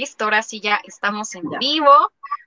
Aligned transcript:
Listo, 0.00 0.24
ahora 0.24 0.42
sí 0.42 0.60
ya 0.62 0.80
estamos 0.84 1.34
en 1.34 1.42
vivo. 1.60 1.92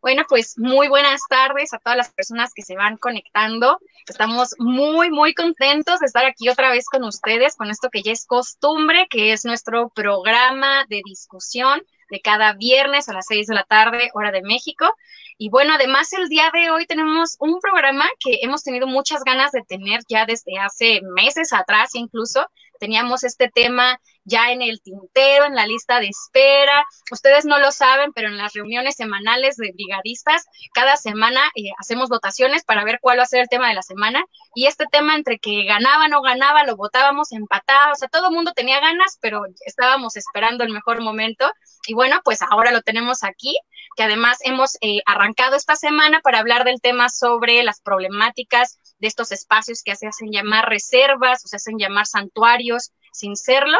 Bueno, 0.02 0.24
pues 0.28 0.58
muy 0.58 0.88
buenas 0.88 1.21
tardes 1.29 1.71
a 1.71 1.78
todas 1.78 1.96
las 1.96 2.10
personas 2.10 2.52
que 2.52 2.64
se 2.64 2.76
van 2.76 2.98
conectando. 2.98 3.78
Estamos 4.07 4.55
muy, 4.57 5.12
muy 5.12 5.36
contentos 5.36 6.00
de 6.00 6.08
estar 6.08 6.26
aquí 6.26 6.50
otra 6.50 6.71
vez 6.71 6.86
con 6.92 7.04
ustedes, 7.04 7.55
con 7.55 7.70
esto 7.70 7.92
que 7.92 8.02
ya 8.02 8.12
es 8.12 8.26
costumbre, 8.26 9.05
que 9.08 9.34
es 9.34 9.45
nuestro 9.45 9.89
programa 9.89 10.86
de 10.89 11.04
discusión 11.05 11.84
de 12.09 12.21
cada 12.21 12.54
viernes 12.54 13.08
a 13.08 13.13
las 13.13 13.27
seis 13.27 13.45
de 13.45 13.54
la 13.54 13.66
tarde, 13.66 14.09
hora 14.16 14.31
de 14.31 14.41
México. 14.41 14.91
Y 15.38 15.49
bueno, 15.49 15.76
además 15.76 16.12
el 16.13 16.30
día 16.30 16.49
de 16.52 16.72
hoy 16.72 16.88
tenemos 16.88 17.35
un 17.40 17.59
programa 17.59 18.05
que 18.20 18.40
hemos 18.41 18.63
tenido 18.63 18.88
muchas 18.88 19.23
ganas 19.23 19.52
de 19.52 19.62
tener 19.62 20.02
ya 20.09 20.26
desde 20.26 20.58
hace 20.58 21.02
meses 21.04 21.54
atrás 21.54 21.91
incluso. 21.94 22.48
Teníamos 22.84 23.23
este 23.23 23.47
tema 23.47 23.97
ya 24.25 24.52
en 24.52 24.61
el 24.61 24.81
tintero, 24.81 25.45
en 25.45 25.55
la 25.55 25.66
lista 25.66 26.02
de 26.02 26.09
espera. 26.09 26.84
Ustedes 27.12 27.45
no 27.45 27.58
lo 27.58 27.71
saben, 27.71 28.12
pero 28.12 28.27
en 28.27 28.38
las 28.38 28.52
reuniones 28.52 28.98
semanales 28.98 29.55
de 29.55 29.71
brigadistas, 29.73 30.44
cada 30.73 30.98
semana 30.98 31.39
eh, 31.55 31.70
hacemos 31.80 32.09
votaciones 32.09 32.66
para 32.66 32.84
ver 32.84 32.99
cuál 33.02 33.20
va 33.20 33.23
a 33.23 33.25
ser 33.25 33.39
el 33.39 33.48
tema 33.48 33.70
de 33.70 33.75
la 33.75 33.84
semana. 33.84 34.25
Y 34.53 34.66
este 34.66 34.85
tema 34.91 35.16
entre 35.16 35.39
que 35.39 35.63
ganaba, 35.63 36.09
no 36.09 36.22
ganaba, 36.22 36.66
lo 36.66 36.75
votábamos, 36.75 37.31
empatado, 37.31 37.94
o 37.94 37.95
sea, 37.95 38.09
todo 38.09 38.27
el 38.27 38.35
mundo 38.35 38.52
tenía 38.52 38.81
ganas, 38.81 39.17
pero 39.22 39.44
estábamos 39.66 40.17
esperando 40.17 40.66
el 40.66 40.73
mejor 40.73 41.02
momento. 41.02 41.50
Y 41.88 41.94
bueno, 41.94 42.20
pues 42.25 42.41
ahora 42.41 42.72
lo 42.72 42.81
tenemos 42.81 43.23
aquí, 43.23 43.58
que 43.95 44.03
además 44.03 44.39
hemos 44.41 44.75
eh, 44.81 45.00
arrancado 45.05 45.55
esta 45.55 45.77
semana 45.77 46.20
para 46.20 46.39
hablar 46.39 46.66
del 46.66 46.81
tema 46.81 47.08
sobre 47.08 47.63
las 47.63 47.80
problemáticas 47.80 48.77
de 49.03 49.09
estos 49.09 49.34
espacios 49.34 49.84
que 49.84 49.98
se 49.98 50.07
hacen 50.07 50.31
llamar 50.31 50.70
reservas 50.70 51.44
o 51.44 51.49
se 51.49 51.57
hacen 51.57 51.77
llamar 51.77 52.05
santuarios 52.05 52.94
sin 53.11 53.35
serlo. 53.35 53.77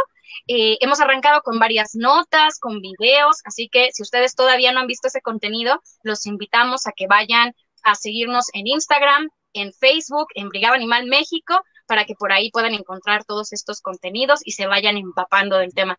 Eh, 0.48 0.78
hemos 0.82 1.00
arrancado 1.00 1.42
con 1.44 1.60
varias 1.60 1.96
notas, 1.96 2.60
con 2.60 2.82
videos, 2.82 3.38
así 3.46 3.70
que 3.70 3.90
si 3.94 4.04
ustedes 4.04 4.36
todavía 4.36 4.74
no 4.74 4.82
han 4.82 4.88
visto 4.88 5.08
ese 5.08 5.22
contenido, 5.22 5.82
los 6.04 6.26
invitamos 6.26 6.88
a 6.88 6.92
que 6.92 7.08
vayan 7.08 7.54
a 7.84 7.96
seguirnos 7.96 8.48
en 8.52 8.68
Instagram, 8.68 9.30
en 9.54 9.72
Facebook, 9.72 10.28
en 10.36 10.50
Brigada 10.50 10.76
Animal 10.76 11.06
México, 11.06 11.62
para 11.88 12.04
que 12.04 12.16
por 12.16 12.34
ahí 12.34 12.52
puedan 12.52 12.74
encontrar 12.74 13.24
todos 13.24 13.54
estos 13.54 13.80
contenidos 13.80 14.42
y 14.44 14.52
se 14.52 14.68
vayan 14.68 14.98
empapando 14.98 15.58
del 15.58 15.74
tema. 15.74 15.98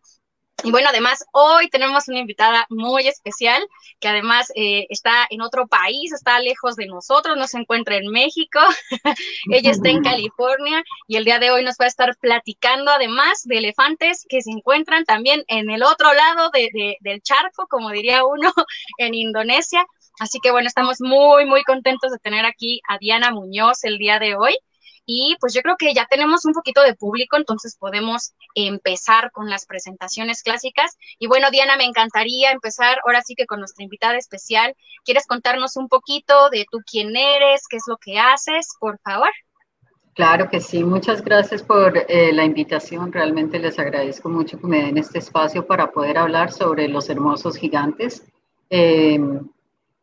Y 0.63 0.71
bueno, 0.71 0.87
además 0.89 1.23
hoy 1.31 1.69
tenemos 1.69 2.07
una 2.07 2.19
invitada 2.19 2.65
muy 2.69 3.07
especial 3.07 3.67
que 3.99 4.07
además 4.07 4.51
eh, 4.55 4.87
está 4.89 5.27
en 5.29 5.41
otro 5.41 5.67
país, 5.67 6.13
está 6.13 6.39
lejos 6.39 6.75
de 6.75 6.87
nosotros, 6.87 7.37
no 7.37 7.45
se 7.47 7.59
encuentra 7.59 7.97
en 7.97 8.09
México, 8.09 8.59
ella 9.51 9.71
está 9.71 9.89
en 9.89 10.01
California 10.03 10.83
y 11.07 11.17
el 11.17 11.25
día 11.25 11.39
de 11.39 11.51
hoy 11.51 11.63
nos 11.63 11.75
va 11.79 11.85
a 11.85 11.89
estar 11.89 12.15
platicando 12.19 12.91
además 12.91 13.43
de 13.43 13.57
elefantes 13.57 14.25
que 14.29 14.41
se 14.41 14.51
encuentran 14.51 15.03
también 15.03 15.43
en 15.47 15.69
el 15.69 15.83
otro 15.83 16.13
lado 16.13 16.49
del 16.51 17.21
charco, 17.21 17.67
como 17.69 17.89
diría 17.89 18.23
uno, 18.25 18.51
en 18.97 19.13
Indonesia. 19.13 19.85
Así 20.19 20.39
que 20.39 20.51
bueno, 20.51 20.67
estamos 20.67 21.01
muy, 21.01 21.45
muy 21.45 21.63
contentos 21.63 22.11
de 22.11 22.19
tener 22.19 22.45
aquí 22.45 22.79
a 22.87 22.97
Diana 22.97 23.31
Muñoz 23.31 23.83
el 23.83 23.97
día 23.97 24.19
de 24.19 24.35
hoy. 24.35 24.57
Y 25.05 25.35
pues 25.39 25.53
yo 25.53 25.61
creo 25.61 25.75
que 25.77 25.93
ya 25.93 26.05
tenemos 26.09 26.45
un 26.45 26.53
poquito 26.53 26.81
de 26.81 26.95
público, 26.95 27.37
entonces 27.37 27.77
podemos 27.77 28.33
empezar 28.55 29.31
con 29.31 29.49
las 29.49 29.65
presentaciones 29.65 30.41
clásicas. 30.41 30.97
Y 31.19 31.27
bueno, 31.27 31.51
Diana, 31.51 31.77
me 31.77 31.85
encantaría 31.85 32.51
empezar 32.51 32.97
ahora 33.05 33.21
sí 33.21 33.35
que 33.35 33.45
con 33.45 33.59
nuestra 33.59 33.83
invitada 33.83 34.17
especial. 34.17 34.75
¿Quieres 35.03 35.27
contarnos 35.27 35.77
un 35.77 35.87
poquito 35.87 36.49
de 36.49 36.65
tú 36.71 36.79
quién 36.89 37.15
eres, 37.15 37.63
qué 37.69 37.77
es 37.77 37.83
lo 37.87 37.97
que 37.97 38.17
haces, 38.19 38.69
por 38.79 38.99
favor? 38.99 39.29
Claro 40.15 40.49
que 40.49 40.61
sí, 40.61 40.81
muchas 40.83 41.21
gracias 41.21 41.61
por 41.61 41.97
eh, 42.07 42.31
la 42.31 42.45
invitación. 42.45 43.11
Realmente 43.11 43.59
les 43.59 43.77
agradezco 43.77 44.29
mucho 44.29 44.57
que 44.57 44.65
me 44.65 44.81
den 44.83 44.97
este 44.97 45.19
espacio 45.19 45.67
para 45.67 45.91
poder 45.91 46.17
hablar 46.17 46.53
sobre 46.53 46.87
los 46.87 47.09
hermosos 47.09 47.57
gigantes. 47.57 48.23
Eh, 48.69 49.19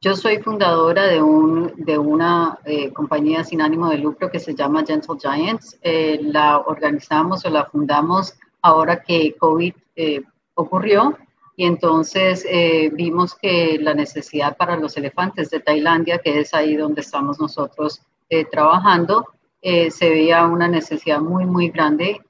yo 0.02 0.16
soy 0.16 0.38
fundadora 0.38 1.06
de, 1.06 1.22
un, 1.22 1.72
de 1.76 1.96
una 1.96 2.58
eh, 2.64 2.92
compañía 2.92 3.44
sin 3.44 3.62
ánimo 3.62 3.88
de 3.88 3.98
lucro 3.98 4.32
que 4.32 4.40
se 4.40 4.52
llama 4.52 4.84
Gentle 4.84 5.14
Giants. 5.16 5.78
Eh, 5.80 6.18
la 6.24 6.58
organizamos 6.58 7.44
o 7.44 7.50
la 7.50 7.66
fundamos 7.66 8.34
ahora 8.62 9.00
que 9.00 9.36
COVID 9.38 9.72
eh, 9.94 10.22
ocurrió 10.54 11.16
y 11.56 11.66
entonces 11.66 12.46
vimos 12.94 13.34
que 13.34 13.78
la 13.78 13.92
necesidad 13.92 14.56
para 14.56 14.74
los 14.76 14.96
elefantes 14.96 15.50
de 15.50 15.60
Tailandia, 15.60 16.18
que 16.18 16.40
es 16.40 16.54
ahí 16.54 16.76
donde 16.76 17.02
estamos 17.02 17.38
nosotros 17.38 18.00
trabajando, 18.50 19.26
se 19.60 20.10
veía 20.10 20.46
una 20.46 20.66
necesidad 20.66 21.20
muy, 21.20 21.44
muy 21.44 21.68
grande 21.68 22.22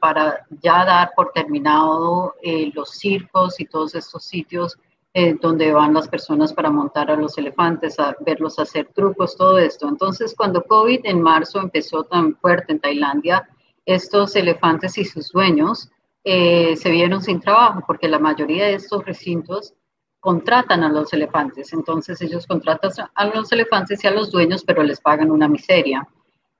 para 0.00 0.46
ya 0.62 0.84
dar 0.84 1.10
por 1.16 1.32
terminado 1.32 2.36
los 2.72 2.90
circos 2.90 3.58
y 3.58 3.64
todos 3.64 3.96
estos 3.96 4.24
sitios 4.24 4.78
eh, 5.20 5.36
donde 5.42 5.72
van 5.72 5.94
las 5.94 6.06
personas 6.06 6.52
para 6.52 6.70
montar 6.70 7.10
a 7.10 7.16
los 7.16 7.36
elefantes, 7.38 7.98
a 7.98 8.14
verlos 8.20 8.56
hacer 8.60 8.92
trucos, 8.94 9.36
todo 9.36 9.58
esto. 9.58 9.88
Entonces, 9.88 10.32
cuando 10.32 10.62
COVID 10.62 11.00
en 11.02 11.20
marzo 11.20 11.58
empezó 11.58 12.04
tan 12.04 12.36
fuerte 12.36 12.70
en 12.70 12.78
Tailandia, 12.78 13.48
estos 13.84 14.36
elefantes 14.36 14.96
y 14.96 15.04
sus 15.04 15.32
dueños 15.32 15.90
eh, 16.22 16.76
se 16.76 16.90
vieron 16.92 17.20
sin 17.20 17.40
trabajo 17.40 17.82
porque 17.84 18.06
la 18.06 18.20
mayoría 18.20 18.66
de 18.66 18.74
estos 18.74 19.04
recintos 19.04 19.74
contratan 20.20 20.84
a 20.84 20.88
los 20.88 21.12
elefantes. 21.12 21.72
Entonces, 21.72 22.22
ellos 22.22 22.46
contratan 22.46 22.92
a 23.12 23.24
los 23.26 23.50
elefantes 23.50 24.04
y 24.04 24.06
a 24.06 24.12
los 24.12 24.30
dueños, 24.30 24.62
pero 24.62 24.84
les 24.84 25.00
pagan 25.00 25.32
una 25.32 25.48
miseria. 25.48 26.06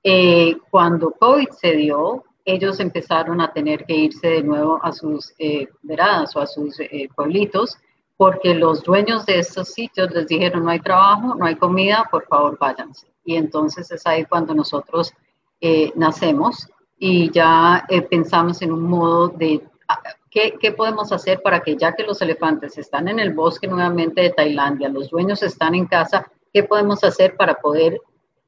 Eh, 0.03 0.57
cuando 0.69 1.11
COVID 1.11 1.47
se 1.51 1.77
dio, 1.77 2.25
ellos 2.43 2.81
empezaron 2.81 3.39
a 3.39 3.53
tener 3.53 3.85
que 3.85 3.95
irse 3.95 4.27
de 4.27 4.43
nuevo 4.43 4.81
a 4.83 4.91
sus 4.91 5.33
veradas 5.81 6.35
o 6.35 6.41
a 6.41 6.45
sus 6.45 6.75
pueblitos 7.15 7.77
porque 8.19 8.53
los 8.53 8.83
dueños 8.83 9.25
de 9.25 9.39
estos 9.39 9.69
sitios 9.69 10.11
les 10.11 10.27
dijeron 10.27 10.65
no 10.65 10.71
hay 10.71 10.81
trabajo, 10.81 11.35
no 11.35 11.45
hay 11.45 11.55
comida, 11.55 12.05
por 12.11 12.25
favor 12.27 12.57
váyanse. 12.59 13.07
Y 13.23 13.37
entonces 13.37 13.89
es 13.91 14.05
ahí 14.05 14.25
cuando 14.25 14.53
nosotros 14.53 15.13
eh, 15.61 15.93
nacemos 15.95 16.67
y 16.97 17.31
ya 17.31 17.85
eh, 17.87 18.01
pensamos 18.01 18.61
en 18.61 18.73
un 18.73 18.81
modo 18.81 19.29
de 19.29 19.63
ah, 19.87 20.01
¿qué, 20.29 20.57
¿qué, 20.59 20.73
podemos 20.73 21.13
hacer 21.13 21.41
para 21.41 21.61
que 21.61 21.77
ya 21.77 21.93
que 21.93 22.03
los 22.03 22.21
elefantes 22.21 22.77
están 22.77 23.07
en 23.07 23.19
el 23.19 23.33
bosque 23.33 23.69
nuevamente 23.69 24.19
de 24.19 24.31
Tailandia, 24.31 24.89
los 24.89 25.09
dueños 25.09 25.41
están 25.41 25.73
en 25.73 25.85
casa, 25.85 26.29
¿qué 26.51 26.63
podemos 26.63 27.01
hacer 27.05 27.37
para 27.37 27.53
poder 27.53 28.01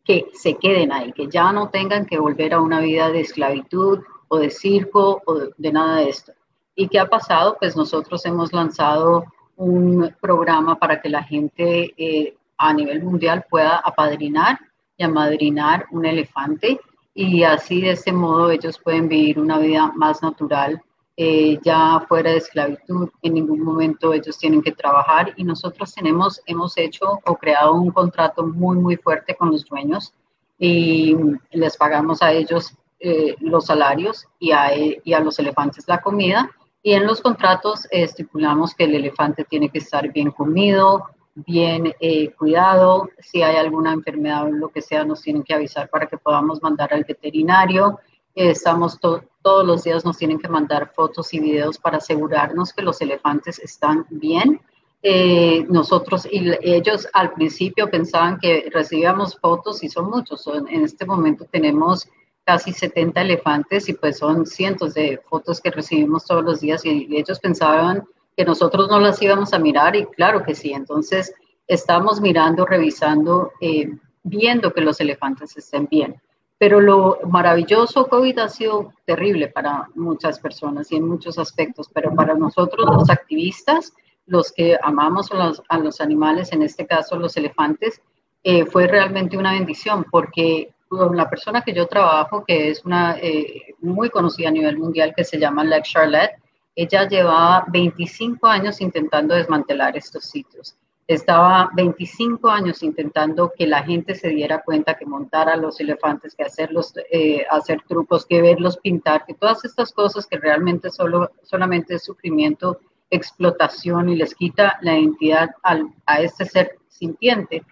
que 0.03 0.25
se 0.33 0.55
queden 0.55 0.91
ahí, 0.91 1.13
que 1.13 1.29
ya 1.29 1.53
no 1.53 1.69
tengan 1.69 2.05
que 2.05 2.19
volver 2.19 2.53
a 2.53 2.59
una 2.59 2.81
vida 2.81 3.09
de 3.09 3.21
esclavitud 3.21 3.99
o 4.27 4.37
de 4.37 4.49
circo 4.49 5.21
o 5.25 5.35
de, 5.35 5.49
de 5.57 5.71
nada 5.71 5.95
de 5.99 6.09
esto? 6.09 6.33
¿Y 6.75 6.89
qué 6.89 6.99
ha 6.99 7.07
pasado? 7.07 7.55
Pues 7.57 7.77
nosotros 7.77 8.25
hemos 8.25 8.51
lanzado 8.51 9.23
un 9.61 10.15
programa 10.19 10.79
para 10.79 10.99
que 10.99 11.09
la 11.09 11.23
gente 11.23 11.93
eh, 11.95 12.35
a 12.57 12.73
nivel 12.73 13.03
mundial 13.03 13.45
pueda 13.47 13.77
apadrinar 13.77 14.57
y 14.97 15.03
amadrinar 15.03 15.85
un 15.91 16.05
elefante 16.05 16.79
y 17.13 17.43
así 17.43 17.81
de 17.81 17.91
este 17.91 18.11
modo 18.11 18.49
ellos 18.49 18.79
pueden 18.79 19.07
vivir 19.07 19.39
una 19.39 19.59
vida 19.59 19.91
más 19.95 20.23
natural, 20.23 20.81
eh, 21.15 21.59
ya 21.63 22.03
fuera 22.07 22.31
de 22.31 22.37
esclavitud, 22.37 23.09
en 23.21 23.33
ningún 23.35 23.61
momento 23.61 24.13
ellos 24.13 24.37
tienen 24.37 24.63
que 24.63 24.71
trabajar 24.71 25.33
y 25.37 25.43
nosotros 25.43 25.93
tenemos, 25.93 26.41
hemos 26.47 26.75
hecho 26.77 27.19
o 27.23 27.35
creado 27.35 27.73
un 27.73 27.91
contrato 27.91 28.43
muy, 28.47 28.77
muy 28.77 28.95
fuerte 28.95 29.35
con 29.35 29.51
los 29.51 29.65
dueños 29.65 30.11
y 30.57 31.15
les 31.51 31.77
pagamos 31.77 32.23
a 32.23 32.31
ellos 32.31 32.73
eh, 32.99 33.35
los 33.39 33.65
salarios 33.67 34.25
y 34.39 34.51
a, 34.53 34.75
y 34.75 35.13
a 35.13 35.19
los 35.19 35.37
elefantes 35.37 35.87
la 35.87 36.01
comida 36.01 36.49
y 36.83 36.93
en 36.93 37.05
los 37.05 37.21
contratos 37.21 37.87
estipulamos 37.91 38.73
que 38.73 38.85
el 38.85 38.95
elefante 38.95 39.43
tiene 39.43 39.69
que 39.69 39.77
estar 39.79 40.11
bien 40.11 40.31
comido, 40.31 41.05
bien 41.35 41.93
eh, 41.99 42.31
cuidado. 42.31 43.09
Si 43.19 43.43
hay 43.43 43.55
alguna 43.55 43.93
enfermedad 43.93 44.45
o 44.45 44.51
lo 44.51 44.69
que 44.69 44.81
sea, 44.81 45.03
nos 45.05 45.21
tienen 45.21 45.43
que 45.43 45.53
avisar 45.53 45.89
para 45.89 46.07
que 46.07 46.17
podamos 46.17 46.61
mandar 46.61 46.93
al 46.93 47.03
veterinario. 47.03 47.99
estamos 48.33 48.99
todos 48.99 49.65
los 49.65 49.83
días, 49.83 50.05
nos 50.05 50.17
tienen 50.17 50.39
que 50.39 50.47
mandar 50.47 50.91
fotos 50.95 51.33
y 51.33 51.39
videos 51.39 51.77
para 51.77 51.97
asegurarnos 51.97 52.73
que 52.73 52.81
los 52.81 53.01
elefantes 53.01 53.59
están 53.59 54.05
bien. 54.09 54.59
Eh, 55.03 55.65
nosotros 55.67 56.27
y 56.29 56.51
ellos 56.61 57.07
al 57.13 57.33
principio 57.33 57.89
pensaban 57.89 58.37
que 58.39 58.69
recibíamos 58.71 59.37
fotos 59.39 59.83
y 59.83 59.89
son 59.89 60.09
muchos. 60.09 60.47
en 60.47 60.83
este 60.83 61.05
momento 61.05 61.45
tenemos 61.45 62.07
casi 62.45 62.73
70 62.73 63.21
elefantes 63.21 63.87
y 63.89 63.93
pues 63.93 64.17
son 64.17 64.45
cientos 64.45 64.93
de 64.93 65.21
fotos 65.29 65.61
que 65.61 65.71
recibimos 65.71 66.25
todos 66.25 66.43
los 66.43 66.61
días 66.61 66.83
y 66.85 67.07
ellos 67.15 67.39
pensaban 67.39 68.03
que 68.35 68.45
nosotros 68.45 68.89
no 68.89 68.99
las 68.99 69.21
íbamos 69.21 69.53
a 69.53 69.59
mirar 69.59 69.95
y 69.95 70.05
claro 70.05 70.43
que 70.43 70.55
sí, 70.55 70.73
entonces 70.73 71.33
estamos 71.67 72.21
mirando, 72.21 72.65
revisando, 72.65 73.51
eh, 73.61 73.89
viendo 74.23 74.73
que 74.73 74.81
los 74.81 74.99
elefantes 74.99 75.55
estén 75.57 75.87
bien. 75.89 76.21
Pero 76.57 76.79
lo 76.79 77.19
maravilloso 77.27 78.07
COVID 78.07 78.37
ha 78.39 78.49
sido 78.49 78.93
terrible 79.05 79.47
para 79.47 79.87
muchas 79.95 80.39
personas 80.39 80.91
y 80.91 80.97
en 80.97 81.07
muchos 81.07 81.39
aspectos, 81.39 81.89
pero 81.91 82.13
para 82.13 82.35
nosotros 82.35 82.85
los 82.85 83.09
activistas, 83.09 83.93
los 84.27 84.51
que 84.51 84.77
amamos 84.81 85.31
a 85.31 85.77
los, 85.79 86.01
animales, 86.01 86.51
en 86.51 86.61
este 86.61 86.85
caso 86.85 87.15
los 87.15 87.35
elefantes, 87.35 88.01
eh, 88.43 88.65
fue 88.65 88.87
realmente 88.87 89.37
una 89.37 89.53
bendición 89.53 90.05
porque 90.09 90.71
con 90.91 91.15
la 91.15 91.29
persona 91.29 91.61
que 91.61 91.73
yo 91.73 91.87
trabajo, 91.87 92.43
que 92.45 92.69
es 92.69 92.83
una 92.83 93.17
eh, 93.17 93.75
muy 93.79 94.09
conocida 94.09 94.49
a 94.49 94.51
nivel 94.51 94.77
mundial, 94.77 95.13
que 95.15 95.23
se 95.23 95.39
llama 95.39 95.63
Lex 95.63 95.89
Charlotte. 95.89 96.31
ella 96.75 97.07
llevaba 97.07 97.65
25 97.69 98.45
años 98.45 98.81
intentando 98.81 99.33
desmantelar 99.33 99.95
estos 99.95 100.25
sitios. 100.25 100.75
Estaba 101.07 101.69
25 101.75 102.49
años 102.49 102.83
intentando 102.83 103.53
que 103.57 103.67
la 103.67 103.83
gente 103.83 104.15
se 104.15 104.29
diera 104.29 104.63
cuenta 104.63 104.97
que 104.97 105.05
montar 105.05 105.47
a 105.47 105.55
los 105.55 105.79
elefantes, 105.79 106.35
que 106.35 106.43
hacerlos, 106.43 106.93
eh, 107.09 107.45
hacer 107.49 107.81
trucos, 107.87 108.25
que 108.25 108.41
verlos 108.41 108.77
pintar, 108.77 109.25
que 109.25 109.33
todas 109.33 109.63
estas 109.63 109.93
cosas 109.93 110.27
que 110.27 110.39
realmente 110.39 110.89
solo, 110.89 111.31
solamente 111.43 111.95
es 111.95 112.03
sufrimiento, 112.03 112.79
explotación 113.09 114.09
y 114.09 114.17
les 114.17 114.35
quita 114.35 114.77
la 114.81 114.97
identidad 114.97 115.51
a 115.63 116.21
este 116.21 116.43
ser 116.43 116.79
sintiente. 116.89 117.63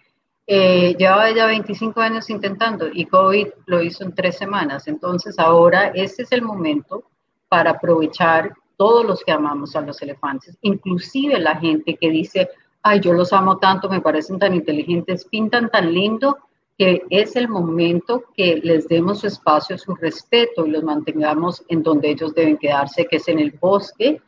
Eh, 0.51 0.95
llevaba 0.97 1.29
ya 1.29 1.45
25 1.45 2.01
años 2.01 2.27
intentando 2.31 2.87
y 2.91 3.05
COVID 3.05 3.49
lo 3.67 3.83
hizo 3.83 4.03
en 4.03 4.15
tres 4.15 4.35
semanas. 4.35 4.87
Entonces 4.87 5.37
ahora 5.37 5.91
este 5.93 6.23
es 6.23 6.31
el 6.31 6.41
momento 6.41 7.03
para 7.47 7.69
aprovechar 7.69 8.51
todos 8.75 9.05
los 9.05 9.23
que 9.23 9.31
amamos 9.31 9.75
a 9.75 9.81
los 9.81 10.01
elefantes, 10.01 10.57
inclusive 10.61 11.37
la 11.37 11.55
gente 11.57 11.97
que 12.01 12.09
dice, 12.09 12.49
ay, 12.81 12.99
yo 12.99 13.13
los 13.13 13.31
amo 13.31 13.59
tanto, 13.59 13.89
me 13.89 14.01
parecen 14.01 14.39
tan 14.39 14.55
inteligentes, 14.55 15.25
pintan 15.25 15.69
tan 15.69 15.93
lindo, 15.93 16.39
que 16.75 17.03
es 17.11 17.35
el 17.35 17.47
momento 17.47 18.23
que 18.35 18.59
les 18.63 18.87
demos 18.87 19.19
su 19.19 19.27
espacio, 19.27 19.77
su 19.77 19.93
respeto 19.93 20.65
y 20.65 20.71
los 20.71 20.83
mantengamos 20.83 21.63
en 21.67 21.83
donde 21.83 22.09
ellos 22.09 22.33
deben 22.33 22.57
quedarse, 22.57 23.05
que 23.05 23.17
es 23.17 23.27
en 23.27 23.37
el 23.37 23.51
bosque. 23.51 24.19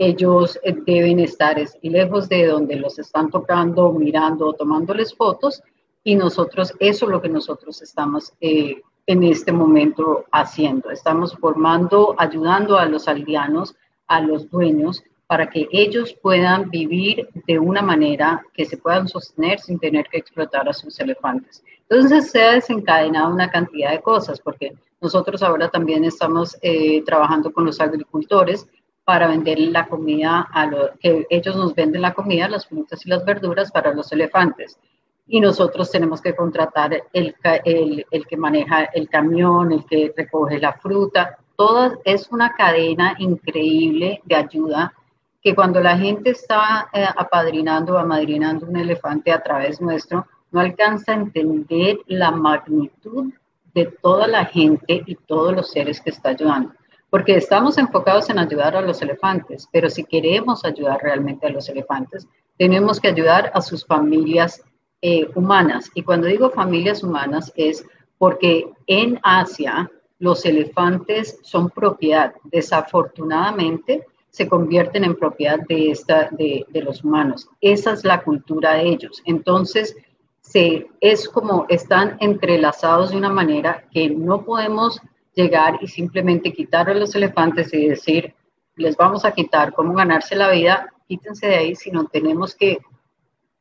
Ellos 0.00 0.58
eh, 0.62 0.74
deben 0.86 1.20
estar 1.20 1.62
lejos 1.82 2.26
de 2.30 2.46
donde 2.46 2.76
los 2.76 2.98
están 2.98 3.28
tocando, 3.28 3.92
mirando, 3.92 4.54
tomándoles 4.54 5.14
fotos. 5.14 5.62
Y 6.02 6.14
nosotros, 6.14 6.72
eso 6.78 7.04
es 7.04 7.10
lo 7.12 7.20
que 7.20 7.28
nosotros 7.28 7.82
estamos 7.82 8.32
eh, 8.40 8.80
en 9.06 9.22
este 9.24 9.52
momento 9.52 10.24
haciendo. 10.32 10.90
Estamos 10.90 11.36
formando, 11.36 12.14
ayudando 12.16 12.78
a 12.78 12.86
los 12.86 13.08
aldeanos, 13.08 13.76
a 14.06 14.22
los 14.22 14.48
dueños, 14.48 15.02
para 15.26 15.50
que 15.50 15.68
ellos 15.70 16.16
puedan 16.22 16.70
vivir 16.70 17.28
de 17.46 17.58
una 17.58 17.82
manera 17.82 18.42
que 18.54 18.64
se 18.64 18.78
puedan 18.78 19.06
sostener 19.06 19.60
sin 19.60 19.78
tener 19.78 20.06
que 20.08 20.16
explotar 20.16 20.66
a 20.66 20.72
sus 20.72 20.98
elefantes. 20.98 21.62
Entonces 21.90 22.30
se 22.30 22.42
ha 22.42 22.52
desencadenado 22.52 23.34
una 23.34 23.50
cantidad 23.50 23.90
de 23.90 24.00
cosas, 24.00 24.40
porque 24.40 24.72
nosotros 24.98 25.42
ahora 25.42 25.68
también 25.68 26.04
estamos 26.04 26.56
eh, 26.62 27.02
trabajando 27.04 27.52
con 27.52 27.66
los 27.66 27.80
agricultores 27.82 28.66
para 29.10 29.26
vender 29.26 29.58
la 29.58 29.88
comida, 29.88 30.46
a 30.52 30.66
lo, 30.66 30.90
que 31.00 31.26
ellos 31.30 31.56
nos 31.56 31.74
venden 31.74 32.00
la 32.00 32.14
comida, 32.14 32.48
las 32.48 32.68
frutas 32.68 33.04
y 33.04 33.08
las 33.08 33.24
verduras 33.24 33.72
para 33.72 33.92
los 33.92 34.12
elefantes. 34.12 34.78
Y 35.26 35.40
nosotros 35.40 35.90
tenemos 35.90 36.20
que 36.20 36.36
contratar 36.36 36.92
el, 37.12 37.34
el, 37.64 38.26
que 38.28 38.36
maneja 38.36 38.84
el 38.84 39.08
camión, 39.08 39.72
el 39.72 39.84
que 39.84 40.14
recoge 40.16 40.60
la 40.60 40.74
fruta. 40.74 41.36
Todo 41.56 42.00
es 42.04 42.28
una 42.30 42.54
cadena 42.54 43.16
increíble 43.18 44.22
de 44.26 44.36
ayuda 44.36 44.94
que 45.42 45.56
cuando 45.56 45.80
la 45.80 45.98
gente 45.98 46.30
está 46.30 46.88
eh, 46.92 47.04
apadrinando 47.04 47.94
o 47.94 47.98
amadrinando 47.98 48.64
un 48.64 48.76
elefante 48.76 49.32
a 49.32 49.42
través 49.42 49.80
nuestro, 49.80 50.24
no 50.52 50.60
alcanza 50.60 51.10
a 51.10 51.16
entender 51.16 51.98
la 52.06 52.30
magnitud 52.30 53.32
de 53.74 53.86
toda 53.86 54.28
la 54.28 54.44
gente 54.44 55.02
y 55.04 55.16
todos 55.16 55.52
los 55.52 55.68
seres 55.72 56.00
que 56.00 56.10
está 56.10 56.28
ayudando. 56.28 56.74
Porque 57.10 57.36
estamos 57.36 57.76
enfocados 57.76 58.30
en 58.30 58.38
ayudar 58.38 58.76
a 58.76 58.80
los 58.80 59.02
elefantes, 59.02 59.68
pero 59.72 59.90
si 59.90 60.04
queremos 60.04 60.64
ayudar 60.64 61.00
realmente 61.02 61.46
a 61.46 61.50
los 61.50 61.68
elefantes, 61.68 62.26
tenemos 62.56 63.00
que 63.00 63.08
ayudar 63.08 63.50
a 63.54 63.60
sus 63.60 63.84
familias 63.84 64.62
eh, 65.02 65.28
humanas. 65.34 65.90
Y 65.94 66.02
cuando 66.02 66.28
digo 66.28 66.50
familias 66.50 67.02
humanas 67.02 67.52
es 67.56 67.84
porque 68.18 68.70
en 68.86 69.18
Asia 69.22 69.90
los 70.18 70.44
elefantes 70.44 71.38
son 71.42 71.70
propiedad. 71.70 72.34
Desafortunadamente, 72.44 74.06
se 74.28 74.48
convierten 74.48 75.04
en 75.04 75.16
propiedad 75.16 75.58
de, 75.68 75.90
esta, 75.90 76.28
de, 76.30 76.64
de, 76.68 76.82
los 76.82 77.02
humanos. 77.02 77.48
Esa 77.60 77.92
es 77.92 78.04
la 78.04 78.22
cultura 78.22 78.74
de 78.74 78.88
ellos. 78.88 79.22
Entonces, 79.24 79.96
se, 80.40 80.88
es 81.00 81.28
como 81.28 81.66
están 81.68 82.16
entrelazados 82.20 83.10
de 83.10 83.16
una 83.16 83.30
manera 83.30 83.84
que 83.90 84.10
no 84.10 84.44
podemos 84.44 85.00
llegar 85.42 85.78
y 85.80 85.88
simplemente 85.88 86.52
quitar 86.52 86.88
a 86.90 86.94
los 86.94 87.14
elefantes 87.14 87.72
y 87.72 87.88
decir, 87.88 88.34
les 88.76 88.96
vamos 88.96 89.24
a 89.24 89.32
quitar 89.32 89.72
cómo 89.72 89.94
ganarse 89.94 90.36
la 90.36 90.50
vida, 90.50 90.92
quítense 91.06 91.46
de 91.46 91.56
ahí, 91.56 91.74
sino 91.74 92.06
tenemos 92.06 92.54
que 92.54 92.78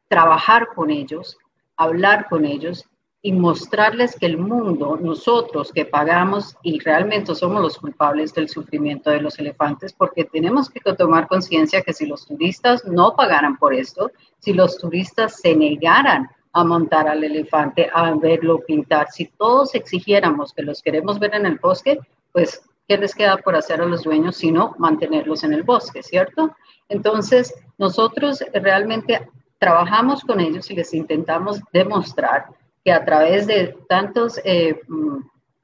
trabajar 0.08 0.70
con 0.76 0.90
ellos, 0.90 1.38
hablar 1.76 2.28
con 2.30 2.46
ellos 2.46 2.86
y 3.22 3.34
mostrarles 3.34 4.16
que 4.18 4.26
el 4.28 4.38
mundo, 4.38 4.98
nosotros 5.02 5.74
que 5.74 5.86
pagamos 5.86 6.56
y 6.64 6.80
realmente 6.80 7.36
somos 7.36 7.62
los 7.62 7.78
culpables 7.78 8.34
del 8.34 8.48
sufrimiento 8.48 9.10
de 9.10 9.22
los 9.22 9.38
elefantes, 9.40 9.92
porque 9.92 10.24
tenemos 10.24 10.70
que 10.70 10.80
tomar 10.94 11.28
conciencia 11.28 11.82
que 11.82 11.94
si 11.94 12.06
los 12.06 12.26
turistas 12.26 12.86
no 12.86 13.16
pagaran 13.16 13.58
por 13.58 13.74
esto, 13.74 14.12
si 14.40 14.54
los 14.54 14.78
turistas 14.78 15.42
se 15.42 15.54
negaran 15.54 16.30
a 16.54 16.64
montar 16.64 17.08
al 17.08 17.24
elefante, 17.24 17.90
a 17.94 18.14
verlo 18.16 18.60
pintar, 18.66 19.10
si 19.12 19.26
todos 19.26 19.76
exigiéramos 19.76 20.54
que 20.54 20.64
los 20.64 20.82
queremos 20.82 21.20
ver 21.20 21.36
en 21.36 21.46
el 21.46 21.60
bosque, 21.60 22.00
pues, 22.32 22.62
¿qué 22.88 22.98
les 22.98 23.14
queda 23.14 23.38
por 23.38 23.56
hacer 23.56 23.82
a 23.82 23.86
los 23.86 24.04
dueños 24.04 24.38
sino 24.38 24.76
mantenerlos 24.80 25.44
en 25.44 25.54
el 25.54 25.64
bosque, 25.64 26.02
cierto? 26.02 26.56
Entonces, 26.88 27.54
nosotros 27.78 28.44
realmente 28.54 29.30
trabajamos 29.60 30.24
con 30.24 30.40
ellos 30.40 30.70
y 30.72 30.76
les 30.76 30.94
intentamos 30.94 31.62
demostrar 31.72 32.48
que 32.84 32.92
a 32.92 33.06
través 33.06 33.46
de 33.46 33.78
tantos 33.88 34.40
eh, 34.44 34.80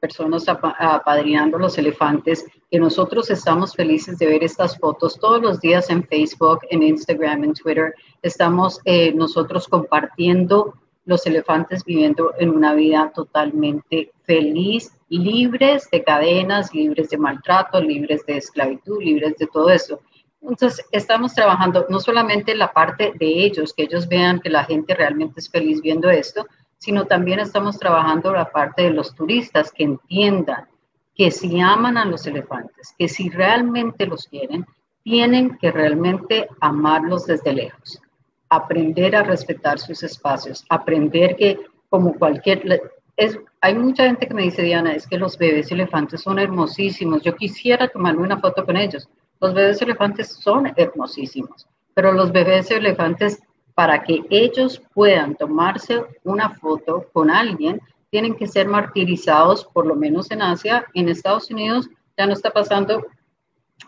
personas 0.06 0.46
apadrinando 0.48 1.58
los 1.58 1.78
elefantes, 1.80 2.46
que 2.70 2.80
nosotros 2.80 3.32
estamos 3.32 3.74
felices 3.74 4.20
de 4.20 4.28
ver 4.28 4.44
estas 4.44 4.78
fotos 4.78 5.20
todos 5.20 5.42
los 5.42 5.60
días 5.60 5.90
en 5.90 6.04
Facebook, 6.04 6.60
en 6.70 6.84
Instagram, 6.84 7.44
en 7.44 7.54
Twitter. 7.54 7.96
Estamos 8.22 8.80
eh, 8.86 9.12
nosotros 9.16 9.68
compartiendo 9.68 10.76
los 11.06 11.26
elefantes 11.26 11.84
viviendo 11.84 12.34
en 12.38 12.50
una 12.50 12.76
vida 12.76 13.12
totalmente 13.16 14.12
feliz, 14.24 14.92
libres 15.10 15.90
de 15.92 16.04
cadenas, 16.04 16.74
libres 16.74 17.10
de 17.10 17.18
maltrato, 17.18 17.82
libres 17.82 18.24
de 18.28 18.38
esclavitud, 18.38 19.02
libres 19.02 19.36
de 19.38 19.48
todo 19.48 19.70
eso. 19.70 20.00
Entonces, 20.42 20.86
estamos 20.92 21.34
trabajando 21.34 21.88
no 21.90 22.00
solamente 22.00 22.54
la 22.54 22.72
parte 22.72 23.14
de 23.16 23.46
ellos, 23.46 23.74
que 23.74 23.84
ellos 23.84 24.08
vean 24.08 24.40
que 24.40 24.52
la 24.52 24.64
gente 24.66 24.94
realmente 24.94 25.40
es 25.40 25.50
feliz 25.50 25.82
viendo 25.82 26.10
esto, 26.12 26.46
sino 26.78 27.06
también 27.06 27.40
estamos 27.40 27.80
trabajando 27.80 28.34
la 28.34 28.52
parte 28.52 28.84
de 28.84 28.92
los 28.92 29.16
turistas 29.16 29.72
que 29.72 29.84
entiendan 29.84 30.68
que 31.16 31.32
si 31.32 31.60
aman 31.60 31.98
a 31.98 32.06
los 32.06 32.28
elefantes, 32.28 32.94
que 32.98 33.08
si 33.08 33.30
realmente 33.30 34.06
los 34.06 34.28
quieren, 34.28 34.66
tienen 35.04 35.58
que 35.58 35.72
realmente 35.72 36.48
amarlos 36.60 37.26
desde 37.26 37.54
lejos, 37.54 38.02
aprender 38.50 39.16
a 39.16 39.24
respetar 39.24 39.80
sus 39.80 40.04
espacios, 40.04 40.66
aprender 40.70 41.36
que 41.36 41.60
como 41.90 42.14
cualquier... 42.16 42.82
Es, 43.16 43.40
hay 43.62 43.76
mucha 43.76 44.04
gente 44.06 44.28
que 44.28 44.34
me 44.34 44.44
dice, 44.44 44.62
Diana, 44.62 44.94
es 44.94 45.08
que 45.08 45.18
los 45.18 45.38
bebés 45.38 45.72
elefantes 45.72 46.22
son 46.22 46.38
hermosísimos, 46.38 47.22
yo 47.22 47.34
quisiera 47.36 47.88
tomarme 47.88 48.24
una 48.24 48.40
foto 48.40 48.66
con 48.66 48.76
ellos. 48.76 49.08
Los 49.40 49.54
bebés 49.54 49.82
elefantes 49.82 50.30
son 50.30 50.74
hermosísimos, 50.76 51.68
pero 51.94 52.12
los 52.12 52.32
bebés 52.32 52.72
elefantes 52.72 53.40
para 53.76 54.04
que 54.04 54.24
ellos 54.30 54.82
puedan 54.94 55.36
tomarse 55.36 56.04
una 56.24 56.50
foto 56.50 57.08
con 57.14 57.30
alguien, 57.30 57.82
tienen 58.10 58.36
que 58.36 58.48
ser 58.48 58.68
martirizados, 58.68 59.66
por 59.66 59.86
lo 59.86 59.96
menos 59.96 60.32
en 60.32 60.42
Asia, 60.42 60.86
en 60.94 61.10
Estados 61.10 61.52
Unidos 61.52 61.90
ya 62.18 62.26
no 62.26 62.34
está 62.34 62.50
pasando 62.50 63.06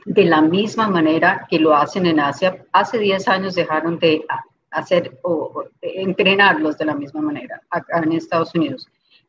de 0.05 0.25
la 0.25 0.41
misma 0.41 0.89
manera 0.89 1.47
que 1.49 1.59
lo 1.59 1.73
hacen 1.73 2.05
en 2.05 2.19
Asia. 2.19 2.65
Hace 2.73 2.97
10 2.99 3.27
años 3.29 3.55
dejaron 3.55 3.97
de 3.99 4.25
hacer 4.71 5.17
o, 5.23 5.63
entrenarlos 5.81 6.77
de 6.77 6.85
la 6.85 6.95
misma 6.95 7.21
manera 7.21 7.61
en 7.89 8.11
Estados 8.11 8.53
Unidos. 8.53 8.87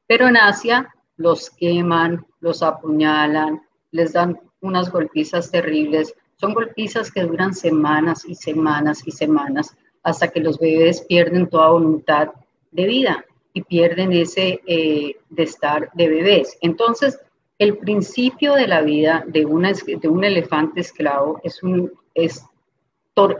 Pero 0.08 0.26
en 0.26 0.36
Asia 0.36 0.92
los 1.16 1.50
queman, 1.50 2.26
los 2.40 2.62
apuñalan, 2.62 3.62
les 3.92 4.12
dan 4.12 4.40
unas 4.60 4.90
golpizas 4.90 5.50
terribles. 5.50 6.14
Son 6.36 6.54
golpizas 6.54 7.10
que 7.10 7.22
duran 7.22 7.54
semanas 7.54 8.24
y 8.24 8.34
semanas 8.34 9.06
y 9.06 9.12
semanas 9.12 9.76
hasta 10.08 10.28
que 10.28 10.40
los 10.40 10.58
bebés 10.58 11.02
pierden 11.02 11.48
toda 11.48 11.70
voluntad 11.70 12.28
de 12.70 12.86
vida 12.86 13.24
y 13.52 13.62
pierden 13.62 14.12
ese 14.12 14.60
eh, 14.66 15.16
de 15.28 15.42
estar 15.42 15.90
de 15.94 16.08
bebés. 16.08 16.56
Entonces, 16.60 17.20
el 17.58 17.76
principio 17.78 18.54
de 18.54 18.68
la 18.68 18.82
vida 18.82 19.24
de, 19.26 19.44
una, 19.44 19.72
de 19.72 20.08
un 20.08 20.24
elefante 20.24 20.80
esclavo 20.80 21.40
es, 21.42 21.62
un, 21.62 21.92
es 22.14 22.44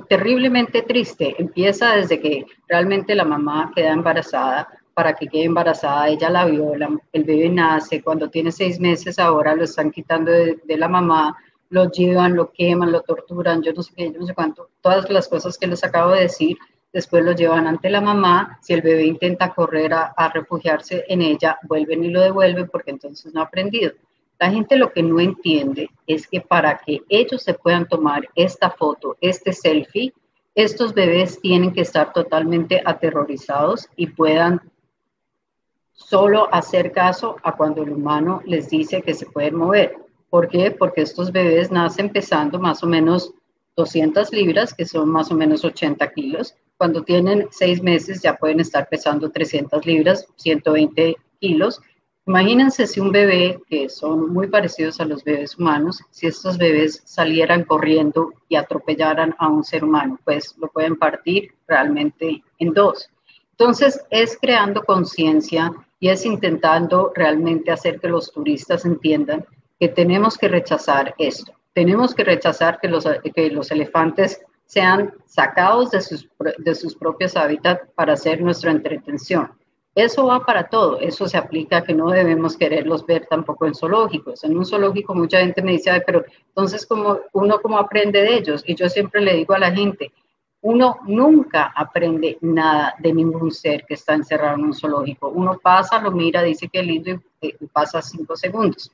terriblemente 0.09 0.83
triste. 0.83 1.37
Empieza 1.39 1.95
desde 1.95 2.21
que 2.21 2.47
realmente 2.69 3.15
la 3.15 3.25
mamá 3.25 3.73
queda 3.75 3.93
embarazada. 3.93 4.69
Para 4.93 5.13
que 5.13 5.29
quede 5.29 5.45
embarazada, 5.45 6.09
ella 6.09 6.29
la 6.29 6.45
viola, 6.45 6.91
el 7.13 7.23
bebé 7.23 7.49
nace, 7.49 8.03
cuando 8.03 8.29
tiene 8.29 8.51
seis 8.51 8.81
meses 8.81 9.21
ahora 9.21 9.55
lo 9.55 9.63
están 9.63 9.93
quitando 9.93 10.33
de, 10.33 10.59
de 10.65 10.77
la 10.77 10.89
mamá, 10.89 11.37
lo 11.71 11.91
llevan, 11.91 12.35
lo 12.35 12.53
queman, 12.53 12.93
lo 12.93 13.03
torturan, 13.03 13.63
yo 13.63 13.73
no 13.73 13.83
sé 13.83 13.93
qué, 13.95 14.13
yo 14.13 14.19
no 14.19 14.27
sé 14.27 14.35
cuánto, 14.35 14.71
todas 14.81 15.09
las 15.11 15.29
cosas 15.29 15.59
que 15.59 15.67
les 15.67 15.85
acabo 15.85 16.13
de 16.13 16.23
decir, 16.23 16.57
después 16.93 17.25
lo 17.25 17.33
llevan 17.33 17.67
ante 17.67 17.91
la 17.91 18.01
mamá, 18.01 18.59
si 18.63 18.73
el 18.73 18.83
bebé 18.83 19.05
intenta 19.05 19.55
correr 19.55 19.93
a, 19.93 20.31
refugiarse 20.33 21.05
en 21.09 21.23
ella, 21.23 21.59
vuelven 21.65 22.05
y 22.05 22.09
lo 22.09 22.21
devuelven 22.21 22.69
porque 22.69 22.91
entonces 22.91 23.33
no 23.35 23.41
ha 23.41 23.45
aprendido. 23.45 23.93
La 24.39 24.51
gente 24.51 24.77
lo 24.77 24.93
que 24.93 25.03
no 25.03 25.19
entiende 25.21 25.91
es 26.07 26.27
que 26.29 26.41
para 26.41 26.79
que 26.79 27.03
ellos 27.09 27.43
se 27.43 27.55
puedan 27.55 27.89
tomar 27.89 28.29
esta 28.35 28.71
foto, 28.71 29.17
este 29.21 29.53
selfie, 29.53 30.15
estos 30.55 30.95
bebés 30.95 31.41
tienen 31.41 31.73
que 31.73 31.83
estar 31.83 32.13
totalmente 32.13 32.81
aterrorizados 32.85 33.89
y 33.97 34.07
puedan 34.07 34.61
solo 35.93 36.49
hacer 36.53 36.93
caso 36.93 37.37
a 37.43 37.57
cuando 37.57 37.83
el 37.83 37.91
humano 37.91 38.41
les 38.45 38.71
dice 38.71 39.03
que 39.03 39.15
se 39.15 39.27
pueden 39.27 39.57
mover. 39.57 39.97
¿Por 40.31 40.49
qué? 40.49 40.71
Porque 40.71 41.03
estos 41.03 41.33
bebés 41.33 41.71
nacen 41.71 42.11
pesando 42.11 42.59
más 42.59 42.83
o 42.83 42.87
menos 42.87 43.33
200 43.77 44.33
libras, 44.33 44.75
que 44.75 44.85
son 44.85 45.09
más 45.09 45.31
o 45.31 45.35
menos 45.35 45.65
80 45.65 46.13
kilos. 46.13 46.55
Cuando 46.77 47.03
tienen 47.03 47.49
seis 47.51 47.83
meses 47.83 48.21
ya 48.23 48.37
pueden 48.37 48.61
estar 48.61 48.89
pesando 48.89 49.31
300 49.31 49.87
libras, 49.87 50.27
120 50.37 51.17
kilos. 51.41 51.81
Imagínense 52.27 52.87
si 52.87 53.01
un 53.01 53.11
bebé, 53.11 53.59
que 53.69 53.89
son 53.89 54.33
muy 54.33 54.49
parecidos 54.49 55.01
a 55.01 55.07
los 55.07 55.25
bebés 55.25 55.57
humanos, 55.59 56.03
si 56.11 56.27
estos 56.27 56.59
bebés 56.59 57.01
salieran 57.07 57.65
corriendo 57.65 58.35
y 58.49 58.57
atropellaran 58.57 59.35
a 59.39 59.49
un 59.49 59.65
ser 59.65 59.83
humano, 59.83 60.19
pues 60.25 60.55
lo 60.59 60.69
pueden 60.69 60.97
partir 60.97 61.55
realmente 61.67 62.43
en 62.59 62.75
dos. 62.75 63.09
Entonces 63.53 64.05
es 64.11 64.37
creando 64.39 64.83
conciencia 64.83 65.73
y 66.01 66.11
es 66.11 66.27
intentando 66.27 67.13
realmente 67.15 67.71
hacer 67.71 67.99
que 67.99 68.09
los 68.09 68.31
turistas 68.31 68.85
entiendan 68.85 69.47
que 69.79 69.89
tenemos 69.89 70.37
que 70.37 70.49
rechazar 70.49 71.15
esto. 71.19 71.53
Tenemos 71.73 72.15
que 72.15 72.25
rechazar 72.25 72.81
que 72.81 72.89
los, 72.89 73.07
que 73.35 73.51
los 73.51 73.71
elefantes 73.71 74.41
sean 74.67 75.15
sacados 75.25 75.91
de 75.91 76.01
sus, 76.01 76.29
de 76.59 76.75
sus 76.75 76.95
propios 76.97 77.37
hábitats 77.37 77.89
para 77.95 78.15
hacer 78.15 78.41
nuestra 78.41 78.71
entretención. 78.71 79.51
Eso 79.95 80.27
va 80.27 80.45
para 80.45 80.69
todo, 80.69 81.01
eso 81.01 81.27
se 81.27 81.37
aplica 81.37 81.83
que 81.83 81.93
no 81.93 82.11
debemos 82.11 82.57
quererlos 82.57 83.05
ver 83.05 83.27
tampoco 83.27 83.67
en 83.67 83.75
zoológicos. 83.75 84.45
En 84.45 84.57
un 84.57 84.65
zoológico 84.65 85.15
mucha 85.15 85.41
gente 85.41 85.61
me 85.61 85.73
dice, 85.73 85.91
pero 86.07 86.25
entonces 86.47 86.87
¿cómo, 86.87 87.19
uno 87.33 87.61
cómo 87.61 87.79
aprende 87.79 88.23
de 88.23 88.35
ellos? 88.37 88.63
Y 88.65 88.77
yo 88.77 88.89
siempre 88.89 89.21
le 89.21 89.35
digo 89.35 89.55
a 89.55 89.59
la 89.59 89.73
gente, 89.73 90.13
uno 90.61 90.99
nunca 91.07 91.73
aprende 91.75 92.39
nada 92.43 92.95
de 92.99 93.13
ningún 93.13 93.51
ser 93.51 93.85
que 93.87 93.95
está 93.95 94.15
encerrado 94.15 94.57
en 94.57 94.67
un 94.67 94.75
zoológico. 94.75 95.29
Uno 95.29 95.59
pasa, 95.61 96.01
lo 96.01 96.11
mira, 96.11 96.43
dice 96.43 96.69
que 96.69 96.83
lindo 96.83 97.21
y, 97.41 97.53
pasa 97.73 98.03
cinco 98.03 98.37
segundos. 98.37 98.93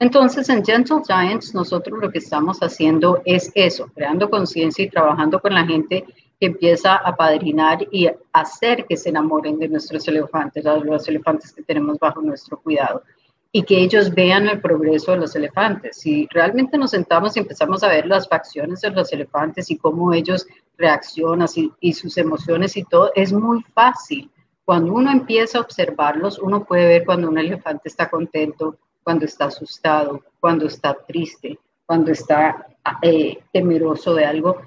Entonces, 0.00 0.48
en 0.48 0.64
Gentle 0.64 1.02
Giants, 1.04 1.54
nosotros 1.54 1.98
lo 2.00 2.10
que 2.10 2.18
estamos 2.18 2.58
haciendo 2.60 3.20
es 3.24 3.50
eso, 3.54 3.90
creando 3.94 4.30
conciencia 4.30 4.84
y 4.84 4.90
trabajando 4.90 5.40
con 5.40 5.54
la 5.54 5.66
gente 5.66 6.04
que 6.38 6.46
empieza 6.46 6.94
a 6.94 7.16
padrinar 7.16 7.86
y 7.90 8.08
hacer 8.32 8.86
que 8.86 8.96
se 8.96 9.08
enamoren 9.08 9.58
de 9.58 9.68
nuestros 9.68 10.06
elefantes, 10.06 10.64
los 10.64 11.08
elefantes 11.08 11.52
que 11.52 11.62
tenemos 11.62 11.98
bajo 11.98 12.22
nuestro 12.22 12.60
cuidado 12.60 13.02
y 13.50 13.62
que 13.62 13.80
ellos 13.80 14.14
vean 14.14 14.46
el 14.46 14.60
progreso 14.60 15.12
de 15.12 15.18
los 15.18 15.34
elefantes. 15.34 15.96
Si 15.96 16.28
realmente 16.30 16.76
nos 16.76 16.90
sentamos 16.90 17.36
y 17.36 17.40
empezamos 17.40 17.82
a 17.82 17.88
ver 17.88 18.06
las 18.06 18.28
facciones 18.28 18.82
de 18.82 18.90
los 18.90 19.12
elefantes 19.12 19.70
y 19.70 19.78
cómo 19.78 20.12
ellos 20.12 20.46
reaccionan 20.76 21.48
y, 21.80 21.92
sus 21.92 22.18
emociones 22.18 22.76
y 22.76 22.84
todo, 22.84 23.10
es 23.14 23.32
muy 23.32 23.64
fácil. 23.74 24.30
Cuando 24.64 24.92
uno 24.92 25.10
empieza 25.10 25.58
a 25.58 25.62
observarlos, 25.62 26.38
uno 26.38 26.64
puede 26.64 26.86
ver 26.86 27.04
cuando 27.06 27.28
un 27.28 27.38
elefante 27.38 27.88
está 27.88 28.08
contento, 28.10 28.76
cuando 29.02 29.24
está 29.24 29.46
asustado, 29.46 30.22
cuando 30.40 30.66
está 30.66 30.94
triste, 30.94 31.58
cuando 31.86 32.12
está 32.12 32.66
eh, 33.02 33.38
temeroso 33.52 34.14
de 34.14 34.24
algo, 34.24 34.60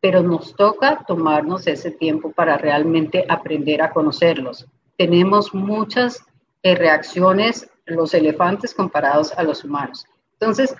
pero 0.00 0.22
nos 0.22 0.54
toca 0.54 1.04
tomarnos 1.06 1.66
ese 1.66 1.90
tiempo 1.90 2.32
para 2.32 2.56
realmente 2.56 3.24
aprender 3.28 3.82
a 3.82 3.92
conocerlos. 3.92 4.66
Tenemos 4.96 5.52
muchas 5.54 6.24
eh, 6.62 6.74
reacciones 6.74 7.68
los 7.90 8.14
elefantes 8.14 8.74
comparados 8.74 9.32
a 9.36 9.42
los 9.42 9.64
humanos. 9.64 10.06
Entonces, 10.32 10.74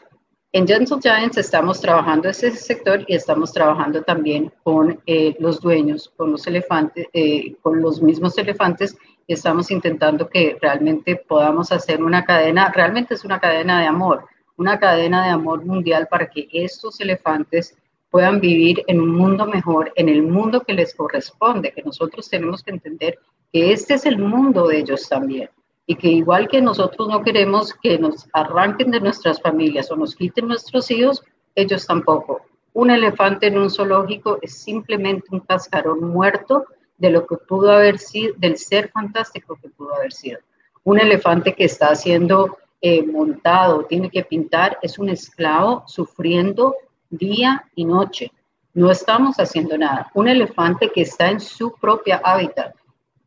en 0.53 0.67
Gentle 0.67 0.99
Giants 1.01 1.39
estamos 1.39 1.81
trabajando 1.81 2.29
ese 2.29 2.51
sector 2.51 3.05
y 3.07 3.15
estamos 3.15 3.53
trabajando 3.53 4.03
también 4.03 4.53
con 4.65 5.01
eh, 5.07 5.37
los 5.39 5.61
dueños, 5.61 6.13
con 6.17 6.33
los 6.33 6.47
elefantes, 6.47 7.07
eh, 7.13 7.55
con 7.63 7.81
los 7.81 8.03
mismos 8.03 8.37
elefantes 8.37 8.97
estamos 9.35 9.71
intentando 9.71 10.29
que 10.29 10.57
realmente 10.61 11.17
podamos 11.17 11.73
hacer 11.73 12.03
una 12.03 12.25
cadena, 12.25 12.71
realmente 12.73 13.15
es 13.15 13.25
una 13.25 13.41
cadena 13.41 13.81
de 13.81 13.87
amor, 13.87 14.27
una 14.57 14.79
cadena 14.79 15.25
de 15.25 15.31
amor 15.31 15.65
mundial 15.65 16.09
para 16.11 16.29
que 16.29 16.49
estos 16.53 17.01
elefantes 17.01 17.77
puedan 18.11 18.41
vivir 18.41 18.83
en 18.89 19.01
un 19.01 19.11
mundo 19.15 19.47
mejor, 19.47 19.93
en 19.95 20.09
el 20.09 20.23
mundo 20.23 20.61
que 20.61 20.75
les 20.75 20.95
corresponde, 20.95 21.73
que 21.73 21.83
nosotros 21.83 22.29
tenemos 22.29 22.63
que 22.63 22.73
entender 22.73 23.19
que 23.53 23.73
este 23.73 23.95
es 23.95 24.05
el 24.05 24.19
mundo 24.19 24.67
de 24.67 24.79
ellos 24.79 25.09
también 25.09 25.49
y 25.87 25.95
que 25.95 26.09
igual 26.09 26.49
que 26.49 26.61
nosotros 26.61 27.09
no 27.09 27.23
queremos 27.23 27.75
que 27.75 27.99
nos 27.99 28.29
arranquen 28.33 28.91
de 28.91 29.01
nuestras 29.01 29.41
familias 29.41 29.91
o 29.91 29.97
nos 29.97 30.15
quiten 30.15 30.49
nuestros 30.49 30.91
hijos, 30.91 31.23
ellos 31.55 31.87
tampoco. 31.87 32.43
Un 32.73 32.91
elefante 32.91 33.49
en 33.49 33.59
un 33.59 33.71
zoológico 33.71 34.39
es 34.43 34.57
simplemente 34.57 35.27
un 35.31 35.41
cascarón 35.41 36.05
muerto 36.05 36.67
de 37.01 37.11
lo 37.11 37.27
que 37.27 37.37
pudo 37.37 37.73
haber 37.73 37.99
sido, 37.99 38.35
del 38.37 38.57
ser 38.57 38.91
fantástico 38.91 39.59
que 39.61 39.69
pudo 39.71 39.95
haber 39.95 40.13
sido. 40.13 40.39
Un 40.85 41.01
elefante 41.01 41.55
que 41.55 41.65
está 41.65 41.95
siendo 41.97 42.59
eh, 42.81 43.03
montado, 43.05 43.85
tiene 43.85 44.11
que 44.11 44.23
pintar, 44.23 44.79
es 44.83 44.99
un 44.99 45.09
esclavo 45.09 45.83
sufriendo 45.87 46.77
día 47.09 47.65
y 47.75 47.85
noche. 47.85 48.31
No 48.75 48.91
estamos 48.91 49.37
haciendo 49.37 49.77
nada. 49.77 50.11
Un 50.15 50.29
elefante 50.29 50.91
que 50.91 51.03
está 51.03 51.31
en 51.31 51.41
su 51.41 51.75
propia 51.75 52.21
hábitat, 52.23 52.75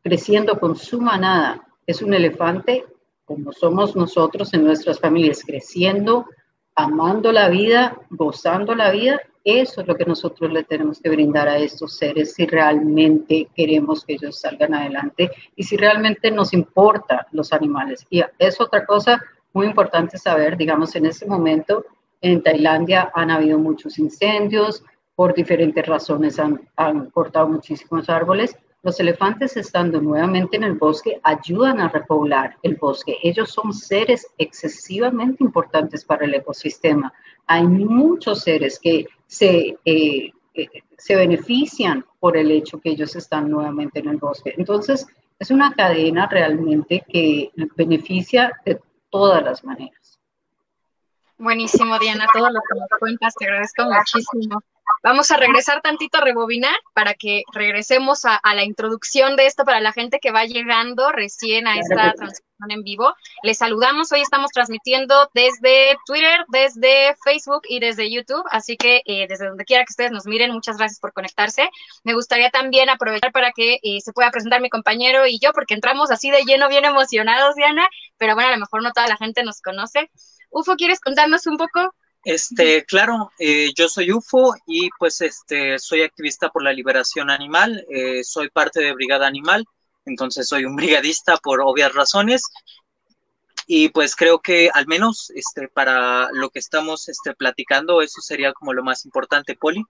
creciendo 0.02 0.58
con 0.58 0.76
su 0.76 1.00
manada, 1.00 1.60
es 1.86 2.00
un 2.00 2.14
elefante 2.14 2.86
como 3.24 3.52
somos 3.52 3.96
nosotros 3.96 4.52
en 4.54 4.64
nuestras 4.64 5.00
familias, 5.00 5.42
creciendo, 5.44 6.26
amando 6.74 7.32
la 7.32 7.48
vida, 7.48 7.96
gozando 8.10 8.74
la 8.74 8.90
vida. 8.90 9.20
Eso 9.44 9.82
es 9.82 9.86
lo 9.86 9.94
que 9.94 10.06
nosotros 10.06 10.50
le 10.50 10.64
tenemos 10.64 11.00
que 11.00 11.10
brindar 11.10 11.48
a 11.48 11.58
estos 11.58 11.98
seres 11.98 12.32
si 12.32 12.46
realmente 12.46 13.48
queremos 13.54 14.04
que 14.04 14.14
ellos 14.14 14.40
salgan 14.40 14.74
adelante 14.74 15.30
y 15.54 15.62
si 15.62 15.76
realmente 15.76 16.30
nos 16.30 16.54
importa 16.54 17.26
los 17.32 17.52
animales. 17.52 18.06
Y 18.08 18.22
es 18.38 18.60
otra 18.60 18.86
cosa 18.86 19.22
muy 19.52 19.66
importante 19.66 20.16
saber, 20.16 20.56
digamos, 20.56 20.96
en 20.96 21.06
este 21.06 21.26
momento 21.26 21.84
en 22.22 22.42
Tailandia 22.42 23.10
han 23.14 23.30
habido 23.30 23.58
muchos 23.58 23.98
incendios, 23.98 24.82
por 25.14 25.34
diferentes 25.34 25.86
razones 25.86 26.38
han, 26.38 26.60
han 26.76 27.10
cortado 27.10 27.46
muchísimos 27.48 28.08
árboles 28.08 28.56
los 28.84 29.00
elefantes 29.00 29.56
estando 29.56 29.98
nuevamente 29.98 30.58
en 30.58 30.62
el 30.62 30.74
bosque 30.74 31.18
ayudan 31.22 31.80
a 31.80 31.88
repoblar 31.88 32.58
el 32.62 32.76
bosque. 32.76 33.16
Ellos 33.22 33.50
son 33.50 33.72
seres 33.72 34.26
excesivamente 34.36 35.42
importantes 35.42 36.04
para 36.04 36.26
el 36.26 36.34
ecosistema. 36.34 37.10
Hay 37.46 37.66
muchos 37.66 38.42
seres 38.42 38.78
que 38.78 39.06
se, 39.34 39.76
eh, 39.84 40.32
eh, 40.54 40.68
se 40.96 41.16
benefician 41.16 42.04
por 42.20 42.36
el 42.36 42.50
hecho 42.50 42.80
que 42.80 42.90
ellos 42.90 43.16
están 43.16 43.50
nuevamente 43.50 43.98
en 43.98 44.08
el 44.08 44.16
bosque. 44.18 44.54
Entonces, 44.56 45.06
es 45.38 45.50
una 45.50 45.74
cadena 45.74 46.28
realmente 46.28 47.04
que 47.08 47.50
beneficia 47.76 48.52
de 48.64 48.80
todas 49.10 49.42
las 49.42 49.64
maneras. 49.64 50.20
Buenísimo, 51.36 51.98
Diana, 51.98 52.26
todo 52.32 52.48
lo 52.48 52.60
que 52.60 52.78
nos 52.78 52.88
cuentas, 53.00 53.34
te 53.34 53.46
agradezco 53.46 53.84
muchísimo. 53.84 54.60
Vamos 55.04 55.30
a 55.30 55.36
regresar 55.36 55.82
tantito 55.82 56.16
a 56.16 56.22
rebobinar 56.22 56.74
para 56.94 57.12
que 57.12 57.42
regresemos 57.52 58.24
a, 58.24 58.40
la 58.54 58.64
introducción 58.64 59.36
de 59.36 59.44
esto 59.44 59.66
para 59.66 59.78
la 59.78 59.92
gente 59.92 60.18
que 60.18 60.30
va 60.30 60.46
llegando 60.46 61.12
recién 61.12 61.66
a 61.66 61.78
esta 61.78 62.14
transmisión 62.14 62.70
en 62.70 62.82
vivo. 62.82 63.12
Les 63.42 63.58
saludamos, 63.58 64.10
hoy 64.12 64.22
estamos 64.22 64.50
transmitiendo 64.50 65.28
desde 65.34 65.98
Twitter, 66.06 66.46
desde 66.48 67.14
Facebook 67.22 67.64
y 67.68 67.80
desde 67.80 68.10
YouTube, 68.10 68.46
así 68.50 68.78
que 68.78 69.02
eh, 69.04 69.26
desde 69.28 69.48
donde 69.48 69.66
quiera 69.66 69.84
que 69.84 69.90
ustedes 69.92 70.10
nos 70.10 70.24
miren, 70.24 70.52
muchas 70.52 70.78
gracias 70.78 71.00
por 71.00 71.12
conectarse. 71.12 71.68
Me 72.02 72.14
gustaría 72.14 72.48
también 72.48 72.88
aprovechar 72.88 73.30
para 73.30 73.52
que 73.52 73.80
eh, 73.82 74.00
se 74.00 74.14
pueda 74.14 74.30
presentar 74.30 74.62
mi 74.62 74.70
compañero 74.70 75.26
y 75.26 75.38
yo, 75.38 75.52
porque 75.52 75.74
entramos 75.74 76.10
así 76.10 76.30
de 76.30 76.44
lleno, 76.44 76.70
bien 76.70 76.86
emocionados, 76.86 77.56
Diana, 77.56 77.86
pero 78.16 78.34
bueno, 78.36 78.48
a 78.48 78.52
lo 78.52 78.58
mejor 78.58 78.82
no 78.82 78.90
toda 78.92 79.06
la 79.06 79.18
gente 79.18 79.44
nos 79.44 79.60
conoce. 79.60 80.10
Ufo, 80.48 80.76
¿quieres 80.76 81.00
contarnos 81.00 81.46
un 81.46 81.58
poco 81.58 81.94
este, 82.24 82.84
claro, 82.84 83.30
eh, 83.38 83.70
yo 83.76 83.88
soy 83.88 84.12
UFO 84.12 84.54
y 84.66 84.88
pues 84.98 85.20
este, 85.20 85.78
soy 85.78 86.02
activista 86.02 86.48
por 86.48 86.62
la 86.62 86.72
liberación 86.72 87.30
animal, 87.30 87.84
eh, 87.90 88.24
soy 88.24 88.48
parte 88.50 88.80
de 88.80 88.94
Brigada 88.94 89.26
Animal, 89.26 89.64
entonces 90.06 90.48
soy 90.48 90.64
un 90.64 90.76
brigadista 90.76 91.36
por 91.36 91.60
obvias 91.60 91.92
razones. 91.94 92.42
Y 93.66 93.88
pues 93.88 94.14
creo 94.14 94.40
que 94.40 94.70
al 94.72 94.86
menos 94.86 95.30
este, 95.34 95.68
para 95.68 96.28
lo 96.32 96.50
que 96.50 96.58
estamos 96.58 97.08
este, 97.08 97.34
platicando, 97.34 98.02
eso 98.02 98.20
sería 98.20 98.52
como 98.52 98.74
lo 98.74 98.84
más 98.84 99.06
importante, 99.06 99.56
Poli. 99.56 99.82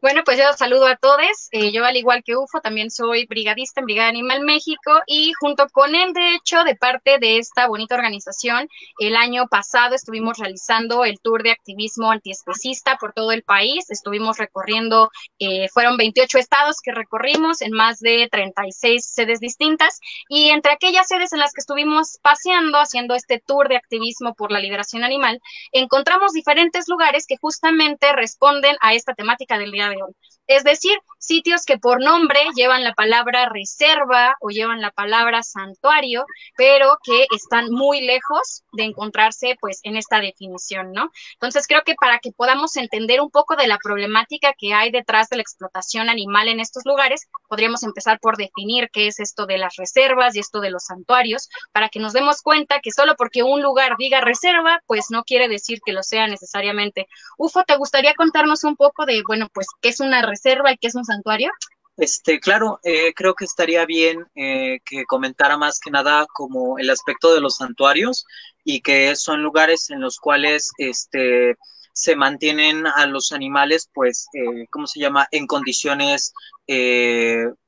Bueno, 0.00 0.22
pues 0.24 0.38
yo 0.38 0.44
saludo 0.56 0.86
a 0.86 0.94
todos. 0.94 1.48
Eh, 1.50 1.72
yo, 1.72 1.84
al 1.84 1.96
igual 1.96 2.22
que 2.24 2.36
UFO, 2.36 2.60
también 2.60 2.88
soy 2.88 3.26
brigadista 3.26 3.80
en 3.80 3.86
Brigada 3.86 4.08
Animal 4.08 4.42
México 4.42 5.00
y 5.08 5.32
junto 5.40 5.66
con 5.70 5.92
él, 5.96 6.12
de 6.12 6.36
hecho, 6.36 6.62
de 6.62 6.76
parte 6.76 7.18
de 7.18 7.38
esta 7.38 7.66
bonita 7.66 7.96
organización, 7.96 8.68
el 9.00 9.16
año 9.16 9.48
pasado 9.48 9.96
estuvimos 9.96 10.38
realizando 10.38 11.04
el 11.04 11.18
tour 11.18 11.42
de 11.42 11.50
activismo 11.50 12.12
antiespecista 12.12 12.96
por 12.96 13.12
todo 13.12 13.32
el 13.32 13.42
país. 13.42 13.90
Estuvimos 13.90 14.38
recorriendo, 14.38 15.10
eh, 15.40 15.68
fueron 15.72 15.96
28 15.96 16.38
estados 16.38 16.76
que 16.80 16.92
recorrimos 16.92 17.60
en 17.60 17.72
más 17.72 17.98
de 17.98 18.28
36 18.30 19.04
sedes 19.04 19.40
distintas 19.40 19.98
y 20.28 20.50
entre 20.50 20.70
aquellas 20.72 21.08
sedes 21.08 21.32
en 21.32 21.40
las 21.40 21.52
que 21.52 21.60
estuvimos 21.60 22.18
paseando, 22.22 22.78
haciendo 22.78 23.16
este 23.16 23.42
tour 23.44 23.68
de 23.68 23.76
activismo 23.76 24.34
por 24.34 24.52
la 24.52 24.60
liberación 24.60 25.02
animal, 25.02 25.40
encontramos 25.72 26.34
diferentes 26.34 26.86
lugares 26.86 27.26
que 27.26 27.36
justamente 27.36 28.12
responden 28.12 28.76
a 28.80 28.94
esta 28.94 29.14
temática 29.14 29.58
del 29.58 29.72
día 29.72 29.87
de 29.90 30.02
hoy. 30.02 30.12
Es 30.48 30.64
decir, 30.64 30.98
sitios 31.18 31.66
que 31.66 31.76
por 31.76 32.02
nombre 32.02 32.40
llevan 32.56 32.82
la 32.82 32.94
palabra 32.94 33.50
reserva 33.50 34.34
o 34.40 34.48
llevan 34.48 34.80
la 34.80 34.90
palabra 34.90 35.42
santuario, 35.42 36.24
pero 36.56 36.96
que 37.04 37.26
están 37.36 37.70
muy 37.70 38.00
lejos 38.00 38.64
de 38.72 38.84
encontrarse 38.84 39.58
pues 39.60 39.80
en 39.82 39.98
esta 39.98 40.20
definición, 40.20 40.92
¿no? 40.92 41.10
Entonces 41.34 41.66
creo 41.66 41.82
que 41.84 41.96
para 41.96 42.18
que 42.18 42.32
podamos 42.32 42.78
entender 42.78 43.20
un 43.20 43.30
poco 43.30 43.56
de 43.56 43.66
la 43.66 43.76
problemática 43.76 44.54
que 44.56 44.72
hay 44.72 44.90
detrás 44.90 45.28
de 45.28 45.36
la 45.36 45.42
explotación 45.42 46.08
animal 46.08 46.48
en 46.48 46.60
estos 46.60 46.84
lugares, 46.86 47.28
podríamos 47.46 47.82
empezar 47.82 48.18
por 48.18 48.38
definir 48.38 48.88
qué 48.90 49.08
es 49.08 49.20
esto 49.20 49.44
de 49.44 49.58
las 49.58 49.76
reservas 49.76 50.34
y 50.34 50.38
esto 50.38 50.60
de 50.60 50.70
los 50.70 50.84
santuarios, 50.84 51.50
para 51.72 51.90
que 51.90 52.00
nos 52.00 52.14
demos 52.14 52.40
cuenta 52.40 52.80
que 52.80 52.90
solo 52.90 53.16
porque 53.16 53.42
un 53.42 53.60
lugar 53.60 53.96
diga 53.98 54.22
reserva, 54.22 54.80
pues 54.86 55.08
no 55.10 55.24
quiere 55.24 55.48
decir 55.48 55.80
que 55.84 55.92
lo 55.92 56.02
sea 56.02 56.26
necesariamente. 56.26 57.06
Ufo, 57.36 57.64
¿te 57.64 57.76
gustaría 57.76 58.14
contarnos 58.14 58.64
un 58.64 58.76
poco 58.76 59.04
de, 59.04 59.22
bueno, 59.26 59.48
pues 59.52 59.66
qué 59.82 59.90
es 59.90 60.00
una 60.00 60.22
reserva 60.22 60.37
qué 60.42 60.88
es 60.88 60.94
un 60.94 61.04
santuario? 61.04 61.50
Este, 61.96 62.38
claro, 62.38 62.78
eh, 62.84 63.12
creo 63.12 63.34
que 63.34 63.44
estaría 63.44 63.84
bien 63.84 64.24
eh, 64.36 64.78
que 64.84 65.04
comentara 65.04 65.56
más 65.56 65.80
que 65.80 65.90
nada 65.90 66.26
como 66.32 66.78
el 66.78 66.90
aspecto 66.90 67.34
de 67.34 67.40
los 67.40 67.56
santuarios 67.56 68.24
y 68.62 68.80
que 68.82 69.16
son 69.16 69.42
lugares 69.42 69.90
en 69.90 70.00
los 70.00 70.18
cuales 70.18 70.70
este, 70.78 71.56
se 71.98 72.14
mantienen 72.14 72.86
a 72.86 73.06
los 73.06 73.32
animales, 73.32 73.90
pues, 73.92 74.28
eh, 74.32 74.66
¿cómo 74.70 74.86
se 74.86 75.00
llama?, 75.00 75.26
en 75.32 75.48
condiciones, 75.48 76.32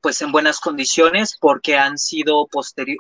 pues, 0.00 0.22
en 0.22 0.30
buenas 0.30 0.60
condiciones, 0.60 1.36
porque 1.40 1.76
han 1.76 1.98
sido 1.98 2.46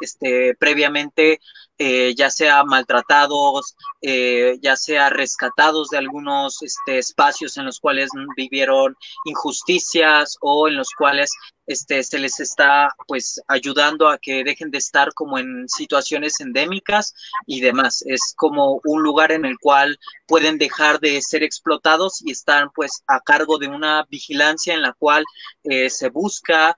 este, 0.00 0.56
previamente 0.58 1.38
eh, 1.78 2.14
ya 2.16 2.30
sea 2.30 2.64
maltratados, 2.64 3.76
eh, 4.02 4.58
ya 4.60 4.74
sea 4.74 5.08
rescatados 5.08 5.88
de 5.90 5.98
algunos 5.98 6.62
este, 6.62 6.98
espacios 6.98 7.56
en 7.56 7.64
los 7.66 7.78
cuales 7.78 8.10
vivieron 8.36 8.96
injusticias 9.24 10.36
o 10.40 10.66
en 10.66 10.76
los 10.76 10.88
cuales 10.98 11.30
este, 11.70 12.02
se 12.02 12.18
les 12.18 12.40
está 12.40 12.94
pues 13.06 13.40
ayudando 13.46 14.08
a 14.08 14.18
que 14.18 14.44
dejen 14.44 14.70
de 14.70 14.78
estar 14.78 15.12
como 15.14 15.38
en 15.38 15.68
situaciones 15.68 16.40
endémicas 16.40 17.14
y 17.46 17.60
demás. 17.60 18.02
Es 18.06 18.34
como 18.36 18.80
un 18.84 19.02
lugar 19.02 19.32
en 19.32 19.44
el 19.44 19.58
cual 19.58 19.98
pueden 20.26 20.58
dejar 20.58 21.00
de 21.00 21.20
ser 21.22 21.42
explotados 21.42 22.22
y 22.24 22.32
están 22.32 22.70
pues 22.74 23.02
a 23.06 23.20
cargo 23.20 23.58
de 23.58 23.68
una 23.68 24.04
vigilancia 24.10 24.74
en 24.74 24.82
la 24.82 24.92
cual 24.92 25.24
eh, 25.64 25.90
se 25.90 26.08
busca 26.08 26.76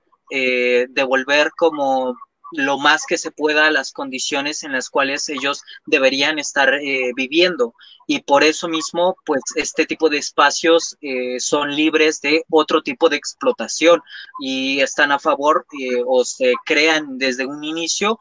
devolver 0.88 1.50
como 1.58 2.16
lo 2.52 2.78
más 2.78 3.06
que 3.06 3.18
se 3.18 3.30
pueda 3.30 3.70
las 3.70 3.92
condiciones 3.92 4.62
en 4.62 4.72
las 4.72 4.90
cuales 4.90 5.28
ellos 5.28 5.62
deberían 5.86 6.38
estar 6.38 6.74
eh, 6.74 7.12
viviendo. 7.14 7.74
Y 8.06 8.20
por 8.20 8.44
eso 8.44 8.68
mismo, 8.68 9.16
pues 9.24 9.42
este 9.56 9.86
tipo 9.86 10.08
de 10.08 10.18
espacios 10.18 10.96
eh, 11.00 11.38
son 11.40 11.74
libres 11.74 12.20
de 12.20 12.44
otro 12.50 12.82
tipo 12.82 13.08
de 13.08 13.16
explotación 13.16 14.02
y 14.40 14.80
están 14.80 15.12
a 15.12 15.18
favor 15.18 15.66
eh, 15.80 16.02
o 16.06 16.24
se 16.24 16.54
crean 16.64 17.18
desde 17.18 17.46
un 17.46 17.64
inicio 17.64 18.18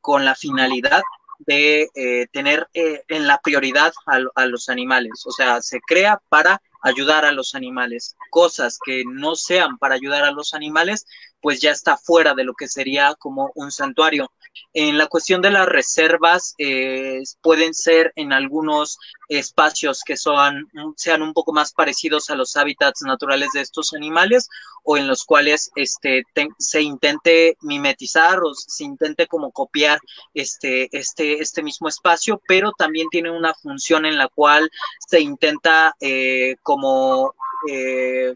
con 0.00 0.24
la 0.24 0.34
finalidad 0.34 1.02
de 1.38 2.28
tener 2.32 2.68
en 2.72 3.26
la 3.26 3.40
prioridad 3.40 3.92
a 4.06 4.46
los 4.46 4.68
animales. 4.68 5.24
O 5.26 5.32
sea, 5.32 5.60
se 5.60 5.80
crea 5.80 6.20
para 6.28 6.62
ayudar 6.82 7.24
a 7.24 7.32
los 7.32 7.54
animales. 7.54 8.16
Cosas 8.30 8.78
que 8.84 9.04
no 9.06 9.34
sean 9.34 9.78
para 9.78 9.94
ayudar 9.94 10.24
a 10.24 10.32
los 10.32 10.54
animales 10.54 11.06
pues 11.42 11.60
ya 11.60 11.72
está 11.72 11.98
fuera 11.98 12.34
de 12.34 12.44
lo 12.44 12.54
que 12.54 12.68
sería 12.68 13.14
como 13.18 13.50
un 13.56 13.70
santuario. 13.72 14.32
En 14.74 14.96
la 14.96 15.06
cuestión 15.06 15.42
de 15.42 15.50
las 15.50 15.66
reservas, 15.66 16.54
eh, 16.58 17.20
pueden 17.42 17.74
ser 17.74 18.12
en 18.16 18.32
algunos 18.32 18.98
espacios 19.28 20.02
que 20.04 20.16
son, 20.16 20.70
sean 20.96 21.22
un 21.22 21.32
poco 21.32 21.52
más 21.52 21.72
parecidos 21.72 22.30
a 22.30 22.36
los 22.36 22.56
hábitats 22.56 23.02
naturales 23.02 23.48
de 23.54 23.62
estos 23.62 23.92
animales 23.92 24.48
o 24.84 24.96
en 24.96 25.06
los 25.06 25.24
cuales 25.24 25.70
este, 25.74 26.22
se 26.58 26.82
intente 26.82 27.56
mimetizar 27.62 28.40
o 28.40 28.54
se 28.54 28.84
intente 28.84 29.26
como 29.26 29.50
copiar 29.50 29.98
este, 30.34 30.88
este, 30.96 31.42
este 31.42 31.62
mismo 31.62 31.88
espacio, 31.88 32.40
pero 32.46 32.72
también 32.72 33.08
tiene 33.10 33.30
una 33.30 33.54
función 33.54 34.06
en 34.06 34.16
la 34.16 34.28
cual 34.28 34.70
se 35.08 35.20
intenta 35.20 35.94
eh, 36.00 36.56
como... 36.62 37.34
Eh, 37.70 38.34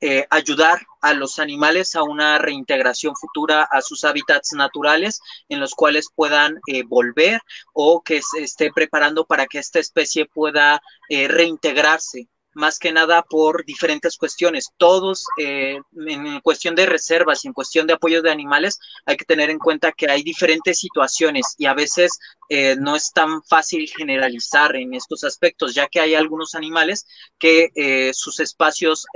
eh, 0.00 0.26
ayudar 0.30 0.80
a 1.00 1.14
los 1.14 1.38
animales 1.38 1.94
a 1.94 2.02
una 2.02 2.38
reintegración 2.38 3.14
futura 3.16 3.68
a 3.70 3.82
sus 3.82 4.04
hábitats 4.04 4.52
naturales 4.52 5.20
en 5.48 5.60
los 5.60 5.74
cuales 5.74 6.08
puedan 6.14 6.60
eh, 6.66 6.82
volver 6.84 7.40
o 7.72 8.02
que 8.02 8.20
se 8.22 8.42
esté 8.42 8.70
preparando 8.72 9.24
para 9.24 9.46
que 9.46 9.58
esta 9.58 9.78
especie 9.78 10.26
pueda 10.26 10.80
eh, 11.08 11.28
reintegrarse 11.28 12.28
más 12.54 12.78
que 12.78 12.92
nada 12.92 13.22
por 13.22 13.64
diferentes 13.64 14.16
cuestiones. 14.16 14.70
Todos, 14.76 15.24
eh, 15.38 15.78
en 16.06 16.40
cuestión 16.40 16.74
de 16.74 16.86
reservas 16.86 17.44
y 17.44 17.48
en 17.48 17.54
cuestión 17.54 17.86
de 17.86 17.94
apoyo 17.94 18.22
de 18.22 18.30
animales, 18.30 18.78
hay 19.06 19.16
que 19.16 19.24
tener 19.24 19.50
en 19.50 19.58
cuenta 19.58 19.92
que 19.92 20.10
hay 20.10 20.22
diferentes 20.22 20.78
situaciones 20.78 21.54
y 21.58 21.66
a 21.66 21.74
veces 21.74 22.18
eh, 22.50 22.76
no 22.78 22.94
es 22.96 23.10
tan 23.12 23.42
fácil 23.44 23.88
generalizar 23.88 24.76
en 24.76 24.92
estos 24.92 25.24
aspectos, 25.24 25.74
ya 25.74 25.88
que 25.88 26.00
hay 26.00 26.14
algunos 26.14 26.54
animales 26.54 27.06
que 27.38 27.70
eh, 27.74 28.10
sus 28.12 28.40
espacios, 28.40 29.06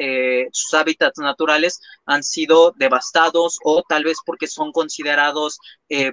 sus 0.53 0.73
hábitats 0.73 1.19
naturales 1.19 1.81
han 2.07 2.23
sido 2.23 2.73
devastados 2.77 3.59
o 3.65 3.83
tal 3.87 4.05
vez 4.05 4.17
porque 4.25 4.47
son 4.47 4.73
considerados 4.73 5.59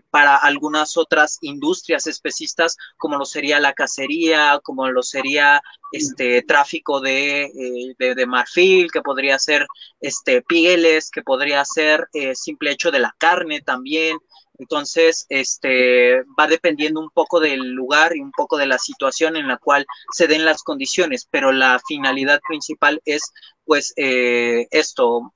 para 0.09 0.35
algunas 0.35 0.97
otras 0.97 1.37
industrias 1.41 2.07
especistas, 2.07 2.75
como 2.97 3.17
lo 3.17 3.25
sería 3.25 3.59
la 3.59 3.73
cacería, 3.73 4.59
como 4.63 4.89
lo 4.89 5.01
sería 5.01 5.61
este 5.91 6.41
tráfico 6.43 7.01
de, 7.01 7.43
eh, 7.43 7.95
de, 7.97 8.25
marfil, 8.25 8.91
que 8.91 9.01
podría 9.01 9.37
ser 9.37 9.65
este 9.99 10.41
pieles, 10.41 11.11
que 11.11 11.21
podría 11.21 11.63
ser 11.65 12.07
eh, 12.13 12.33
simple 12.35 12.71
hecho 12.71 12.91
de 12.91 12.99
la 12.99 13.13
carne 13.17 13.61
también. 13.61 14.17
Entonces, 14.61 15.25
este 15.29 16.21
va 16.39 16.45
dependiendo 16.47 16.99
un 16.99 17.09
poco 17.09 17.39
del 17.39 17.71
lugar 17.71 18.15
y 18.15 18.21
un 18.21 18.31
poco 18.31 18.57
de 18.57 18.67
la 18.67 18.77
situación 18.77 19.35
en 19.35 19.47
la 19.47 19.57
cual 19.57 19.87
se 20.13 20.27
den 20.27 20.45
las 20.45 20.61
condiciones, 20.61 21.27
pero 21.31 21.51
la 21.51 21.79
finalidad 21.87 22.39
principal 22.47 23.01
es 23.05 23.33
pues 23.65 23.91
eh, 23.95 24.67
esto, 24.69 25.33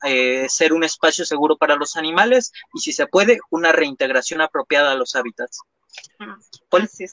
ser 0.48 0.74
un 0.74 0.84
espacio 0.84 1.26
seguro 1.26 1.58
para 1.58 1.76
los 1.76 1.96
animales 1.96 2.52
y 2.76 2.82
si 2.82 2.94
se 2.94 3.08
puede, 3.08 3.40
una 3.50 3.72
reintegración 3.72 4.42
apropiada 4.42 4.92
a 4.92 4.96
los 4.96 5.16
hábitats. 5.16 5.62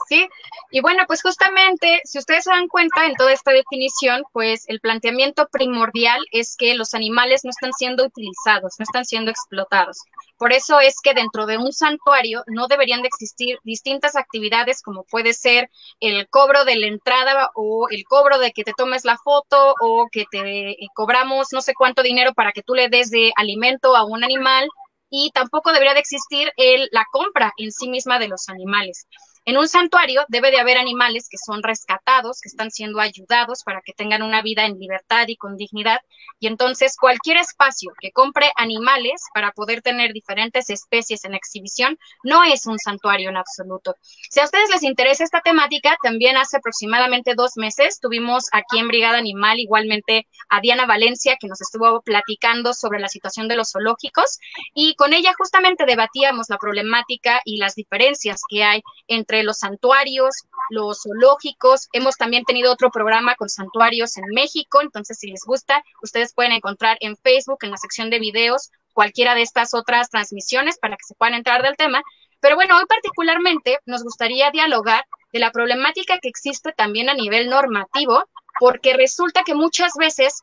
Sí, 0.08 0.26
y 0.70 0.80
bueno, 0.80 1.04
pues 1.06 1.22
justamente, 1.22 2.00
si 2.04 2.18
ustedes 2.18 2.44
se 2.44 2.50
dan 2.50 2.68
cuenta 2.68 3.06
en 3.06 3.14
toda 3.14 3.32
esta 3.32 3.52
definición, 3.52 4.22
pues 4.32 4.64
el 4.68 4.80
planteamiento 4.80 5.48
primordial 5.50 6.20
es 6.32 6.56
que 6.56 6.74
los 6.74 6.94
animales 6.94 7.42
no 7.44 7.50
están 7.50 7.72
siendo 7.72 8.04
utilizados, 8.04 8.74
no 8.78 8.82
están 8.84 9.04
siendo 9.04 9.30
explotados. 9.30 9.98
Por 10.38 10.52
eso 10.52 10.80
es 10.80 10.96
que 11.00 11.14
dentro 11.14 11.46
de 11.46 11.58
un 11.58 11.72
santuario 11.72 12.42
no 12.48 12.66
deberían 12.66 13.02
de 13.02 13.08
existir 13.08 13.58
distintas 13.62 14.16
actividades 14.16 14.82
como 14.82 15.04
puede 15.04 15.34
ser 15.34 15.70
el 16.00 16.28
cobro 16.28 16.64
de 16.64 16.76
la 16.76 16.86
entrada 16.86 17.50
o 17.54 17.86
el 17.90 18.04
cobro 18.04 18.38
de 18.38 18.50
que 18.52 18.64
te 18.64 18.72
tomes 18.76 19.04
la 19.04 19.18
foto 19.18 19.74
o 19.80 20.08
que 20.10 20.24
te 20.30 20.70
eh, 20.70 20.88
cobramos 20.94 21.48
no 21.52 21.60
sé 21.60 21.74
cuánto 21.74 22.02
dinero 22.02 22.34
para 22.34 22.50
que 22.50 22.62
tú 22.62 22.74
le 22.74 22.88
des 22.88 23.10
de 23.10 23.32
alimento 23.36 23.94
a 23.94 24.04
un 24.04 24.24
animal 24.24 24.68
y 25.12 25.31
tampoco 25.31 25.72
debería 25.72 25.92
de 25.92 26.01
existir 26.01 26.51
el, 26.57 26.88
la 26.90 27.05
compra 27.12 27.53
en 27.59 27.70
sí 27.70 27.87
misma 27.88 28.18
de 28.18 28.29
los 28.29 28.48
animales. 28.48 29.07
En 29.44 29.57
un 29.57 29.66
santuario 29.66 30.24
debe 30.28 30.52
de 30.52 30.61
haber 30.61 30.78
animales 30.78 31.26
que 31.28 31.37
son 31.37 31.64
rescatados, 31.64 32.40
que 32.40 32.48
están 32.48 32.70
siendo 32.70 33.00
ayudados 33.00 33.64
para 33.64 33.81
que 33.85 33.92
tengan 33.92 34.22
una 34.22 34.40
vida 34.40 34.66
en 34.66 34.78
libertad 34.78 35.26
y 35.26 35.37
con 35.37 35.57
dignidad. 35.57 36.00
Y 36.38 36.46
entonces 36.46 36.96
cualquier 36.96 37.38
espacio 37.38 37.90
que 38.00 38.12
compre 38.12 38.52
animales 38.57 39.20
para 39.35 39.50
poder 39.50 39.83
tener 39.83 40.12
diferentes 40.12 40.70
especies 40.70 41.24
en 41.24 41.35
exhibición 41.35 41.98
no 42.22 42.44
es 42.44 42.66
un 42.66 42.78
santuario 42.78 43.31
en 43.31 43.37
absoluto. 43.37 43.96
Si 44.31 44.38
a 44.38 44.44
ustedes 44.44 44.70
les 44.70 44.85
interesa 44.85 45.24
esta 45.24 45.40
temática, 45.40 45.96
también 46.05 46.37
hace 46.37 46.59
aproximadamente 46.59 47.35
dos 47.35 47.57
meses 47.57 47.98
tuvimos 47.98 48.44
aquí 48.52 48.78
en 48.78 48.87
Brigada 48.87 49.18
Animal 49.18 49.59
igualmente 49.59 50.28
a 50.50 50.61
Diana 50.61 50.87
Valencia 50.87 51.37
que 51.40 51.48
nos 51.48 51.61
estuvo 51.61 52.00
platicando 52.02 52.74
sobre 52.74 53.00
la 53.00 53.09
situación 53.09 53.48
de 53.48 53.57
los 53.57 53.72
zoológicos 53.72 54.38
y 54.72 54.94
con 54.94 55.12
ella 55.12 55.35
justamente 55.37 55.85
debatíamos 55.85 56.46
la 56.48 56.59
problemática 56.59 57.40
y 57.44 57.57
las 57.57 57.74
diferencias 57.74 58.40
que 58.48 58.62
hay 58.62 58.83
entre 59.09 59.31
los 59.42 59.58
santuarios, 59.58 60.34
los 60.70 61.02
zoológicos. 61.02 61.88
Hemos 61.92 62.16
también 62.16 62.44
tenido 62.44 62.72
otro 62.72 62.90
programa 62.90 63.34
con 63.36 63.48
santuarios 63.48 64.16
en 64.18 64.24
México, 64.34 64.80
entonces 64.82 65.18
si 65.18 65.30
les 65.30 65.42
gusta, 65.44 65.82
ustedes 66.02 66.34
pueden 66.34 66.52
encontrar 66.52 66.98
en 67.00 67.16
Facebook, 67.16 67.58
en 67.62 67.70
la 67.70 67.78
sección 67.78 68.10
de 68.10 68.18
videos, 68.18 68.70
cualquiera 68.92 69.34
de 69.34 69.42
estas 69.42 69.74
otras 69.74 70.10
transmisiones 70.10 70.78
para 70.78 70.96
que 70.96 71.04
se 71.06 71.14
puedan 71.14 71.34
entrar 71.34 71.62
del 71.62 71.76
tema. 71.76 72.02
Pero 72.40 72.56
bueno, 72.56 72.76
hoy 72.76 72.84
particularmente 72.86 73.78
nos 73.86 74.02
gustaría 74.02 74.50
dialogar 74.50 75.04
de 75.32 75.38
la 75.38 75.50
problemática 75.50 76.18
que 76.20 76.28
existe 76.28 76.72
también 76.72 77.08
a 77.08 77.14
nivel 77.14 77.48
normativo, 77.48 78.24
porque 78.60 78.94
resulta 78.94 79.42
que 79.44 79.54
muchas 79.54 79.92
veces 79.98 80.42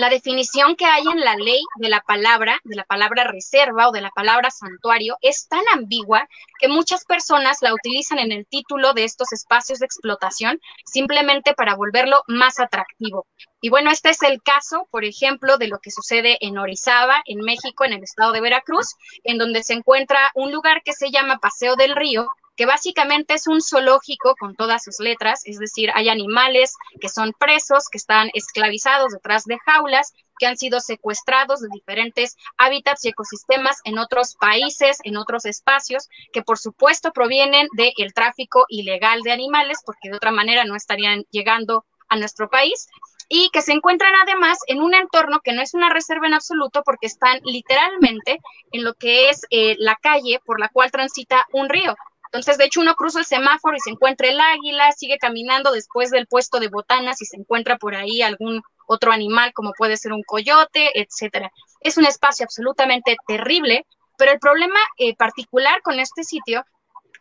la 0.00 0.08
definición 0.08 0.74
que 0.76 0.86
hay 0.86 1.02
en 1.02 1.20
la 1.20 1.36
ley 1.36 1.62
de 1.76 1.88
la 1.88 2.00
palabra, 2.00 2.58
de 2.64 2.76
la 2.76 2.84
palabra 2.84 3.24
reserva 3.24 3.88
o 3.88 3.92
de 3.92 4.00
la 4.00 4.10
palabra 4.10 4.50
santuario, 4.50 5.16
es 5.20 5.48
tan 5.48 5.62
ambigua 5.72 6.28
que 6.58 6.68
muchas 6.68 7.04
personas 7.04 7.58
la 7.60 7.74
utilizan 7.74 8.18
en 8.18 8.32
el 8.32 8.46
título 8.46 8.94
de 8.94 9.04
estos 9.04 9.32
espacios 9.32 9.78
de 9.78 9.86
explotación 9.86 10.60
simplemente 10.84 11.54
para 11.54 11.74
volverlo 11.74 12.22
más 12.26 12.58
atractivo. 12.58 13.26
Y 13.60 13.68
bueno, 13.68 13.90
este 13.90 14.10
es 14.10 14.22
el 14.22 14.42
caso, 14.42 14.88
por 14.90 15.04
ejemplo, 15.04 15.58
de 15.58 15.68
lo 15.68 15.78
que 15.78 15.90
sucede 15.90 16.38
en 16.40 16.58
Orizaba, 16.58 17.22
en 17.26 17.40
México, 17.40 17.84
en 17.84 17.92
el 17.92 18.02
estado 18.02 18.32
de 18.32 18.40
Veracruz, 18.40 18.96
en 19.24 19.38
donde 19.38 19.62
se 19.62 19.74
encuentra 19.74 20.32
un 20.34 20.50
lugar 20.50 20.82
que 20.82 20.92
se 20.92 21.10
llama 21.10 21.38
Paseo 21.38 21.76
del 21.76 21.94
Río, 21.94 22.26
que 22.56 22.66
básicamente 22.66 23.34
es 23.34 23.46
un 23.46 23.62
zoológico 23.62 24.34
con 24.38 24.54
todas 24.54 24.84
sus 24.84 24.98
letras, 25.00 25.40
es 25.44 25.58
decir, 25.58 25.90
hay 25.94 26.08
animales 26.08 26.74
que 27.00 27.08
son 27.08 27.32
presos, 27.38 27.88
que 27.90 27.98
están 27.98 28.30
esclavizados 28.34 29.12
detrás 29.12 29.44
de 29.44 29.58
jaulas, 29.64 30.12
que 30.38 30.46
han 30.46 30.56
sido 30.56 30.80
secuestrados 30.80 31.60
de 31.60 31.68
diferentes 31.72 32.36
hábitats 32.58 33.04
y 33.04 33.08
ecosistemas 33.08 33.80
en 33.84 33.98
otros 33.98 34.34
países, 34.40 34.98
en 35.04 35.16
otros 35.16 35.44
espacios, 35.44 36.08
que 36.32 36.42
por 36.42 36.58
supuesto 36.58 37.12
provienen 37.12 37.68
del 37.72 38.12
tráfico 38.14 38.64
ilegal 38.68 39.22
de 39.22 39.32
animales, 39.32 39.78
porque 39.84 40.10
de 40.10 40.16
otra 40.16 40.32
manera 40.32 40.64
no 40.64 40.74
estarían 40.74 41.24
llegando 41.30 41.84
a 42.08 42.16
nuestro 42.16 42.50
país 42.50 42.88
y 43.28 43.48
que 43.50 43.62
se 43.62 43.72
encuentran 43.72 44.12
además 44.22 44.58
en 44.66 44.82
un 44.82 44.94
entorno 44.94 45.40
que 45.42 45.52
no 45.52 45.62
es 45.62 45.72
una 45.72 45.88
reserva 45.88 46.26
en 46.26 46.34
absoluto 46.34 46.82
porque 46.84 47.06
están 47.06 47.40
literalmente 47.44 48.40
en 48.72 48.84
lo 48.84 48.92
que 48.92 49.30
es 49.30 49.46
eh, 49.48 49.76
la 49.78 49.96
calle 49.96 50.38
por 50.44 50.60
la 50.60 50.68
cual 50.68 50.90
transita 50.90 51.46
un 51.52 51.70
río. 51.70 51.96
Entonces, 52.32 52.56
de 52.56 52.64
hecho, 52.64 52.80
uno 52.80 52.94
cruza 52.94 53.18
el 53.18 53.26
semáforo 53.26 53.76
y 53.76 53.80
se 53.80 53.90
encuentra 53.90 54.26
el 54.26 54.40
águila, 54.40 54.90
sigue 54.92 55.18
caminando 55.18 55.70
después 55.70 56.10
del 56.10 56.26
puesto 56.26 56.60
de 56.60 56.68
botanas 56.68 57.20
y 57.20 57.26
se 57.26 57.36
encuentra 57.36 57.76
por 57.76 57.94
ahí 57.94 58.22
algún 58.22 58.62
otro 58.86 59.12
animal 59.12 59.52
como 59.52 59.72
puede 59.76 59.98
ser 59.98 60.14
un 60.14 60.22
coyote, 60.22 60.98
etcétera. 60.98 61.52
Es 61.80 61.98
un 61.98 62.06
espacio 62.06 62.44
absolutamente 62.44 63.16
terrible, 63.26 63.84
pero 64.16 64.32
el 64.32 64.38
problema 64.38 64.80
eh, 64.96 65.14
particular 65.14 65.82
con 65.82 66.00
este 66.00 66.24
sitio 66.24 66.64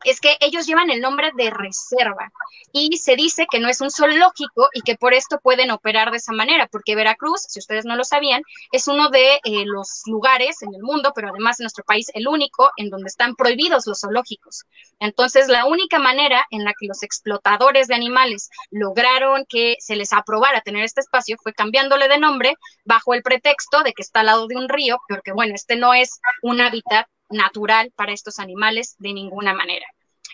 es 0.04 0.20
que 0.20 0.38
ellos 0.40 0.66
llevan 0.66 0.90
el 0.90 1.02
nombre 1.02 1.32
de 1.36 1.50
reserva 1.50 2.32
y 2.72 2.98
se 2.98 3.16
dice 3.16 3.46
que 3.50 3.60
no 3.60 3.68
es 3.68 3.82
un 3.82 3.92
zoológico 3.92 4.70
y 4.74 4.82
que 4.82 4.96
por 4.96 5.14
esto 5.14 5.40
pueden 5.42 5.72
operar 5.72 6.12
de 6.12 6.18
esa 6.18 6.34
manera, 6.34 6.68
porque 6.68 6.96
Veracruz, 6.96 7.42
si 7.48 7.60
ustedes 7.60 7.86
no 7.86 7.96
lo 7.96 8.04
sabían, 8.04 8.42
es 8.72 8.88
uno 8.88 9.10
de 9.10 9.36
eh, 9.44 9.66
los 9.66 10.02
lugares 10.06 10.62
en 10.62 10.74
el 10.74 10.82
mundo, 10.82 11.12
pero 11.16 11.30
además 11.30 11.60
en 11.60 11.66
nuestro 11.66 11.84
país 11.84 12.08
el 12.14 12.28
único 12.28 12.72
en 12.78 12.90
donde 12.90 13.08
están 13.08 13.36
prohibidos 13.36 13.88
los 13.88 14.02
zoológicos. 14.02 14.64
Entonces, 15.00 15.48
la 15.48 15.66
única 15.66 16.00
manera 16.00 16.46
en 16.52 16.64
la 16.64 16.74
que 16.80 16.88
los 16.88 17.04
explotadores 17.04 17.88
de 17.88 17.96
animales 17.96 18.50
lograron 18.70 19.46
que 19.48 19.76
se 19.80 19.96
les 19.96 20.14
aprobara 20.14 20.62
tener 20.62 20.84
este 20.84 21.02
espacio 21.02 21.38
fue 21.42 21.54
cambiándole 21.54 22.08
de 22.08 22.20
nombre 22.20 22.56
bajo 22.86 23.14
el 23.14 23.24
pretexto 23.24 23.84
de 23.84 23.94
que 23.94 24.02
está 24.02 24.22
al 24.22 24.28
lado 24.28 24.48
de 24.48 24.56
un 24.56 24.70
río, 24.70 24.98
porque 25.08 25.32
bueno, 25.32 25.54
este 25.56 25.76
no 25.76 25.94
es 25.94 26.20
un 26.42 26.62
hábitat 26.62 27.08
natural 27.32 27.92
para 27.96 28.14
estos 28.14 28.40
animales 28.40 28.96
de 29.00 29.14
ninguna 29.14 29.54
manera. 29.54 29.86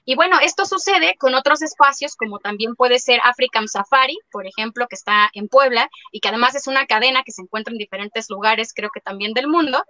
Y 0.10 0.16
bueno, 0.16 0.40
esto 0.40 0.66
sucede 0.66 1.16
con 1.18 1.36
otros 1.36 1.62
espacios, 1.62 2.16
como 2.16 2.40
también 2.40 2.76
puede 2.76 2.98
ser 2.98 3.20
African 3.26 3.68
Safari, 3.68 4.18
por 4.32 4.48
ejemplo, 4.48 4.88
que 4.88 4.96
está 4.96 5.30
en 5.34 5.50
Puebla 5.50 5.90
y 6.14 6.22
que 6.22 6.30
además 6.30 6.56
es 6.56 6.68
una 6.68 6.86
cadena 6.86 7.24
que 7.24 7.34
se 7.34 7.42
encuentra 7.42 7.74
en 7.74 7.78
diferentes 7.78 8.30
lugares, 8.30 8.74
creo 8.74 8.90
que 8.90 9.02
también 9.02 9.34
del 9.34 9.50
mundo. 9.50 9.84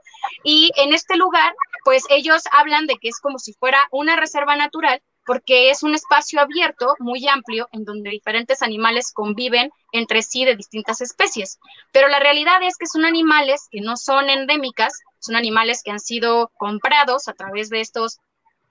Y 0.44 0.72
en 0.78 0.92
este 0.92 1.18
lugar, 1.18 1.54
pues 1.84 2.04
ellos 2.10 2.44
hablan 2.52 2.88
de 2.88 2.96
que 2.96 3.10
es 3.10 3.20
como 3.20 3.38
si 3.38 3.54
fuera 3.54 3.88
una 3.92 4.16
reserva 4.16 4.56
natural, 4.56 5.04
porque 5.28 5.70
es 5.70 5.84
un 5.84 5.94
espacio 5.94 6.40
abierto, 6.40 6.96
muy 7.00 7.28
amplio, 7.28 7.68
en 7.74 7.84
donde 7.84 8.10
diferentes 8.10 8.64
animales 8.64 9.12
conviven 9.14 9.70
entre 9.92 10.22
sí 10.24 10.46
de 10.46 10.56
distintas 10.56 11.02
especies. 11.02 11.60
Pero 11.92 12.08
la 12.08 12.20
realidad 12.20 12.64
es 12.64 12.78
que 12.78 12.88
son 12.88 13.04
animales 13.04 13.68
que 13.70 13.82
no 13.82 13.98
son 13.98 14.30
endémicas, 14.30 14.94
son 15.20 15.36
animales 15.36 15.82
que 15.84 15.92
han 15.92 16.00
sido 16.00 16.50
comprados 16.58 17.28
a 17.28 17.34
través 17.34 17.70
de 17.70 17.82
estos 17.82 18.20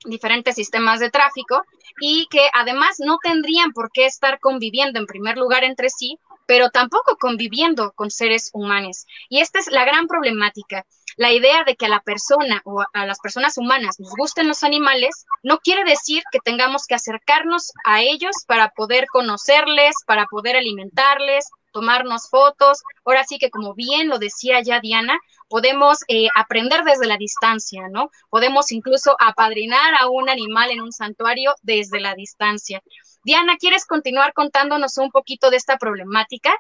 diferentes 0.06 0.54
sistemas 0.54 0.98
de 0.98 1.10
tráfico 1.10 1.62
y 2.00 2.26
que 2.30 2.48
además 2.54 2.96
no 2.98 3.18
tendrían 3.22 3.72
por 3.72 3.90
qué 3.92 4.06
estar 4.06 4.40
conviviendo 4.40 4.98
en 4.98 5.06
primer 5.06 5.36
lugar 5.36 5.62
entre 5.62 5.90
sí, 5.90 6.18
pero 6.46 6.70
tampoco 6.70 7.16
conviviendo 7.18 7.92
con 7.92 8.10
seres 8.10 8.50
humanos. 8.52 9.06
Y 9.28 9.40
esta 9.40 9.58
es 9.58 9.66
la 9.70 9.84
gran 9.84 10.06
problemática. 10.06 10.86
La 11.16 11.32
idea 11.32 11.64
de 11.64 11.76
que 11.76 11.86
a 11.86 11.88
la 11.88 12.00
persona 12.00 12.60
o 12.64 12.84
a 12.92 13.06
las 13.06 13.20
personas 13.20 13.56
humanas 13.56 13.98
nos 13.98 14.12
gusten 14.16 14.48
los 14.48 14.62
animales 14.64 15.24
no 15.42 15.58
quiere 15.58 15.82
decir 15.84 16.22
que 16.30 16.40
tengamos 16.40 16.86
que 16.86 16.94
acercarnos 16.94 17.72
a 17.84 18.02
ellos 18.02 18.36
para 18.46 18.70
poder 18.70 19.06
conocerles, 19.10 19.94
para 20.06 20.26
poder 20.26 20.56
alimentarles, 20.56 21.48
tomarnos 21.72 22.28
fotos. 22.28 22.82
Ahora 23.04 23.24
sí 23.24 23.38
que 23.38 23.50
como 23.50 23.74
bien 23.74 24.08
lo 24.08 24.18
decía 24.18 24.60
ya 24.62 24.80
Diana, 24.80 25.18
podemos 25.48 25.98
eh, 26.08 26.28
aprender 26.34 26.84
desde 26.84 27.06
la 27.06 27.16
distancia, 27.16 27.88
¿no? 27.90 28.10
Podemos 28.30 28.72
incluso 28.72 29.16
apadrinar 29.18 29.94
a 30.00 30.08
un 30.08 30.28
animal 30.28 30.70
en 30.70 30.82
un 30.82 30.92
santuario 30.92 31.54
desde 31.62 32.00
la 32.00 32.14
distancia. 32.14 32.82
Diana, 33.26 33.56
¿quieres 33.56 33.84
continuar 33.86 34.32
contándonos 34.34 34.98
un 34.98 35.10
poquito 35.10 35.50
de 35.50 35.56
esta 35.56 35.78
problemática? 35.78 36.56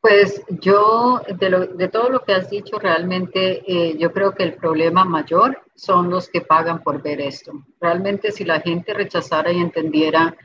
Pues 0.00 0.44
yo, 0.48 1.20
de, 1.26 1.88
todo 1.88 2.08
lo 2.08 2.22
que 2.22 2.34
has 2.34 2.48
dicho, 2.48 2.78
realmente 2.78 3.64
eh, 3.66 3.96
yo 3.98 4.12
creo 4.12 4.32
que 4.32 4.44
el 4.44 4.54
problema 4.54 5.04
mayor 5.04 5.60
son 5.74 6.08
los 6.08 6.28
que 6.28 6.40
pagan 6.40 6.84
por 6.84 7.02
ver 7.02 7.20
esto. 7.20 7.50
Realmente 7.80 8.30
si 8.30 8.44
la 8.44 8.60
gente 8.60 8.94
rechazara 8.94 9.50
y 9.50 9.58
entendiera 9.58 10.36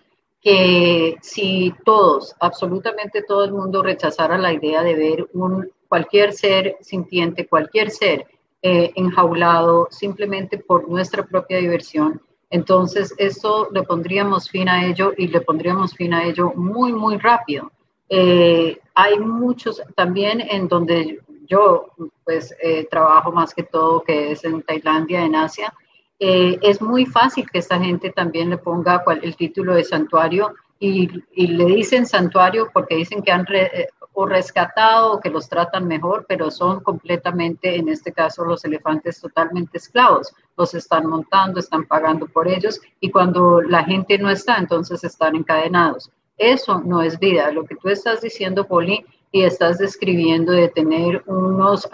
que 0.41 1.17
si 1.21 1.71
todos, 1.85 2.33
absolutamente 2.39 3.21
todo 3.21 3.43
el 3.43 3.51
mundo 3.51 3.83
rechazara 3.83 4.39
la 4.39 4.53
idea 4.53 4.81
de 4.81 4.95
ver 4.95 5.27
un, 5.33 5.69
cualquier 5.87 6.33
ser 6.33 6.77
sintiente, 6.81 7.45
cualquier 7.45 7.91
ser 7.91 8.25
eh, 8.63 8.91
enjaulado 8.95 9.87
simplemente 9.91 10.57
por 10.57 10.89
nuestra 10.89 11.21
propia 11.21 11.59
diversión, 11.59 12.23
entonces 12.53 13.15
esto 13.17 13.69
le 13.71 13.81
pondríamos 13.81 14.47
fin 14.47 14.69
a 14.69 14.85
ello 14.85 15.11
y 15.17 15.27
le 15.27 15.41
pondríamos 15.41 15.95
fin 15.95 16.13
a 16.13 16.23
ello 16.23 16.53
muy, 16.55 16.93
muy 16.93 17.17
rápido. 17.17 17.71
Eh, 18.07 18.77
hay 18.93 19.17
muchos 19.17 19.81
también 19.95 20.39
en 20.39 20.67
donde 20.67 21.19
yo 21.47 21.87
pues 22.23 22.55
eh, 22.61 22.87
trabajo 22.91 23.31
más 23.31 23.55
que 23.55 23.63
todo 23.63 24.03
que 24.03 24.33
es 24.33 24.43
en 24.43 24.61
Tailandia, 24.61 25.25
en 25.25 25.35
Asia, 25.35 25.73
eh, 26.19 26.59
es 26.61 26.79
muy 26.79 27.07
fácil 27.07 27.49
que 27.49 27.57
esta 27.57 27.79
gente 27.79 28.11
también 28.11 28.51
le 28.51 28.59
ponga 28.59 29.03
el 29.19 29.35
título 29.35 29.73
de 29.73 29.83
santuario 29.83 30.53
y, 30.83 31.47
le 31.47 31.65
dicen 31.65 32.05
santuario 32.05 32.69
porque 32.73 32.95
dicen 32.95 33.21
que 33.21 33.31
han 33.31 33.45
eh, 33.51 33.87
o 34.15 34.25
rescatado 34.25 35.13
o 35.13 35.19
que 35.19 35.29
los 35.29 35.49
tratan 35.49 35.87
mejor, 35.87 36.25
pero 36.27 36.51
son 36.51 36.81
completamente, 36.81 37.75
en 37.75 37.89
este 37.89 38.11
caso, 38.11 38.45
los 38.45 38.63
elefantes 38.65 39.19
totalmente 39.19 39.77
esclavos. 39.77 40.33
Los 40.57 40.73
están 40.75 41.07
montando, 41.07 41.59
están 41.59 41.85
pagando 41.85 42.27
por 42.27 42.47
ellos 42.47 42.79
y 42.99 43.09
cuando 43.09 43.61
la 43.61 43.83
gente 43.83 44.17
no 44.17 44.29
está, 44.29 44.57
entonces 44.57 45.03
están 45.03 45.35
encadenados. 45.35 46.11
Eso 46.37 46.81
no 46.81 47.01
es 47.01 47.17
vida. 47.17 47.51
Lo 47.51 47.65
que 47.65 47.75
tú 47.75 47.89
estás 47.89 48.21
diciendo, 48.21 48.67
Poli, 48.67 49.05
y 49.31 49.43
estás 49.43 49.79
describiendo 49.79 50.51
de 50.51 50.67
tener 50.67 51.23
unos, 51.25 51.89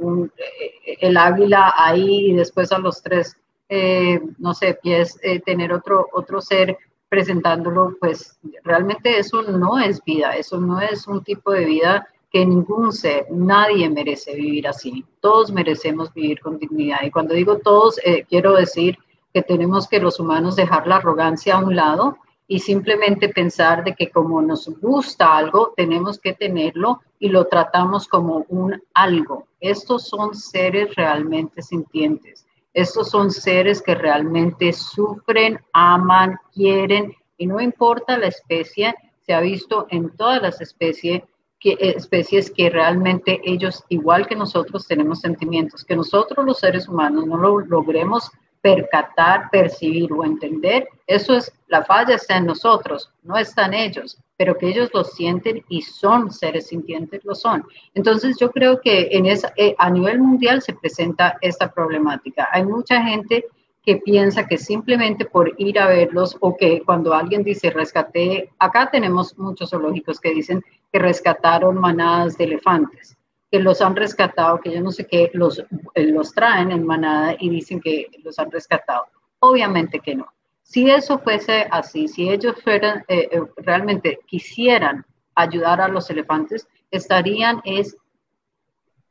un, 0.00 0.32
eh, 0.36 0.96
el 1.00 1.16
águila 1.16 1.72
ahí 1.76 2.30
y 2.30 2.34
después 2.34 2.72
a 2.72 2.78
los 2.78 3.00
tres 3.02 3.36
eh, 3.72 4.20
no 4.38 4.52
sé, 4.52 4.76
pies, 4.82 5.16
eh, 5.22 5.38
tener 5.38 5.72
otro, 5.72 6.08
otro 6.12 6.40
ser 6.40 6.76
presentándolo, 7.10 7.96
pues 8.00 8.38
realmente 8.64 9.18
eso 9.18 9.42
no 9.42 9.78
es 9.78 10.02
vida, 10.04 10.36
eso 10.36 10.58
no 10.58 10.80
es 10.80 11.06
un 11.08 11.22
tipo 11.22 11.50
de 11.52 11.64
vida 11.66 12.08
que 12.30 12.46
ningún 12.46 12.92
ser, 12.92 13.26
nadie 13.30 13.90
merece 13.90 14.36
vivir 14.36 14.68
así. 14.68 15.04
Todos 15.20 15.50
merecemos 15.50 16.14
vivir 16.14 16.40
con 16.40 16.58
dignidad. 16.58 17.00
Y 17.02 17.10
cuando 17.10 17.34
digo 17.34 17.58
todos, 17.58 18.00
eh, 18.04 18.24
quiero 18.28 18.54
decir 18.54 18.96
que 19.34 19.42
tenemos 19.42 19.88
que 19.88 19.98
los 19.98 20.20
humanos 20.20 20.54
dejar 20.54 20.86
la 20.86 20.96
arrogancia 20.96 21.56
a 21.56 21.64
un 21.64 21.74
lado 21.74 22.16
y 22.46 22.60
simplemente 22.60 23.28
pensar 23.28 23.82
de 23.82 23.94
que 23.94 24.10
como 24.10 24.40
nos 24.40 24.68
gusta 24.80 25.36
algo, 25.36 25.72
tenemos 25.76 26.18
que 26.20 26.32
tenerlo 26.32 27.00
y 27.18 27.28
lo 27.28 27.46
tratamos 27.46 28.06
como 28.06 28.44
un 28.48 28.80
algo. 28.94 29.46
Estos 29.58 30.06
son 30.08 30.34
seres 30.34 30.94
realmente 30.94 31.62
sintientes. 31.62 32.46
Estos 32.72 33.10
son 33.10 33.30
seres 33.30 33.82
que 33.82 33.94
realmente 33.94 34.72
sufren, 34.72 35.58
aman, 35.72 36.38
quieren 36.52 37.12
y 37.36 37.46
no 37.46 37.60
importa 37.60 38.18
la 38.18 38.26
especie, 38.26 38.94
se 39.22 39.32
ha 39.32 39.40
visto 39.40 39.86
en 39.90 40.14
todas 40.16 40.42
las 40.42 40.60
especies 40.60 41.22
que, 41.58 41.72
eh, 41.72 41.94
especies 41.96 42.50
que 42.50 42.70
realmente 42.70 43.40
ellos, 43.44 43.84
igual 43.88 44.26
que 44.26 44.36
nosotros, 44.36 44.86
tenemos 44.86 45.20
sentimientos. 45.20 45.84
Que 45.84 45.96
nosotros 45.96 46.44
los 46.44 46.58
seres 46.58 46.88
humanos 46.88 47.26
no 47.26 47.36
lo 47.36 47.60
logremos 47.60 48.30
percatar, 48.60 49.48
percibir 49.50 50.12
o 50.12 50.24
entender, 50.24 50.88
eso 51.06 51.34
es, 51.34 51.52
la 51.68 51.84
falla 51.84 52.16
está 52.16 52.36
en 52.36 52.46
nosotros, 52.46 53.12
no 53.22 53.36
está 53.36 53.66
en 53.66 53.74
ellos, 53.74 54.18
pero 54.36 54.56
que 54.56 54.68
ellos 54.68 54.90
lo 54.92 55.04
sienten 55.04 55.64
y 55.68 55.82
son 55.82 56.30
seres 56.30 56.68
sintientes, 56.68 57.24
lo 57.24 57.34
son. 57.34 57.64
Entonces 57.94 58.36
yo 58.38 58.50
creo 58.50 58.80
que 58.80 59.08
en 59.12 59.26
esa, 59.26 59.52
eh, 59.56 59.74
a 59.78 59.90
nivel 59.90 60.18
mundial 60.18 60.62
se 60.62 60.74
presenta 60.74 61.38
esta 61.40 61.70
problemática. 61.70 62.48
Hay 62.52 62.64
mucha 62.64 63.02
gente 63.02 63.46
que 63.82 63.96
piensa 63.96 64.46
que 64.46 64.58
simplemente 64.58 65.24
por 65.24 65.54
ir 65.58 65.78
a 65.78 65.86
verlos 65.86 66.36
o 66.40 66.56
que 66.56 66.82
cuando 66.82 67.14
alguien 67.14 67.42
dice 67.42 67.70
rescaté, 67.70 68.50
acá 68.58 68.90
tenemos 68.90 69.38
muchos 69.38 69.70
zoológicos 69.70 70.20
que 70.20 70.34
dicen 70.34 70.62
que 70.92 70.98
rescataron 70.98 71.78
manadas 71.78 72.36
de 72.36 72.44
elefantes 72.44 73.16
que 73.50 73.58
los 73.58 73.80
han 73.80 73.96
rescatado, 73.96 74.60
que 74.60 74.72
yo 74.72 74.80
no 74.80 74.92
sé 74.92 75.06
qué, 75.06 75.30
los, 75.34 75.58
eh, 75.94 76.06
los 76.06 76.32
traen 76.32 76.70
en 76.70 76.86
manada 76.86 77.36
y 77.38 77.48
dicen 77.48 77.80
que 77.80 78.06
los 78.22 78.38
han 78.38 78.50
rescatado. 78.50 79.06
Obviamente 79.40 80.00
que 80.00 80.14
no. 80.14 80.26
Si 80.62 80.88
eso 80.88 81.18
fuese 81.18 81.66
así, 81.70 82.06
si 82.06 82.30
ellos 82.30 82.54
fueran, 82.62 83.04
eh, 83.08 83.28
eh, 83.32 83.42
realmente 83.56 84.20
quisieran 84.26 85.04
ayudar 85.34 85.80
a 85.80 85.88
los 85.88 86.08
elefantes, 86.10 86.68
estarían 86.90 87.60
es 87.64 87.96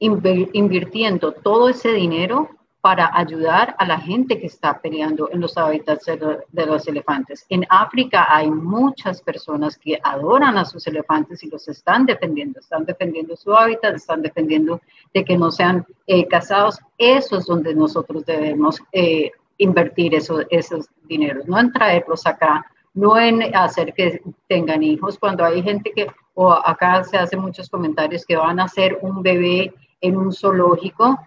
invirtiendo 0.02 1.34
todo 1.34 1.68
ese 1.68 1.92
dinero 1.92 2.50
para 2.82 3.12
ayudar 3.14 3.76
a 3.78 3.86
la 3.86 4.00
gente 4.00 4.40
que 4.40 4.48
está 4.48 4.80
peleando 4.80 5.30
en 5.32 5.42
los 5.42 5.58
hábitats 5.58 6.06
de 6.06 6.66
los 6.66 6.88
elefantes. 6.88 7.46
En 7.50 7.66
África 7.70 8.28
hay 8.30 8.50
muchas 8.50 9.22
personas 9.22 9.78
que 9.78 10.00
adoran 10.02 10.58
a 10.58 10.64
sus 10.64 10.88
elefantes 10.88 11.44
y 11.44 11.50
los 11.50 11.68
están 11.68 12.06
defendiendo, 12.06 12.60
están 12.60 12.86
defendiendo 12.86 13.36
su 13.36 13.54
hábitat, 13.54 13.96
están 13.96 14.22
defendiendo 14.22 14.80
de 15.14 15.26
que 15.26 15.38
no 15.38 15.52
sean 15.52 15.86
eh, 16.08 16.26
cazados. 16.28 16.80
Eso 16.98 17.38
es 17.38 17.46
donde 17.46 17.76
nosotros 17.76 18.26
debemos 18.26 18.82
eh, 18.94 19.32
invertir 19.58 20.16
esos 20.16 20.90
dineros, 21.04 21.46
no 21.48 21.60
en 21.60 21.74
traerlos 21.74 22.26
acá, 22.26 22.66
no 22.94 23.20
en 23.20 23.54
hacer 23.56 23.94
que 23.94 24.22
tengan 24.48 24.84
hijos. 24.84 25.20
Cuando 25.20 25.44
hay 25.44 25.62
gente 25.62 25.92
que, 25.94 26.08
o 26.34 26.52
acá 26.52 27.04
se 27.04 27.18
hacen 27.18 27.42
muchos 27.42 27.70
comentarios 27.70 28.26
que 28.26 28.38
van 28.38 28.60
a 28.62 28.66
hacer 28.66 28.98
un 29.02 29.22
bebé 29.22 29.74
en 30.02 30.16
un 30.16 30.32
zoológico, 30.32 31.20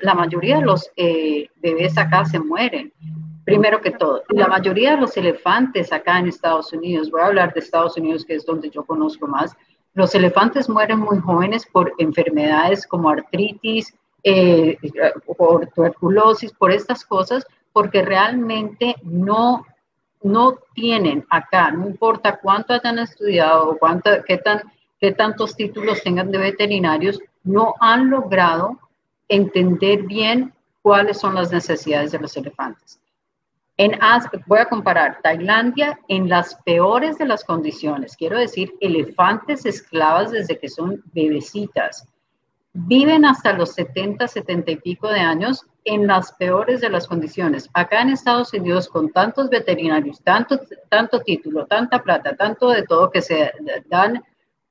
la 0.00 0.14
mayoría 0.14 0.58
de 0.58 0.66
los 0.66 0.90
eh, 0.96 1.48
bebés 1.56 1.96
acá 1.98 2.24
se 2.24 2.38
mueren, 2.38 2.92
primero 3.44 3.80
que 3.80 3.92
todo. 3.92 4.22
La 4.30 4.48
mayoría 4.48 4.92
de 4.92 5.00
los 5.02 5.16
elefantes 5.16 5.92
acá 5.92 6.18
en 6.18 6.28
Estados 6.28 6.72
Unidos, 6.72 7.10
voy 7.10 7.20
a 7.20 7.26
hablar 7.26 7.54
de 7.54 7.60
Estados 7.60 7.96
Unidos, 7.96 8.24
que 8.24 8.34
es 8.34 8.44
donde 8.44 8.70
yo 8.70 8.84
conozco 8.84 9.26
más, 9.26 9.56
los 9.94 10.14
elefantes 10.14 10.68
mueren 10.68 11.00
muy 11.00 11.18
jóvenes 11.18 11.66
por 11.66 11.92
enfermedades 11.98 12.86
como 12.86 13.08
artritis, 13.08 13.94
eh, 14.22 14.76
por 15.36 15.66
tuberculosis, 15.68 16.52
por 16.52 16.70
estas 16.72 17.04
cosas, 17.04 17.46
porque 17.72 18.02
realmente 18.02 18.96
no, 19.02 19.64
no 20.22 20.58
tienen 20.74 21.24
acá, 21.30 21.70
no 21.70 21.86
importa 21.86 22.38
cuánto 22.40 22.74
hayan 22.74 22.98
estudiado 22.98 23.70
o 23.70 23.78
cuánto, 23.78 24.10
qué, 24.26 24.38
tan, 24.38 24.62
qué 25.00 25.12
tantos 25.12 25.56
títulos 25.56 26.02
tengan 26.02 26.30
de 26.30 26.38
veterinarios, 26.38 27.20
no 27.44 27.74
han 27.80 28.10
logrado 28.10 28.78
entender 29.28 30.02
bien 30.02 30.52
cuáles 30.82 31.18
son 31.18 31.34
las 31.34 31.52
necesidades 31.52 32.12
de 32.12 32.18
los 32.18 32.36
elefantes. 32.36 33.00
En 33.76 33.96
voy 34.46 34.58
a 34.58 34.68
comparar 34.68 35.20
Tailandia 35.22 36.00
en 36.08 36.28
las 36.28 36.56
peores 36.64 37.16
de 37.16 37.26
las 37.26 37.44
condiciones, 37.44 38.16
quiero 38.16 38.36
decir, 38.36 38.74
elefantes 38.80 39.64
esclavas 39.66 40.32
desde 40.32 40.58
que 40.58 40.68
son 40.68 41.00
bebecitas. 41.12 42.04
Viven 42.72 43.24
hasta 43.24 43.52
los 43.52 43.74
70, 43.74 44.26
70 44.26 44.70
y 44.72 44.76
pico 44.76 45.08
de 45.08 45.20
años 45.20 45.64
en 45.84 46.08
las 46.08 46.32
peores 46.32 46.80
de 46.80 46.90
las 46.90 47.06
condiciones. 47.06 47.70
Acá 47.72 48.02
en 48.02 48.10
Estados 48.10 48.52
Unidos, 48.52 48.88
con 48.88 49.10
tantos 49.12 49.48
veterinarios, 49.48 50.20
tanto, 50.22 50.58
tanto 50.88 51.20
título, 51.20 51.66
tanta 51.66 52.02
plata, 52.02 52.34
tanto 52.34 52.70
de 52.70 52.82
todo 52.82 53.10
que 53.10 53.22
se 53.22 53.52
dan 53.86 54.24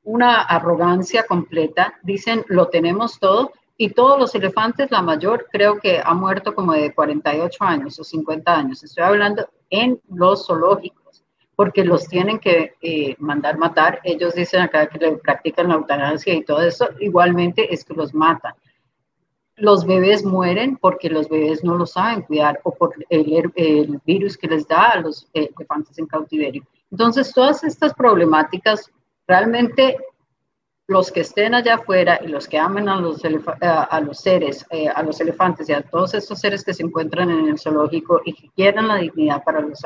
una 0.03 0.41
arrogancia 0.41 1.23
completa, 1.23 1.93
dicen 2.03 2.43
lo 2.49 2.67
tenemos 2.67 3.19
todo 3.19 3.53
y 3.77 3.89
todos 3.89 4.19
los 4.19 4.33
elefantes, 4.33 4.89
la 4.89 5.03
mayor 5.03 5.47
creo 5.51 5.79
que 5.79 6.01
ha 6.03 6.13
muerto 6.15 6.55
como 6.55 6.73
de 6.73 6.93
48 6.93 7.63
años 7.63 7.99
o 7.99 8.03
50 8.03 8.55
años. 8.55 8.83
Estoy 8.83 9.03
hablando 9.03 9.47
en 9.69 10.01
los 10.09 10.47
zoológicos, 10.47 11.23
porque 11.55 11.85
los 11.85 12.07
tienen 12.07 12.39
que 12.39 12.73
eh, 12.81 13.15
mandar 13.19 13.59
matar. 13.59 13.99
Ellos 14.03 14.33
dicen 14.33 14.61
acá 14.61 14.87
que 14.87 14.97
le 14.97 15.11
practican 15.17 15.69
la 15.69 15.75
eutanasia 15.75 16.33
y 16.33 16.43
todo 16.43 16.61
eso. 16.61 16.89
Igualmente 16.99 17.71
es 17.71 17.85
que 17.85 17.93
los 17.93 18.15
matan. 18.15 18.55
Los 19.55 19.85
bebés 19.85 20.25
mueren 20.25 20.77
porque 20.77 21.09
los 21.09 21.29
bebés 21.29 21.63
no 21.63 21.75
lo 21.75 21.85
saben 21.85 22.23
cuidar 22.23 22.59
o 22.63 22.73
por 22.73 22.95
el, 23.09 23.51
el 23.55 24.01
virus 24.05 24.37
que 24.37 24.47
les 24.47 24.67
da 24.67 24.89
a 24.89 25.01
los 25.01 25.27
eh, 25.35 25.51
elefantes 25.55 25.97
en 25.99 26.07
cautiverio. 26.07 26.63
Entonces, 26.89 27.31
todas 27.31 27.63
estas 27.63 27.93
problemáticas 27.93 28.89
realmente 29.27 29.97
los 30.87 31.11
que 31.11 31.19
estén 31.19 31.53
allá 31.53 31.75
afuera 31.75 32.19
y 32.23 32.27
los 32.27 32.47
que 32.47 32.57
amen 32.57 32.87
a 32.87 32.99
los, 32.99 33.21
a 33.61 34.01
los 34.01 34.17
seres, 34.19 34.65
eh, 34.69 34.87
a 34.87 35.03
los 35.03 35.19
elefantes 35.19 35.67
y 35.67 35.73
a 35.73 35.81
todos 35.81 36.13
estos 36.13 36.39
seres 36.39 36.63
que 36.63 36.73
se 36.73 36.83
encuentran 36.83 37.29
en 37.29 37.49
el 37.49 37.59
zoológico 37.59 38.21
y 38.23 38.33
que 38.33 38.49
quieran 38.55 38.87
la 38.87 38.95
dignidad 38.95 39.43
para 39.43 39.59
los, 39.59 39.81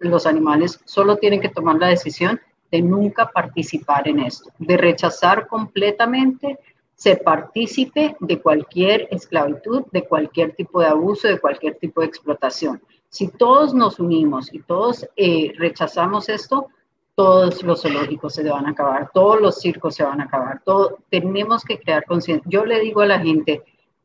los 0.00 0.26
animales, 0.26 0.80
solo 0.84 1.16
tienen 1.16 1.40
que 1.40 1.48
tomar 1.48 1.76
la 1.76 1.86
decisión 1.86 2.40
de 2.70 2.82
nunca 2.82 3.30
participar 3.30 4.08
en 4.08 4.20
esto, 4.20 4.50
de 4.58 4.76
rechazar 4.76 5.46
completamente 5.46 6.58
ser 6.94 7.22
partícipe 7.22 8.16
de 8.20 8.40
cualquier 8.42 9.08
esclavitud, 9.10 9.84
de 9.90 10.06
cualquier 10.06 10.54
tipo 10.54 10.80
de 10.80 10.88
abuso, 10.88 11.28
de 11.28 11.38
cualquier 11.38 11.76
tipo 11.76 12.00
de 12.00 12.08
explotación. 12.08 12.82
Si 13.08 13.28
todos 13.28 13.72
nos 13.72 13.98
unimos 13.98 14.52
y 14.52 14.60
todos 14.60 15.08
eh, 15.16 15.52
rechazamos 15.56 16.28
esto, 16.28 16.68
todos 17.14 17.62
los 17.62 17.82
zoológicos 17.82 18.34
se 18.34 18.48
van 18.48 18.66
a 18.66 18.70
acabar, 18.70 19.10
todos 19.12 19.40
los 19.40 19.60
circos 19.60 19.94
se 19.94 20.04
van 20.04 20.20
a 20.20 20.24
acabar, 20.24 20.62
todo, 20.64 20.98
tenemos 21.10 21.64
que 21.64 21.78
crear 21.78 22.04
conciencia. 22.04 22.48
Yo 22.50 22.64
le 22.64 22.80
digo 22.80 23.02
a 23.02 23.06
la 23.06 23.20
gente, 23.20 23.62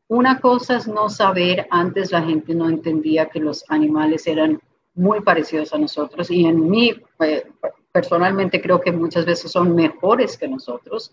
una 0.08 0.40
cosa 0.40 0.76
es 0.76 0.86
no 0.86 1.08
saber, 1.08 1.66
antes 1.70 2.12
la 2.12 2.22
gente 2.22 2.54
no 2.54 2.68
entendía 2.68 3.26
que 3.26 3.40
los 3.40 3.64
animales 3.68 4.26
eran 4.26 4.60
muy 4.94 5.20
parecidos 5.20 5.72
a 5.72 5.78
nosotros 5.78 6.30
y 6.30 6.46
en 6.46 6.68
mí 6.68 6.94
eh, 7.20 7.44
personalmente 7.92 8.60
creo 8.60 8.80
que 8.80 8.92
muchas 8.92 9.24
veces 9.24 9.50
son 9.50 9.74
mejores 9.74 10.36
que 10.36 10.48
nosotros. 10.48 11.12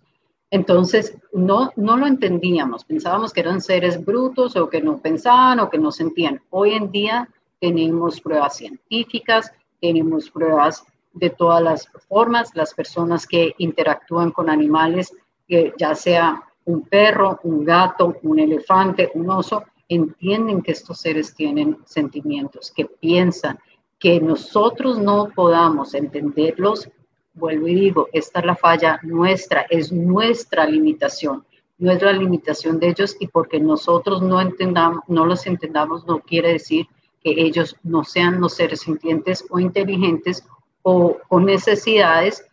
Entonces, 0.52 1.18
no, 1.32 1.72
no 1.76 1.98
lo 1.98 2.06
entendíamos, 2.06 2.86
pensábamos 2.86 3.34
que 3.34 3.40
eran 3.40 3.62
seres 3.62 4.04
brutos 4.04 4.56
o 4.56 4.70
que 4.70 4.82
no 4.82 5.00
pensaban 5.00 5.60
o 5.60 5.70
que 5.70 5.80
no 5.80 5.92
sentían. 5.92 6.42
Hoy 6.52 6.74
en 6.74 6.92
día 6.92 7.28
tenemos 7.60 8.22
pruebas 8.22 8.58
científicas, 8.58 9.52
tenemos 9.82 10.30
pruebas 10.30 10.86
de 11.14 11.30
todas 11.30 11.62
las 11.62 11.88
formas, 12.10 12.52
las 12.56 12.74
personas 12.74 13.26
que 13.26 13.54
interactúan 13.58 14.32
con 14.32 14.50
animales, 14.50 15.14
ya 15.48 15.96
sea 15.96 16.44
un 16.66 16.84
perro, 16.84 17.40
un 17.44 17.64
gato, 17.64 18.16
un 18.24 18.40
elefante, 18.40 19.12
un 19.14 19.30
oso, 19.30 19.64
entienden 19.90 20.62
que 20.62 20.72
estos 20.72 21.00
seres 21.00 21.34
tienen 21.36 21.78
sentimientos, 21.86 22.72
que 22.72 22.86
piensan, 22.86 23.60
que 24.00 24.20
nosotros 24.20 24.98
no 24.98 25.30
podamos 25.36 25.94
entenderlos, 25.94 26.90
vuelvo 27.34 27.68
y 27.68 27.76
digo, 27.76 28.08
esta 28.14 28.40
es 28.40 28.46
la 28.46 28.56
falla 28.56 29.00
nuestra, 29.04 29.62
es 29.70 29.92
nuestra 29.92 30.66
limitación, 30.66 31.46
no 31.78 31.92
es 31.92 32.02
la 32.02 32.14
limitación 32.14 32.80
de 32.80 32.90
ellos 32.90 33.16
y 33.20 33.28
porque 33.28 33.60
nosotros 33.60 34.22
no 34.22 34.40
entendamos, 34.40 35.04
no 35.08 35.26
los 35.26 35.46
entendamos, 35.46 36.06
no 36.06 36.20
quiere 36.20 36.54
decir 36.54 36.88
que 37.24 37.32
ellos 37.32 37.76
no 37.84 38.04
sean 38.04 38.42
los 38.42 38.54
seres 38.54 38.82
sintientes 38.82 39.46
o 39.50 39.60
inteligentes 39.60 40.46
o 40.84 41.40
necesidades 41.40 42.46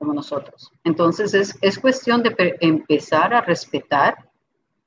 como 0.00 0.14
nosotros. 0.14 0.72
Entonces 0.82 1.34
es, 1.34 1.58
es 1.60 1.78
cuestión 1.78 2.22
de 2.22 2.34
empezar 2.60 3.34
a 3.34 3.42
respetar 3.42 4.30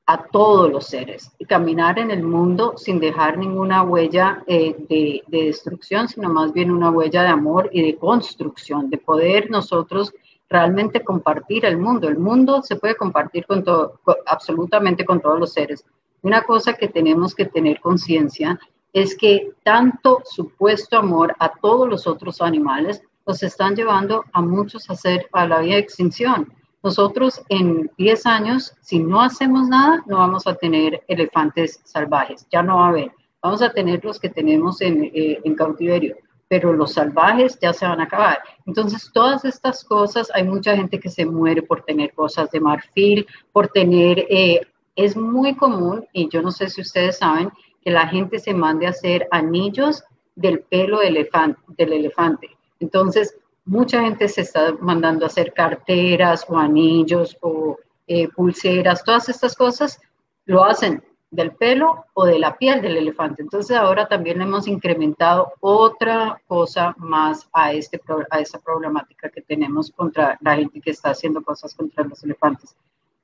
a 0.06 0.24
todos 0.24 0.72
los 0.72 0.88
seres 0.88 1.32
y 1.38 1.46
caminar 1.46 2.00
en 2.00 2.12
el 2.12 2.24
mundo 2.24 2.74
sin 2.78 3.00
dejar 3.00 3.38
ninguna 3.38 3.84
huella 3.84 4.44
eh, 4.48 4.76
de, 4.90 5.24
de, 5.28 5.46
destrucción, 5.46 6.08
sino 6.08 6.30
más 6.30 6.52
bien 6.52 6.72
una 6.72 6.90
huella 6.90 7.22
de 7.22 7.30
amor 7.30 7.70
y 7.72 7.84
de 7.84 7.96
construcción, 7.96 8.90
de 8.90 8.98
poder 8.98 9.50
nosotros 9.50 10.14
realmente 10.50 11.04
compartir 11.04 11.66
el 11.66 11.78
mundo. 11.78 12.10
El 12.10 12.18
mundo 12.18 12.64
se 12.64 12.76
puede 12.76 12.96
compartir 12.96 13.46
con 13.46 13.64
todo, 13.64 14.00
absolutamente 14.26 15.06
con 15.06 15.22
todos 15.22 15.40
los 15.40 15.54
seres. 15.54 15.86
Una 16.22 16.42
cosa 16.42 16.74
que 16.74 16.88
tenemos 16.88 17.34
que 17.34 17.46
tener 17.46 17.80
conciencia 17.80 18.60
es 18.94 19.18
que 19.18 19.52
tanto 19.64 20.22
supuesto 20.24 20.98
amor 20.98 21.36
a 21.40 21.52
todos 21.52 21.90
los 21.90 22.08
otros 22.08 22.42
animales 22.42 23.02
los 23.26 23.42
están 23.42 23.76
llevando 23.76 24.24
a 24.34 24.42
muchos 24.42 24.90
a, 24.90 24.94
hacer, 24.94 25.28
a 25.34 25.48
la 25.48 25.60
vía 25.60 25.76
de 25.76 25.82
extinción. 25.82 26.54
Nosotros 26.84 27.42
en 27.50 27.90
10 27.98 28.26
años, 28.26 28.74
si 28.82 29.00
no 29.00 29.22
hacemos 29.22 29.68
nada, 29.68 30.04
no 30.06 30.18
vamos 30.18 30.46
a 30.46 30.56
tener 30.56 31.02
elefantes 31.08 31.80
salvajes, 31.86 32.46
ya 32.52 32.62
no 32.62 32.78
va 32.78 32.88
a 32.88 32.90
haber. 32.90 33.12
Vamos 33.42 33.62
a 33.62 33.72
tener 33.72 34.04
los 34.04 34.20
que 34.20 34.30
tenemos 34.30 34.82
en, 34.82 35.06
eh, 35.06 35.40
en 35.44 35.56
cautiverio, 35.56 36.18
pero 36.48 36.74
los 36.74 36.94
salvajes 36.94 37.58
ya 37.62 37.74
se 37.74 37.86
van 37.88 38.02
a 38.02 38.04
acabar. 38.04 38.40
Entonces, 38.66 39.10
todas 39.14 39.46
estas 39.46 39.84
cosas, 39.84 40.30
hay 40.34 40.44
mucha 40.44 40.76
gente 40.76 41.00
que 41.00 41.10
se 41.10 41.26
muere 41.26 41.62
por 41.62 41.84
tener 41.84 42.14
cosas 42.14 42.52
de 42.52 42.60
marfil, 42.60 43.26
por 43.54 43.70
tener, 43.70 44.20
eh, 44.30 44.62
es 44.96 45.16
muy 45.16 45.56
común, 45.56 46.06
y 46.12 46.30
yo 46.30 46.42
no 46.42 46.52
sé 46.52 46.70
si 46.70 46.82
ustedes 46.82 47.18
saben, 47.18 47.50
que 47.84 47.92
la 47.92 48.08
gente 48.08 48.40
se 48.40 48.54
mande 48.54 48.88
a 48.88 48.92
hacer 48.92 49.28
anillos 49.32 50.04
del 50.36 50.62
pelo 50.62 51.02
elefante, 51.02 51.60
del 51.78 51.94
elefante. 51.94 52.50
Entonces, 52.80 53.38
mucha 53.66 54.02
gente 54.02 54.28
se 54.28 54.42
está 54.42 54.74
mandando 54.80 55.26
a 55.26 55.28
hacer 55.28 55.54
carteras 55.54 56.46
o 56.48 56.58
anillos 56.58 57.38
o 57.42 57.78
eh, 58.08 58.28
pulseras, 58.30 59.04
todas 59.04 59.30
estas 59.30 59.56
cosas 59.56 60.00
lo 60.46 60.64
hacen 60.66 61.04
del 61.32 61.52
pelo 61.52 62.06
o 62.14 62.26
de 62.26 62.38
la 62.38 62.56
piel 62.58 62.82
del 62.82 62.98
elefante. 62.98 63.42
Entonces 63.42 63.76
ahora 63.76 64.08
también 64.08 64.42
hemos 64.42 64.68
incrementado 64.68 65.54
otra 65.62 66.40
cosa 66.48 66.94
más 66.98 67.50
a, 67.54 67.74
este, 67.74 68.00
a 68.30 68.40
esta 68.40 68.60
problemática 68.60 69.30
que 69.30 69.42
tenemos 69.42 69.92
contra 69.92 70.38
la 70.42 70.56
gente 70.56 70.80
que 70.80 70.92
está 70.92 71.10
haciendo 71.10 71.42
cosas 71.42 71.74
contra 71.74 72.04
los 72.04 72.24
elefantes. 72.24 72.76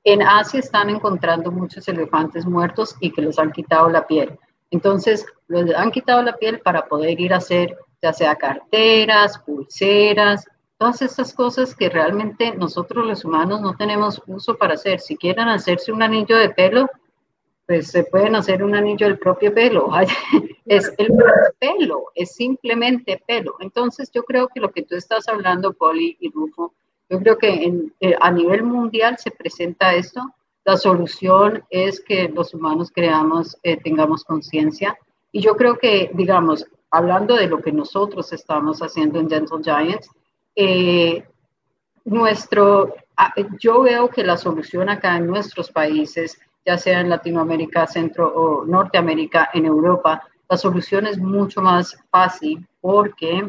En 0.02 0.22
Asia 0.22 0.60
están 0.60 0.90
encontrando 0.90 1.52
muchos 1.52 1.86
elefantes 1.86 2.46
muertos 2.46 2.96
y 3.00 3.12
que 3.12 3.22
les 3.22 3.38
han 3.38 3.52
quitado 3.52 3.88
la 3.88 4.06
piel. 4.06 4.38
Entonces, 4.70 5.26
les 5.48 5.74
han 5.74 5.90
quitado 5.90 6.22
la 6.22 6.36
piel 6.36 6.60
para 6.60 6.86
poder 6.86 7.20
ir 7.20 7.32
a 7.32 7.38
hacer 7.38 7.76
ya 8.02 8.12
sea 8.12 8.34
carteras, 8.36 9.38
pulseras, 9.38 10.46
todas 10.78 11.02
estas 11.02 11.34
cosas 11.34 11.74
que 11.74 11.90
realmente 11.90 12.54
nosotros 12.56 13.06
los 13.06 13.24
humanos 13.24 13.60
no 13.60 13.76
tenemos 13.76 14.22
uso 14.26 14.56
para 14.56 14.74
hacer. 14.74 15.00
Si 15.00 15.16
quieren 15.16 15.48
hacerse 15.48 15.92
un 15.92 16.02
anillo 16.02 16.36
de 16.36 16.50
pelo, 16.50 16.88
pues 17.66 17.88
se 17.88 18.04
pueden 18.04 18.34
hacer 18.34 18.64
un 18.64 18.74
anillo 18.74 19.06
del 19.06 19.18
propio 19.18 19.52
pelo. 19.52 19.90
es 20.64 20.92
el 20.96 21.08
pelo, 21.58 22.04
es 22.14 22.34
simplemente 22.34 23.22
pelo. 23.26 23.56
Entonces 23.60 24.10
yo 24.10 24.22
creo 24.22 24.48
que 24.48 24.60
lo 24.60 24.72
que 24.72 24.82
tú 24.82 24.96
estás 24.96 25.28
hablando, 25.28 25.74
Poli 25.74 26.16
y 26.18 26.30
Rufo, 26.30 26.72
yo 27.10 27.18
creo 27.18 27.36
que 27.36 27.72
eh, 28.00 28.16
a 28.20 28.30
nivel 28.30 28.62
mundial 28.62 29.18
se 29.18 29.30
presenta 29.30 29.94
esto. 29.94 30.22
La 30.64 30.76
solución 30.76 31.64
es 31.70 32.00
que 32.00 32.28
los 32.28 32.54
humanos 32.54 32.90
creamos, 32.94 33.56
eh, 33.62 33.76
tengamos 33.76 34.24
conciencia. 34.24 34.96
Y 35.32 35.40
yo 35.40 35.56
creo 35.56 35.78
que, 35.78 36.10
digamos, 36.14 36.66
hablando 36.90 37.36
de 37.36 37.46
lo 37.46 37.60
que 37.60 37.72
nosotros 37.72 38.32
estamos 38.32 38.80
haciendo 38.80 39.20
en 39.20 39.28
Dental 39.28 39.62
Giants, 39.62 40.10
eh, 40.56 41.24
nuestro, 42.04 42.94
yo 43.60 43.82
veo 43.82 44.08
que 44.08 44.24
la 44.24 44.36
solución 44.36 44.88
acá 44.88 45.16
en 45.16 45.26
nuestros 45.26 45.70
países, 45.70 46.38
ya 46.66 46.76
sea 46.76 47.00
en 47.00 47.08
Latinoamérica, 47.08 47.86
Centro 47.86 48.28
o 48.34 48.66
Norteamérica, 48.66 49.50
en 49.54 49.66
Europa, 49.66 50.22
la 50.48 50.56
solución 50.56 51.06
es 51.06 51.18
mucho 51.18 51.62
más 51.62 51.96
fácil 52.10 52.66
porque 52.80 53.48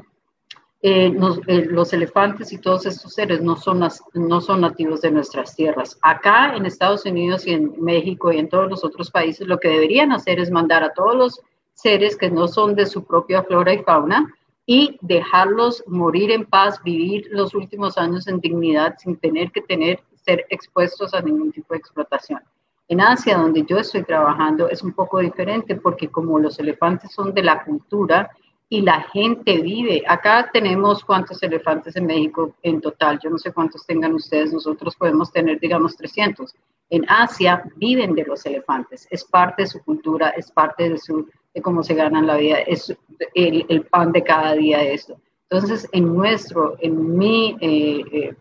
eh, 0.83 1.13
eh, 1.47 1.65
los 1.69 1.93
elefantes 1.93 2.51
y 2.51 2.57
todos 2.57 2.87
estos 2.87 3.13
seres 3.13 3.41
no 3.41 3.55
son, 3.55 3.87
no 4.13 4.41
son 4.41 4.61
nativos 4.61 5.01
de 5.01 5.11
nuestras 5.11 5.55
tierras. 5.55 5.97
Acá 6.01 6.55
en 6.55 6.65
Estados 6.65 7.05
Unidos 7.05 7.45
y 7.45 7.51
en 7.51 7.75
México 7.79 8.31
y 8.31 8.39
en 8.39 8.49
todos 8.49 8.67
los 8.67 8.83
otros 8.83 9.11
países, 9.11 9.47
lo 9.47 9.59
que 9.59 9.67
deberían 9.67 10.11
hacer 10.11 10.39
es 10.39 10.49
mandar 10.49 10.83
a 10.83 10.93
todos 10.93 11.15
los 11.15 11.41
seres 11.73 12.17
que 12.17 12.31
no 12.31 12.47
son 12.47 12.73
de 12.73 12.87
su 12.87 13.05
propia 13.05 13.43
flora 13.43 13.73
y 13.73 13.83
fauna 13.83 14.33
y 14.65 14.97
dejarlos 15.01 15.83
morir 15.85 16.31
en 16.31 16.45
paz, 16.45 16.81
vivir 16.83 17.27
los 17.29 17.53
últimos 17.53 17.99
años 17.99 18.27
en 18.27 18.39
dignidad 18.39 18.95
sin 18.97 19.17
tener 19.17 19.51
que 19.51 19.61
tener, 19.61 19.99
ser 20.25 20.45
expuestos 20.49 21.13
a 21.13 21.21
ningún 21.21 21.51
tipo 21.51 21.73
de 21.73 21.79
explotación. 21.79 22.41
En 22.87 23.01
Asia, 23.01 23.37
donde 23.37 23.63
yo 23.67 23.77
estoy 23.77 24.03
trabajando, 24.03 24.67
es 24.67 24.81
un 24.81 24.93
poco 24.93 25.19
diferente 25.19 25.75
porque 25.75 26.09
como 26.09 26.39
los 26.39 26.59
elefantes 26.59 27.11
son 27.11 27.33
de 27.33 27.43
la 27.43 27.63
cultura 27.63 28.31
y 28.73 28.81
la 28.83 29.01
gente 29.01 29.59
vive, 29.59 30.01
acá 30.07 30.49
tenemos 30.53 31.03
cuántos 31.03 31.43
elefantes 31.43 31.93
en 31.97 32.05
México 32.05 32.55
en 32.63 32.79
total, 32.79 33.19
yo 33.21 33.29
no 33.29 33.37
sé 33.37 33.51
cuántos 33.51 33.85
tengan 33.85 34.13
ustedes, 34.13 34.53
nosotros 34.53 34.95
podemos 34.95 35.29
tener, 35.29 35.59
digamos, 35.59 35.97
300. 35.97 36.55
En 36.89 37.03
Asia 37.09 37.65
viven 37.75 38.15
de 38.15 38.23
los 38.23 38.45
elefantes, 38.45 39.09
es 39.11 39.25
parte 39.25 39.63
de 39.63 39.67
su 39.67 39.83
cultura, 39.83 40.29
es 40.29 40.49
parte 40.51 40.89
de 40.89 40.97
su 40.97 41.27
de 41.53 41.61
cómo 41.61 41.83
se 41.83 41.95
ganan 41.95 42.25
la 42.25 42.37
vida, 42.37 42.59
es 42.59 42.95
el, 43.35 43.85
pan 43.91 44.13
de 44.13 44.23
cada 44.23 44.53
día 44.53 44.81
esto. 44.81 45.19
Entonces, 45.49 45.85
en 45.91 46.15
nuestro, 46.15 46.77
en 46.79 47.17
mi 47.17 47.57
eh, 47.59 48.01
eh, 48.13 48.35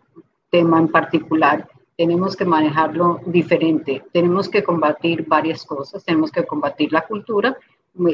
tema 0.49 0.79
en 0.79 0.87
particular, 0.87 1.67
tenemos 1.97 2.37
que 2.37 2.45
manejarlo 2.45 3.19
diferente. 3.25 4.01
Tenemos 4.13 4.47
que 4.47 4.63
combatir 4.63 5.25
varias 5.27 5.65
cosas. 5.65 6.05
Tenemos 6.05 6.31
que 6.31 6.45
combatir 6.45 6.93
la 6.93 7.05
cultura 7.05 7.57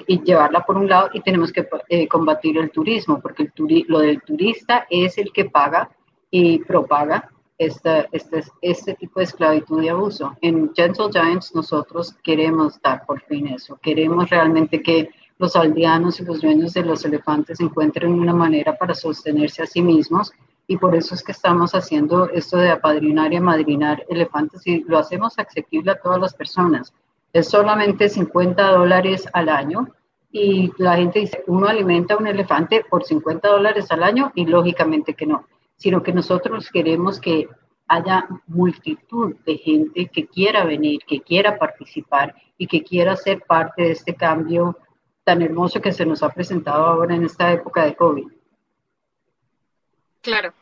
y 0.07 0.21
llevarla 0.23 0.65
por 0.65 0.77
un 0.77 0.87
lado 0.87 1.09
y 1.13 1.21
tenemos 1.21 1.51
que 1.51 1.67
eh, 1.89 2.07
combatir 2.07 2.57
el 2.57 2.71
turismo, 2.71 3.19
porque 3.21 3.43
el 3.43 3.85
lo 3.87 3.99
del 3.99 4.21
turista 4.21 4.87
es 4.89 5.17
el 5.17 5.31
que 5.31 5.45
paga 5.45 5.89
y 6.31 6.59
propaga 6.59 7.29
este, 7.57 8.07
este, 8.11 8.43
este 8.61 8.93
tipo 8.95 9.19
de 9.19 9.25
esclavitud 9.25 9.81
y 9.81 9.89
abuso. 9.89 10.35
En 10.41 10.71
Gentle 10.75 11.09
Giants 11.11 11.53
nosotros 11.55 12.15
queremos 12.23 12.79
dar 12.81 13.05
por 13.05 13.21
fin 13.21 13.47
eso, 13.47 13.77
queremos 13.81 14.29
realmente 14.29 14.81
que 14.81 15.09
los 15.39 15.55
aldeanos 15.55 16.19
y 16.19 16.25
los 16.25 16.41
dueños 16.41 16.73
de 16.73 16.83
los 16.83 17.05
elefantes 17.05 17.59
encuentren 17.59 18.11
una 18.11 18.33
manera 18.33 18.75
para 18.75 18.95
sostenerse 18.95 19.61
a 19.61 19.67
sí 19.67 19.81
mismos 19.81 20.31
y 20.67 20.77
por 20.77 20.95
eso 20.95 21.15
es 21.15 21.23
que 21.23 21.31
estamos 21.31 21.73
haciendo 21.73 22.29
esto 22.29 22.57
de 22.57 22.71
apadrinar 22.71 23.31
y 23.31 23.37
amadrinar 23.37 24.03
elefantes 24.09 24.65
y 24.65 24.83
lo 24.83 24.97
hacemos 24.97 25.37
accesible 25.37 25.91
a 25.91 25.99
todas 25.99 26.19
las 26.19 26.33
personas. 26.33 26.93
Es 27.37 27.49
solamente 27.49 28.09
50 28.09 28.71
dólares 28.71 29.27
al 29.31 29.49
año 29.49 29.89
y 30.31 30.71
la 30.77 30.95
gente 30.95 31.19
dice, 31.19 31.43
uno 31.47 31.67
alimenta 31.67 32.15
a 32.15 32.17
un 32.17 32.27
elefante 32.27 32.83
por 32.89 33.03
50 33.03 33.47
dólares 33.47 33.91
al 33.91 34.01
año 34.01 34.31
y 34.33 34.45
lógicamente 34.45 35.13
que 35.13 35.27
no 35.27 35.45
sino 35.77 36.01
que 36.01 36.11
nosotros 36.11 36.69
queremos 36.71 37.19
que 37.19 37.47
haya 37.87 38.27
multitud 38.47 39.35
de 39.45 39.57
gente 39.57 40.07
que 40.07 40.27
quiera 40.27 40.65
venir, 40.65 41.01
que 41.07 41.21
quiera 41.21 41.57
participar 41.57 42.35
y 42.57 42.67
que 42.67 42.83
quiera 42.83 43.15
ser 43.15 43.43
parte 43.47 43.83
de 43.83 43.91
este 43.91 44.15
cambio 44.15 44.77
tan 45.23 45.41
hermoso 45.41 45.79
que 45.79 45.93
se 45.93 46.05
nos 46.05 46.23
ha 46.23 46.29
presentado 46.29 46.85
ahora 46.85 47.15
en 47.15 47.23
esta 47.23 47.53
época 47.53 47.85
de 47.85 47.95
COVID. 47.95 48.27
Claro. 50.21 50.53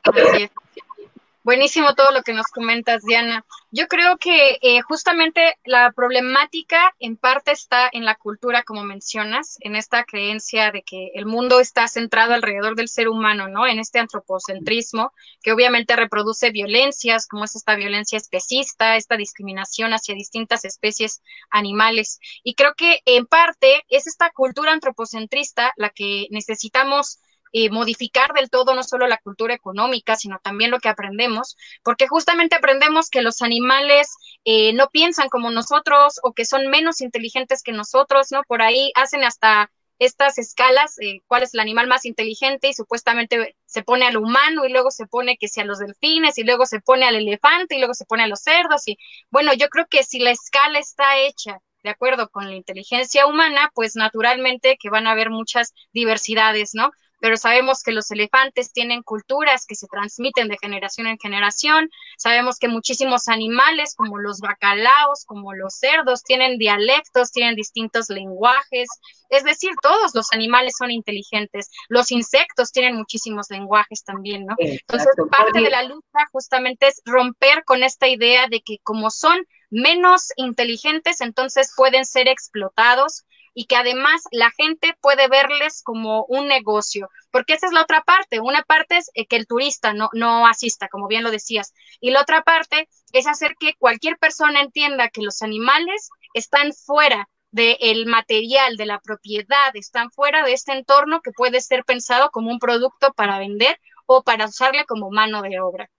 Buenísimo 1.46 1.94
todo 1.94 2.10
lo 2.12 2.24
que 2.24 2.34
nos 2.34 2.48
comentas, 2.48 3.04
Diana. 3.04 3.46
Yo 3.70 3.88
creo 3.88 4.18
que 4.18 4.58
eh, 4.64 4.82
justamente 4.82 5.60
la 5.64 5.92
problemática 5.92 6.96
en 6.98 7.18
parte 7.18 7.52
está 7.52 7.88
en 7.92 8.04
la 8.04 8.16
cultura, 8.16 8.64
como 8.64 8.84
mencionas, 8.84 9.58
en 9.60 9.76
esta 9.76 10.06
creencia 10.06 10.72
de 10.72 10.82
que 10.82 11.12
el 11.14 11.28
mundo 11.28 11.60
está 11.60 11.88
centrado 11.88 12.34
alrededor 12.34 12.76
del 12.76 12.88
ser 12.88 13.10
humano, 13.10 13.48
¿no? 13.48 13.68
En 13.68 13.78
este 13.78 14.00
antropocentrismo 14.00 15.14
que 15.44 15.52
obviamente 15.52 15.96
reproduce 15.96 16.50
violencias, 16.50 17.28
como 17.28 17.44
es 17.44 17.56
esta 17.56 17.76
violencia 17.76 18.18
especista, 18.18 18.96
esta 18.96 19.16
discriminación 19.16 19.94
hacia 19.94 20.16
distintas 20.16 20.66
especies 20.66 21.22
animales. 21.52 22.20
Y 22.44 22.56
creo 22.56 22.74
que 22.74 23.02
en 23.06 23.28
parte 23.28 23.86
es 23.90 24.08
esta 24.08 24.32
cultura 24.32 24.72
antropocentrista 24.72 25.74
la 25.78 25.92
que 25.92 26.26
necesitamos 26.32 27.20
eh, 27.58 27.70
modificar 27.70 28.34
del 28.34 28.50
todo 28.50 28.76
no 28.76 28.84
solo 28.84 29.08
la 29.08 29.18
cultura 29.18 29.54
económica, 29.54 30.18
sino 30.18 30.40
también 30.44 30.72
lo 30.72 30.80
que 30.80 30.90
aprendemos, 30.90 31.56
porque 31.84 32.06
justamente 32.06 32.58
aprendemos 32.58 33.10
que 33.10 33.22
los 33.22 33.42
animales 33.42 34.14
eh, 34.44 34.74
no 34.74 34.90
piensan 34.90 35.30
como 35.30 35.50
nosotros 35.52 36.20
o 36.24 36.34
que 36.34 36.44
son 36.44 36.68
menos 36.68 37.00
inteligentes 37.00 37.64
que 37.64 37.72
nosotros, 37.72 38.28
¿no? 38.34 38.44
Por 38.44 38.62
ahí 38.62 38.92
hacen 38.96 39.24
hasta 39.24 39.72
estas 40.00 40.38
escalas, 40.38 41.00
eh, 41.00 41.22
cuál 41.28 41.44
es 41.44 41.54
el 41.54 41.62
animal 41.62 41.88
más 41.88 42.04
inteligente 42.04 42.68
y 42.68 42.74
supuestamente 42.74 43.56
se 43.66 43.84
pone 43.84 44.06
al 44.06 44.18
humano 44.18 44.66
y 44.66 44.70
luego 44.70 44.92
se 44.92 45.08
pone 45.08 45.38
que 45.38 45.48
sea 45.48 45.64
los 45.64 45.80
delfines 45.80 46.38
y 46.38 46.44
luego 46.44 46.66
se 46.66 46.82
pone 46.82 47.06
al 47.06 47.16
elefante 47.16 47.76
y 47.76 47.80
luego 47.80 47.94
se 47.94 48.04
pone 48.04 48.24
a 48.24 48.28
los 48.28 48.42
cerdos 48.42 48.86
y 48.86 48.98
bueno, 49.30 49.54
yo 49.54 49.70
creo 49.70 49.86
que 49.90 50.04
si 50.04 50.20
la 50.20 50.32
escala 50.32 50.80
está 50.80 51.20
hecha 51.20 51.60
de 51.84 51.92
acuerdo 51.92 52.28
con 52.30 52.50
la 52.50 52.56
inteligencia 52.56 53.28
humana, 53.28 53.72
pues 53.74 53.96
naturalmente 53.96 54.76
que 54.78 54.90
van 54.90 55.08
a 55.08 55.12
haber 55.12 55.30
muchas 55.30 55.74
diversidades, 55.94 56.72
¿no? 56.74 56.92
Pero 57.20 57.38
sabemos 57.38 57.82
que 57.84 57.92
los 57.92 58.12
elefantes 58.12 58.72
tienen 58.72 59.02
culturas 59.02 59.66
que 59.66 59.76
se 59.76 59.88
transmiten 59.88 60.48
de 60.48 60.58
generación 60.62 61.08
en 61.08 61.18
generación, 61.18 61.90
sabemos 62.18 62.58
que 62.60 62.68
muchísimos 62.68 63.28
animales 63.28 63.96
como 63.96 64.20
los 64.20 64.40
bacalaos, 64.40 65.26
como 65.26 65.54
los 65.54 65.76
cerdos, 65.76 66.24
tienen 66.24 66.58
dialectos, 66.58 67.32
tienen 67.32 67.56
distintos 67.56 68.10
lenguajes, 68.10 68.88
es 69.30 69.44
decir, 69.44 69.72
todos 69.82 70.14
los 70.14 70.32
animales 70.32 70.74
son 70.78 70.92
inteligentes, 70.92 71.70
los 71.90 72.12
insectos 72.12 72.72
tienen 72.72 72.96
muchísimos 72.96 73.50
lenguajes 73.50 74.04
también, 74.04 74.46
¿no? 74.46 74.56
Entonces, 74.60 75.10
parte 75.32 75.62
de 75.62 75.70
la 75.70 75.84
lucha 75.84 76.20
justamente 76.32 76.88
es 76.88 77.02
romper 77.06 77.64
con 77.66 77.84
esta 77.84 78.08
idea 78.08 78.48
de 78.48 78.62
que 78.62 78.78
como 78.84 79.10
son 79.10 79.46
menos 79.70 80.30
inteligentes, 80.38 81.22
entonces 81.22 81.74
pueden 81.76 82.06
ser 82.06 82.28
explotados 82.28 83.26
y 83.56 83.66
que 83.66 83.78
además 83.78 84.22
la 84.32 84.52
gente 84.52 84.96
puede 85.02 85.28
verles 85.30 85.82
como 85.82 86.26
un 86.26 86.48
negocio, 86.48 87.10
porque 87.32 87.54
esa 87.54 87.68
es 87.68 87.74
la 87.74 87.82
otra 87.82 88.04
parte. 88.04 88.40
Una 88.40 88.62
parte 88.62 88.98
es 88.98 89.10
eh, 89.16 89.26
que 89.26 89.38
el 89.38 89.48
turista 89.48 89.94
no, 89.94 90.10
no 90.14 90.46
asista, 90.46 90.90
como 90.90 91.08
bien 91.08 91.24
lo 91.24 91.32
decías, 91.32 91.74
y 92.02 92.12
la 92.12 92.22
otra 92.22 92.44
parte 92.44 92.88
es 93.14 93.26
hacer 93.26 93.56
que 93.60 93.74
cualquier 93.80 94.18
persona 94.18 94.62
entienda 94.62 95.10
que 95.10 95.22
los 95.22 95.42
animales 95.42 96.10
están 96.34 96.74
fuera 96.74 97.28
del 97.50 98.06
material, 98.06 98.76
de 98.76 98.86
la 98.86 99.00
propiedad, 99.00 99.74
están 99.76 100.12
fuera 100.12 100.44
de 100.44 100.52
este 100.52 100.74
entorno 100.74 101.22
que 101.22 101.32
puede 101.32 101.62
ser 101.62 101.86
pensado 101.86 102.30
como 102.32 102.52
un 102.52 102.60
producto 102.60 103.14
para 103.14 103.40
vender 103.40 103.80
o 104.06 104.24
para 104.24 104.46
usarle 104.46 104.84
como 104.86 105.10
mano 105.10 105.42
de 105.42 105.62
obra. 105.62 105.90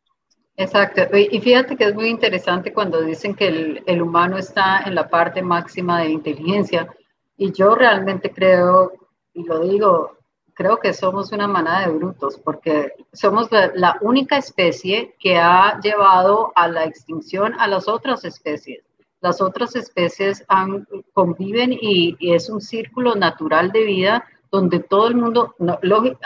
Exacto. 0.59 1.03
Y 1.17 1.41
fíjate 1.41 1.77
que 1.77 1.85
es 1.85 1.95
muy 1.95 2.09
interesante 2.09 2.75
cuando 2.75 3.01
dicen 3.01 3.35
que 3.35 3.49
el, 3.49 3.83
el 3.87 4.03
humano 4.03 4.37
está 4.37 4.83
en 4.85 4.95
la 4.95 5.09
parte 5.09 5.41
máxima 5.41 6.01
de 6.01 6.11
inteligencia, 6.11 6.89
Y 7.37 7.53
yo 7.53 7.75
realmente 7.75 8.31
creo, 8.31 8.93
y 9.35 9.45
lo 9.45 9.61
digo, 9.61 10.17
creo 10.57 10.79
que 10.79 10.95
somos 10.95 11.33
una 11.33 11.47
manada 11.47 11.87
de 11.87 11.93
brutos, 11.93 12.39
porque 12.39 12.93
somos 13.13 13.49
la, 13.51 13.99
única 14.01 14.39
especie 14.39 15.15
que 15.21 15.37
ha 15.37 15.79
llevado 15.81 16.51
a 16.57 16.67
la 16.67 16.85
extinción 16.85 17.55
a 17.59 17.69
las 17.69 17.89
otras 17.89 18.25
especies. 18.25 18.83
Las 19.21 19.43
otras 19.43 19.77
especies 19.77 20.45
conviven 21.13 21.73
y, 21.73 22.17
es 22.21 22.49
un 22.49 22.63
círculo 22.63 23.15
natural 23.15 23.71
de 23.71 23.85
vida 23.85 24.25
donde 24.51 24.79
todo 24.79 25.09
el 25.09 25.17
mundo, 25.17 25.55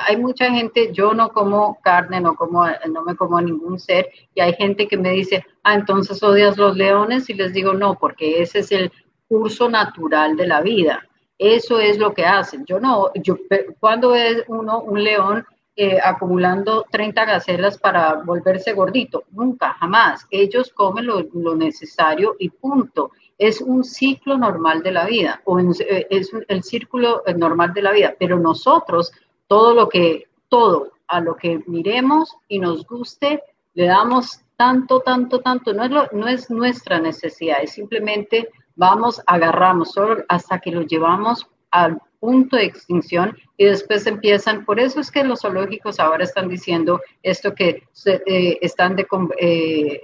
hay 0.06 0.16
mucha 0.16 0.50
gente, 0.50 0.92
yo 0.92 1.12
no 1.14 1.30
como 1.30 1.80
carne, 1.82 2.20
no, 2.20 2.36
como, 2.36 2.64
no 2.66 3.02
me 3.02 3.16
como 3.16 3.40
ningún 3.40 3.80
ser, 3.80 4.10
y 4.34 4.40
hay 4.40 4.52
gente 4.52 4.86
que 4.86 4.96
me 4.96 5.10
dice, 5.10 5.44
ah, 5.64 5.74
entonces 5.74 6.22
odias 6.22 6.56
los 6.56 6.76
leones, 6.76 7.28
y 7.30 7.34
les 7.34 7.52
digo, 7.52 7.72
no, 7.72 7.98
porque 7.98 8.42
ese 8.42 8.60
es 8.60 8.70
el 8.70 8.92
curso 9.30 9.68
natural 9.68 10.36
de 10.36 10.48
la 10.48 10.60
vida. 10.60 11.06
Eso 11.38 11.78
es 11.78 11.98
lo 11.98 12.12
que 12.12 12.26
hacen. 12.26 12.64
Yo 12.66 12.80
no, 12.80 13.12
yo, 13.14 13.36
cuando 13.78 14.12
es 14.16 14.42
uno 14.48 14.80
un 14.80 15.04
león 15.04 15.46
eh, 15.76 15.98
acumulando 16.02 16.84
30 16.90 17.24
gacelas 17.24 17.78
para 17.78 18.16
volverse 18.16 18.72
gordito? 18.72 19.24
Nunca, 19.30 19.72
jamás. 19.74 20.26
Ellos 20.30 20.72
comen 20.74 21.06
lo, 21.06 21.56
necesario 21.56 22.34
y 22.40 22.50
punto. 22.50 23.12
Es 23.38 23.60
un 23.60 23.84
ciclo 23.84 24.36
normal 24.36 24.82
de 24.82 24.92
la 24.92 25.06
vida, 25.06 25.40
o 25.44 25.60
eh, 25.60 26.06
es 26.10 26.32
el 26.48 26.64
círculo 26.64 27.22
eh, 27.24 27.34
normal 27.34 27.72
de 27.72 27.82
la 27.82 27.92
vida. 27.92 28.14
Pero 28.18 28.38
nosotros, 28.38 29.12
todo 29.46 29.72
lo 29.72 29.88
que, 29.88 30.26
todo 30.48 30.92
a 31.06 31.20
lo 31.20 31.36
que 31.36 31.62
miremos 31.66 32.36
y 32.48 32.58
nos 32.58 32.84
guste, 32.84 33.42
le 33.74 33.86
damos 33.86 34.40
tanto, 34.56 35.00
tanto, 35.00 35.40
tanto. 35.40 35.72
No 35.72 35.84
es, 35.84 36.12
no 36.12 36.26
es 36.26 36.50
nuestra 36.50 36.98
necesidad, 36.98 37.62
es 37.62 37.72
simplemente 37.72 38.50
vamos, 38.80 39.20
agarramos 39.26 39.92
solo 39.92 40.24
hasta 40.28 40.58
que 40.58 40.72
lo 40.72 40.82
llevamos 40.82 41.46
al 41.70 42.00
punto 42.18 42.56
de 42.56 42.64
extinción 42.64 43.36
y 43.58 43.66
después 43.66 44.06
empiezan, 44.06 44.64
por 44.64 44.80
eso 44.80 45.00
es 45.00 45.10
que 45.10 45.22
los 45.22 45.42
zoológicos 45.42 46.00
ahora 46.00 46.24
están 46.24 46.48
diciendo 46.48 47.00
esto 47.22 47.54
que 47.54 47.84
eh, 48.06 48.58
están 48.62 48.96
de, 48.96 49.06
eh, 49.38 50.00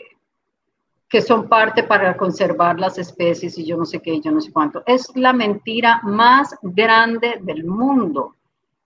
que 1.08 1.22
son 1.22 1.48
parte 1.48 1.84
para 1.84 2.16
conservar 2.18 2.78
las 2.78 2.98
especies 2.98 3.56
y 3.56 3.64
yo 3.64 3.78
no 3.78 3.86
sé 3.86 4.00
qué, 4.00 4.20
yo 4.20 4.30
no 4.30 4.42
sé 4.42 4.52
cuánto. 4.52 4.82
Es 4.86 5.10
la 5.16 5.32
mentira 5.32 6.00
más 6.04 6.54
grande 6.60 7.38
del 7.40 7.64
mundo. 7.64 8.35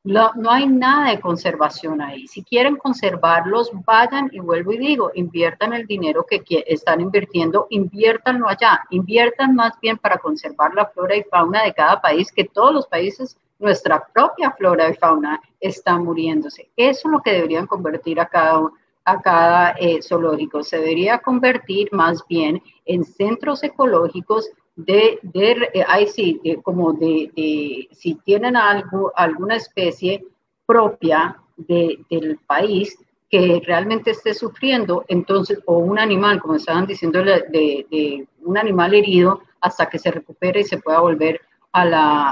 No, 0.02 0.32
hay 0.48 0.66
nada 0.66 1.10
de 1.10 1.20
conservación 1.20 2.00
ahí. 2.00 2.26
Si 2.26 2.42
quieren 2.42 2.76
conservarlos, 2.76 3.70
vayan 3.84 4.30
y 4.32 4.40
vuelvo 4.40 4.72
y 4.72 4.78
digo, 4.78 5.10
inviertan 5.14 5.74
el 5.74 5.86
dinero 5.86 6.24
que 6.24 6.42
están 6.66 7.02
invirtiendo, 7.02 7.66
inviértanlo 7.68 8.48
allá, 8.48 8.82
inviertan 8.88 9.54
más 9.54 9.78
bien 9.78 9.98
para 9.98 10.16
conservar 10.16 10.72
la 10.74 10.86
flora 10.86 11.16
y 11.16 11.22
fauna 11.24 11.64
de 11.64 11.74
cada 11.74 12.00
país, 12.00 12.32
que 12.32 12.44
todos 12.44 12.72
los 12.72 12.86
países, 12.86 13.36
nuestra 13.58 14.02
propia 14.14 14.52
flora 14.52 14.88
y 14.88 14.94
fauna 14.94 15.38
está 15.60 15.98
muriéndose. 15.98 16.70
Eso 16.76 17.08
es 17.08 17.12
lo 17.12 17.20
que 17.20 17.32
deberían 17.32 17.66
convertir 17.66 18.20
a 18.20 18.26
cada, 18.26 18.70
a 19.04 19.20
cada 19.20 19.72
eh, 19.78 20.00
zoológico. 20.00 20.62
Se 20.62 20.78
debería 20.78 21.18
convertir 21.18 21.90
más 21.92 22.26
bien 22.26 22.62
en 22.86 23.04
centros 23.04 23.62
ecológicos 23.62 24.48
de, 24.86 25.18
de 25.22 25.68
eh, 25.74 26.06
sí, 26.06 26.40
como 26.62 26.92
de, 26.92 27.30
de, 27.36 27.88
si 27.92 28.14
tienen 28.24 28.56
algo, 28.56 29.12
alguna 29.14 29.56
especie 29.56 30.24
propia 30.66 31.36
de, 31.56 31.98
del 32.10 32.38
país 32.46 32.98
que 33.30 33.62
realmente 33.64 34.10
esté 34.10 34.34
sufriendo, 34.34 35.04
entonces, 35.08 35.60
o 35.66 35.78
un 35.78 35.98
animal, 35.98 36.40
como 36.40 36.56
estaban 36.56 36.86
diciendo, 36.86 37.22
de, 37.22 37.44
de 37.52 38.26
un 38.42 38.58
animal 38.58 38.94
herido 38.94 39.40
hasta 39.60 39.88
que 39.88 39.98
se 39.98 40.10
recupere 40.10 40.60
y 40.60 40.64
se 40.64 40.78
pueda 40.78 41.00
volver 41.00 41.40
a, 41.72 41.84
la, 41.84 42.30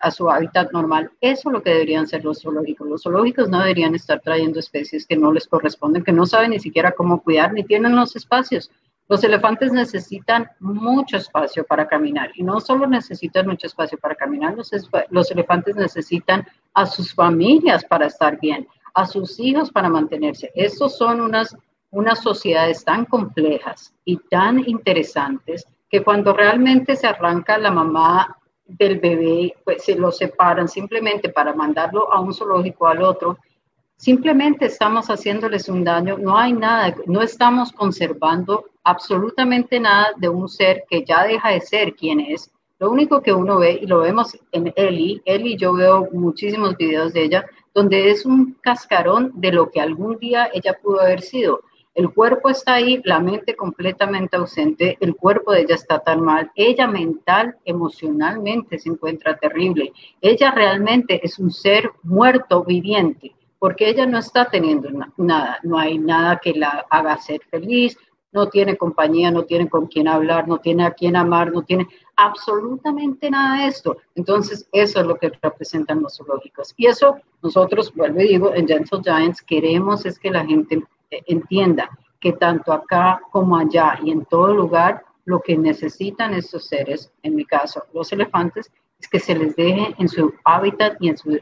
a, 0.00 0.10
su 0.10 0.30
hábitat 0.30 0.72
normal. 0.72 1.10
Eso 1.20 1.50
es 1.50 1.52
lo 1.52 1.62
que 1.62 1.70
deberían 1.70 2.06
ser 2.06 2.24
los 2.24 2.40
zoológicos. 2.40 2.88
Los 2.88 3.02
zoológicos 3.02 3.48
no 3.48 3.58
deberían 3.60 3.94
estar 3.94 4.20
trayendo 4.20 4.60
especies 4.60 5.06
que 5.06 5.16
no 5.16 5.32
les 5.32 5.46
corresponden, 5.46 6.04
que 6.04 6.12
no 6.12 6.24
saben 6.24 6.50
ni 6.50 6.60
siquiera 6.60 6.92
cómo 6.92 7.22
cuidar, 7.22 7.52
ni 7.52 7.64
tienen 7.64 7.94
los 7.94 8.16
espacios. 8.16 8.70
Los 9.08 9.24
elefantes 9.24 9.72
necesitan 9.72 10.50
mucho 10.60 11.16
espacio 11.16 11.64
para 11.64 11.88
caminar 11.88 12.30
y 12.34 12.42
no 12.42 12.60
solo 12.60 12.86
necesitan 12.86 13.46
mucho 13.46 13.66
espacio 13.66 13.96
para 13.96 14.14
caminar, 14.14 14.54
los, 15.10 15.30
elefantes 15.30 15.76
necesitan 15.76 16.46
a 16.74 16.84
sus 16.84 17.14
familias 17.14 17.84
para 17.86 18.06
estar 18.06 18.38
bien, 18.38 18.68
a 18.92 19.06
sus 19.06 19.40
hijos 19.40 19.70
para 19.70 19.88
mantenerse. 19.88 20.50
Estos 20.54 20.98
son 20.98 21.22
unas, 21.22 21.56
unas 21.90 22.20
sociedades 22.20 22.84
tan 22.84 23.06
complejas 23.06 23.94
y 24.04 24.18
tan 24.28 24.68
interesantes 24.68 25.66
que 25.88 26.04
cuando 26.04 26.34
realmente 26.34 26.94
se 26.94 27.06
arranca 27.06 27.56
la 27.56 27.70
mamá 27.70 28.36
del 28.66 29.00
bebé, 29.00 29.54
pues 29.64 29.84
se 29.84 29.94
lo 29.94 30.12
separan 30.12 30.68
simplemente 30.68 31.30
para 31.30 31.54
mandarlo 31.54 32.12
a 32.12 32.20
un 32.20 32.34
zoológico 32.34 32.86
al 32.86 33.02
otro 33.02 33.38
Simplemente 33.98 34.66
estamos 34.66 35.08
haciéndoles 35.08 35.68
un 35.68 35.82
daño, 35.82 36.18
no 36.18 36.38
hay 36.38 36.52
nada, 36.52 36.94
no 37.06 37.20
estamos 37.20 37.72
conservando 37.72 38.66
absolutamente 38.84 39.80
nada 39.80 40.12
de 40.16 40.28
un 40.28 40.48
ser 40.48 40.84
que 40.88 41.04
ya 41.04 41.24
deja 41.24 41.50
de 41.50 41.60
ser 41.60 41.96
quien 41.96 42.20
es. 42.20 42.48
Lo 42.78 42.92
único 42.92 43.20
que 43.20 43.32
uno 43.32 43.58
ve, 43.58 43.80
y 43.82 43.86
lo 43.86 43.98
vemos 43.98 44.38
en 44.52 44.72
Eli, 44.76 45.20
Eli, 45.24 45.56
yo 45.56 45.72
veo 45.72 46.08
muchísimos 46.12 46.76
videos 46.76 47.12
de 47.12 47.24
ella, 47.24 47.46
donde 47.74 48.10
es 48.10 48.24
un 48.24 48.56
cascarón 48.60 49.32
de 49.34 49.50
lo 49.50 49.68
que 49.68 49.80
algún 49.80 50.16
día 50.18 50.48
ella 50.54 50.78
pudo 50.80 51.00
haber 51.00 51.20
sido. 51.20 51.62
El 51.92 52.10
cuerpo 52.14 52.50
está 52.50 52.74
ahí, 52.74 53.02
la 53.04 53.18
mente 53.18 53.56
completamente 53.56 54.36
ausente, 54.36 54.96
el 55.00 55.16
cuerpo 55.16 55.50
de 55.50 55.62
ella 55.62 55.74
está 55.74 55.98
tan 55.98 56.20
mal, 56.20 56.52
ella 56.54 56.86
mental, 56.86 57.56
emocionalmente 57.64 58.78
se 58.78 58.90
encuentra 58.90 59.36
terrible. 59.38 59.92
Ella 60.20 60.52
realmente 60.52 61.20
es 61.26 61.40
un 61.40 61.50
ser 61.50 61.90
muerto 62.04 62.62
viviente 62.62 63.34
porque 63.58 63.88
ella 63.88 64.06
no 64.06 64.18
está 64.18 64.48
teniendo 64.48 64.88
nada, 65.16 65.58
no 65.62 65.78
hay 65.78 65.98
nada 65.98 66.38
que 66.38 66.52
la 66.54 66.86
haga 66.90 67.18
ser 67.18 67.40
feliz, 67.50 67.96
no 68.32 68.48
tiene 68.48 68.76
compañía, 68.76 69.30
no 69.30 69.44
tiene 69.44 69.68
con 69.68 69.86
quién 69.86 70.06
hablar, 70.06 70.46
no 70.46 70.58
tiene 70.58 70.84
a 70.84 70.92
quién 70.92 71.16
amar, 71.16 71.52
no 71.52 71.62
tiene 71.62 71.88
absolutamente 72.16 73.30
nada 73.30 73.62
de 73.62 73.68
esto. 73.68 73.96
Entonces, 74.14 74.68
eso 74.72 75.00
es 75.00 75.06
lo 75.06 75.16
que 75.16 75.32
representan 75.40 76.02
los 76.02 76.16
zoológicos. 76.16 76.74
Y 76.76 76.86
eso 76.86 77.16
nosotros, 77.42 77.92
vuelvo 77.94 78.20
y 78.20 78.28
digo, 78.28 78.54
en 78.54 78.68
Gentle 78.68 79.00
Giants 79.02 79.42
queremos 79.42 80.04
es 80.04 80.18
que 80.18 80.30
la 80.30 80.44
gente 80.44 80.82
eh, 81.10 81.22
entienda 81.26 81.90
que 82.20 82.32
tanto 82.32 82.72
acá 82.72 83.20
como 83.30 83.56
allá 83.56 83.98
y 84.02 84.10
en 84.10 84.24
todo 84.26 84.54
lugar, 84.54 85.04
lo 85.24 85.40
que 85.40 85.56
necesitan 85.56 86.34
estos 86.34 86.66
seres, 86.66 87.12
en 87.22 87.34
mi 87.34 87.44
caso, 87.44 87.82
los 87.92 88.12
elefantes, 88.12 88.70
es 88.98 89.08
que 89.08 89.20
se 89.20 89.34
les 89.34 89.54
deje 89.54 89.94
en 89.98 90.08
su 90.08 90.32
hábitat 90.44 90.96
y 91.00 91.10
en 91.10 91.16
su 91.16 91.38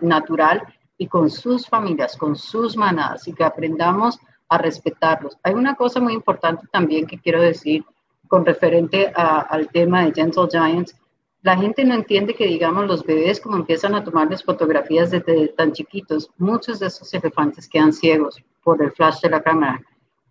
natural 0.00 0.62
y 0.98 1.06
con 1.06 1.30
sus 1.30 1.66
familias, 1.66 2.16
con 2.16 2.36
sus 2.36 2.76
manadas 2.76 3.26
y 3.28 3.32
que 3.32 3.44
aprendamos 3.44 4.18
a 4.48 4.58
respetarlos. 4.58 5.36
Hay 5.42 5.54
una 5.54 5.74
cosa 5.74 6.00
muy 6.00 6.12
importante 6.12 6.66
también 6.70 7.06
que 7.06 7.18
quiero 7.18 7.40
decir 7.40 7.84
con 8.28 8.46
referente 8.46 9.12
al 9.14 9.68
tema 9.68 10.04
de 10.04 10.12
Gentle 10.12 10.48
Giants. 10.50 10.96
La 11.42 11.56
gente 11.56 11.84
no 11.84 11.94
entiende 11.94 12.34
que, 12.34 12.46
digamos, 12.46 12.86
los 12.86 13.04
bebés 13.04 13.40
como 13.40 13.56
empiezan 13.56 13.94
a 13.94 14.04
tomarles 14.04 14.44
fotografías 14.44 15.10
desde 15.10 15.48
tan 15.48 15.72
chiquitos, 15.72 16.30
muchos 16.38 16.78
de 16.78 16.86
esos 16.86 17.12
elefantes 17.14 17.68
quedan 17.68 17.92
ciegos 17.92 18.42
por 18.62 18.82
el 18.82 18.92
flash 18.92 19.20
de 19.20 19.30
la 19.30 19.42
cámara. 19.42 19.82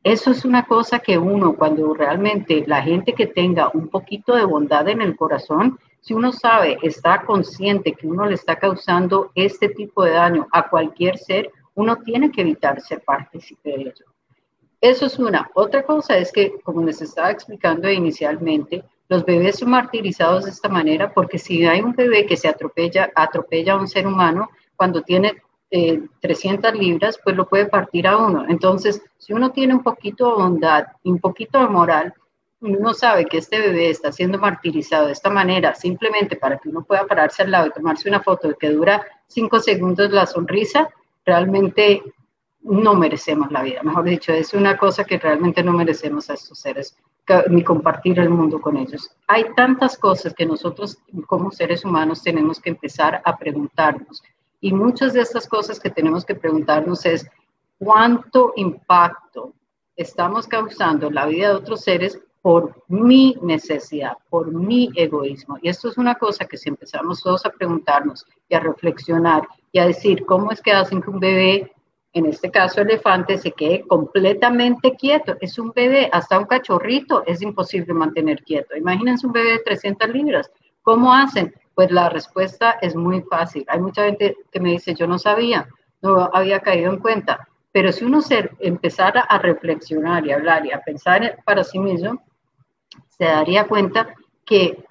Eso 0.04 0.32
es 0.32 0.46
una 0.46 0.66
cosa 0.66 1.00
que 1.00 1.18
uno, 1.18 1.56
cuando 1.56 1.94
realmente 1.94 2.64
la 2.66 2.82
gente 2.82 3.14
que 3.14 3.28
tenga 3.28 3.70
un 3.74 3.88
poquito 3.90 4.36
de 4.36 4.46
bondad 4.46 4.88
en 4.88 5.02
el 5.02 5.16
corazón, 5.16 5.78
si 6.02 6.14
uno 6.16 6.32
sabe, 6.34 6.78
está 6.82 7.22
consciente 7.24 7.94
que 7.94 8.08
uno 8.08 8.26
le 8.26 8.34
está 8.34 8.58
causando 8.58 9.32
este 9.36 9.70
tipo 9.70 10.04
de 10.04 10.12
daño 10.12 10.48
a 10.52 10.68
cualquier 10.68 11.18
ser, 11.18 11.52
uno 11.76 11.98
tiene 11.98 12.32
que 12.32 12.42
evitar 12.42 12.82
ser 12.82 13.02
partícipe 13.04 13.70
de 13.70 13.82
ello. 13.82 14.06
Eso 14.82 15.06
es 15.06 15.20
una. 15.20 15.50
Otra 15.54 15.84
cosa 15.84 16.18
es 16.18 16.32
que, 16.32 16.60
como 16.64 16.84
les 16.84 17.04
estaba 17.04 17.30
explicando 17.30 17.90
inicialmente, 17.90 18.84
los 19.10 19.24
bebés 19.24 19.60
son 19.60 19.70
martirizados 19.70 20.46
de 20.46 20.52
esta 20.52 20.70
manera 20.70 21.14
porque 21.14 21.38
si 21.38 21.66
hay 21.66 21.82
un 21.82 21.94
bebé 21.94 22.26
que 22.26 22.36
se 22.36 22.48
atropella, 22.48 23.12
a 23.16 23.76
un 23.76 23.88
ser 23.88 24.08
humano, 24.08 24.50
cuando 24.76 25.04
tiene 25.04 25.36
300 25.70 26.74
eh, 26.74 26.76
libras, 26.76 27.20
pues 27.24 27.36
lo 27.36 27.48
puede 27.48 27.68
partir 27.68 28.08
a 28.08 28.18
uno. 28.18 28.46
Entonces, 28.50 29.04
si 29.20 29.34
uno 29.34 29.52
tiene 29.52 29.76
un 29.76 29.84
poquito 29.84 30.30
de 30.30 30.42
bondad 30.42 30.88
un 31.04 31.20
poquito 31.20 31.60
de 31.60 31.68
moral, 31.68 32.14
uno 32.62 32.94
sabe 32.94 33.26
que 33.26 33.38
este 33.38 33.60
bebé 33.60 33.90
está 33.90 34.12
siendo 34.12 34.38
martirizado 34.38 35.08
de 35.08 35.14
esta 35.14 35.30
manera 35.30 35.74
simplemente 35.74 36.36
para 36.36 36.58
que 36.58 36.70
uno 36.70 36.84
pueda 36.84 37.06
pararse 37.06 37.42
al 37.42 37.52
lado 37.52 37.68
y 37.68 37.72
tomarse 37.72 38.08
una 38.08 38.22
foto 38.22 38.56
que 38.58 38.70
dura 38.70 39.04
cinco 39.28 39.60
segundos 39.60 40.12
la 40.12 40.28
sonrisa, 40.28 40.90
realmente 41.26 42.04
no 42.62 42.94
merecemos 42.94 43.52
la 43.52 43.64
vida. 43.64 43.82
Mejor 43.82 44.04
dicho, 44.04 44.32
es 44.32 44.54
una 44.54 44.78
cosa 44.78 45.04
que 45.04 45.18
realmente 45.18 45.64
no 45.64 45.74
merecemos 45.74 46.30
a 46.30 46.36
estos 46.36 46.60
seres, 46.60 46.96
ni 47.50 47.64
compartir 47.64 48.20
el 48.20 48.30
mundo 48.30 48.62
con 48.62 48.78
ellos. 48.78 49.10
Hay 49.28 49.46
tantas 49.56 49.98
cosas 49.98 50.34
que 50.34 50.46
nosotros 50.46 51.00
como 51.26 51.52
seres 51.52 51.84
humanos 51.84 52.22
tenemos 52.22 52.60
que 52.60 52.70
empezar 52.70 53.22
a 53.26 53.38
preguntarnos. 53.38 54.22
Y 54.60 54.74
muchas 54.74 55.14
de 55.14 55.22
estas 55.22 55.48
cosas 55.48 55.80
que 55.80 55.90
tenemos 55.90 56.24
que 56.24 56.36
preguntarnos 56.36 57.06
es, 57.08 57.28
¿cuánto 57.80 58.54
impacto 58.56 59.54
estamos 59.96 60.48
causando 60.48 61.08
en 61.08 61.16
la 61.16 61.26
vida 61.26 61.50
de 61.50 61.56
otros 61.56 61.82
seres 61.82 62.20
por 62.42 62.84
mi 62.88 63.38
necesidad, 63.42 64.14
por 64.30 64.52
mi 64.52 64.90
egoísmo. 64.96 65.58
Y 65.62 65.70
esto 65.70 65.90
es 65.90 65.98
una 65.98 66.16
cosa 66.16 66.46
que 66.46 66.58
si 66.58 66.70
empezamos 66.70 67.22
todos 67.22 67.46
a 67.46 67.52
preguntarnos 67.52 68.26
y 68.50 68.56
a 68.56 68.60
reflexionar 68.60 69.48
y 69.72 69.80
a 69.80 69.86
decir 69.86 70.26
cómo 70.26 70.52
es 70.52 70.62
que 70.62 70.72
hacen 70.72 71.02
que 71.02 71.10
un 71.10 71.20
bebé, 71.20 71.72
en 72.14 72.26
este 72.26 72.50
caso 72.50 72.82
elefante, 72.82 73.38
se 73.38 73.52
quede 73.52 73.86
completamente 73.88 74.96
quieto. 74.96 75.38
Es 75.40 75.60
un 75.60 75.72
bebé, 75.74 76.10
hasta 76.12 76.40
un 76.40 76.46
cachorrito 76.46 77.24
es 77.26 77.42
imposible 77.42 77.94
mantener 77.94 78.44
quieto. 78.44 78.76
Imagínense 78.76 79.28
un 79.28 79.34
bebé 79.34 79.52
de 79.52 79.60
300 79.60 80.10
libras. 80.10 80.52
¿Cómo 80.82 81.14
hacen? 81.14 81.54
Pues 81.76 81.92
la 81.92 82.10
respuesta 82.10 82.72
es 82.82 82.96
muy 82.96 83.22
fácil. 83.22 83.64
Hay 83.68 83.80
mucha 83.80 84.06
gente 84.06 84.36
que 84.52 84.60
me 84.60 84.72
dice, 84.72 84.96
yo 84.96 85.06
no 85.06 85.20
sabía, 85.20 85.70
no 86.02 86.30
había 86.34 86.60
caído 86.60 86.92
en 86.92 87.00
cuenta. 87.00 87.48
Pero 87.72 87.92
si 87.92 88.04
uno 88.04 88.22
se 88.22 88.50
empezara 88.60 89.22
a 89.22 89.38
reflexionar 89.38 90.26
y 90.26 90.32
hablar 90.32 90.66
y 90.66 90.72
a 90.72 90.82
pensar 90.82 91.40
para 91.46 91.64
sí 91.64 91.80
mismo, 91.80 92.22
se 93.22 93.28
daría 93.28 93.68
cuenta 93.68 94.16
que 94.44 94.84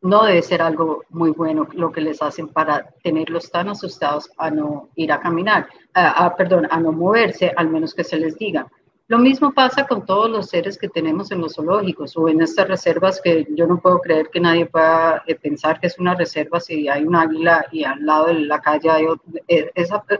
no 0.00 0.24
debe 0.24 0.42
ser 0.42 0.62
algo 0.62 1.04
muy 1.10 1.30
bueno 1.30 1.68
lo 1.74 1.92
que 1.92 2.00
les 2.00 2.20
hacen 2.20 2.48
para 2.48 2.92
tenerlos 3.04 3.52
tan 3.52 3.68
asustados 3.68 4.28
a 4.36 4.50
no 4.50 4.88
ir 4.96 5.12
a 5.12 5.20
caminar, 5.20 5.68
a, 5.94 6.34
perdón, 6.34 6.66
a 6.72 6.80
no 6.80 6.90
moverse, 6.90 7.52
al 7.56 7.70
menos 7.70 7.94
que 7.94 8.02
se 8.02 8.16
les 8.16 8.36
diga. 8.36 8.66
Lo 9.06 9.18
mismo 9.18 9.52
pasa 9.52 9.86
con 9.86 10.04
todos 10.04 10.28
los 10.28 10.48
seres 10.48 10.76
que 10.76 10.88
tenemos 10.88 11.30
en 11.30 11.40
los 11.40 11.54
zoológicos 11.54 12.16
o 12.16 12.28
en 12.28 12.42
estas 12.42 12.66
reservas 12.66 13.20
que 13.22 13.46
yo 13.50 13.68
no 13.68 13.78
puedo 13.78 14.00
creer 14.00 14.28
que 14.32 14.40
nadie 14.40 14.66
pueda 14.66 15.22
eh, 15.28 15.36
pensar 15.36 15.78
que 15.78 15.86
es 15.86 16.00
una 16.00 16.16
reserva 16.16 16.58
si 16.58 16.88
hay 16.88 17.04
un 17.04 17.14
águila 17.14 17.64
y 17.70 17.84
al 17.84 18.04
lado 18.04 18.26
de 18.26 18.40
la 18.40 18.60
calle 18.60 18.90
hay 18.90 19.06
eh, 19.46 19.70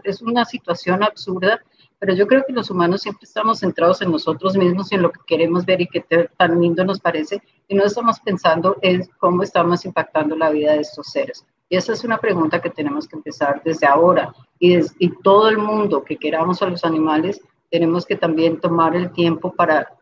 es 0.04 0.22
una 0.22 0.44
situación 0.44 1.02
absurda 1.02 1.60
pero 1.98 2.14
yo 2.14 2.26
creo 2.26 2.44
que 2.46 2.52
los 2.52 2.70
humanos 2.70 3.02
siempre 3.02 3.24
estamos 3.24 3.60
centrados 3.60 4.00
en 4.02 4.12
nosotros 4.12 4.56
mismos 4.56 4.90
y 4.92 4.94
en 4.94 5.02
lo 5.02 5.10
que 5.10 5.20
queremos 5.26 5.66
ver 5.66 5.80
y 5.80 5.88
que 5.88 6.04
tan 6.36 6.60
lindo 6.60 6.84
nos 6.84 7.00
parece, 7.00 7.42
y 7.66 7.74
no 7.74 7.84
estamos 7.84 8.20
pensando 8.20 8.76
en 8.82 9.04
cómo 9.18 9.42
estamos 9.42 9.84
impactando 9.84 10.36
la 10.36 10.50
vida 10.50 10.72
de 10.72 10.80
estos 10.80 11.08
seres. 11.08 11.44
Y 11.68 11.76
esa 11.76 11.92
es 11.92 12.04
una 12.04 12.18
pregunta 12.18 12.62
que 12.62 12.70
tenemos 12.70 13.06
que 13.06 13.16
empezar 13.16 13.60
desde 13.64 13.86
ahora. 13.86 14.32
Y, 14.58 14.78
y 14.98 15.10
todo 15.22 15.48
el 15.48 15.58
mundo 15.58 16.02
que 16.02 16.16
queramos 16.16 16.62
a 16.62 16.66
los 16.66 16.84
animales, 16.84 17.40
tenemos 17.70 18.06
que 18.06 18.16
también 18.16 18.60
tomar 18.60 18.96
el 18.96 19.12
tiempo 19.12 19.52
para 19.52 19.92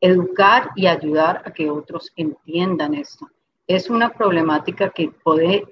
educar 0.00 0.70
y 0.74 0.86
ayudar 0.86 1.42
a 1.44 1.52
que 1.52 1.70
otros 1.70 2.12
entiendan 2.16 2.94
esto. 2.94 3.28
Es 3.66 3.90
una 3.90 4.10
problemática 4.10 4.90
que 4.90 5.12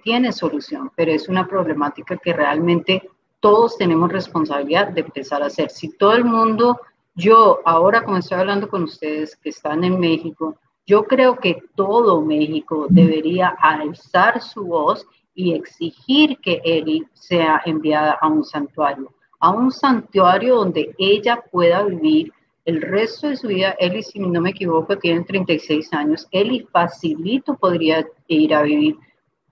tiene 0.02 0.32
solución, 0.32 0.90
pero 0.96 1.12
es 1.12 1.28
una 1.28 1.46
problemática 1.46 2.16
que 2.16 2.32
realmente 2.32 3.08
todos 3.45 3.76
tenemos 3.76 4.11
responsabilidad 4.11 4.88
de 4.88 5.03
empezar 5.03 5.42
a 5.42 5.49
hacer. 5.49 5.68
Si 5.68 5.90
todo 5.99 6.14
el 6.14 6.24
mundo, 6.24 6.80
yo 7.14 7.61
ahora 7.66 8.03
como 8.03 8.16
estoy 8.16 8.38
hablando 8.38 8.70
con 8.70 8.84
ustedes 8.84 9.36
que 9.36 9.51
están 9.51 9.84
en 9.84 10.01
México, 10.01 10.57
yo 10.86 11.05
creo 11.05 11.36
que 11.36 11.59
todo 11.74 12.22
México 12.22 12.86
debería 12.88 13.49
alzar 13.61 14.40
su 14.40 14.64
voz 14.64 15.07
y 15.34 15.53
exigir 15.53 16.38
que 16.38 16.62
Eli 16.64 17.05
sea 17.12 17.61
enviada 17.66 18.16
a 18.18 18.28
un 18.28 18.45
santuario, 18.45 19.12
a 19.40 19.51
un 19.51 19.70
santuario 19.70 20.57
donde 20.57 20.95
ella 20.97 21.45
pueda 21.53 21.82
vivir 21.82 22.32
el 22.64 22.80
resto 22.80 23.28
de 23.28 23.36
su 23.36 23.49
vida. 23.49 23.76
Eli, 23.78 24.03
si 24.03 24.20
no 24.20 24.40
me 24.40 24.51
equivoco, 24.53 24.97
tiene 24.97 25.22
36 25.22 25.92
años. 25.92 26.26
Eli 26.30 26.66
facilito 26.72 27.55
podría 27.57 28.07
ir 28.26 28.55
a 28.55 28.62
vivir 28.62 28.97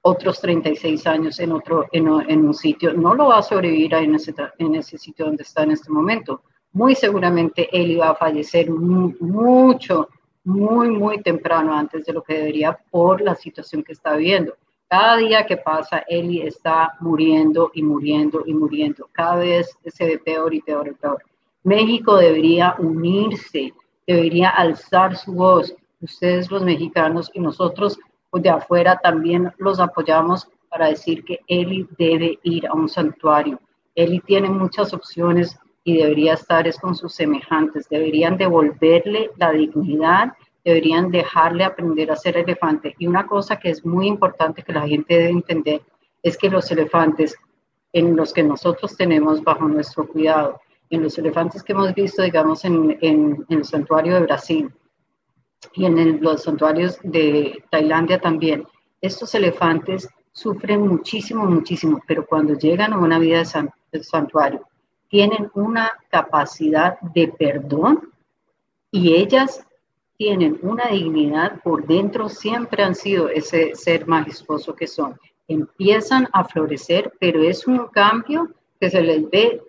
otros 0.03 0.41
36 0.41 1.07
años 1.07 1.39
en, 1.39 1.53
otro, 1.53 1.87
en, 1.93 2.09
un 2.09 2.55
sitio, 2.55 2.93
no 2.93 3.15
lo 3.15 3.29
va 3.29 3.39
a 3.39 3.43
sobrevivir 3.43 3.95
en 3.95 4.17
ese, 4.17 4.35
en 4.59 4.75
ese 4.75 4.99
sitio 4.99 5.27
donde 5.27 5.45
está 5.45 5.63
en 5.63 5.71
este 5.71 5.91
momento. 5.91 6.43
Muy 6.73 6.95
seguramente 6.95 7.69
él 7.73 7.93
iba 7.93 8.11
a 8.11 8.15
fallecer 8.15 8.69
mucho, 8.71 10.09
muy, 10.45 10.91
muy 10.91 11.23
temprano 11.23 11.73
antes 11.73 12.05
de 12.05 12.13
lo 12.13 12.23
que 12.23 12.35
debería 12.35 12.79
por 12.91 13.21
la 13.21 13.37
situación 13.37 13.85
que 13.85 13.93
está 13.93 14.17
viviendo. 14.17 14.55
Cada 14.89 15.17
día 15.17 15.47
que 15.47 15.57
pasa, 15.57 16.05
Eli 16.09 16.43
está 16.43 16.95
muriendo 17.01 17.71
y 17.73 17.83
muriendo 17.83 18.43
y 18.45 18.53
muriendo. 18.53 19.09
Cada 19.13 19.37
vez 19.37 19.79
se 19.87 20.05
ve 20.05 20.19
peor 20.19 20.53
y 20.53 20.61
peor 20.61 20.89
y 20.89 20.93
peor. 20.93 21.23
México 21.63 22.17
debería 22.17 22.75
unirse, 22.79 23.73
debería 24.07 24.51
alzar 24.51 25.17
su 25.17 25.33
voz. 25.33 25.75
Ustedes 26.01 26.51
los 26.51 26.65
mexicanos 26.65 27.31
y 27.33 27.41
nosotros 27.41 27.99
de 28.41 28.51
afuera 28.51 28.99
también 29.03 29.53
los 29.59 29.81
apoyamos 29.81 30.49
para 30.71 30.87
decir 30.87 31.25
que 31.25 31.41
Eli 31.47 31.87
debe 31.99 32.39
ir 32.43 32.67
a 32.67 32.73
un 32.73 32.89
santuario. 32.89 33.61
Eli 33.95 34.21
tiene 34.21 34.49
muchas 34.49 34.95
opciones 34.95 35.59
y 35.85 35.99
debería 35.99 36.35
estar 36.35 36.67
es 36.67 36.79
con 36.79 36.95
sus 36.95 37.15
semejantes. 37.15 37.89
Deberían 37.89 38.39
devolverle 38.39 39.31
la 39.37 39.53
dignidad, 39.53 40.33
deberían 40.65 41.11
dejarle 41.11 41.65
aprender 41.65 42.11
a 42.11 42.17
ser 42.17 42.37
elefante. 42.39 42.95
Y 42.99 43.07
una 43.07 43.27
cosa 43.27 43.57
que 43.57 43.71
es 43.71 43.85
muy 43.85 44.07
importante 44.07 44.63
que 44.63 44.73
la 44.73 44.87
gente 44.87 45.15
debe 45.15 45.31
entender 45.31 45.83
es 46.23 46.39
que 46.39 46.49
los 46.49 46.71
elefantes 46.71 47.37
en 47.93 48.17
los 48.17 48.33
que 48.33 48.43
nosotros 48.43 48.97
tenemos 48.97 49.43
bajo 49.43 49.69
nuestro 49.69 50.09
cuidado, 50.09 50.61
en 50.89 51.03
los 51.03 51.19
elefantes 51.19 51.63
que 51.63 51.73
hemos 51.73 51.95
visto, 51.95 52.23
digamos, 52.23 52.65
en, 52.65 52.97
en 53.01 53.45
el 53.49 53.65
santuario 53.65 54.15
de 54.15 54.21
Brasil, 54.21 54.73
y 55.75 55.85
en 55.87 56.23
los 56.23 56.43
santuarios 56.43 56.99
de 57.03 57.63
Tailandia 57.71 58.21
también. 58.21 58.67
Estos 59.01 59.35
elefantes 59.35 60.09
sufren 60.33 60.87
muchísimo, 60.87 61.45
muchísimo, 61.45 62.01
pero 62.07 62.27
cuando 62.27 62.55
llegan 62.55 62.93
a 62.93 62.99
una 62.99 63.19
vida 63.19 63.43
de 63.93 64.03
santuario, 64.03 64.67
tienen 65.09 65.51
una 65.55 65.93
capacidad 66.09 66.99
de 67.01 67.29
perdón 67.29 68.13
y 68.91 69.15
ellas 69.15 69.67
tienen 70.17 70.59
una 70.63 70.87
dignidad 70.87 71.61
por 71.63 71.87
dentro, 71.87 72.29
siempre 72.29 72.83
han 72.83 72.95
sido 72.95 73.29
ese 73.29 73.75
ser 73.75 74.07
majestuoso 74.07 74.75
que 74.75 74.87
son. 74.87 75.19
Empiezan 75.49 76.29
a 76.33 76.45
florecer, 76.45 77.13
pero 77.19 77.43
es 77.43 77.67
un 77.67 77.89
cambio 77.89 78.49
que 78.81 78.89
se 78.89 79.03
les 79.03 79.29
ve 79.31 79.61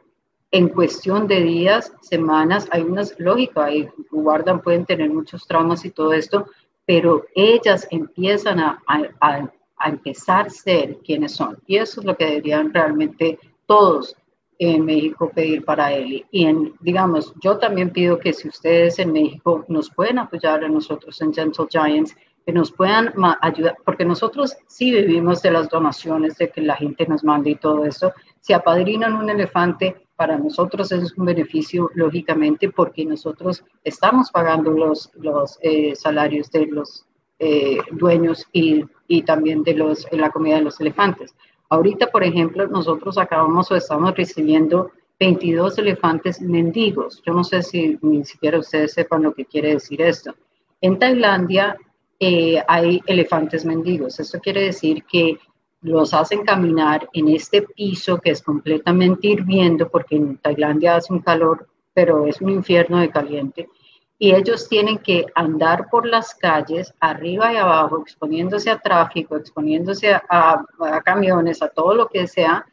en 0.54 0.70
cuestión 0.70 1.28
de 1.28 1.42
días, 1.42 1.92
semanas, 2.02 2.68
hay 2.70 2.84
unas 2.84 3.20
lógicas, 3.20 3.66
ahí 3.66 3.90
guardan, 4.12 4.62
pueden 4.62 4.86
tener 4.86 5.10
muchos 5.10 5.48
traumas 5.48 5.84
y 5.84 5.90
todo 5.90 6.14
esto, 6.14 6.46
pero 6.86 7.26
ellas 7.34 7.88
empiezan 7.90 8.60
a, 8.60 8.80
a, 8.86 9.50
a, 9.80 9.90
empezar 9.90 10.46
a 10.46 10.50
ser 10.52 11.00
quienes 11.00 11.32
son. 11.32 11.58
Y 11.66 11.78
eso 11.78 12.02
es 12.02 12.06
lo 12.06 12.16
que 12.16 12.26
deberían 12.26 12.72
realmente 12.72 13.40
todos 13.66 14.16
en 14.60 14.86
México 14.86 15.32
pedir 15.34 15.66
para 15.66 15.92
él. 15.92 16.24
Y 16.30 16.46
en, 16.46 16.76
digamos, 16.82 17.34
yo 17.42 17.58
también 17.58 17.90
pido 17.90 18.20
que 18.20 18.32
si 18.32 18.48
ustedes 18.48 19.00
en 19.00 19.12
México 19.12 19.66
nos 19.70 19.90
pueden 19.90 20.20
apoyar 20.20 20.64
a 20.64 20.70
nosotros 20.70 21.20
en 21.22 21.34
Gentle 21.34 21.66
Giants, 21.68 22.16
que 22.46 22.54
nos 22.54 22.72
puedan 22.72 23.12
ayudar, 23.42 23.78
porque 23.84 24.06
nosotros 24.06 24.56
sí 24.68 24.92
vivimos 24.92 25.42
de 25.42 25.50
las 25.50 25.68
donaciones, 25.70 26.38
de 26.38 26.50
que 26.50 26.62
la 26.62 26.76
gente 26.76 27.08
nos 27.08 27.24
mande 27.24 27.52
y 27.52 27.56
todo 27.56 27.86
eso. 27.86 28.14
Si 28.40 28.54
apadrinan 28.54 29.14
un 29.14 29.32
elefante, 29.32 29.96
para 30.16 30.38
nosotros 30.38 30.92
es 30.92 31.18
un 31.18 31.26
beneficio, 31.26 31.90
lógicamente, 31.96 32.70
porque 32.70 33.06
nosotros 33.06 33.64
estamos 33.84 34.32
pagando 34.32 34.72
los, 34.72 35.12
los 35.16 35.58
eh, 35.62 35.96
salarios 35.96 36.52
de 36.52 36.68
los 36.68 37.06
eh, 37.40 37.78
dueños 37.92 38.46
y, 38.54 38.86
y, 39.08 39.24
también 39.24 39.64
de 39.64 39.74
los, 39.74 40.08
la 40.12 40.30
comida 40.30 40.58
de 40.58 40.64
los 40.64 40.80
elefantes. 40.80 41.36
Ahorita, 41.70 42.08
por 42.12 42.24
ejemplo, 42.24 42.68
nosotros 42.68 43.18
acabamos 43.18 43.72
o 43.72 43.76
estamos 43.76 44.16
recibiendo 44.16 44.92
22 45.20 45.78
elefantes 45.80 46.42
mendigos. 46.42 47.22
Yo 47.26 47.34
no 47.34 47.44
sé 47.44 47.64
si 47.64 47.98
ni 48.02 48.24
siquiera 48.26 48.60
ustedes 48.60 48.94
sepan 48.94 49.24
lo 49.24 49.34
que 49.34 49.46
quiere 49.46 49.74
decir 49.74 50.02
esto. 50.02 50.36
En 50.82 51.00
Tailandia 51.00 51.78
eh, 52.20 52.62
hay 52.68 53.02
elefantes 53.08 53.66
mendigos. 53.66 54.20
Esto 54.20 54.40
quiere 54.40 54.62
decir 54.62 55.04
que 55.06 55.38
los 55.84 56.14
hacen 56.14 56.44
caminar 56.44 57.08
en 57.14 57.30
este 57.30 57.62
piso 57.62 58.18
que 58.18 58.32
es 58.32 58.42
completamente 58.42 59.28
hirviendo, 59.28 59.90
porque 59.90 60.16
en 60.16 60.38
Tailandia 60.38 60.96
hace 60.96 61.14
un 61.14 61.20
calor, 61.20 61.68
pero 61.94 62.26
es 62.26 62.42
un 62.42 62.50
infierno 62.50 63.00
de 63.00 63.12
caliente, 63.12 63.70
y 64.18 64.34
ellos 64.34 64.70
tienen 64.70 65.00
que 65.00 65.26
andar 65.36 65.90
por 65.90 66.06
las 66.06 66.34
calles, 66.34 66.94
arriba 67.02 67.52
y 67.52 67.58
abajo, 67.58 68.00
exponiéndose 68.00 68.70
a 68.70 68.80
tráfico, 68.80 69.36
exponiéndose 69.36 70.14
a, 70.14 70.64
camiones, 71.04 71.62
a 71.62 71.68
todo 71.68 71.94
lo 71.94 72.08
que 72.08 72.26
sea, 72.28 72.66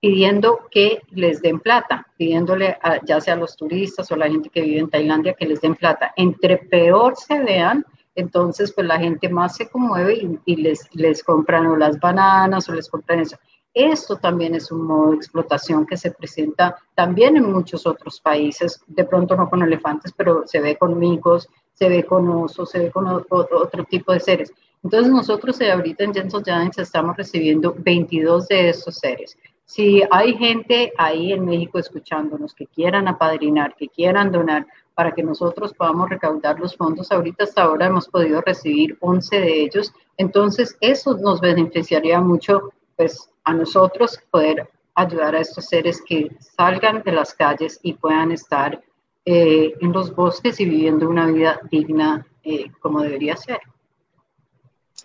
pidiendo 0.00 0.66
que 0.72 1.00
les 1.10 1.40
den 1.40 1.60
plata, 1.60 2.04
pidiéndole 2.16 2.76
ya 3.04 3.20
sea 3.20 3.34
a 3.34 3.36
los 3.36 3.56
turistas 3.56 4.10
o 4.10 4.16
la 4.16 4.28
gente 4.28 4.48
que 4.48 4.62
vive 4.62 4.80
en 4.80 4.90
Tailandia 4.90 5.34
que 5.34 5.46
les 5.46 5.60
den 5.60 5.76
plata. 5.76 6.12
Entre 6.16 6.56
peor 6.56 7.14
se 7.16 7.38
vean, 7.38 7.86
entonces 8.14 8.72
pues 8.72 8.86
la 8.86 8.98
gente 8.98 9.28
más 9.28 9.56
se 9.56 9.68
conmueve 9.68 10.38
y, 10.44 10.56
les, 10.56 10.88
les 10.94 11.22
compran 11.22 11.66
o 11.66 11.76
las 11.76 11.98
bananas 11.98 12.68
o 12.68 12.74
les 12.74 12.88
compran 12.88 13.20
eso. 13.20 13.36
Esto 13.74 14.16
también 14.16 14.54
es 14.54 14.70
un 14.70 14.82
modo 14.82 15.10
de 15.10 15.16
explotación 15.16 15.86
que 15.86 15.96
se 15.96 16.10
presenta 16.10 16.76
también 16.94 17.38
en 17.38 17.50
muchos 17.50 17.86
otros 17.86 18.20
países, 18.20 18.82
de 18.86 19.04
pronto 19.04 19.34
no 19.34 19.48
con 19.48 19.62
elefantes, 19.62 20.12
pero 20.14 20.42
se 20.46 20.60
ve 20.60 20.76
con 20.76 20.98
micos, 20.98 21.48
se 21.72 21.88
ve 21.88 22.04
con 22.04 22.28
osos, 22.28 22.70
se 22.70 22.78
ve 22.78 22.90
con 22.90 23.06
otro, 23.08 23.84
tipo 23.88 24.12
de 24.12 24.20
seres. 24.20 24.52
Entonces 24.82 25.10
nosotros 25.10 25.58
ahorita 25.62 26.04
en 26.04 26.12
Gentle 26.12 26.42
Giants 26.44 26.78
estamos 26.78 27.16
recibiendo 27.16 27.74
22 27.78 28.48
de 28.48 28.68
estos 28.68 28.96
seres. 28.96 29.38
Si 29.64 30.02
hay 30.10 30.34
gente 30.34 30.92
ahí 30.98 31.32
en 31.32 31.46
México 31.46 31.78
escuchándonos 31.78 32.54
que 32.54 32.66
quieran 32.66 33.08
apadrinar, 33.08 33.74
que 33.74 33.88
quieran 33.88 34.30
donar 34.30 34.66
para 34.94 35.12
que 35.12 35.22
nosotros 35.22 35.72
podamos 35.74 36.08
recaudar 36.10 36.58
los 36.60 36.76
fondos, 36.76 37.10
ahorita 37.10 37.44
hasta 37.44 37.62
ahora 37.62 37.86
hemos 37.86 38.08
podido 38.08 38.40
recibir 38.40 38.96
11 39.00 39.40
de 39.40 39.62
ellos, 39.62 39.92
entonces 40.16 40.76
eso 40.80 41.16
nos 41.16 41.40
beneficiaría 41.40 42.20
mucho 42.20 42.72
pues 42.96 43.30
a 43.44 43.54
nosotros 43.54 44.18
poder 44.30 44.68
ayudar 44.94 45.34
a 45.34 45.40
estos 45.40 45.66
seres 45.66 46.02
que 46.06 46.30
salgan 46.38 47.02
de 47.02 47.12
las 47.12 47.34
calles 47.34 47.80
y 47.82 47.94
puedan 47.94 48.32
estar 48.32 48.82
eh, 49.24 49.74
en 49.80 49.92
los 49.92 50.14
bosques 50.14 50.60
y 50.60 50.64
viviendo 50.64 51.08
una 51.08 51.26
vida 51.26 51.60
digna 51.70 52.26
eh, 52.42 52.70
como 52.80 53.00
debería 53.00 53.36
ser. 53.36 53.60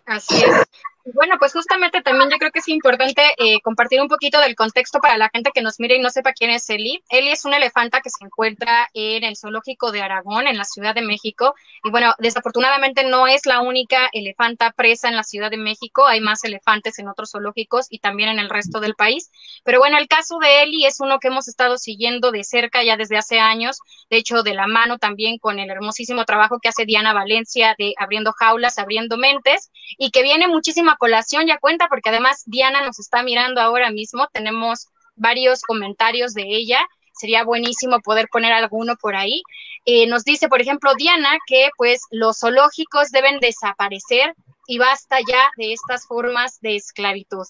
Así 0.05 0.43
es. 0.43 0.65
Bueno, 1.13 1.35
pues 1.39 1.53
justamente 1.53 2.01
también 2.01 2.29
yo 2.29 2.37
creo 2.37 2.51
que 2.51 2.59
es 2.59 2.67
importante 2.67 3.21
eh, 3.37 3.61
compartir 3.61 4.01
un 4.01 4.09
poquito 4.09 4.41
del 4.41 4.55
contexto 4.55 4.99
para 4.99 5.17
la 5.17 5.29
gente 5.29 5.51
que 5.53 5.61
nos 5.61 5.79
mire 5.79 5.95
y 5.95 5.99
no 5.99 6.09
sepa 6.09 6.33
quién 6.33 6.49
es 6.49 6.69
Eli. 6.69 7.01
Eli 7.07 7.29
es 7.29 7.45
una 7.45 7.55
elefanta 7.55 8.01
que 8.01 8.09
se 8.09 8.25
encuentra 8.25 8.89
en 8.93 9.23
el 9.23 9.37
zoológico 9.37 9.93
de 9.93 10.01
Aragón, 10.01 10.47
en 10.47 10.57
la 10.57 10.65
Ciudad 10.65 10.93
de 10.93 11.01
México. 11.01 11.55
Y 11.85 11.91
bueno, 11.91 12.13
desafortunadamente 12.19 13.05
no 13.05 13.25
es 13.25 13.45
la 13.45 13.61
única 13.61 14.09
elefanta 14.11 14.71
presa 14.71 15.07
en 15.07 15.15
la 15.15 15.23
Ciudad 15.23 15.49
de 15.49 15.55
México. 15.55 16.05
Hay 16.05 16.19
más 16.19 16.43
elefantes 16.43 16.99
en 16.99 17.07
otros 17.07 17.31
zoológicos 17.31 17.87
y 17.89 17.99
también 17.99 18.27
en 18.27 18.39
el 18.39 18.49
resto 18.49 18.81
del 18.81 18.95
país. 18.95 19.31
Pero 19.63 19.79
bueno, 19.79 19.97
el 19.97 20.09
caso 20.09 20.39
de 20.39 20.63
Eli 20.63 20.85
es 20.85 20.99
uno 20.99 21.19
que 21.19 21.29
hemos 21.29 21.47
estado 21.47 21.77
siguiendo 21.77 22.31
de 22.31 22.43
cerca 22.43 22.83
ya 22.83 22.97
desde 22.97 23.17
hace 23.17 23.39
años. 23.39 23.77
De 24.09 24.17
hecho, 24.17 24.43
de 24.43 24.53
la 24.53 24.67
mano 24.67 24.97
también 24.97 25.37
con 25.37 25.59
el 25.59 25.69
hermosísimo 25.69 26.25
trabajo 26.25 26.59
que 26.59 26.67
hace 26.67 26.83
Diana 26.83 27.13
Valencia 27.13 27.75
de 27.77 27.93
Abriendo 27.97 28.33
Jaulas, 28.33 28.77
Abriendo 28.77 29.15
Mentes 29.15 29.71
y 29.97 30.11
que 30.11 30.21
viene 30.21 30.49
muchísima 30.49 30.96
colación 30.97 31.47
ya 31.47 31.57
cuenta, 31.57 31.87
porque 31.87 32.09
además 32.09 32.43
Diana 32.45 32.81
nos 32.81 32.99
está 32.99 33.23
mirando 33.23 33.61
ahora 33.61 33.91
mismo, 33.91 34.27
tenemos 34.31 34.87
varios 35.15 35.61
comentarios 35.61 36.33
de 36.33 36.43
ella, 36.43 36.79
sería 37.13 37.43
buenísimo 37.43 37.99
poder 38.01 38.27
poner 38.31 38.53
alguno 38.53 38.95
por 38.95 39.15
ahí. 39.15 39.41
Eh, 39.85 40.07
nos 40.07 40.23
dice, 40.23 40.47
por 40.47 40.61
ejemplo, 40.61 40.93
Diana, 40.95 41.37
que 41.47 41.69
pues 41.77 42.01
los 42.11 42.39
zoológicos 42.39 43.09
deben 43.09 43.39
desaparecer 43.39 44.35
y 44.67 44.77
basta 44.77 45.17
ya 45.27 45.49
de 45.57 45.73
estas 45.73 46.05
formas 46.05 46.59
de 46.61 46.75
esclavitud. 46.75 47.45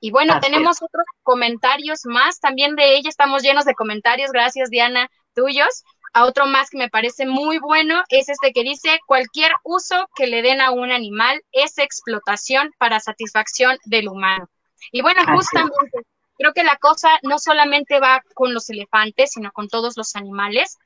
Y 0.00 0.10
bueno, 0.10 0.40
tenemos 0.40 0.82
otros 0.82 1.04
comentarios 1.22 2.00
más 2.04 2.40
también 2.40 2.74
de 2.76 2.96
ella, 2.96 3.10
estamos 3.10 3.42
llenos 3.42 3.64
de 3.64 3.74
comentarios, 3.74 4.32
gracias 4.32 4.70
Diana, 4.70 5.08
tuyos 5.34 5.84
a 6.12 6.24
otro 6.24 6.46
más 6.46 6.70
que 6.70 6.78
me 6.78 6.90
parece 6.90 7.26
muy 7.26 7.58
bueno 7.58 8.02
es 8.08 8.28
este 8.28 8.52
que 8.52 8.62
dice 8.62 9.00
cualquier 9.06 9.52
uso 9.64 10.08
que 10.14 10.26
le 10.26 10.42
den 10.42 10.60
a 10.60 10.70
un 10.70 10.90
animal 10.90 11.42
es 11.52 11.78
explotación 11.78 12.70
para 12.78 13.00
satisfacción 13.00 13.78
del 13.84 14.08
humano. 14.08 14.48
Y 14.90 15.00
bueno, 15.00 15.22
justamente 15.34 15.76
creo 16.38 16.52
que 16.52 16.64
la 16.64 16.76
cosa 16.76 17.08
no 17.22 17.38
solamente 17.38 18.00
va 18.00 18.22
con 18.34 18.52
los 18.52 18.68
elefantes, 18.68 19.32
sino 19.32 19.52
con 19.52 19.68
todos 19.68 19.96
los 19.96 20.16
animales. 20.16 20.78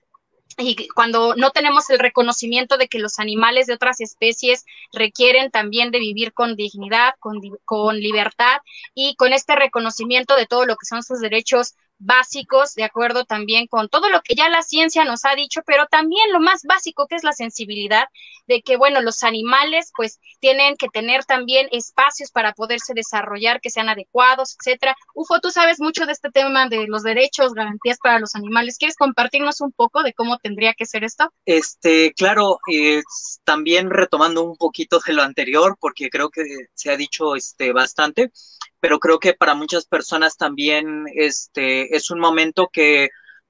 Y 0.59 0.89
cuando 0.89 1.35
no 1.35 1.51
tenemos 1.51 1.91
el 1.91 1.99
reconocimiento 1.99 2.79
de 2.79 2.89
que 2.89 2.99
los 2.99 3.19
animales 3.19 3.67
de 3.67 3.75
otras 3.75 4.01
especies 4.01 4.65
requieren 4.93 5.51
también 5.51 5.91
de 5.91 5.99
vivir 5.99 6.33
con 6.33 6.57
dignidad, 6.57 7.15
con, 7.19 7.41
con 7.65 7.99
libertad 7.99 8.59
y 8.95 9.17
con 9.17 9.33
este 9.33 9.57
reconocimiento 9.57 10.37
de 10.37 10.47
todo 10.47 10.65
lo 10.65 10.77
que 10.77 10.87
son 10.87 11.03
sus 11.03 11.21
derechos 11.21 11.75
básicos, 11.99 12.75
de 12.75 12.85
acuerdo 12.85 13.25
también 13.25 13.67
con 13.67 13.89
todo 13.89 14.11
lo 14.11 14.21
que 14.23 14.35
ya 14.35 14.49
la 14.49 14.63
ciencia 14.63 15.05
nos 15.05 15.25
ha 15.25 15.35
dicho, 15.35 15.63
pero 15.67 15.87
también 15.87 16.33
lo 16.33 16.41
más 16.41 16.63
básico 16.65 17.07
que 17.07 17.17
es 17.17 17.25
la 17.25 17.33
sensibilidad 17.33 18.05
de 18.47 18.63
que, 18.63 18.77
bueno, 18.77 19.01
los 19.01 19.25
animales 19.25 19.93
pues 19.97 20.21
tienen 20.41 20.77
que 20.77 20.89
tener 20.89 21.25
también 21.25 21.69
espacios 21.73 22.31
para 22.31 22.53
poderse 22.53 22.95
desarrollar, 22.95 23.61
que 23.61 23.71
sean 23.71 23.89
adecuados, 23.89 24.57
etcétera. 24.61 24.95
Ufo, 25.15 25.41
tú 25.41 25.51
sabes 25.51 25.81
mucho 25.81 26.07
de 26.07 26.13
este 26.13 26.31
tema 26.31 26.69
de 26.69 26.87
los 26.87 27.03
derechos, 27.03 27.55
garantías 27.55 27.99
para 27.99 28.21
los 28.21 28.35
animales. 28.35 28.79
¿Quieres 28.79 28.97
compartirnos 28.97 29.61
un 29.61 29.73
poco 29.73 30.03
de 30.03 30.13
cómo 30.13 30.39
tendría 30.39 30.75
que 30.75 30.87
ser 30.87 31.03
esto? 31.05 31.33
Este, 31.45 32.13
claro, 32.15 32.59
también 33.45 33.91
retomando 33.91 34.45
un 34.45 34.57
poquito 34.57 35.01
de 35.05 35.13
lo 35.13 35.23
anterior, 35.23 35.77
porque 35.81 36.09
creo 36.11 36.31
que 36.31 36.43
se 36.75 36.91
ha 36.91 36.97
dicho 36.97 37.35
este 37.35 37.73
bastante 37.73 38.31
pero 38.81 38.99
creo 38.99 39.19
que 39.19 39.35
para 39.35 39.55
muchas 39.55 39.87
personas 39.87 40.37
también 40.37 41.05
este, 41.15 41.95
es 41.97 42.11
un 42.11 42.21
momento 42.21 42.69
que 42.73 43.09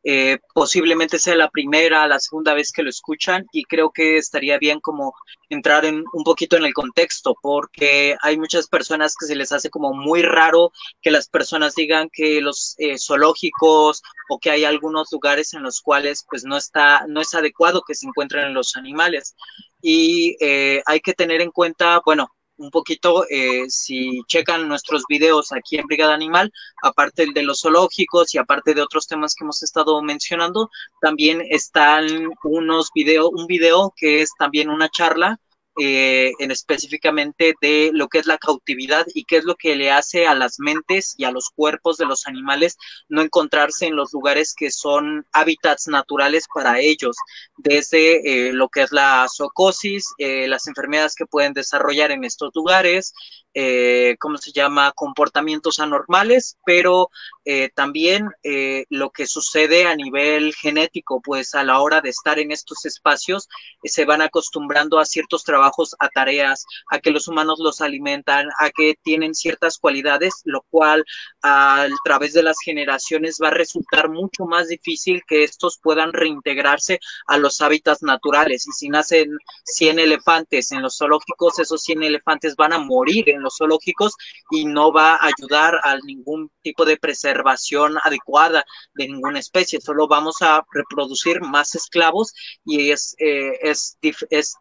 eh, 0.08 0.38
posiblemente 0.54 1.18
sea 1.18 1.34
la 1.34 1.50
primera, 1.50 2.06
la 2.06 2.20
segunda 2.20 2.54
vez 2.54 2.70
que 2.70 2.84
lo 2.84 2.90
escuchan 2.90 3.44
y 3.50 3.64
creo 3.64 3.90
que 3.90 4.18
estaría 4.18 4.56
bien 4.56 4.78
como 4.78 5.12
entrar 5.48 5.84
en 5.84 6.04
un 6.12 6.22
poquito 6.22 6.56
en 6.56 6.64
el 6.64 6.72
contexto 6.72 7.34
porque 7.42 8.16
hay 8.22 8.38
muchas 8.38 8.68
personas 8.68 9.16
que 9.18 9.26
se 9.26 9.34
les 9.34 9.50
hace 9.50 9.68
como 9.68 9.92
muy 9.94 10.22
raro 10.22 10.70
que 11.02 11.10
las 11.10 11.28
personas 11.28 11.74
digan 11.74 12.08
que 12.12 12.40
los 12.40 12.76
eh, 12.78 12.98
zoológicos 13.00 14.00
o 14.28 14.38
que 14.38 14.50
hay 14.52 14.64
algunos 14.64 15.08
lugares 15.10 15.54
en 15.54 15.64
los 15.64 15.80
cuales 15.80 16.24
pues 16.30 16.44
no 16.44 16.56
está 16.56 17.04
no 17.08 17.20
es 17.20 17.34
adecuado 17.34 17.82
que 17.84 17.96
se 17.96 18.06
encuentren 18.06 18.54
los 18.54 18.76
animales. 18.76 19.34
Y 19.82 20.36
eh, 20.40 20.82
hay 20.86 21.00
que 21.00 21.14
tener 21.14 21.40
en 21.40 21.50
cuenta 21.50 22.00
bueno 22.06 22.28
un 22.59 22.70
poquito, 22.70 23.24
eh, 23.28 23.64
si 23.68 24.22
checan 24.26 24.68
nuestros 24.68 25.04
videos 25.09 25.52
aquí 25.52 25.76
en 25.76 25.86
Brigada 25.86 26.14
Animal, 26.14 26.52
aparte 26.82 27.26
de 27.32 27.42
los 27.42 27.61
zoológicos 27.61 28.34
y 28.34 28.38
aparte 28.38 28.74
de 28.74 28.82
otros 28.82 29.07
temas 29.07 29.34
que 29.34 29.44
hemos 29.44 29.62
estado 29.62 30.00
mencionando, 30.02 30.70
también 31.00 31.42
están 31.50 32.07
unos 32.44 32.90
videos, 32.94 33.30
un 33.32 33.46
video 33.46 33.92
que 33.96 34.22
es 34.22 34.30
también 34.38 34.70
una 34.70 34.88
charla 34.88 35.38
eh, 35.78 36.32
en 36.38 36.50
específicamente 36.50 37.54
de 37.60 37.90
lo 37.92 38.08
que 38.08 38.18
es 38.18 38.26
la 38.26 38.38
cautividad 38.38 39.06
y 39.14 39.24
qué 39.24 39.36
es 39.36 39.44
lo 39.44 39.56
que 39.56 39.76
le 39.76 39.90
hace 39.90 40.26
a 40.26 40.34
las 40.34 40.58
mentes 40.58 41.14
y 41.18 41.24
a 41.24 41.30
los 41.30 41.50
cuerpos 41.50 41.98
de 41.98 42.06
los 42.06 42.26
animales 42.26 42.76
no 43.08 43.22
encontrarse 43.22 43.86
en 43.86 43.96
los 43.96 44.12
lugares 44.12 44.54
que 44.54 44.70
son 44.70 45.26
hábitats 45.32 45.88
naturales 45.88 46.44
para 46.52 46.80
ellos, 46.80 47.16
desde 47.56 48.48
eh, 48.48 48.52
lo 48.52 48.68
que 48.68 48.82
es 48.82 48.92
la 48.92 49.26
zoocosis, 49.28 50.06
eh, 50.18 50.48
las 50.48 50.66
enfermedades 50.66 51.14
que 51.14 51.26
pueden 51.26 51.52
desarrollar 51.52 52.10
en 52.10 52.24
estos 52.24 52.50
lugares, 52.54 53.12
eh, 53.59 54.16
¿cómo 54.20 54.36
se 54.36 54.52
llama?, 54.52 54.92
comportamientos 54.94 55.80
anormales, 55.80 56.59
pero 56.66 57.09
eh, 57.46 57.70
también 57.74 58.28
eh, 58.42 58.84
lo 58.90 59.09
que 59.09 59.26
sucede 59.26 59.86
a 59.86 59.96
nivel 59.96 60.54
genético, 60.54 61.22
pues 61.22 61.54
a 61.54 61.64
la 61.64 61.80
hora 61.80 62.02
de 62.02 62.11
estar 62.11 62.38
en 62.38 62.52
estos 62.52 62.84
espacios, 62.84 63.48
se 63.82 64.04
van 64.04 64.20
acostumbrando 64.20 64.98
a 64.98 65.07
ciertos 65.07 65.42
trabajos, 65.42 65.96
a 66.00 66.11
tareas, 66.11 66.66
a 66.90 66.98
que 66.98 67.11
los 67.11 67.28
humanos 67.28 67.59
los 67.59 67.80
alimentan, 67.80 68.46
a 68.61 68.68
que 68.68 68.96
tienen 69.02 69.34
ciertas 69.34 69.78
cualidades, 69.78 70.42
lo 70.44 70.61
cual 70.68 71.02
a 71.42 71.86
través 72.04 72.34
de 72.34 72.42
las 72.42 72.59
generaciones 72.62 73.38
va 73.42 73.48
a 73.48 73.52
resultar 73.52 74.11
mucho 74.11 74.44
más 74.44 74.68
difícil 74.68 75.22
que 75.26 75.44
estos 75.44 75.78
puedan 75.82 76.12
reintegrarse 76.12 77.00
a 77.26 77.38
los 77.38 77.62
hábitats 77.62 78.02
naturales. 78.02 78.66
Y 78.68 78.72
si 78.72 78.90
nacen 78.90 79.30
100 79.64 79.98
elefantes 79.98 80.72
en 80.72 80.82
los 80.82 80.98
zoológicos, 80.98 81.59
esos 81.59 81.80
100 81.80 82.02
elefantes 82.02 82.54
van 82.54 82.74
a 82.74 82.78
morir 82.78 83.30
en 83.30 83.45
zoológicos 83.51 84.14
y 84.51 84.64
no 84.64 84.92
va 84.92 85.16
a 85.16 85.26
ayudar 85.26 85.78
a 85.82 85.97
ningún 85.99 86.51
tipo 86.62 86.84
de 86.84 86.97
preservación 86.97 87.97
adecuada 88.03 88.64
de 88.94 89.09
ninguna 89.09 89.38
especie, 89.38 89.80
solo 89.80 90.09
vamos 90.09 90.42
a 90.42 90.64
reproducir 90.72 91.40
más 91.40 91.74
esclavos 91.74 92.32
y 92.64 92.90
es, 92.90 93.14
eh, 93.18 93.53
es, 93.62 93.97
es 94.30 94.57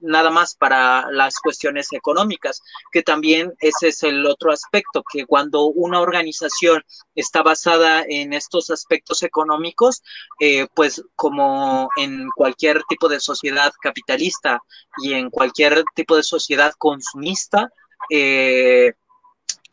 nada 0.00 0.30
más 0.30 0.54
para 0.54 1.10
las 1.10 1.38
cuestiones 1.38 1.92
económicas, 1.92 2.62
que 2.90 3.02
también 3.02 3.52
ese 3.60 3.88
es 3.88 4.02
el 4.02 4.26
otro 4.26 4.52
aspecto, 4.52 5.02
que 5.12 5.26
cuando 5.26 5.66
una 5.66 6.00
organización 6.00 6.82
está 7.14 7.42
basada 7.42 8.04
en 8.08 8.32
estos 8.32 8.70
aspectos 8.70 9.22
económicos, 9.22 10.02
eh, 10.40 10.66
pues 10.74 11.02
como 11.16 11.88
en 11.96 12.28
cualquier 12.34 12.82
tipo 12.88 13.08
de 13.08 13.20
sociedad 13.20 13.72
capitalista 13.80 14.60
y 15.02 15.12
en 15.12 15.30
cualquier 15.30 15.84
tipo 15.94 16.16
de 16.16 16.22
sociedad 16.22 16.72
consumista, 16.78 17.70
eh, 18.10 18.92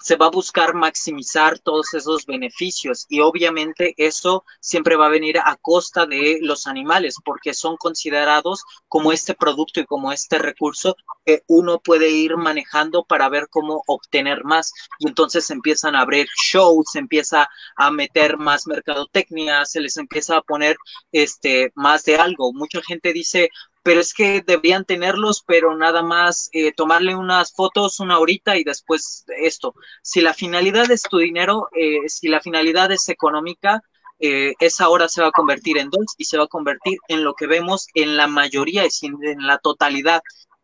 se 0.01 0.15
va 0.15 0.27
a 0.27 0.31
buscar 0.31 0.73
maximizar 0.73 1.59
todos 1.59 1.93
esos 1.93 2.25
beneficios 2.25 3.05
y 3.09 3.19
obviamente 3.19 3.93
eso 3.97 4.45
siempre 4.61 4.95
va 4.95 5.07
a 5.07 5.09
venir 5.09 5.37
a 5.39 5.57
costa 5.57 6.05
de 6.05 6.39
los 6.41 6.67
animales 6.67 7.15
porque 7.23 7.53
son 7.53 7.75
considerados 7.75 8.63
como 8.87 9.11
este 9.11 9.33
producto 9.35 9.81
y 9.81 9.85
como 9.85 10.11
este 10.13 10.39
recurso 10.39 10.95
que 11.25 11.43
uno 11.47 11.79
puede 11.79 12.09
ir 12.09 12.37
manejando 12.37 13.03
para 13.03 13.27
ver 13.27 13.47
cómo 13.49 13.83
obtener 13.87 14.45
más 14.45 14.71
y 14.99 15.07
entonces 15.09 15.49
empiezan 15.49 15.95
a 15.95 16.01
abrir 16.01 16.27
shows, 16.49 16.87
se 16.91 16.99
empieza 16.99 17.49
a 17.75 17.91
meter 17.91 18.37
más 18.37 18.67
mercadotecnia, 18.67 19.65
se 19.65 19.81
les 19.81 19.97
empieza 19.97 20.37
a 20.37 20.41
poner 20.41 20.77
este 21.11 21.71
más 21.75 22.05
de 22.05 22.15
algo. 22.15 22.53
Mucha 22.53 22.81
gente 22.81 23.11
dice, 23.11 23.49
pero 23.83 24.01
es 24.01 24.13
que 24.13 24.41
deberían 24.45 24.85
tenerlos, 24.85 25.43
pero 25.45 25.75
nada 25.75 26.03
más 26.03 26.49
eh, 26.51 26.71
tomarle 26.73 27.15
unas 27.15 27.53
fotos 27.53 27.99
una 27.99 28.19
horita 28.19 28.57
y 28.57 28.63
después 28.63 29.25
esto. 29.41 29.73
Si 30.01 30.21
la 30.21 30.33
finalidad 30.33 30.89
es 30.91 31.03
tu 31.03 31.17
dinero, 31.17 31.69
eh, 31.73 32.07
si 32.07 32.27
la 32.27 32.41
finalidad 32.41 32.91
es 32.91 33.07
económica, 33.09 33.81
eh, 34.19 34.53
esa 34.59 34.89
hora 34.89 35.07
se 35.07 35.21
va 35.21 35.27
a 35.29 35.31
convertir 35.31 35.77
en 35.77 35.89
dos 35.89 36.13
y 36.17 36.25
se 36.25 36.37
va 36.37 36.43
a 36.43 36.47
convertir 36.47 36.97
en 37.07 37.23
lo 37.23 37.33
que 37.35 37.47
vemos 37.47 37.87
en 37.93 38.17
la 38.17 38.27
mayoría 38.27 38.85
y 38.85 39.05
en 39.05 39.47
la 39.47 39.57
totalidad 39.59 40.21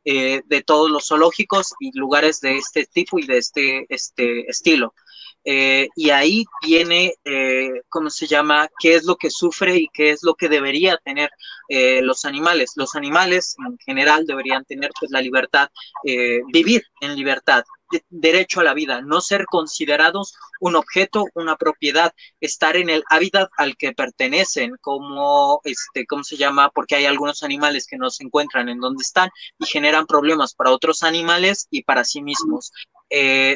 de 0.07 0.63
todos 0.63 0.91
los 0.91 1.07
zoológicos 1.07 1.73
y 1.79 1.89
lugares 1.97 2.39
de 2.39 2.57
este 2.57 2.85
tipo 2.85 3.17
y 3.17 3.25
de 3.25 3.39
este, 3.39 3.87
este 3.89 4.47
estilo. 4.47 4.93
Eh, 5.47 5.89
y 5.95 6.09
ahí 6.09 6.43
viene, 6.65 7.13
eh, 7.23 7.69
¿cómo 7.87 8.09
se 8.09 8.25
llama?, 8.25 8.67
qué 8.79 8.95
es 8.95 9.03
lo 9.05 9.15
que 9.15 9.29
sufre 9.29 9.77
y 9.77 9.87
qué 9.93 10.09
es 10.09 10.23
lo 10.23 10.33
que 10.33 10.49
debería 10.49 10.97
tener 10.97 11.29
eh, 11.69 12.01
los 12.01 12.25
animales. 12.25 12.71
Los 12.75 12.95
animales 12.95 13.55
en 13.65 13.77
general 13.77 14.25
deberían 14.25 14.65
tener 14.65 14.89
pues 14.99 15.11
la 15.11 15.21
libertad, 15.21 15.69
vivir 16.51 16.83
en 17.01 17.15
libertad, 17.15 17.63
derecho 18.09 18.61
a 18.61 18.63
la 18.63 18.73
vida, 18.73 19.01
no 19.01 19.21
ser 19.21 19.45
considerados 19.45 20.33
un 20.59 20.75
objeto, 20.75 21.25
una 21.35 21.55
propiedad, 21.55 22.11
estar 22.39 22.75
en 22.75 22.89
el 22.89 23.03
hábitat 23.09 23.49
al 23.57 23.77
que 23.77 23.93
pertenecen, 23.93 24.75
como, 24.81 25.61
este, 25.63 26.07
¿cómo 26.07 26.23
se 26.23 26.37
llama? 26.37 26.71
Porque 26.73 26.95
hay 26.95 27.05
algunos 27.05 27.43
animales 27.43 27.85
que 27.85 27.97
no 27.97 28.09
se 28.09 28.23
encuentran 28.23 28.69
en 28.69 28.79
donde 28.79 29.03
están 29.03 29.29
y 29.59 29.65
generan 29.67 30.07
problemas 30.07 30.55
para 30.55 30.71
otros 30.71 31.03
animales 31.03 31.67
y 31.69 31.83
para 31.83 32.03
sí 32.03 32.23
mismos. 32.23 32.71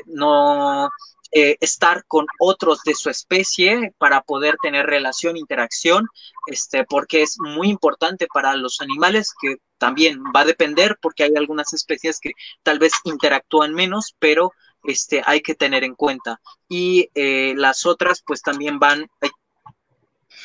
no, 0.05 0.89
eh, 1.32 1.57
estar 1.59 2.05
con 2.07 2.25
otros 2.39 2.82
de 2.84 2.95
su 2.95 3.09
especie 3.09 3.93
para 3.97 4.21
poder 4.21 4.57
tener 4.61 4.88
relación, 4.88 5.38
interacción, 5.38 6.07
este, 6.47 6.86
porque 6.86 7.21
es 7.21 7.38
muy 7.39 7.69
importante 7.69 8.27
para 8.34 8.55
los 8.55 8.82
animales 8.82 9.34
que 9.39 9.57
también 9.77 10.21
va 10.36 10.41
a 10.41 10.45
depender 10.45 10.97
porque 11.01 11.23
hay 11.23 11.36
algunas 11.36 11.73
especies 11.73 12.19
que 12.19 12.32
tal 12.63 12.80
vez 12.80 12.93
interactúan 13.03 13.73
menos, 13.73 14.15
pero 14.19 14.53
este, 14.84 15.21
hay 15.25 15.41
que 15.41 15.55
tener 15.55 15.84
en 15.84 15.95
cuenta. 15.95 16.41
Y 16.67 17.09
eh, 17.13 17.53
las 17.55 17.86
otras 17.86 18.23
pues 18.25 18.41
también 18.41 18.80
van, 18.80 19.09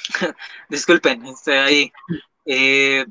disculpen, 0.68 1.24
este, 1.26 1.58
ahí. 1.58 1.92
Eh, 2.44 3.06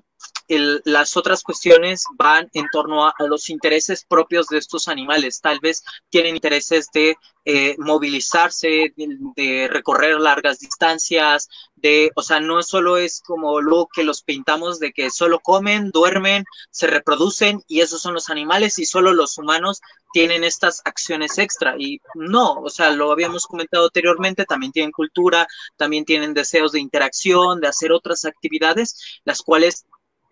las 0.48 1.16
otras 1.18 1.44
cuestiones 1.44 2.04
van 2.16 2.50
en 2.54 2.66
torno 2.72 3.06
a, 3.08 3.14
los 3.28 3.50
intereses 3.50 4.06
propios 4.08 4.48
de 4.48 4.58
estos 4.58 4.88
animales. 4.88 5.40
Tal 5.42 5.60
vez 5.60 5.84
tienen 6.10 6.36
intereses 6.36 6.88
de 6.94 7.16
eh, 7.46 7.76
movilizarse, 7.78 8.94
de, 8.96 9.68
recorrer 9.70 10.20
largas 10.20 10.60
distancias, 10.60 11.50
de, 11.76 12.12
o 12.16 12.22
sea, 12.22 12.40
no 12.40 12.64
solo 12.64 12.98
es 12.98 13.22
como 13.26 13.62
lo 13.62 13.88
que 13.94 14.04
los 14.04 14.24
pintamos 14.24 14.80
de 14.80 14.94
que 14.94 15.10
solo 15.10 15.40
comen, 15.40 15.92
duermen, 15.92 16.46
se 16.72 16.88
reproducen 16.88 17.62
y 17.68 17.82
esos 17.82 18.02
son 18.02 18.14
los 18.14 18.30
animales 18.30 18.80
y 18.80 18.86
solo 18.86 19.14
los 19.14 19.38
humanos 19.38 19.82
tienen 20.14 20.44
estas 20.44 20.82
acciones 20.86 21.38
extra. 21.38 21.76
Y 21.78 22.00
no, 22.16 22.54
o 22.62 22.70
sea, 22.70 22.92
lo 22.92 23.12
habíamos 23.12 23.46
comentado 23.46 23.86
anteriormente, 23.86 24.46
también 24.46 24.72
tienen 24.72 24.92
cultura, 24.92 25.48
también 25.76 26.06
tienen 26.06 26.34
deseos 26.34 26.72
de 26.72 26.80
interacción, 26.80 27.60
de 27.60 27.68
hacer 27.68 27.92
otras 27.92 28.24
actividades, 28.24 29.22
las 29.26 29.42
cuales 29.42 29.86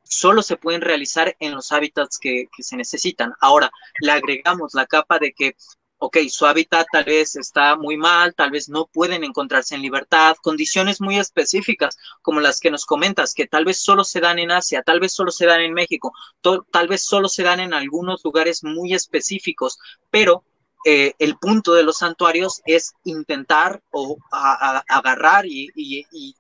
solo 0.04 0.42
se 0.42 0.58
pueden 0.58 0.82
realizar 0.82 1.36
en 1.40 1.54
los 1.54 1.72
hábitats 1.72 2.18
que, 2.18 2.48
se 2.60 2.76
necesitan. 2.76 3.34
Ahora, 3.40 3.72
le 4.00 4.12
agregamos 4.12 4.74
la 4.74 4.86
capa 4.86 5.20
de 5.20 5.34
que, 5.34 5.56
ok, 5.98 6.18
su 6.30 6.46
hábitat 6.46 6.88
tal 6.92 7.06
vez 7.06 7.36
está 7.36 7.76
muy 7.76 7.98
mal, 7.98 8.34
tal 8.36 8.52
vez 8.52 8.70
no 8.70 8.88
pueden 8.88 9.24
encontrarse 9.24 9.76
en 9.76 9.82
libertad, 9.82 10.36
condiciones 10.42 11.00
muy 11.00 11.20
específicas 11.20 11.98
como 12.22 12.40
las 12.40 12.60
que 12.60 12.72
nos 12.72 12.86
comentas, 12.86 13.34
que 13.34 13.48
tal 13.48 13.66
vez 13.66 13.78
solo 13.78 14.04
se 14.04 14.20
dan 14.20 14.40
en 14.40 14.52
Asia, 14.52 14.84
tal 14.84 15.00
vez 15.00 15.14
solo 15.14 15.32
se 15.32 15.46
dan 15.46 15.62
en 15.62 15.74
México, 15.74 16.14
tal 16.42 16.88
vez 16.88 17.04
solo 17.04 17.30
se 17.30 17.44
dan 17.44 17.60
en 17.60 17.74
algunos 17.74 18.24
lugares 18.24 18.64
muy 18.64 18.94
específicos, 18.94 19.80
pero 20.10 20.44
eh, 20.84 21.14
el 21.20 21.38
punto 21.38 21.74
de 21.74 21.84
los 21.84 21.98
santuarios 21.98 22.62
es 22.66 22.94
intentar 23.04 23.84
o 23.92 24.18
agarrar 24.90 25.46
y, 25.46 26.36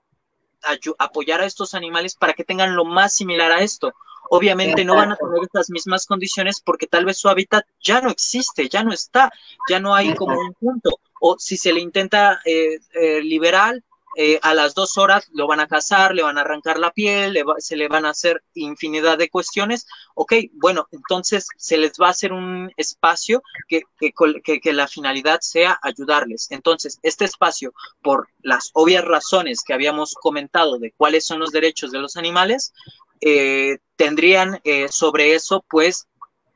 apoyar 0.97 1.41
a 1.41 1.45
estos 1.45 1.73
animales 1.73 2.15
para 2.15 2.33
que 2.33 2.43
tengan 2.43 2.75
lo 2.75 2.85
más 2.85 3.13
similar 3.13 3.51
a 3.51 3.61
esto. 3.61 3.93
Obviamente 4.29 4.85
no 4.85 4.95
van 4.95 5.11
a 5.11 5.17
tener 5.17 5.43
estas 5.43 5.69
mismas 5.69 6.05
condiciones 6.05 6.61
porque 6.61 6.87
tal 6.87 7.03
vez 7.03 7.17
su 7.17 7.27
hábitat 7.27 7.65
ya 7.83 7.99
no 7.99 8.09
existe, 8.09 8.69
ya 8.69 8.83
no 8.83 8.93
está, 8.93 9.31
ya 9.69 9.79
no 9.79 9.93
hay 9.93 10.15
como 10.15 10.39
un 10.39 10.53
punto. 10.53 10.99
O 11.19 11.37
si 11.37 11.57
se 11.57 11.73
le 11.73 11.81
intenta 11.81 12.39
eh, 12.45 12.79
eh, 12.93 13.21
liberar, 13.21 13.75
eh, 14.17 14.39
a 14.41 14.53
las 14.53 14.75
dos 14.75 14.97
horas 14.97 15.29
lo 15.33 15.47
van 15.47 15.61
a 15.61 15.67
cazar, 15.67 16.13
le 16.13 16.23
van 16.23 16.37
a 16.37 16.41
arrancar 16.41 16.77
la 16.77 16.91
piel, 16.91 17.41
se 17.59 17.77
le 17.77 17.87
van 17.87 18.05
a 18.05 18.09
hacer 18.09 18.43
infinidad 18.53 19.17
de 19.17 19.29
cuestiones. 19.29 19.87
Ok, 20.15 20.33
bueno, 20.53 20.87
entonces 20.91 21.47
se 21.55 21.77
les 21.77 21.93
va 21.93 22.07
a 22.07 22.11
hacer 22.11 22.33
un 22.33 22.71
espacio 22.75 23.41
que, 23.69 23.83
que, 23.99 24.59
que, 24.59 24.73
la 24.73 24.87
finalidad 24.87 25.39
sea 25.41 25.79
ayudarles. 25.81 26.47
Entonces, 26.49 26.99
este 27.03 27.23
espacio, 27.23 27.73
por 28.01 28.27
las 28.41 28.71
obvias 28.73 29.05
razones 29.05 29.61
que 29.65 29.73
habíamos 29.73 30.13
comentado 30.15 30.77
de 30.77 30.91
cuáles 30.91 31.25
son 31.25 31.39
los 31.39 31.51
derechos 31.51 31.91
de 31.91 31.99
los 31.99 32.17
animales, 32.17 32.73
eh, 33.21 33.77
tendrían 33.95 34.59
eh, 34.65 34.87
sobre 34.89 35.35
eso, 35.35 35.63
pues, 35.69 36.07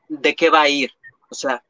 de 0.08 0.34
qué 0.34 0.50
va 0.50 0.62
a 0.62 0.68
ir. 0.68 0.92
O 1.30 1.34
sea, 1.34 1.64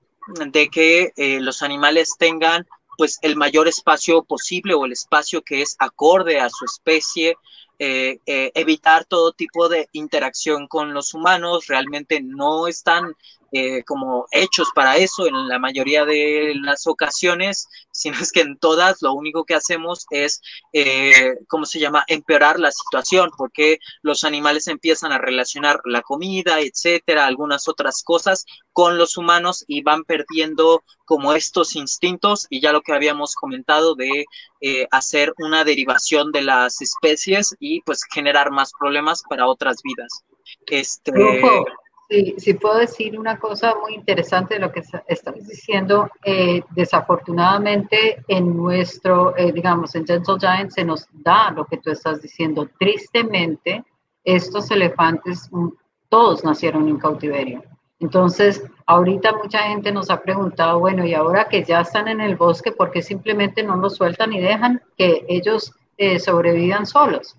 de 0.46 0.68
que 0.68 1.12
los 1.40 1.62
animales 1.62 2.16
tengan 2.18 2.66
pues 2.96 3.18
el 3.22 3.36
mayor 3.36 3.68
espacio 3.68 4.22
posible 4.24 4.74
o 4.74 4.84
el 4.84 4.92
espacio 4.92 5.42
que 5.42 5.62
es 5.62 5.76
acorde 5.78 6.40
a 6.40 6.50
su 6.50 6.64
especie, 6.64 7.36
eh, 7.78 8.20
eh, 8.26 8.52
evitar 8.54 9.04
todo 9.04 9.32
tipo 9.32 9.68
de 9.68 9.88
interacción 9.92 10.66
con 10.66 10.94
los 10.94 11.12
humanos, 11.12 11.66
realmente 11.66 12.22
no 12.22 12.66
están 12.68 13.14
eh, 13.52 13.82
como 13.84 14.26
hechos 14.30 14.68
para 14.74 14.96
eso 14.96 15.26
en 15.26 15.48
la 15.48 15.58
mayoría 15.58 16.04
de 16.04 16.54
las 16.60 16.86
ocasiones, 16.86 17.68
sino 17.90 18.18
es 18.20 18.32
que 18.32 18.40
en 18.40 18.58
todas 18.58 19.02
lo 19.02 19.12
único 19.12 19.44
que 19.44 19.54
hacemos 19.54 20.06
es, 20.10 20.40
eh, 20.72 21.36
¿cómo 21.48 21.64
se 21.64 21.78
llama?, 21.78 22.04
empeorar 22.08 22.58
la 22.58 22.70
situación, 22.70 23.30
porque 23.36 23.78
los 24.02 24.24
animales 24.24 24.66
empiezan 24.66 25.12
a 25.12 25.18
relacionar 25.18 25.80
la 25.84 26.02
comida, 26.02 26.60
etcétera, 26.60 27.26
algunas 27.26 27.68
otras 27.68 28.02
cosas 28.02 28.44
con 28.72 28.98
los 28.98 29.16
humanos 29.16 29.64
y 29.66 29.82
van 29.82 30.04
perdiendo 30.04 30.82
como 31.04 31.32
estos 31.32 31.76
instintos 31.76 32.46
y 32.50 32.60
ya 32.60 32.72
lo 32.72 32.82
que 32.82 32.92
habíamos 32.92 33.34
comentado 33.34 33.94
de 33.94 34.26
eh, 34.60 34.86
hacer 34.90 35.32
una 35.38 35.64
derivación 35.64 36.32
de 36.32 36.42
las 36.42 36.82
especies 36.82 37.54
y 37.60 37.80
pues 37.82 38.00
generar 38.12 38.50
más 38.50 38.72
problemas 38.78 39.22
para 39.28 39.46
otras 39.46 39.76
vidas. 39.82 40.24
Este, 40.66 41.12
Sí, 42.08 42.54
puedo 42.54 42.78
decir 42.78 43.18
una 43.18 43.36
cosa 43.36 43.74
muy 43.82 43.94
interesante 43.94 44.54
de 44.54 44.60
lo 44.60 44.70
que 44.70 44.82
estamos 45.08 45.46
diciendo. 45.46 46.08
Eh, 46.24 46.62
desafortunadamente, 46.70 48.22
en 48.28 48.56
nuestro, 48.56 49.36
eh, 49.36 49.50
digamos, 49.50 49.94
en 49.96 50.06
Gentle 50.06 50.36
Giant 50.38 50.70
se 50.70 50.84
nos 50.84 51.08
da 51.12 51.50
lo 51.50 51.64
que 51.64 51.78
tú 51.78 51.90
estás 51.90 52.22
diciendo. 52.22 52.68
Tristemente, 52.78 53.84
estos 54.22 54.70
elefantes, 54.70 55.48
mm, 55.50 55.68
todos 56.08 56.44
nacieron 56.44 56.88
en 56.88 56.98
cautiverio. 56.98 57.64
Entonces, 57.98 58.62
ahorita 58.86 59.32
mucha 59.32 59.62
gente 59.64 59.90
nos 59.90 60.08
ha 60.08 60.22
preguntado, 60.22 60.78
bueno, 60.78 61.04
y 61.04 61.12
ahora 61.12 61.48
que 61.48 61.64
ya 61.64 61.80
están 61.80 62.06
en 62.06 62.20
el 62.20 62.36
bosque, 62.36 62.70
¿por 62.70 62.92
qué 62.92 63.02
simplemente 63.02 63.64
no 63.64 63.74
los 63.76 63.96
sueltan 63.96 64.32
y 64.32 64.40
dejan 64.40 64.80
que 64.96 65.24
ellos 65.28 65.72
eh, 65.96 66.20
sobrevivan 66.20 66.86
solos? 66.86 67.36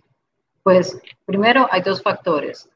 Pues 0.63 0.99
primero 1.25 1.67
hay 1.71 1.81
dos 1.81 2.01
factores. 2.01 2.69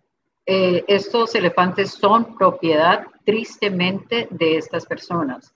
Eh, 0.45 0.83
estos 0.87 1.35
elefantes 1.35 1.91
son 1.91 2.35
propiedad 2.35 3.05
tristemente 3.25 4.27
de 4.31 4.57
estas 4.57 4.85
personas. 4.85 5.53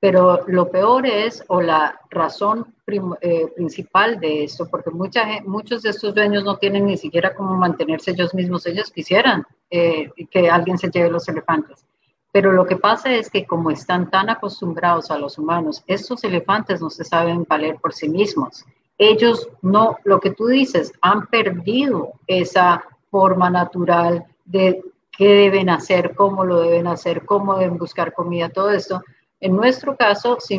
Pero 0.00 0.44
lo 0.48 0.68
peor 0.68 1.06
es, 1.06 1.44
o 1.46 1.60
la 1.60 2.00
razón 2.10 2.74
eh, 3.20 3.46
principal 3.54 4.18
de 4.18 4.44
esto, 4.44 4.68
porque 4.68 4.90
muchos 4.90 5.82
de 5.82 5.90
estos 5.90 6.14
dueños 6.14 6.42
no 6.42 6.56
tienen 6.56 6.86
ni 6.86 6.96
siquiera 6.96 7.34
cómo 7.34 7.54
mantenerse 7.54 8.10
ellos 8.10 8.34
mismos, 8.34 8.66
ellos 8.66 8.90
quisieran 8.90 9.46
eh, 9.70 10.10
que 10.30 10.50
alguien 10.50 10.76
se 10.76 10.90
lleve 10.90 11.08
los 11.08 11.28
elefantes. 11.28 11.86
Pero 12.32 12.50
lo 12.50 12.66
que 12.66 12.76
pasa 12.76 13.12
es 13.12 13.30
que 13.30 13.46
como 13.46 13.70
están 13.70 14.10
tan 14.10 14.30
acostumbrados 14.30 15.10
a 15.10 15.18
los 15.18 15.38
humanos, 15.38 15.84
estos 15.86 16.24
elefantes 16.24 16.80
no 16.80 16.90
se 16.90 17.04
saben 17.04 17.44
valer 17.48 17.76
por 17.76 17.92
sí 17.92 18.08
mismos. 18.08 18.64
Ellos 18.98 19.48
no, 19.60 19.98
lo 20.04 20.18
que 20.18 20.30
tú 20.30 20.46
dices, 20.46 20.92
han 21.02 21.26
perdido 21.26 22.14
esa 22.26 22.82
forma 23.12 23.50
natural 23.50 24.24
de 24.46 24.82
qué 25.16 25.28
deben 25.28 25.68
hacer, 25.68 26.14
cómo 26.14 26.44
lo 26.44 26.62
deben 26.62 26.86
hacer, 26.86 27.26
cómo 27.26 27.58
deben 27.58 27.76
buscar 27.76 28.14
comida, 28.14 28.48
todo 28.48 28.70
esto. 28.70 29.02
En 29.38 29.54
nuestro 29.54 29.96
caso, 29.96 30.38
si 30.40 30.58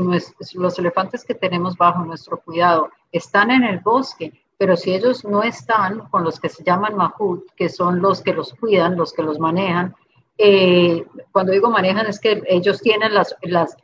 los 0.53 0.77
elefantes 0.77 1.25
que 1.25 1.33
tenemos 1.33 1.75
bajo 1.75 2.05
nuestro 2.05 2.37
cuidado 2.37 2.91
están 3.11 3.49
en 3.49 3.63
el 3.63 3.79
bosque, 3.79 4.31
pero 4.57 4.77
si 4.77 4.93
ellos 4.93 5.25
no 5.25 5.41
están 5.41 6.07
con 6.11 6.23
los 6.23 6.39
que 6.39 6.49
se 6.49 6.63
llaman 6.63 6.95
mahut, 6.95 7.43
que 7.55 7.69
son 7.69 7.99
los 7.99 8.21
que 8.21 8.33
los 8.33 8.53
cuidan, 8.53 8.97
los 8.97 9.13
que 9.13 9.23
los 9.23 9.39
manejan, 9.39 9.95
eh, 10.37 11.05
cuando 11.31 11.51
digo 11.51 11.69
manejan 11.69 12.07
es 12.07 12.19
que 12.19 12.43
ellos 12.47 12.81
tienen 12.81 13.13
las, 13.13 13.35
las, 13.41 13.77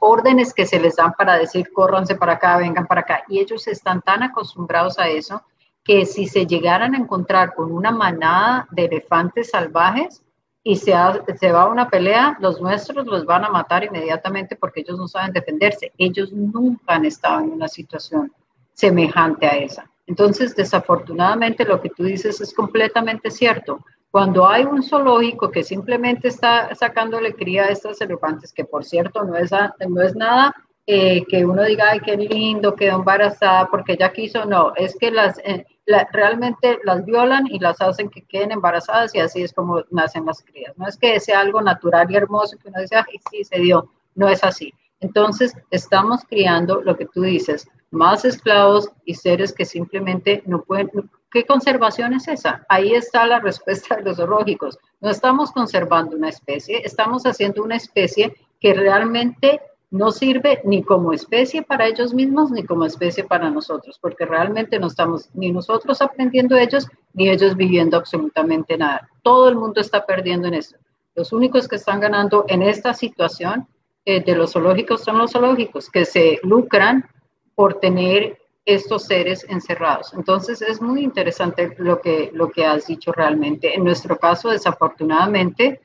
órdenes 0.00 0.54
que 0.54 0.66
se 0.66 0.80
les 0.80 0.96
dan 0.96 1.12
para 1.12 1.38
decir 1.38 1.70
córranse 1.72 2.14
para 2.14 2.34
acá, 2.34 2.56
vengan 2.58 2.86
para 2.86 3.02
acá, 3.02 3.24
y 3.28 3.40
ellos 3.40 3.66
están 3.66 4.00
tan 4.02 4.22
acostumbrados 4.22 4.98
a 4.98 5.08
eso 5.08 5.42
que 5.86 6.04
si 6.04 6.26
se 6.26 6.46
llegaran 6.46 6.94
a 6.94 6.98
encontrar 6.98 7.54
con 7.54 7.70
una 7.70 7.92
manada 7.92 8.66
de 8.72 8.86
elefantes 8.86 9.50
salvajes 9.50 10.20
y 10.64 10.74
se, 10.74 10.90
va 10.92 11.62
a 11.62 11.66
una 11.66 11.88
pelea, 11.88 12.36
los 12.40 12.60
nuestros 12.60 13.06
los 13.06 13.24
van 13.24 13.44
a 13.44 13.50
matar 13.50 13.84
inmediatamente 13.84 14.56
porque 14.56 14.80
ellos 14.80 14.98
no 14.98 15.06
saben 15.06 15.32
defenderse. 15.32 15.92
Ellos 15.96 16.32
nunca 16.32 16.96
han 16.96 17.04
estado 17.04 17.40
en 17.40 17.52
una 17.52 17.68
situación 17.68 18.32
semejante 18.72 19.46
a 19.46 19.56
esa. 19.58 19.88
Entonces, 20.08 20.56
desafortunadamente, 20.56 21.64
lo 21.64 21.80
que 21.80 21.90
tú 21.90 22.02
dices 22.02 22.40
es 22.40 22.52
completamente 22.52 23.30
cierto. 23.30 23.84
Cuando 24.10 24.48
hay 24.48 24.64
un 24.64 24.82
zoológico 24.82 25.52
que 25.52 25.62
simplemente 25.62 26.28
está 26.28 26.74
sacándole 26.74 27.34
cría 27.34 27.64
a 27.64 27.68
estos 27.68 28.00
elefantes, 28.00 28.52
que 28.52 28.64
por 28.64 28.84
cierto 28.84 29.22
no 29.22 29.36
es, 29.36 29.52
no 29.88 30.02
es 30.02 30.16
nada 30.16 30.52
eh, 30.88 31.24
que 31.28 31.44
uno 31.44 31.62
diga, 31.62 31.90
ay, 31.90 32.00
qué 32.00 32.16
lindo, 32.16 32.74
quedó 32.74 32.96
embarazada 32.96 33.68
porque 33.68 33.92
ella 33.92 34.12
quiso, 34.12 34.44
no, 34.44 34.72
es 34.76 34.96
que 34.98 35.10
las 35.10 35.38
eh, 35.40 35.66
realmente 36.12 36.78
las 36.84 37.04
violan 37.04 37.46
y 37.46 37.58
las 37.58 37.80
hacen 37.80 38.08
que 38.08 38.22
queden 38.22 38.52
embarazadas 38.52 39.14
y 39.14 39.20
así 39.20 39.42
es 39.42 39.52
como 39.52 39.82
nacen 39.90 40.26
las 40.26 40.42
crías. 40.42 40.76
No 40.76 40.86
es 40.86 40.96
que 40.96 41.18
sea 41.20 41.40
algo 41.40 41.60
natural 41.60 42.10
y 42.10 42.16
hermoso 42.16 42.56
que 42.58 42.68
uno 42.68 42.80
dice, 42.80 42.96
ay, 42.96 43.20
sí, 43.30 43.44
se 43.44 43.58
dio, 43.60 43.90
no 44.14 44.28
es 44.28 44.42
así. 44.42 44.72
Entonces, 45.00 45.54
estamos 45.70 46.24
criando 46.24 46.80
lo 46.80 46.96
que 46.96 47.06
tú 47.06 47.22
dices, 47.22 47.68
más 47.90 48.24
esclavos 48.24 48.90
y 49.04 49.14
seres 49.14 49.52
que 49.52 49.64
simplemente 49.64 50.42
no 50.46 50.62
pueden... 50.62 50.90
¿Qué 51.30 51.44
conservación 51.44 52.14
es 52.14 52.28
esa? 52.28 52.64
Ahí 52.68 52.94
está 52.94 53.26
la 53.26 53.40
respuesta 53.40 53.96
de 53.96 54.02
los 54.02 54.16
zoológicos. 54.16 54.78
No 55.00 55.10
estamos 55.10 55.52
conservando 55.52 56.16
una 56.16 56.30
especie, 56.30 56.80
estamos 56.84 57.24
haciendo 57.24 57.62
una 57.62 57.76
especie 57.76 58.34
que 58.58 58.72
realmente 58.72 59.60
no 59.90 60.10
sirve 60.10 60.60
ni 60.64 60.82
como 60.82 61.12
especie 61.12 61.62
para 61.62 61.86
ellos 61.86 62.12
mismos 62.12 62.50
ni 62.50 62.64
como 62.64 62.84
especie 62.84 63.24
para 63.24 63.50
nosotros, 63.50 63.98
porque 64.00 64.26
realmente 64.26 64.78
no 64.78 64.88
estamos 64.88 65.28
ni 65.34 65.52
nosotros 65.52 66.02
aprendiendo 66.02 66.56
ellos 66.56 66.88
ni 67.12 67.28
ellos 67.28 67.56
viviendo 67.56 67.96
absolutamente 67.96 68.76
nada. 68.76 69.08
Todo 69.22 69.48
el 69.48 69.56
mundo 69.56 69.80
está 69.80 70.04
perdiendo 70.04 70.48
en 70.48 70.54
esto. 70.54 70.76
Los 71.14 71.32
únicos 71.32 71.68
que 71.68 71.76
están 71.76 72.00
ganando 72.00 72.44
en 72.48 72.62
esta 72.62 72.92
situación 72.92 73.66
eh, 74.04 74.22
de 74.22 74.34
los 74.34 74.52
zoológicos 74.52 75.02
son 75.02 75.18
los 75.18 75.32
zoológicos, 75.32 75.88
que 75.88 76.04
se 76.04 76.38
lucran 76.42 77.08
por 77.54 77.80
tener 77.80 78.38
estos 78.66 79.04
seres 79.04 79.46
encerrados. 79.48 80.12
Entonces 80.12 80.60
es 80.60 80.82
muy 80.82 81.02
interesante 81.02 81.74
lo 81.78 82.00
que, 82.00 82.30
lo 82.34 82.50
que 82.50 82.66
has 82.66 82.88
dicho 82.88 83.12
realmente. 83.12 83.74
En 83.74 83.84
nuestro 83.84 84.18
caso, 84.18 84.50
desafortunadamente, 84.50 85.80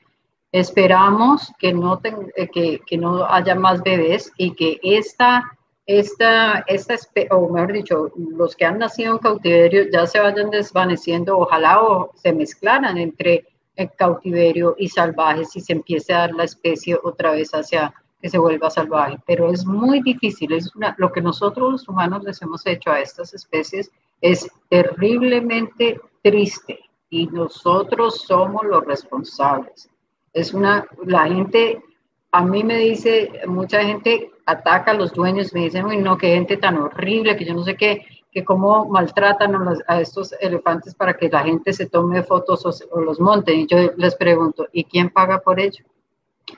Esperamos 0.52 1.52
que 1.58 1.72
no, 1.72 2.00
eh, 2.04 2.48
que, 2.48 2.80
que, 2.86 2.98
no 2.98 3.24
haya 3.24 3.54
más 3.54 3.82
bebés 3.82 4.30
y 4.36 4.52
que 4.52 4.78
esta, 4.82 5.42
esta, 5.86 6.64
esta, 6.66 6.96
o 7.30 7.48
mejor 7.48 7.72
dicho, 7.72 8.12
los 8.16 8.54
que 8.54 8.66
han 8.66 8.78
nacido 8.78 9.12
en 9.12 9.18
cautiverio 9.18 9.90
ya 9.90 10.06
se 10.06 10.20
vayan 10.20 10.50
desvaneciendo, 10.50 11.38
ojalá 11.38 11.82
o 11.82 12.12
se 12.14 12.32
mezclaran 12.32 12.98
entre 12.98 13.46
el 13.76 13.90
cautiverio 13.96 14.76
y 14.78 14.88
salvajes 14.88 15.56
y 15.56 15.60
se 15.60 15.72
empiece 15.72 16.12
a 16.12 16.18
dar 16.18 16.34
la 16.34 16.44
especie 16.44 16.98
otra 17.02 17.32
vez 17.32 17.50
hacia 17.52 17.94
que 18.20 18.28
se 18.28 18.38
vuelva 18.38 18.70
salvaje. 18.70 19.16
Pero 19.26 19.50
es 19.50 19.64
muy 19.64 20.02
difícil, 20.02 20.52
es 20.52 20.70
lo 20.98 21.10
que 21.10 21.22
nosotros 21.22 21.72
los 21.72 21.88
humanos 21.88 22.22
les 22.24 22.40
hemos 22.42 22.66
hecho 22.66 22.90
a 22.90 23.00
estas 23.00 23.32
especies 23.34 23.90
es 24.22 24.48
terriblemente 24.70 26.00
triste 26.22 26.78
y 27.10 27.26
nosotros 27.26 28.22
somos 28.22 28.64
los 28.64 28.84
responsables. 28.86 29.90
Es 30.32 30.54
una, 30.54 30.86
la 31.04 31.26
gente, 31.26 31.82
a 32.30 32.44
mí 32.44 32.64
me 32.64 32.78
dice, 32.78 33.30
mucha 33.46 33.82
gente 33.82 34.30
ataca 34.46 34.92
a 34.92 34.94
los 34.94 35.12
dueños, 35.12 35.52
me 35.52 35.64
dicen, 35.64 35.84
uy, 35.84 35.98
no, 35.98 36.16
qué 36.16 36.34
gente 36.34 36.56
tan 36.56 36.78
horrible, 36.78 37.36
que 37.36 37.44
yo 37.44 37.54
no 37.54 37.64
sé 37.64 37.76
qué, 37.76 38.06
que 38.32 38.44
cómo 38.44 38.86
maltratan 38.86 39.54
a, 39.86 40.00
estos 40.00 40.32
elefantes 40.40 40.94
para 40.94 41.14
que 41.14 41.28
la 41.28 41.42
gente 41.42 41.72
se 41.72 41.86
tome 41.86 42.22
fotos 42.22 42.64
o, 42.90 43.00
los 43.00 43.20
monte. 43.20 43.52
Y 43.52 43.66
yo 43.66 43.76
les 43.96 44.16
pregunto, 44.16 44.66
¿y 44.72 44.84
quién 44.84 45.10
paga 45.10 45.40
por 45.40 45.60
ello? 45.60 45.84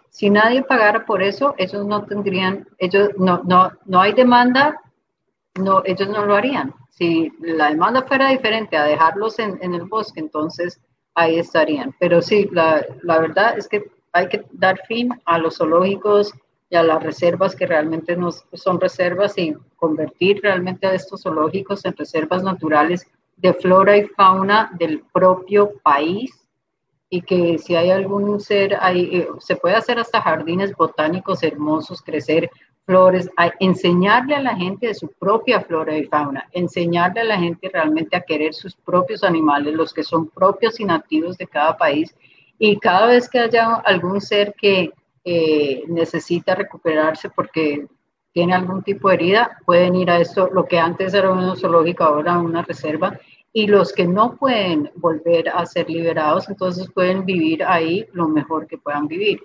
Si 0.08 0.30
nadie 0.30 0.62
pagara 0.62 1.04
por 1.04 1.22
eso, 1.22 1.54
ellos 1.58 1.84
no 1.84 2.04
tendrían, 2.04 2.66
ellos 2.78 3.10
no, 3.18 3.42
no, 3.44 3.72
no 3.86 4.00
hay 4.00 4.12
demanda, 4.12 4.80
no, 5.56 5.82
ellos 5.84 6.08
no 6.08 6.24
lo 6.24 6.36
harían. 6.36 6.72
Si 6.90 7.32
la 7.40 7.70
demanda 7.70 8.02
fuera 8.02 8.28
diferente 8.28 8.76
a 8.76 8.84
dejarlos 8.84 9.40
en, 9.40 9.58
en 9.60 9.74
el 9.74 9.82
bosque, 9.82 10.20
entonces 10.20 10.80
ahí 11.14 11.38
estarían. 11.38 11.94
Pero 11.98 12.20
sí, 12.20 12.48
la, 12.52 12.84
la, 13.02 13.18
verdad 13.18 13.58
es 13.58 13.68
que 13.68 13.84
hay 14.12 14.28
que 14.28 14.44
dar 14.52 14.80
fin 14.86 15.10
a 15.24 15.38
los 15.38 15.58
zoológicos 15.58 16.32
y 16.70 16.76
a 16.76 16.82
las 16.82 17.02
reservas 17.02 17.54
que 17.54 17.66
realmente 17.66 18.16
son 18.52 18.80
reservas 18.80 19.36
y 19.38 19.54
convertir 19.76 20.40
realmente 20.42 20.86
a 20.86 20.94
estos 20.94 21.22
zoológicos 21.22 21.84
en 21.84 21.96
reservas 21.96 22.42
naturales 22.42 23.06
de 23.36 23.52
flora 23.54 23.96
y 23.96 24.06
fauna 24.08 24.70
del 24.78 25.02
propio 25.12 25.72
país 25.82 26.44
y 27.10 27.22
que 27.22 27.58
si 27.58 27.76
hay 27.76 27.90
algún 27.90 28.40
ser 28.40 28.76
ahí, 28.80 29.08
eh, 29.12 29.28
se 29.38 29.56
puede 29.56 29.76
hacer 29.76 29.98
hasta 29.98 30.20
jardines 30.20 30.74
botánicos 30.74 31.42
hermosos, 31.42 32.02
crecer 32.02 32.50
flores, 32.86 33.30
a 33.36 33.50
enseñarle 33.60 34.34
a 34.34 34.42
la 34.42 34.56
gente 34.56 34.88
de 34.88 34.94
su 34.94 35.08
propia 35.08 35.60
flora 35.60 35.96
y 35.96 36.04
fauna, 36.04 36.48
enseñarle 36.52 37.22
a 37.22 37.24
la 37.24 37.38
gente 37.38 37.70
realmente 37.72 38.16
a 38.16 38.22
querer 38.22 38.52
sus 38.54 38.74
propios 38.74 39.24
animales, 39.24 39.74
los 39.74 39.92
que 39.92 40.02
son 40.02 40.28
propios 40.28 40.78
y 40.80 40.84
nativos 40.84 41.38
de 41.38 41.46
cada 41.46 41.76
país. 41.76 42.14
Y 42.58 42.78
cada 42.78 43.06
vez 43.06 43.28
que 43.28 43.40
haya 43.40 43.76
algún 43.76 44.20
ser 44.20 44.54
que 44.54 44.92
eh, 45.24 45.82
necesita 45.88 46.54
recuperarse 46.54 47.30
porque 47.30 47.86
tiene 48.32 48.54
algún 48.54 48.82
tipo 48.82 49.08
de 49.08 49.14
herida, 49.14 49.58
pueden 49.64 49.94
ir 49.94 50.10
a 50.10 50.18
esto, 50.18 50.50
lo 50.52 50.66
que 50.66 50.78
antes 50.78 51.14
era 51.14 51.32
un 51.32 51.56
zoológico, 51.56 52.04
ahora 52.04 52.38
una 52.38 52.62
reserva, 52.62 53.18
y 53.52 53.68
los 53.68 53.92
que 53.92 54.06
no 54.06 54.36
pueden 54.36 54.90
volver 54.96 55.48
a 55.48 55.64
ser 55.64 55.88
liberados, 55.88 56.48
entonces 56.48 56.90
pueden 56.92 57.24
vivir 57.24 57.62
ahí 57.62 58.04
lo 58.12 58.28
mejor 58.28 58.66
que 58.66 58.76
puedan 58.76 59.06
vivir 59.06 59.40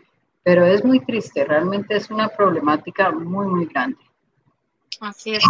pero 0.49 0.65
es 0.65 0.83
muy 0.83 0.99
triste, 1.01 1.45
realmente 1.45 1.95
es 1.95 2.09
una 2.09 2.27
problemática 2.27 3.11
muy, 3.11 3.45
muy 3.45 3.65
grande. 3.67 3.99
Así 4.99 5.35
es. 5.35 5.43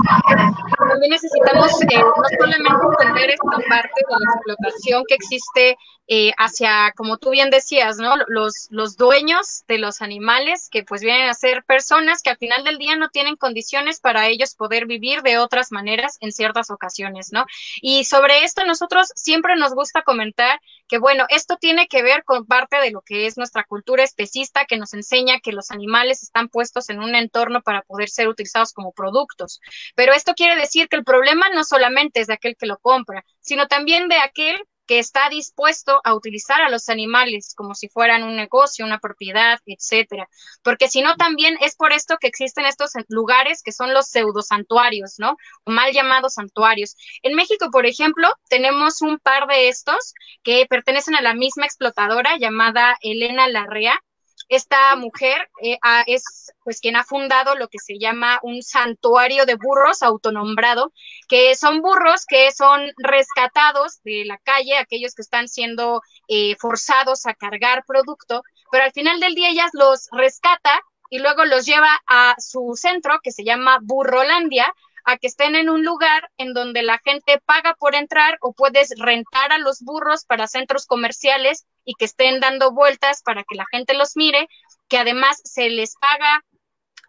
También 0.78 1.12
necesitamos 1.12 1.82
eh, 1.84 1.88
no 2.00 2.14
solamente 2.38 2.86
entender 3.00 3.30
esta 3.30 3.70
parte 3.70 3.94
de 3.96 4.16
la 4.20 4.34
explotación 4.36 5.04
que 5.08 5.16
existe 5.16 5.78
eh, 6.12 6.34
hacia, 6.40 6.92
como 6.96 7.20
tú 7.20 7.30
bien 7.30 7.52
decías, 7.52 7.98
¿no? 7.98 8.16
Los, 8.30 8.68
los 8.72 8.98
dueños 8.98 9.64
de 9.68 9.78
los 9.78 10.02
animales 10.02 10.68
que 10.72 10.84
pues 10.84 11.02
vienen 11.02 11.30
a 11.30 11.36
ser 11.36 11.64
personas 11.66 12.24
que 12.24 12.32
al 12.32 12.38
final 12.38 12.64
del 12.64 12.80
día 12.80 12.96
no 12.96 13.10
tienen 13.10 13.36
condiciones 13.36 14.00
para 14.00 14.28
ellos 14.28 14.56
poder 14.56 14.88
vivir 14.88 15.22
de 15.22 15.38
otras 15.38 15.72
maneras 15.72 16.18
en 16.20 16.32
ciertas 16.32 16.72
ocasiones, 16.72 17.32
¿no? 17.32 17.46
Y 17.80 18.06
sobre 18.06 18.44
esto 18.44 18.66
nosotros 18.66 19.12
siempre 19.14 19.56
nos 19.56 19.76
gusta 19.76 20.02
comentar 20.02 20.60
que, 20.88 20.98
bueno, 20.98 21.28
esto 21.30 21.58
tiene 21.58 21.88
que 21.88 22.02
ver 22.02 22.24
con 22.24 22.48
parte 22.48 22.78
de 22.78 22.90
lo 22.90 23.02
que 23.02 23.28
es 23.28 23.38
nuestra 23.38 23.64
cultura 23.64 24.04
especista 24.04 24.66
que 24.66 24.78
nos 24.78 24.96
enseña 24.96 25.40
que 25.40 25.52
los 25.52 25.70
animales 25.70 26.24
están 26.24 26.50
puestos 26.50 26.90
en 26.90 27.04
un 27.04 27.14
entorno 27.14 27.62
para 27.62 27.84
poder 27.84 28.10
ser 28.10 28.30
utilizados 28.30 28.74
como 28.74 28.94
productos. 28.94 29.62
Pero 29.94 30.14
esto 30.14 30.34
quiere 30.34 30.60
decir 30.60 30.90
que 30.90 30.96
el 30.96 31.04
problema 31.04 31.50
no 31.54 31.64
solamente 31.64 32.20
es 32.20 32.26
de 32.26 32.34
aquel 32.34 32.56
que 32.58 32.66
lo 32.66 32.80
compra, 32.80 33.24
sino 33.42 33.68
también 33.68 34.08
de 34.08 34.18
aquel 34.18 34.60
que 34.90 34.98
está 34.98 35.30
dispuesto 35.30 36.02
a 36.04 36.16
utilizar 36.16 36.62
a 36.64 36.70
los 36.72 36.90
animales 36.90 37.54
como 37.56 37.76
si 37.76 37.90
fueran 37.90 38.24
un 38.24 38.36
negocio, 38.36 38.84
una 38.84 38.98
propiedad, 38.98 39.60
etcétera. 39.68 40.28
Porque 40.64 40.88
si 40.88 41.04
no, 41.04 41.16
también 41.16 41.58
es 41.62 41.76
por 41.76 41.94
esto 41.94 42.18
que 42.20 42.26
existen 42.26 42.66
estos 42.66 42.94
lugares 43.08 43.62
que 43.62 43.72
son 43.72 43.94
los 43.94 44.08
pseudosantuarios, 44.08 45.20
¿no? 45.20 45.38
O 45.64 45.70
mal 45.70 45.94
llamados 45.94 46.34
santuarios. 46.34 46.96
En 47.22 47.36
México, 47.36 47.70
por 47.72 47.86
ejemplo, 47.86 48.30
tenemos 48.50 49.04
un 49.04 49.20
par 49.20 49.46
de 49.46 49.70
estos 49.70 50.16
que 50.42 50.66
pertenecen 50.68 51.14
a 51.14 51.22
la 51.22 51.36
misma 51.36 51.68
explotadora 51.68 52.38
llamada 52.40 52.98
Elena 53.02 53.48
Larrea 53.48 54.02
esta 54.50 54.96
mujer 54.96 55.50
eh, 55.62 55.78
es 56.08 56.52
pues 56.64 56.82
quien 56.82 56.96
ha 56.96 57.04
fundado 57.04 57.56
lo 57.56 57.68
que 57.68 57.78
se 57.78 58.00
llama 58.00 58.40
un 58.42 58.62
santuario 58.64 59.46
de 59.46 59.56
burros 59.56 60.02
autonombrado, 60.02 60.92
que 61.28 61.56
son 61.56 61.82
burros 61.82 62.26
que 62.28 62.52
son 62.52 62.92
rescatados 62.98 64.02
de 64.04 64.26
la 64.26 64.38
calle, 64.40 64.78
aquellos 64.78 65.14
que 65.14 65.22
están 65.22 65.48
siendo 65.48 66.02
eh, 66.28 66.56
forzados 66.58 67.28
a 67.28 67.36
cargar 67.36 67.86
producto, 67.86 68.44
pero 68.72 68.84
al 68.84 68.92
final 68.92 69.20
del 69.20 69.36
día 69.36 69.50
ella 69.50 69.70
los 69.74 70.10
rescata 70.12 70.80
y 71.12 71.20
luego 71.20 71.46
los 71.46 71.66
lleva 71.66 72.00
a 72.08 72.36
su 72.40 72.74
centro 72.76 73.20
que 73.24 73.32
se 73.32 73.44
llama 73.44 73.80
Burrolandia, 73.82 74.74
a 75.06 75.18
que 75.18 75.28
estén 75.28 75.56
en 75.56 75.70
un 75.70 75.84
lugar 75.84 76.30
en 76.38 76.54
donde 76.54 76.84
la 76.84 77.00
gente 77.00 77.42
paga 77.46 77.76
por 77.80 77.96
entrar 77.96 78.38
o 78.42 78.54
puedes 78.54 78.94
rentar 78.98 79.52
a 79.52 79.58
los 79.58 79.82
burros 79.82 80.26
para 80.26 80.48
centros 80.48 80.86
comerciales 80.86 81.66
y 81.90 81.96
que 81.96 82.06
estén 82.06 82.40
dando 82.40 82.72
vueltas 82.72 83.24
para 83.24 83.44
que 83.44 83.56
la 83.56 83.66
gente 83.72 83.96
los 83.96 84.16
mire, 84.16 84.48
que 84.88 85.00
además 85.00 85.42
se 85.44 85.70
les 85.70 85.96
paga 85.96 86.46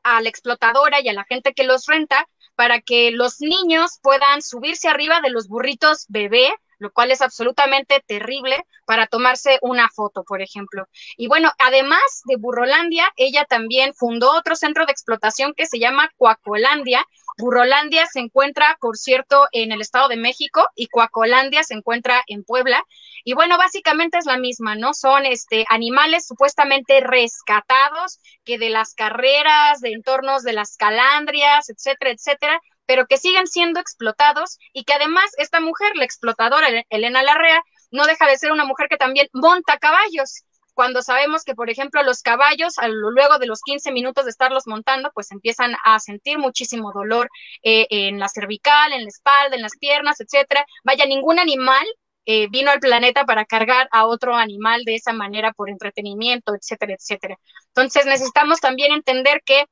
a 0.03 0.23
la 0.23 0.31
explotadora 0.31 1.03
y 1.03 1.09
a 1.11 1.13
la 1.13 1.25
gente 1.25 1.53
que 1.53 1.65
los 1.65 1.85
renta 1.85 2.27
para 2.55 2.81
que 2.81 3.11
los 3.11 3.43
niños 3.43 3.99
puedan 4.03 4.41
subirse 4.41 4.89
arriba 4.89 5.21
de 5.21 5.29
los 5.29 5.49
burritos 5.49 6.07
bebé 6.09 6.51
lo 6.81 6.91
cual 6.91 7.11
es 7.11 7.21
absolutamente 7.21 8.03
terrible 8.07 8.65
para 8.87 9.07
tomarse 9.07 9.59
una 9.61 9.89
foto, 9.91 10.25
por 10.25 10.41
ejemplo. 10.41 10.89
Y 11.17 11.29
bueno, 11.29 11.53
además 11.59 12.23
de 12.25 12.37
Burrolandia, 12.37 13.07
ella 13.17 13.45
también 13.45 13.93
fundó 13.95 14.33
otro 14.33 14.57
centro 14.57 14.87
de 14.87 14.93
explotación 14.93 15.53
que 15.55 15.67
se 15.67 15.79
llama 15.79 16.11
Cuacolandia. 16.17 17.05
Burrolandia 17.41 18.07
se 18.07 18.21
encuentra, 18.21 18.77
por 18.81 18.97
cierto, 18.97 19.47
en 19.53 19.73
el 19.73 19.81
Estado 19.81 20.09
de 20.09 20.17
México 20.17 20.67
y 20.75 20.89
Cuacolandia 20.89 21.63
se 21.65 21.75
encuentra 21.75 22.23
en 22.27 22.45
Puebla. 22.45 22.83
Y 23.25 23.35
bueno, 23.35 23.59
básicamente 23.59 24.19
es 24.19 24.27
la 24.27 24.37
misma, 24.37 24.77
¿no? 24.77 24.95
Son 24.95 25.27
este 25.27 25.65
animales 25.69 26.27
supuestamente 26.27 27.01
rescatados 27.01 28.21
que 28.45 28.59
de 28.59 28.71
las 28.71 28.95
carreras, 28.95 29.81
de 29.81 29.93
entornos 29.93 30.43
de 30.43 30.53
las 30.53 30.77
calandrias, 30.77 31.69
etcétera, 31.71 32.13
etcétera, 32.13 32.61
pero 32.87 33.07
que 33.07 33.19
siguen 33.19 33.47
siendo 33.47 33.81
explotados 33.81 34.59
y 34.73 34.85
que 34.85 34.95
además 34.95 35.31
esta 35.39 35.61
mujer, 35.61 35.93
la 35.95 36.05
explotadora 36.05 36.69
Elena 36.91 37.23
Larrea, 37.23 37.63
no 37.91 38.05
deja 38.07 38.27
de 38.27 38.39
ser 38.39 38.53
una 38.53 38.65
mujer 38.65 38.89
que 38.89 38.97
también 38.97 39.29
monta 39.33 39.79
caballos. 39.79 40.45
Cuando 40.75 41.03
sabemos 41.03 41.45
que, 41.45 41.55
por 41.55 41.71
ejemplo, 41.71 42.03
los 42.03 42.23
caballos, 42.23 42.75
luego 42.89 43.39
de 43.39 43.47
los 43.47 43.61
15 43.63 43.93
minutos 43.93 44.25
de 44.25 44.31
estarlos 44.31 44.67
montando, 44.67 45.11
pues 45.15 45.31
empiezan 45.31 45.75
a 45.85 45.99
sentir 46.01 46.39
muchísimo 46.39 46.93
dolor 46.93 47.29
eh, 47.63 47.87
en 47.91 48.19
la 48.19 48.29
cervical, 48.29 48.93
en 48.93 49.03
la 49.03 49.09
espalda, 49.09 49.57
en 49.57 49.63
las 49.63 49.77
piernas, 49.79 50.21
etcétera. 50.21 50.65
Vaya, 50.85 51.07
ningún 51.07 51.39
animal 51.39 51.87
eh, 52.27 52.49
vino 52.51 52.71
al 52.71 52.81
planeta 52.81 53.25
para 53.25 53.45
cargar 53.45 53.89
a 53.93 54.07
otro 54.07 54.35
animal 54.35 54.85
de 54.85 54.97
esa 54.97 55.13
manera 55.13 55.53
por 55.53 55.71
entretenimiento, 55.71 56.55
etcétera, 56.55 56.95
etcétera. 56.95 57.37
Entonces 57.69 58.07
necesitamos 58.07 58.61
también 58.61 58.93
entender 58.93 59.43
que 59.45 59.65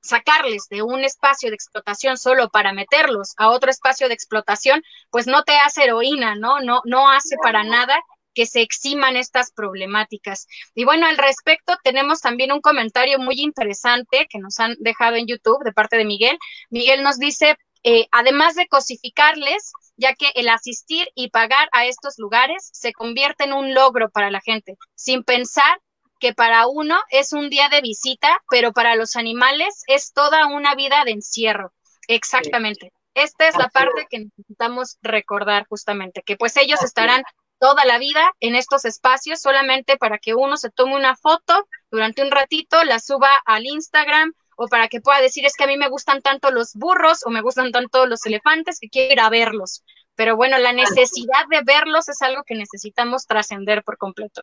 sacarles 0.00 0.68
de 0.70 0.82
un 0.82 1.04
espacio 1.04 1.50
de 1.50 1.56
explotación 1.56 2.16
solo 2.16 2.48
para 2.50 2.72
meterlos 2.72 3.34
a 3.36 3.50
otro 3.50 3.70
espacio 3.70 4.08
de 4.08 4.14
explotación, 4.14 4.82
pues 5.10 5.26
no 5.26 5.42
te 5.42 5.56
hace 5.56 5.84
heroína, 5.84 6.34
¿no? 6.36 6.60
No, 6.60 6.80
no 6.84 7.10
hace 7.10 7.36
para 7.42 7.64
nada 7.64 8.00
que 8.38 8.46
se 8.46 8.60
eximan 8.60 9.16
estas 9.16 9.50
problemáticas. 9.50 10.46
Y 10.72 10.84
bueno, 10.84 11.08
al 11.08 11.18
respecto 11.18 11.76
tenemos 11.82 12.20
también 12.20 12.52
un 12.52 12.60
comentario 12.60 13.18
muy 13.18 13.40
interesante 13.40 14.28
que 14.30 14.38
nos 14.38 14.60
han 14.60 14.76
dejado 14.78 15.16
en 15.16 15.26
YouTube 15.26 15.64
de 15.64 15.72
parte 15.72 15.96
de 15.96 16.04
Miguel. 16.04 16.38
Miguel 16.70 17.02
nos 17.02 17.18
dice, 17.18 17.56
eh, 17.82 18.06
además 18.12 18.54
de 18.54 18.68
cosificarles, 18.68 19.72
ya 19.96 20.14
que 20.14 20.30
el 20.36 20.48
asistir 20.50 21.08
y 21.16 21.30
pagar 21.30 21.68
a 21.72 21.86
estos 21.86 22.14
lugares 22.16 22.70
se 22.72 22.92
convierte 22.92 23.42
en 23.42 23.54
un 23.54 23.74
logro 23.74 24.08
para 24.08 24.30
la 24.30 24.40
gente, 24.40 24.76
sin 24.94 25.24
pensar 25.24 25.80
que 26.20 26.32
para 26.32 26.68
uno 26.68 26.96
es 27.10 27.32
un 27.32 27.50
día 27.50 27.68
de 27.68 27.80
visita, 27.80 28.40
pero 28.48 28.72
para 28.72 28.94
los 28.94 29.16
animales 29.16 29.82
es 29.88 30.12
toda 30.12 30.46
una 30.46 30.76
vida 30.76 31.02
de 31.04 31.10
encierro. 31.10 31.72
Exactamente. 32.06 32.92
Esta 33.14 33.48
es 33.48 33.56
la 33.56 33.68
parte 33.68 34.06
que 34.08 34.26
necesitamos 34.26 34.96
recordar 35.02 35.66
justamente, 35.68 36.22
que 36.24 36.36
pues 36.36 36.56
ellos 36.56 36.84
estarán 36.84 37.24
toda 37.58 37.84
la 37.84 37.98
vida 37.98 38.32
en 38.40 38.54
estos 38.54 38.84
espacios 38.84 39.40
solamente 39.40 39.96
para 39.96 40.18
que 40.18 40.34
uno 40.34 40.56
se 40.56 40.70
tome 40.70 40.96
una 40.96 41.16
foto 41.16 41.68
durante 41.90 42.22
un 42.22 42.30
ratito, 42.30 42.82
la 42.84 42.98
suba 42.98 43.40
al 43.44 43.66
Instagram 43.66 44.32
o 44.56 44.66
para 44.68 44.88
que 44.88 45.00
pueda 45.00 45.20
decir 45.20 45.46
es 45.46 45.54
que 45.56 45.64
a 45.64 45.68
mí 45.68 45.76
me 45.76 45.88
gustan 45.88 46.20
tanto 46.20 46.50
los 46.50 46.74
burros 46.74 47.24
o 47.24 47.30
me 47.30 47.42
gustan 47.42 47.70
tanto 47.70 48.06
los 48.06 48.26
elefantes 48.26 48.78
que 48.80 48.88
quiero 48.88 49.12
ir 49.12 49.20
a 49.20 49.30
verlos. 49.30 49.84
Pero 50.16 50.36
bueno, 50.36 50.58
la 50.58 50.72
necesidad 50.72 51.46
de 51.48 51.62
verlos 51.64 52.08
es 52.08 52.20
algo 52.22 52.42
que 52.44 52.56
necesitamos 52.56 53.26
trascender 53.26 53.84
por 53.84 53.98
completo. 53.98 54.42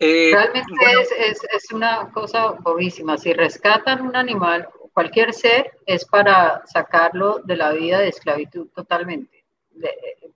Eh, 0.00 0.30
Realmente 0.32 0.74
es, 1.00 1.38
es, 1.52 1.72
una 1.72 2.10
cosa 2.12 2.48
bobísima. 2.60 3.16
Si 3.16 3.32
rescatan 3.32 4.02
un 4.02 4.16
animal, 4.16 4.68
cualquier 4.92 5.32
ser, 5.32 5.78
es 5.86 6.04
para 6.04 6.66
sacarlo 6.66 7.40
de 7.44 7.56
la 7.56 7.70
vida 7.70 8.00
de 8.00 8.08
esclavitud 8.08 8.66
totalmente 8.74 9.35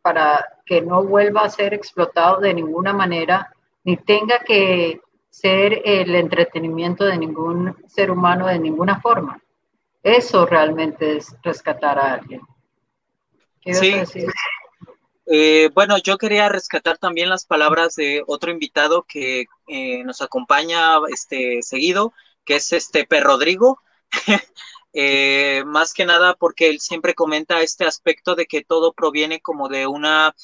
para 0.02 0.60
que 0.64 0.80
no 0.80 1.04
vuelva 1.04 1.42
a 1.42 1.50
ser 1.50 1.74
explotado 1.74 2.40
de 2.40 2.54
ninguna 2.54 2.92
manera, 2.92 3.54
ni 3.84 3.96
tenga 3.96 4.40
que 4.40 5.00
ser 5.28 5.82
el 5.84 6.14
entretenimiento 6.14 7.04
de 7.04 7.18
ningún 7.18 7.76
ser 7.86 8.10
humano 8.10 8.46
de 8.46 8.58
ninguna 8.58 9.00
forma. 9.00 9.40
Eso 10.02 10.46
realmente 10.46 11.16
es 11.16 11.34
rescatar 11.42 11.98
a 11.98 12.14
alguien. 12.14 12.40
Sí. 13.64 13.94
Eh, 15.26 15.70
bueno, 15.74 15.96
yo 15.98 16.18
quería 16.18 16.48
rescatar 16.48 16.98
también 16.98 17.28
las 17.28 17.44
palabras 17.44 17.94
de 17.94 18.24
otro 18.26 18.50
invitado 18.50 19.04
que 19.06 19.44
eh, 19.68 20.02
nos 20.02 20.22
acompaña 20.22 20.96
este 21.08 21.62
seguido, 21.62 22.12
que 22.44 22.56
es 22.56 22.72
este 22.72 23.04
Per 23.06 23.22
Rodrigo. 23.22 23.80
Eh, 24.92 25.62
más 25.66 25.94
que 25.94 26.04
nada 26.04 26.34
porque 26.34 26.68
él 26.68 26.80
siempre 26.80 27.14
comenta 27.14 27.60
este 27.62 27.84
aspecto 27.84 28.34
de 28.34 28.46
que 28.46 28.64
todo 28.64 28.92
proviene 28.92 29.40
como 29.40 29.68
de 29.68 29.86
una 29.86 30.34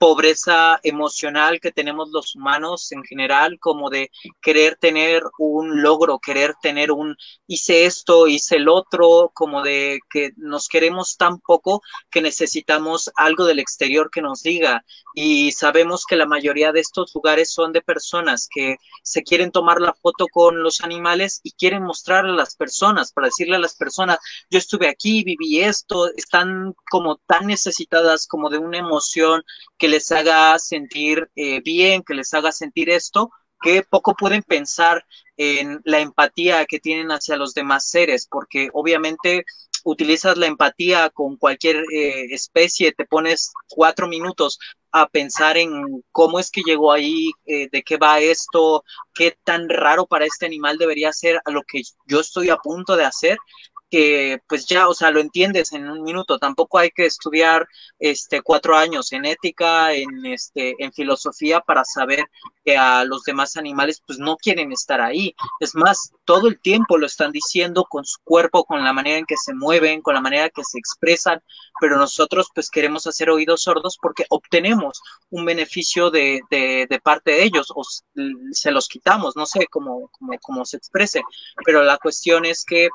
pobreza 0.00 0.80
emocional 0.82 1.60
que 1.60 1.72
tenemos 1.72 2.08
los 2.08 2.34
humanos 2.34 2.90
en 2.90 3.04
general, 3.04 3.58
como 3.60 3.90
de 3.90 4.10
querer 4.40 4.76
tener 4.80 5.22
un 5.38 5.82
logro, 5.82 6.18
querer 6.18 6.54
tener 6.62 6.90
un 6.90 7.14
hice 7.46 7.84
esto, 7.84 8.26
hice 8.26 8.56
el 8.56 8.70
otro, 8.70 9.30
como 9.34 9.62
de 9.62 10.00
que 10.08 10.32
nos 10.38 10.68
queremos 10.68 11.18
tan 11.18 11.38
poco 11.38 11.82
que 12.10 12.22
necesitamos 12.22 13.10
algo 13.14 13.44
del 13.44 13.58
exterior 13.58 14.10
que 14.10 14.22
nos 14.22 14.42
diga. 14.42 14.86
Y 15.14 15.52
sabemos 15.52 16.06
que 16.06 16.16
la 16.16 16.24
mayoría 16.24 16.72
de 16.72 16.80
estos 16.80 17.14
lugares 17.14 17.52
son 17.52 17.74
de 17.74 17.82
personas 17.82 18.48
que 18.50 18.76
se 19.02 19.22
quieren 19.22 19.50
tomar 19.50 19.82
la 19.82 19.92
foto 19.92 20.28
con 20.32 20.62
los 20.62 20.80
animales 20.80 21.40
y 21.42 21.52
quieren 21.52 21.82
mostrarle 21.82 22.30
a 22.30 22.36
las 22.36 22.56
personas, 22.56 23.12
para 23.12 23.26
decirle 23.26 23.56
a 23.56 23.58
las 23.58 23.74
personas, 23.74 24.18
yo 24.48 24.58
estuve 24.58 24.88
aquí, 24.88 25.24
viví 25.24 25.60
esto, 25.60 26.08
están 26.16 26.74
como 26.90 27.16
tan 27.26 27.48
necesitadas 27.48 28.26
como 28.26 28.48
de 28.48 28.56
una 28.56 28.78
emoción 28.78 29.42
que 29.76 29.89
les 29.90 30.10
haga 30.12 30.58
sentir 30.58 31.30
eh, 31.36 31.60
bien, 31.62 32.02
que 32.02 32.14
les 32.14 32.32
haga 32.34 32.52
sentir 32.52 32.90
esto, 32.90 33.30
que 33.60 33.82
poco 33.82 34.14
pueden 34.14 34.42
pensar 34.42 35.04
en 35.36 35.80
la 35.84 36.00
empatía 36.00 36.64
que 36.66 36.80
tienen 36.80 37.10
hacia 37.10 37.36
los 37.36 37.54
demás 37.54 37.88
seres, 37.88 38.26
porque 38.30 38.70
obviamente 38.72 39.44
utilizas 39.84 40.36
la 40.36 40.46
empatía 40.46 41.10
con 41.10 41.36
cualquier 41.36 41.76
eh, 41.92 42.26
especie, 42.30 42.92
te 42.92 43.06
pones 43.06 43.52
cuatro 43.68 44.08
minutos 44.08 44.58
a 44.92 45.06
pensar 45.08 45.56
en 45.56 46.02
cómo 46.10 46.38
es 46.38 46.50
que 46.50 46.62
llegó 46.62 46.92
ahí, 46.92 47.30
eh, 47.46 47.68
de 47.70 47.82
qué 47.82 47.96
va 47.96 48.20
esto, 48.20 48.84
qué 49.14 49.36
tan 49.44 49.68
raro 49.68 50.06
para 50.06 50.26
este 50.26 50.46
animal 50.46 50.78
debería 50.78 51.12
ser 51.12 51.40
a 51.44 51.50
lo 51.50 51.62
que 51.62 51.82
yo 52.06 52.20
estoy 52.20 52.50
a 52.50 52.56
punto 52.56 52.96
de 52.96 53.04
hacer 53.04 53.38
que 53.90 54.38
pues 54.48 54.66
ya, 54.66 54.88
o 54.88 54.94
sea, 54.94 55.10
lo 55.10 55.20
entiendes 55.20 55.72
en 55.72 55.90
un 55.90 56.02
minuto. 56.02 56.38
Tampoco 56.38 56.78
hay 56.78 56.90
que 56.90 57.06
estudiar 57.06 57.66
este 57.98 58.40
cuatro 58.42 58.76
años 58.76 59.12
en 59.12 59.24
ética, 59.24 59.92
en 59.92 60.24
este, 60.26 60.74
en 60.78 60.92
filosofía 60.92 61.60
para 61.60 61.84
saber 61.84 62.24
que 62.64 62.76
a 62.76 63.04
los 63.04 63.24
demás 63.24 63.56
animales 63.56 64.02
pues 64.06 64.18
no 64.18 64.36
quieren 64.36 64.72
estar 64.72 65.00
ahí. 65.00 65.34
Es 65.58 65.74
más, 65.74 66.12
todo 66.24 66.48
el 66.48 66.60
tiempo 66.60 66.98
lo 66.98 67.06
están 67.06 67.32
diciendo 67.32 67.84
con 67.84 68.04
su 68.04 68.18
cuerpo, 68.22 68.64
con 68.64 68.84
la 68.84 68.92
manera 68.92 69.18
en 69.18 69.26
que 69.26 69.36
se 69.36 69.54
mueven, 69.54 70.02
con 70.02 70.14
la 70.14 70.20
manera 70.20 70.50
que 70.50 70.62
se 70.64 70.78
expresan, 70.78 71.42
pero 71.80 71.96
nosotros 71.96 72.48
pues 72.54 72.70
queremos 72.70 73.06
hacer 73.06 73.30
oídos 73.30 73.62
sordos 73.62 73.98
porque 74.00 74.24
obtenemos 74.28 75.00
un 75.30 75.44
beneficio 75.44 76.10
de, 76.10 76.40
de, 76.50 76.86
de 76.88 77.00
parte 77.00 77.32
de 77.32 77.44
ellos 77.44 77.72
o 77.74 77.82
se 78.52 78.70
los 78.70 78.88
quitamos, 78.88 79.36
no 79.36 79.46
sé 79.46 79.66
cómo, 79.68 80.08
cómo, 80.12 80.32
cómo 80.40 80.64
se 80.64 80.76
exprese, 80.76 81.22
pero 81.64 81.82
la 81.82 81.98
cuestión 81.98 82.44
es 82.44 82.64
que 82.64 82.88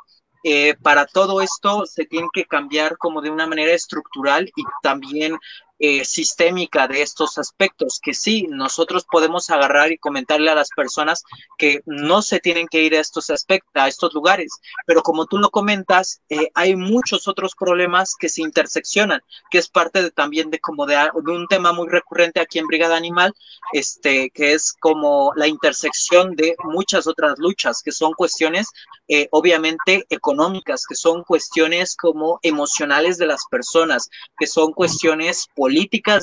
eh, 0.47 0.75
para 0.79 1.07
todo 1.07 1.41
esto 1.41 1.87
se 1.87 2.05
tiene 2.05 2.27
que 2.31 2.45
cambiar 2.45 2.99
como 2.99 3.19
de 3.23 3.31
una 3.31 3.47
manera 3.47 3.73
estructural 3.73 4.51
y 4.55 4.63
también 4.83 5.35
eh, 5.77 6.05
sistémica 6.05 6.87
de 6.87 7.01
estos 7.01 7.37
aspectos, 7.37 7.99
que 8.01 8.13
sí, 8.13 8.47
nosotros 8.49 9.05
podemos 9.11 9.49
agarrar 9.49 9.91
y 9.91 9.97
comentarle 9.97 10.49
a 10.49 10.55
las 10.55 10.69
personas 10.69 11.23
que 11.57 11.81
no 11.85 12.21
se 12.21 12.39
tienen 12.39 12.67
que 12.67 12.81
ir 12.83 12.95
a 12.95 13.01
estos 13.01 13.29
aspectos, 13.29 13.71
a 13.73 13.89
estos 13.89 14.13
lugares, 14.13 14.53
pero 14.87 15.01
como 15.01 15.25
tú 15.25 15.37
lo 15.37 15.49
comentas, 15.49 16.21
eh, 16.29 16.49
hay 16.53 16.77
muchos 16.77 17.27
otros 17.27 17.55
problemas 17.59 18.15
que 18.17 18.29
se 18.29 18.41
interseccionan, 18.41 19.19
que 19.51 19.57
es 19.57 19.67
parte 19.67 20.01
de, 20.01 20.11
también 20.11 20.49
de 20.49 20.59
como 20.59 20.85
de, 20.85 20.97
un 21.13 21.47
tema 21.47 21.73
muy 21.73 21.89
recurrente 21.89 22.39
aquí 22.39 22.57
en 22.59 22.67
Brigada 22.67 22.95
Animal, 22.95 23.33
este, 23.73 24.29
que 24.29 24.53
es 24.53 24.73
como 24.79 25.33
la 25.35 25.47
intersección 25.47 26.37
de 26.37 26.55
muchas 26.63 27.05
otras 27.05 27.37
luchas, 27.37 27.81
que 27.83 27.91
son 27.91 28.13
cuestiones 28.13 28.69
eh, 29.09 29.27
obviamente 29.31 30.05
económicas, 30.09 30.85
que 30.87 30.95
son 30.95 31.23
cuestiones 31.23 31.97
como 31.97 32.39
emocionales 32.43 33.17
de 33.17 33.25
las 33.25 33.45
personas, 33.51 34.09
que 34.37 34.47
son 34.47 34.71
cuestiones 34.71 35.47
políticas 35.53 35.64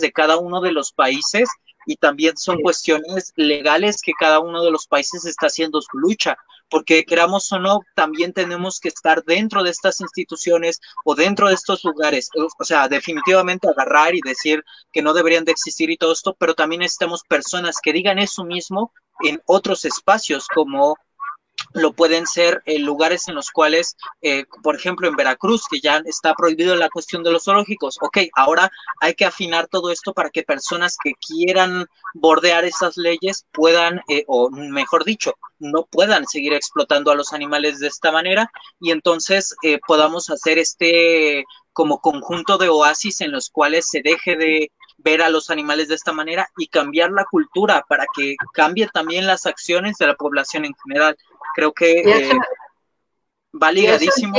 de 0.00 0.12
cada 0.12 0.36
uno 0.38 0.60
de 0.60 0.72
los 0.72 0.92
países 0.92 1.48
y 1.86 1.96
también 1.96 2.36
son 2.36 2.60
cuestiones 2.60 3.32
legales 3.36 4.00
que 4.02 4.12
cada 4.18 4.40
uno 4.40 4.62
de 4.62 4.70
los 4.70 4.86
países 4.86 5.24
está 5.24 5.46
haciendo 5.46 5.80
su 5.82 5.98
lucha, 5.98 6.36
porque 6.68 7.04
queramos 7.04 7.50
o 7.52 7.58
no, 7.58 7.80
también 7.94 8.32
tenemos 8.32 8.78
que 8.78 8.88
estar 8.88 9.24
dentro 9.24 9.62
de 9.62 9.70
estas 9.70 10.00
instituciones 10.00 10.80
o 11.04 11.14
dentro 11.14 11.48
de 11.48 11.54
estos 11.54 11.82
lugares, 11.84 12.30
o 12.58 12.64
sea, 12.64 12.88
definitivamente 12.88 13.68
agarrar 13.68 14.14
y 14.14 14.20
decir 14.24 14.62
que 14.92 15.02
no 15.02 15.12
deberían 15.12 15.44
de 15.44 15.52
existir 15.52 15.90
y 15.90 15.96
todo 15.96 16.12
esto, 16.12 16.36
pero 16.38 16.54
también 16.54 16.80
necesitamos 16.80 17.22
personas 17.28 17.76
que 17.82 17.92
digan 17.92 18.18
eso 18.18 18.44
mismo 18.44 18.92
en 19.24 19.40
otros 19.46 19.84
espacios 19.84 20.46
como 20.54 20.96
lo 21.74 21.92
pueden 21.92 22.26
ser 22.26 22.62
eh, 22.66 22.78
lugares 22.78 23.28
en 23.28 23.34
los 23.34 23.50
cuales, 23.50 23.96
eh, 24.20 24.44
por 24.62 24.76
ejemplo, 24.76 25.08
en 25.08 25.16
Veracruz, 25.16 25.66
que 25.68 25.80
ya 25.80 26.02
está 26.04 26.34
prohibido 26.34 26.76
la 26.76 26.90
cuestión 26.90 27.22
de 27.22 27.30
los 27.30 27.44
zoológicos. 27.44 27.98
Ok, 28.00 28.18
ahora 28.34 28.70
hay 29.00 29.14
que 29.14 29.24
afinar 29.24 29.68
todo 29.68 29.90
esto 29.90 30.12
para 30.12 30.30
que 30.30 30.42
personas 30.42 30.96
que 31.02 31.12
quieran 31.14 31.86
bordear 32.14 32.64
esas 32.64 32.96
leyes 32.96 33.46
puedan, 33.52 34.02
eh, 34.08 34.24
o 34.26 34.50
mejor 34.50 35.04
dicho, 35.04 35.34
no 35.58 35.84
puedan 35.84 36.26
seguir 36.26 36.52
explotando 36.52 37.10
a 37.10 37.14
los 37.14 37.32
animales 37.32 37.78
de 37.78 37.88
esta 37.88 38.10
manera 38.10 38.50
y 38.80 38.90
entonces 38.90 39.54
podamos 39.86 40.28
hacer 40.28 40.58
este 40.58 41.44
como 41.72 42.00
conjunto 42.00 42.58
de 42.58 42.68
oasis 42.68 43.20
en 43.20 43.32
los 43.32 43.48
cuales 43.48 43.88
se 43.88 44.02
deje 44.02 44.36
de 44.36 44.72
ver 45.02 45.22
a 45.22 45.30
los 45.30 45.50
animales 45.50 45.88
de 45.88 45.94
esta 45.94 46.12
manera 46.12 46.48
y 46.56 46.68
cambiar 46.68 47.10
la 47.10 47.24
cultura 47.24 47.84
para 47.88 48.04
que 48.14 48.36
cambie 48.52 48.88
también 48.88 49.26
las 49.26 49.46
acciones 49.46 49.98
de 49.98 50.06
la 50.06 50.14
población 50.14 50.64
en 50.64 50.74
general. 50.84 51.16
Creo 51.54 51.72
que 51.72 52.00
eh, 52.00 52.38
va 53.60 53.72
ligadísimo. 53.72 54.36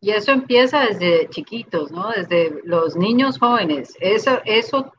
Y 0.00 0.12
eso, 0.12 0.30
empieza 0.30 0.80
desde 0.82 1.28
chiquitos, 1.28 1.90
¿no? 1.90 2.10
Desde 2.10 2.60
los 2.64 2.94
niños 2.94 3.36
jóvenes. 3.38 3.96
Eso, 3.98 4.40
eso 4.44 4.92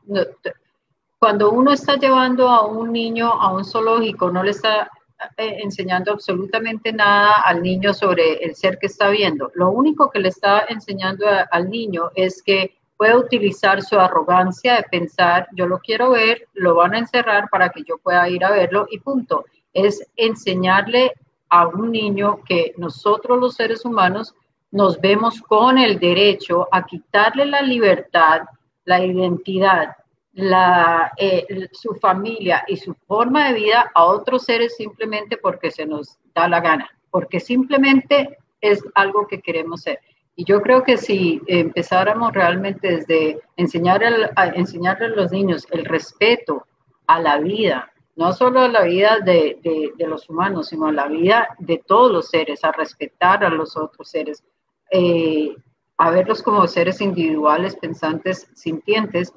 cuando 1.18 1.50
uno 1.50 1.72
está 1.72 1.96
llevando 1.96 2.48
a 2.48 2.66
un 2.66 2.92
niño 2.92 3.32
a 3.32 3.52
un 3.52 3.64
zoológico, 3.64 4.30
no 4.30 4.42
le 4.42 4.50
está 4.50 4.90
eh, 5.36 5.60
enseñando 5.62 6.12
absolutamente 6.12 6.92
nada 6.92 7.42
al 7.42 7.62
niño 7.62 7.94
sobre 7.94 8.44
el 8.44 8.54
ser 8.54 8.78
que 8.78 8.86
está 8.86 9.08
viendo. 9.10 9.50
Lo 9.54 9.70
único 9.70 10.10
que 10.10 10.18
le 10.18 10.28
está 10.28 10.64
enseñando 10.68 11.26
al 11.50 11.70
niño 11.70 12.10
es 12.14 12.42
que 12.42 12.79
puede 13.00 13.16
utilizar 13.16 13.80
su 13.80 13.98
arrogancia 13.98 14.76
de 14.76 14.82
pensar, 14.82 15.48
yo 15.56 15.66
lo 15.66 15.78
quiero 15.78 16.10
ver, 16.10 16.46
lo 16.52 16.74
van 16.74 16.92
a 16.92 16.98
encerrar 16.98 17.48
para 17.48 17.70
que 17.70 17.82
yo 17.82 17.96
pueda 17.96 18.28
ir 18.28 18.44
a 18.44 18.50
verlo 18.50 18.86
y 18.90 18.98
punto. 18.98 19.46
Es 19.72 20.06
enseñarle 20.16 21.14
a 21.48 21.66
un 21.66 21.92
niño 21.92 22.40
que 22.44 22.74
nosotros 22.76 23.40
los 23.40 23.54
seres 23.54 23.86
humanos 23.86 24.34
nos 24.70 25.00
vemos 25.00 25.40
con 25.40 25.78
el 25.78 25.98
derecho 25.98 26.68
a 26.70 26.84
quitarle 26.84 27.46
la 27.46 27.62
libertad, 27.62 28.42
la 28.84 29.02
identidad 29.02 29.96
la, 30.34 31.10
eh, 31.16 31.68
su 31.72 31.94
familia 31.94 32.64
y 32.68 32.76
su 32.76 32.92
forma 33.06 33.48
de 33.48 33.54
vida 33.54 33.90
a 33.94 34.04
otros 34.04 34.44
seres 34.44 34.76
simplemente 34.76 35.38
porque 35.38 35.70
se 35.70 35.86
nos 35.86 36.18
da 36.34 36.48
la 36.48 36.60
gana, 36.60 36.90
porque 37.10 37.40
simplemente 37.40 38.36
es 38.60 38.84
algo 38.94 39.26
que 39.26 39.40
queremos 39.40 39.80
ser. 39.80 40.00
Y 40.40 40.44
yo 40.44 40.62
creo 40.62 40.82
que 40.82 40.96
si 40.96 41.38
empezáramos 41.46 42.32
realmente 42.32 42.96
desde 42.96 43.40
enseñar 43.58 44.02
a 44.36 44.46
enseñarle 44.46 45.08
a 45.08 45.10
los 45.10 45.30
niños 45.30 45.66
el 45.70 45.84
respeto 45.84 46.66
a 47.06 47.20
la 47.20 47.36
vida, 47.36 47.92
no 48.16 48.32
solo 48.32 48.60
a 48.60 48.68
la 48.68 48.84
vida 48.84 49.18
de, 49.22 49.58
de, 49.98 50.06
los 50.06 50.30
humanos, 50.30 50.68
sino 50.68 50.86
a 50.86 50.92
la 50.92 51.08
vida 51.08 51.46
de 51.58 51.82
todos 51.86 52.10
los 52.10 52.30
seres, 52.30 52.64
a 52.64 52.72
respetar 52.72 53.44
a 53.44 53.50
los 53.50 53.76
otros 53.76 54.08
seres, 54.08 54.42
eh, 54.90 55.54
a 55.98 56.10
verlos 56.10 56.42
como 56.42 56.66
seres 56.66 57.02
individuales, 57.02 57.76
pensantes, 57.76 58.48
sintientes, 58.54 59.34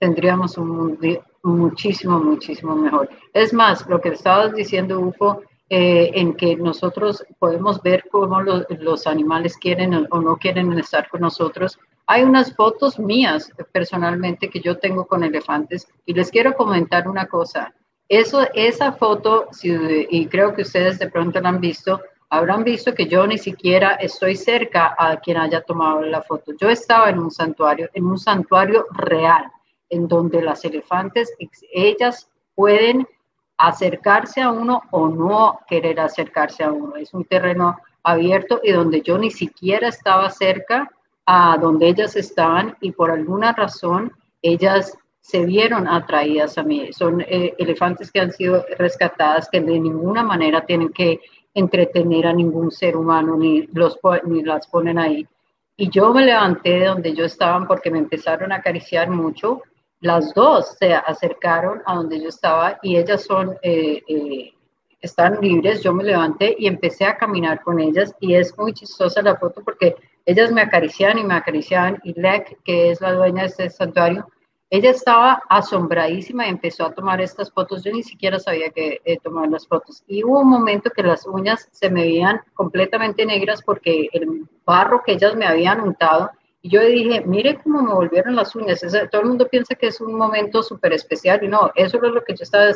tendríamos 0.00 0.58
un 0.58 0.70
mundo 0.70 1.24
muchísimo, 1.44 2.18
muchísimo 2.18 2.74
mejor. 2.74 3.08
Es 3.32 3.54
más, 3.54 3.86
lo 3.88 4.00
que 4.00 4.08
estabas 4.08 4.56
diciendo, 4.56 4.98
Ufo, 4.98 5.40
eh, 5.74 6.10
en 6.20 6.34
que 6.34 6.54
nosotros 6.54 7.24
podemos 7.38 7.80
ver 7.80 8.04
cómo 8.10 8.42
los 8.42 9.06
animales 9.06 9.56
quieren 9.56 10.06
o 10.10 10.20
no 10.20 10.36
quieren 10.36 10.70
estar 10.78 11.08
con 11.08 11.22
nosotros. 11.22 11.78
Hay 12.06 12.24
unas 12.24 12.54
fotos 12.54 12.98
mías 12.98 13.50
personalmente 13.72 14.50
que 14.50 14.60
yo 14.60 14.76
tengo 14.76 15.06
con 15.06 15.24
elefantes 15.24 15.88
y 16.04 16.12
les 16.12 16.30
quiero 16.30 16.52
comentar 16.52 17.08
una 17.08 17.24
cosa. 17.24 17.72
Eso, 18.06 18.46
esa 18.52 18.92
foto, 18.92 19.48
y 19.62 20.26
creo 20.26 20.54
que 20.54 20.60
ustedes 20.60 20.98
de 20.98 21.08
pronto 21.08 21.40
la 21.40 21.48
han 21.48 21.60
visto, 21.62 22.02
habrán 22.28 22.64
visto 22.64 22.92
que 22.92 23.06
yo 23.06 23.26
ni 23.26 23.38
siquiera 23.38 23.92
estoy 23.92 24.36
cerca 24.36 24.94
a 24.98 25.20
quien 25.20 25.38
haya 25.38 25.62
tomado 25.62 26.02
la 26.02 26.20
foto. 26.20 26.52
Yo 26.60 26.68
estaba 26.68 27.08
en 27.08 27.18
un 27.18 27.30
santuario, 27.30 27.88
en 27.94 28.04
un 28.04 28.18
santuario 28.18 28.84
real 28.90 29.50
en 29.88 30.06
donde 30.06 30.42
las 30.42 30.66
elefantes, 30.66 31.32
ellas 31.72 32.28
pueden 32.54 33.08
acercarse 33.56 34.40
a 34.40 34.50
uno 34.50 34.82
o 34.90 35.08
no 35.08 35.60
querer 35.68 36.00
acercarse 36.00 36.64
a 36.64 36.72
uno. 36.72 36.96
Es 36.96 37.14
un 37.14 37.24
terreno 37.24 37.78
abierto 38.02 38.60
y 38.62 38.72
donde 38.72 39.02
yo 39.02 39.18
ni 39.18 39.30
siquiera 39.30 39.88
estaba 39.88 40.28
cerca 40.30 40.90
a 41.26 41.56
donde 41.58 41.88
ellas 41.88 42.16
estaban 42.16 42.76
y 42.80 42.92
por 42.92 43.10
alguna 43.10 43.52
razón 43.52 44.12
ellas 44.42 44.96
se 45.20 45.46
vieron 45.46 45.86
atraídas 45.86 46.58
a 46.58 46.64
mí. 46.64 46.92
Son 46.92 47.20
eh, 47.20 47.54
elefantes 47.58 48.10
que 48.10 48.20
han 48.20 48.32
sido 48.32 48.64
rescatadas 48.76 49.48
que 49.48 49.60
de 49.60 49.78
ninguna 49.78 50.24
manera 50.24 50.66
tienen 50.66 50.88
que 50.88 51.20
entretener 51.54 52.26
a 52.26 52.32
ningún 52.32 52.70
ser 52.70 52.96
humano 52.96 53.36
ni, 53.36 53.68
los, 53.72 53.98
ni 54.24 54.42
las 54.42 54.66
ponen 54.66 54.98
ahí. 54.98 55.26
Y 55.76 55.90
yo 55.90 56.12
me 56.12 56.24
levanté 56.24 56.70
de 56.80 56.86
donde 56.86 57.14
yo 57.14 57.24
estaba 57.24 57.64
porque 57.66 57.90
me 57.90 57.98
empezaron 57.98 58.52
a 58.52 58.56
acariciar 58.56 59.10
mucho 59.10 59.62
las 60.02 60.34
dos 60.34 60.76
se 60.78 60.92
acercaron 60.92 61.80
a 61.86 61.94
donde 61.94 62.20
yo 62.20 62.28
estaba 62.28 62.78
y 62.82 62.96
ellas 62.96 63.22
son, 63.22 63.56
eh, 63.62 64.02
eh, 64.08 64.52
están 65.00 65.38
libres. 65.40 65.80
Yo 65.82 65.94
me 65.94 66.02
levanté 66.02 66.56
y 66.58 66.66
empecé 66.66 67.04
a 67.04 67.16
caminar 67.16 67.62
con 67.62 67.78
ellas 67.78 68.12
y 68.18 68.34
es 68.34 68.56
muy 68.58 68.72
chistosa 68.74 69.22
la 69.22 69.36
foto 69.36 69.62
porque 69.64 69.94
ellas 70.26 70.50
me 70.50 70.60
acariciaban 70.60 71.18
y 71.18 71.24
me 71.24 71.34
acariciaban 71.34 72.00
y 72.02 72.20
Lek, 72.20 72.58
que 72.64 72.90
es 72.90 73.00
la 73.00 73.12
dueña 73.12 73.42
de 73.42 73.48
este 73.48 73.70
santuario, 73.70 74.26
ella 74.70 74.90
estaba 74.90 75.42
asombradísima 75.48 76.46
y 76.46 76.50
empezó 76.50 76.86
a 76.86 76.92
tomar 76.92 77.20
estas 77.20 77.52
fotos. 77.52 77.84
Yo 77.84 77.92
ni 77.92 78.02
siquiera 78.02 78.40
sabía 78.40 78.70
que 78.70 79.00
eh, 79.04 79.18
tomar 79.22 79.48
las 79.50 79.68
fotos. 79.68 80.02
Y 80.08 80.24
hubo 80.24 80.40
un 80.40 80.50
momento 80.50 80.90
que 80.90 81.04
las 81.04 81.26
uñas 81.26 81.68
se 81.70 81.90
me 81.90 82.02
veían 82.02 82.40
completamente 82.54 83.24
negras 83.24 83.62
porque 83.62 84.08
el 84.12 84.48
barro 84.66 85.02
que 85.04 85.12
ellas 85.12 85.36
me 85.36 85.46
habían 85.46 85.80
untado 85.80 86.30
y 86.64 86.70
yo 86.70 86.80
dije, 86.80 87.22
mire 87.26 87.58
cómo 87.60 87.82
me 87.82 87.92
volvieron 87.92 88.36
las 88.36 88.54
uñas. 88.54 88.80
todo 89.10 89.20
el 89.20 89.28
mundo 89.28 89.48
piensa 89.48 89.74
que 89.74 89.88
es 89.88 90.00
un 90.00 90.14
momento 90.14 90.62
súper 90.62 90.92
especial 90.92 91.42
y 91.42 91.48
no, 91.48 91.72
eso 91.74 91.96
es 91.96 92.12
lo 92.12 92.22
que 92.22 92.36
yo 92.36 92.44
estaba 92.44 92.66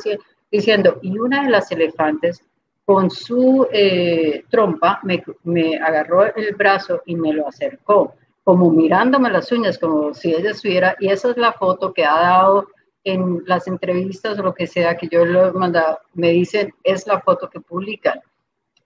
diciendo. 0.50 0.98
Y 1.02 1.16
una 1.18 1.44
de 1.44 1.50
las 1.50 1.70
elefantes 1.70 2.42
con 2.84 3.10
su 3.10 3.66
eh, 3.72 4.44
trompa 4.50 4.98
me, 5.04 5.22
me, 5.44 5.76
agarró 5.76 6.34
el 6.34 6.54
brazo 6.56 7.00
y 7.06 7.14
me 7.14 7.32
lo 7.32 7.46
acercó, 7.46 8.14
como 8.42 8.70
mirándome 8.70 9.30
las 9.30 9.50
uñas, 9.52 9.78
como 9.78 10.12
si 10.14 10.34
ella 10.34 10.50
estuviera. 10.50 10.96
Y 10.98 11.08
esa 11.08 11.30
es 11.30 11.36
la 11.36 11.52
foto 11.52 11.94
que 11.94 12.04
ha 12.04 12.14
dado 12.14 12.66
en 13.04 13.44
las 13.46 13.68
entrevistas 13.68 14.36
o 14.36 14.42
lo 14.42 14.52
que 14.52 14.66
sea 14.66 14.96
que 14.96 15.06
yo 15.06 15.24
le 15.24 15.46
he 15.46 15.52
mandado. 15.52 16.00
Me 16.14 16.30
dicen, 16.30 16.74
es 16.82 17.06
la 17.06 17.20
foto 17.20 17.48
que 17.48 17.60
publican. 17.60 18.20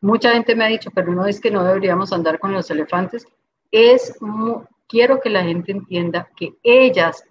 Mucha 0.02 0.32
gente 0.32 0.54
me 0.54 0.64
ha 0.64 0.68
dicho, 0.68 0.90
pero 0.94 1.10
no 1.14 1.24
es 1.24 1.40
que 1.40 1.50
no 1.50 1.64
deberíamos 1.64 2.12
andar 2.12 2.38
con 2.38 2.52
los 2.52 2.70
elefantes. 2.70 3.26
Es 3.70 4.18
quiero 4.90 5.20
que 5.20 5.30
la 5.30 5.44
gente 5.44 5.70
entienda 5.70 6.28
que 6.36 6.54
ellas 6.64 7.24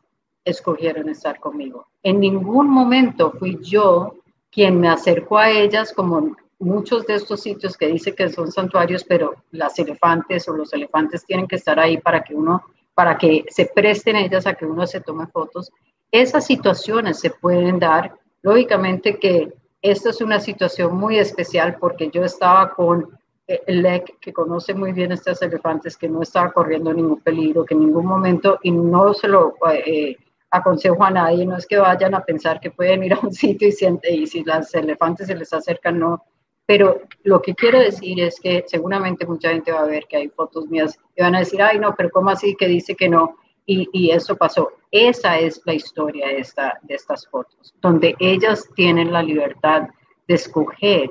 escogieron 0.45 1.09
estar 1.09 1.39
conmigo. 1.39 1.87
En 2.01 2.19
ningún 2.21 2.69
momento 2.69 3.33
fui 3.37 3.59
yo 3.61 4.15
quien 4.49 4.79
me 4.79 4.87
acercó 4.87 5.37
a 5.37 5.51
ellas 5.51 5.93
como 5.93 6.35
muchos 6.57 7.05
de 7.05 7.15
estos 7.15 7.41
sitios 7.41 7.77
que 7.77 7.87
dice 7.87 8.15
que 8.15 8.29
son 8.29 8.51
santuarios, 8.51 9.03
pero 9.03 9.35
las 9.51 9.77
elefantes 9.77 10.47
o 10.47 10.53
los 10.53 10.73
elefantes 10.73 11.25
tienen 11.25 11.47
que 11.47 11.57
estar 11.57 11.77
ahí 11.79 11.97
para 11.97 12.23
que 12.23 12.33
uno, 12.33 12.63
para 12.95 13.17
que 13.17 13.45
se 13.49 13.65
presten 13.65 14.15
ellas 14.15 14.47
a 14.47 14.53
que 14.53 14.65
uno 14.65 14.87
se 14.87 15.01
tome 15.01 15.27
fotos. 15.27 15.69
Esas 16.11 16.45
situaciones 16.45 17.19
se 17.19 17.29
pueden 17.29 17.77
dar. 17.77 18.15
Lógicamente 18.41 19.19
que 19.19 19.53
esta 19.81 20.09
es 20.09 20.21
una 20.21 20.39
situación 20.39 20.95
muy 20.95 21.19
especial 21.19 21.77
porque 21.79 22.09
yo 22.09 22.23
estaba 22.23 22.73
con 22.73 23.18
LEC, 23.67 24.19
que 24.19 24.33
conoce 24.33 24.73
muy 24.73 24.91
bien 24.93 25.11
estos 25.11 25.41
elefantes, 25.41 25.97
que 25.97 26.07
no 26.07 26.21
estaba 26.21 26.51
corriendo 26.51 26.93
ningún 26.93 27.21
peligro, 27.21 27.65
que 27.65 27.73
en 27.73 27.81
ningún 27.81 28.05
momento, 28.05 28.59
y 28.63 28.71
no 28.71 29.13
se 29.13 29.27
lo 29.27 29.55
eh, 29.71 30.15
aconsejo 30.51 31.03
a 31.03 31.11
nadie, 31.11 31.45
no 31.45 31.57
es 31.57 31.65
que 31.65 31.77
vayan 31.77 32.13
a 32.15 32.23
pensar 32.23 32.59
que 32.59 32.71
pueden 32.71 33.03
ir 33.03 33.13
a 33.13 33.19
un 33.19 33.33
sitio 33.33 33.67
y, 33.67 33.71
siente, 33.71 34.11
y 34.11 34.27
si 34.27 34.43
los 34.43 34.73
elefantes 34.73 35.27
se 35.27 35.35
les 35.35 35.51
acercan, 35.53 35.99
no. 35.99 36.23
Pero 36.65 37.01
lo 37.23 37.41
que 37.41 37.55
quiero 37.55 37.79
decir 37.79 38.19
es 38.21 38.39
que 38.39 38.63
seguramente 38.67 39.25
mucha 39.25 39.49
gente 39.49 39.71
va 39.71 39.79
a 39.79 39.87
ver 39.87 40.05
que 40.07 40.17
hay 40.17 40.29
fotos 40.29 40.67
mías 40.67 40.99
y 41.15 41.21
van 41.23 41.33
a 41.33 41.39
decir, 41.39 41.61
ay, 41.61 41.79
no, 41.79 41.95
pero 41.95 42.11
¿cómo 42.11 42.29
así 42.29 42.55
que 42.55 42.67
dice 42.67 42.95
que 42.95 43.09
no? 43.09 43.37
Y, 43.65 43.89
y 43.91 44.11
eso 44.11 44.35
pasó. 44.35 44.71
Esa 44.91 45.39
es 45.39 45.61
la 45.65 45.73
historia 45.73 46.27
de, 46.27 46.39
esta, 46.39 46.79
de 46.83 46.93
estas 46.93 47.27
fotos, 47.27 47.73
donde 47.81 48.15
ellas 48.19 48.69
tienen 48.75 49.11
la 49.11 49.23
libertad 49.23 49.89
de 50.27 50.35
escoger 50.35 51.09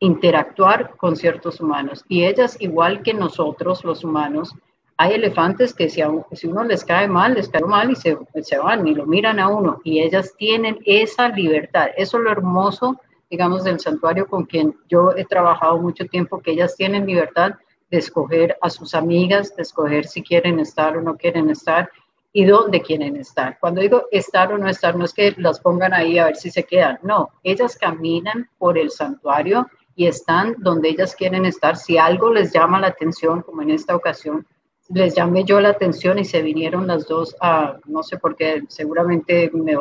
interactuar 0.00 0.96
con 0.96 1.16
ciertos 1.16 1.60
humanos. 1.60 2.04
Y 2.08 2.24
ellas, 2.24 2.56
igual 2.60 3.02
que 3.02 3.14
nosotros 3.14 3.84
los 3.84 4.04
humanos, 4.04 4.54
hay 4.96 5.14
elefantes 5.14 5.74
que 5.74 5.88
si, 5.88 6.02
si 6.32 6.46
uno 6.48 6.64
les 6.64 6.84
cae 6.84 7.06
mal, 7.06 7.34
les 7.34 7.48
cae 7.48 7.62
mal 7.62 7.90
y 7.90 7.96
se, 7.96 8.18
se, 8.42 8.58
van 8.58 8.86
y 8.86 8.94
lo 8.94 9.06
miran 9.06 9.38
a 9.38 9.48
uno. 9.48 9.80
Y 9.84 10.00
ellas 10.00 10.34
tienen 10.36 10.78
esa 10.84 11.28
libertad. 11.28 11.88
Eso 11.96 12.18
es 12.18 12.24
lo 12.24 12.32
hermoso, 12.32 13.00
digamos, 13.30 13.64
del 13.64 13.78
santuario 13.78 14.26
con 14.26 14.44
quien 14.44 14.74
yo 14.88 15.12
he 15.16 15.24
trabajado 15.24 15.78
mucho 15.78 16.04
tiempo, 16.06 16.40
que 16.40 16.52
ellas 16.52 16.74
tienen 16.76 17.06
libertad 17.06 17.52
de 17.90 17.98
escoger 17.98 18.56
a 18.60 18.70
sus 18.70 18.94
amigas, 18.94 19.54
de 19.54 19.62
escoger 19.62 20.04
si 20.04 20.22
quieren 20.22 20.58
estar 20.58 20.96
o 20.96 21.00
no 21.00 21.16
quieren 21.16 21.48
estar 21.50 21.90
y 22.32 22.44
dónde 22.44 22.82
quieren 22.82 23.16
estar. 23.16 23.58
Cuando 23.60 23.80
digo 23.80 24.04
estar 24.10 24.52
o 24.52 24.58
no 24.58 24.68
estar, 24.68 24.96
no 24.96 25.04
es 25.04 25.14
que 25.14 25.34
las 25.38 25.60
pongan 25.60 25.94
ahí 25.94 26.18
a 26.18 26.26
ver 26.26 26.36
si 26.36 26.50
se 26.50 26.64
quedan, 26.64 26.98
no, 27.02 27.30
ellas 27.42 27.76
caminan 27.76 28.48
por 28.58 28.76
el 28.76 28.90
santuario 28.90 29.68
y 29.98 30.06
están 30.06 30.54
donde 30.58 30.90
ellas 30.90 31.16
quieren 31.16 31.44
estar. 31.44 31.76
Si 31.76 31.98
algo 31.98 32.32
les 32.32 32.52
llama 32.52 32.78
la 32.78 32.86
atención, 32.86 33.42
como 33.42 33.62
en 33.62 33.70
esta 33.70 33.96
ocasión, 33.96 34.46
les 34.90 35.16
llamé 35.16 35.42
yo 35.42 35.60
la 35.60 35.70
atención 35.70 36.20
y 36.20 36.24
se 36.24 36.40
vinieron 36.40 36.86
las 36.86 37.08
dos 37.08 37.34
a, 37.40 37.78
no 37.84 38.04
sé 38.04 38.16
por 38.16 38.36
qué, 38.36 38.62
seguramente 38.68 39.50
me, 39.52 39.76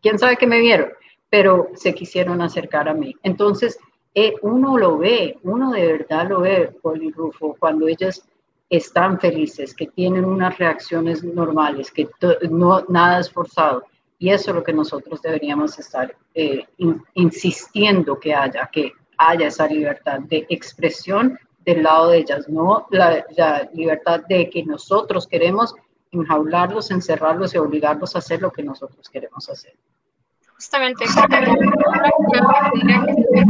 quién 0.00 0.18
sabe 0.18 0.38
que 0.38 0.46
me 0.46 0.58
vieron, 0.58 0.88
pero 1.28 1.68
se 1.74 1.92
quisieron 1.92 2.40
acercar 2.40 2.88
a 2.88 2.94
mí. 2.94 3.14
Entonces, 3.22 3.78
eh, 4.14 4.32
uno 4.40 4.78
lo 4.78 4.96
ve, 4.96 5.38
uno 5.42 5.70
de 5.72 5.86
verdad 5.86 6.30
lo 6.30 6.40
ve, 6.40 6.74
Poli 6.80 7.10
Rufo, 7.10 7.54
cuando 7.58 7.86
ellas 7.86 8.26
están 8.70 9.20
felices, 9.20 9.74
que 9.74 9.88
tienen 9.88 10.24
unas 10.24 10.56
reacciones 10.56 11.22
normales, 11.22 11.90
que 11.90 12.08
no, 12.48 12.86
nada 12.88 13.20
es 13.20 13.30
forzado. 13.30 13.84
Y 14.18 14.30
eso 14.30 14.52
es 14.52 14.56
lo 14.56 14.64
que 14.64 14.72
nosotros 14.72 15.20
deberíamos 15.20 15.78
estar 15.78 16.16
eh, 16.32 16.64
insistiendo 17.12 18.18
que 18.18 18.32
haya, 18.34 18.70
que 18.72 18.92
haya 19.28 19.48
esa 19.48 19.66
libertad 19.66 20.20
de 20.20 20.46
expresión 20.48 21.38
del 21.64 21.82
lado 21.82 22.10
de 22.10 22.18
ellas, 22.18 22.48
no 22.48 22.86
la, 22.90 23.24
libertad 23.72 24.20
de 24.28 24.50
que 24.50 24.64
nosotros 24.64 25.26
queremos 25.26 25.74
enjaularlos, 26.10 26.90
encerrarlos 26.90 27.54
y 27.54 27.58
obligarlos 27.58 28.14
a 28.14 28.18
hacer 28.18 28.40
lo 28.40 28.50
que 28.50 28.62
nosotros 28.62 29.08
queremos 29.08 29.48
hacer. 29.48 29.74
Justamente, 30.54 31.04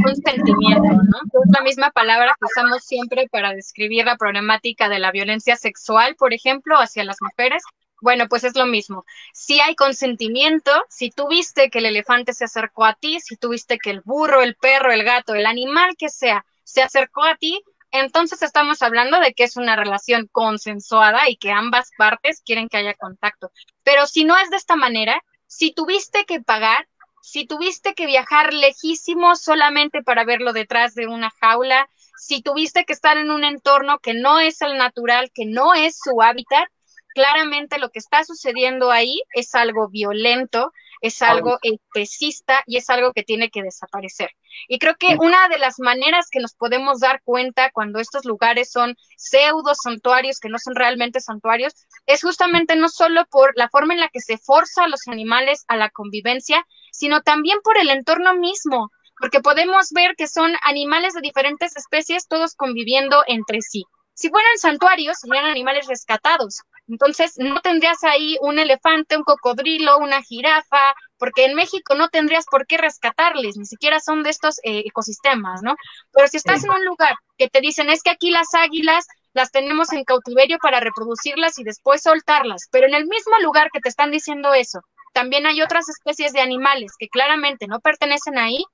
consentimiento, 0.02 0.82
¿no? 0.82 1.18
Es 1.44 1.50
la 1.54 1.62
misma 1.62 1.90
palabra 1.90 2.34
que 2.40 2.46
usamos 2.46 2.84
siempre 2.84 3.28
para 3.30 3.52
describir 3.52 4.06
la 4.06 4.16
problemática 4.16 4.88
de 4.88 4.98
la 4.98 5.10
violencia 5.10 5.56
sexual, 5.56 6.16
por 6.16 6.32
ejemplo, 6.32 6.76
hacia 6.78 7.04
las 7.04 7.16
mujeres. 7.20 7.62
Bueno, 8.02 8.26
pues 8.28 8.42
es 8.42 8.56
lo 8.56 8.66
mismo. 8.66 9.04
Si 9.32 9.60
hay 9.60 9.76
consentimiento, 9.76 10.72
si 10.90 11.10
tú 11.10 11.28
viste 11.28 11.70
que 11.70 11.78
el 11.78 11.86
elefante 11.86 12.32
se 12.32 12.46
acercó 12.46 12.84
a 12.84 12.94
ti, 12.94 13.20
si 13.20 13.36
tú 13.36 13.50
viste 13.50 13.78
que 13.78 13.90
el 13.90 14.00
burro, 14.00 14.42
el 14.42 14.56
perro, 14.56 14.90
el 14.90 15.04
gato, 15.04 15.36
el 15.36 15.46
animal 15.46 15.94
que 15.96 16.08
sea, 16.08 16.44
se 16.64 16.82
acercó 16.82 17.22
a 17.22 17.36
ti, 17.36 17.62
entonces 17.92 18.42
estamos 18.42 18.82
hablando 18.82 19.20
de 19.20 19.34
que 19.34 19.44
es 19.44 19.56
una 19.56 19.76
relación 19.76 20.28
consensuada 20.32 21.28
y 21.28 21.36
que 21.36 21.52
ambas 21.52 21.90
partes 21.96 22.42
quieren 22.44 22.68
que 22.68 22.78
haya 22.78 22.94
contacto. 22.94 23.52
Pero 23.84 24.06
si 24.06 24.24
no 24.24 24.36
es 24.36 24.50
de 24.50 24.56
esta 24.56 24.74
manera, 24.74 25.22
si 25.46 25.72
tuviste 25.72 26.24
que 26.24 26.40
pagar, 26.40 26.88
si 27.22 27.46
tuviste 27.46 27.94
que 27.94 28.06
viajar 28.06 28.52
lejísimo 28.52 29.36
solamente 29.36 30.02
para 30.02 30.24
verlo 30.24 30.52
detrás 30.52 30.96
de 30.96 31.06
una 31.06 31.30
jaula, 31.40 31.88
si 32.16 32.42
tuviste 32.42 32.84
que 32.84 32.94
estar 32.94 33.16
en 33.16 33.30
un 33.30 33.44
entorno 33.44 34.00
que 34.00 34.12
no 34.12 34.40
es 34.40 34.60
el 34.60 34.76
natural, 34.76 35.30
que 35.32 35.46
no 35.46 35.72
es 35.72 35.96
su 36.02 36.20
hábitat, 36.20 36.68
claramente 37.14 37.78
lo 37.78 37.90
que 37.90 37.98
está 37.98 38.24
sucediendo 38.24 38.90
ahí 38.90 39.22
es 39.34 39.54
algo 39.54 39.88
violento, 39.88 40.72
es 41.00 41.20
algo 41.20 41.58
especista 41.62 42.62
y 42.66 42.76
es 42.76 42.88
algo 42.88 43.12
que 43.12 43.24
tiene 43.24 43.50
que 43.50 43.62
desaparecer. 43.62 44.30
Y 44.68 44.78
creo 44.78 44.94
que 44.96 45.16
una 45.18 45.48
de 45.48 45.58
las 45.58 45.80
maneras 45.80 46.28
que 46.30 46.38
nos 46.38 46.54
podemos 46.54 47.00
dar 47.00 47.20
cuenta 47.24 47.70
cuando 47.72 47.98
estos 47.98 48.24
lugares 48.24 48.70
son 48.70 48.96
pseudo 49.16 49.74
santuarios, 49.74 50.38
que 50.38 50.48
no 50.48 50.58
son 50.58 50.76
realmente 50.76 51.20
santuarios, 51.20 51.74
es 52.06 52.22
justamente 52.22 52.76
no 52.76 52.88
solo 52.88 53.24
por 53.30 53.52
la 53.56 53.68
forma 53.68 53.94
en 53.94 54.00
la 54.00 54.08
que 54.10 54.20
se 54.20 54.38
forza 54.38 54.84
a 54.84 54.88
los 54.88 55.08
animales 55.08 55.64
a 55.66 55.76
la 55.76 55.90
convivencia, 55.90 56.64
sino 56.92 57.22
también 57.22 57.58
por 57.64 57.78
el 57.78 57.90
entorno 57.90 58.34
mismo, 58.34 58.90
porque 59.18 59.40
podemos 59.40 59.90
ver 59.90 60.14
que 60.16 60.28
son 60.28 60.52
animales 60.62 61.14
de 61.14 61.20
diferentes 61.20 61.76
especies 61.76 62.28
todos 62.28 62.54
conviviendo 62.54 63.24
entre 63.26 63.60
sí. 63.60 63.84
Si 64.14 64.28
fueran 64.28 64.58
santuarios, 64.58 65.18
serían 65.18 65.46
animales 65.46 65.86
rescatados, 65.86 66.62
entonces, 66.88 67.34
no 67.38 67.60
tendrías 67.60 68.02
ahí 68.02 68.36
un 68.40 68.58
elefante, 68.58 69.16
un 69.16 69.22
cocodrilo, 69.22 69.98
una 69.98 70.22
jirafa, 70.22 70.94
porque 71.16 71.44
en 71.44 71.54
México 71.54 71.94
no 71.94 72.08
tendrías 72.08 72.44
por 72.50 72.66
qué 72.66 72.76
rescatarles, 72.76 73.56
ni 73.56 73.66
siquiera 73.66 74.00
son 74.00 74.22
de 74.22 74.30
estos 74.30 74.58
eh, 74.64 74.82
ecosistemas, 74.84 75.62
¿no? 75.62 75.76
Pero 76.12 76.28
si 76.28 76.38
estás 76.38 76.64
en 76.64 76.70
un 76.70 76.84
lugar 76.84 77.14
que 77.38 77.48
te 77.48 77.60
dicen, 77.60 77.88
es 77.88 78.02
que 78.02 78.10
aquí 78.10 78.30
las 78.30 78.54
águilas 78.54 79.06
las 79.32 79.50
tenemos 79.50 79.92
en 79.92 80.04
cautiverio 80.04 80.58
para 80.60 80.80
reproducirlas 80.80 81.58
y 81.58 81.64
después 81.64 82.02
soltarlas, 82.02 82.68
pero 82.70 82.86
en 82.86 82.94
el 82.94 83.06
mismo 83.06 83.38
lugar 83.40 83.70
que 83.72 83.80
te 83.80 83.88
están 83.88 84.10
diciendo 84.10 84.52
eso, 84.52 84.80
también 85.14 85.46
hay 85.46 85.62
otras 85.62 85.88
especies 85.88 86.32
de 86.32 86.40
animales 86.40 86.92
que 86.98 87.08
claramente 87.08 87.66
no 87.68 87.80
pertenecen 87.80 88.38
ahí, 88.38 88.64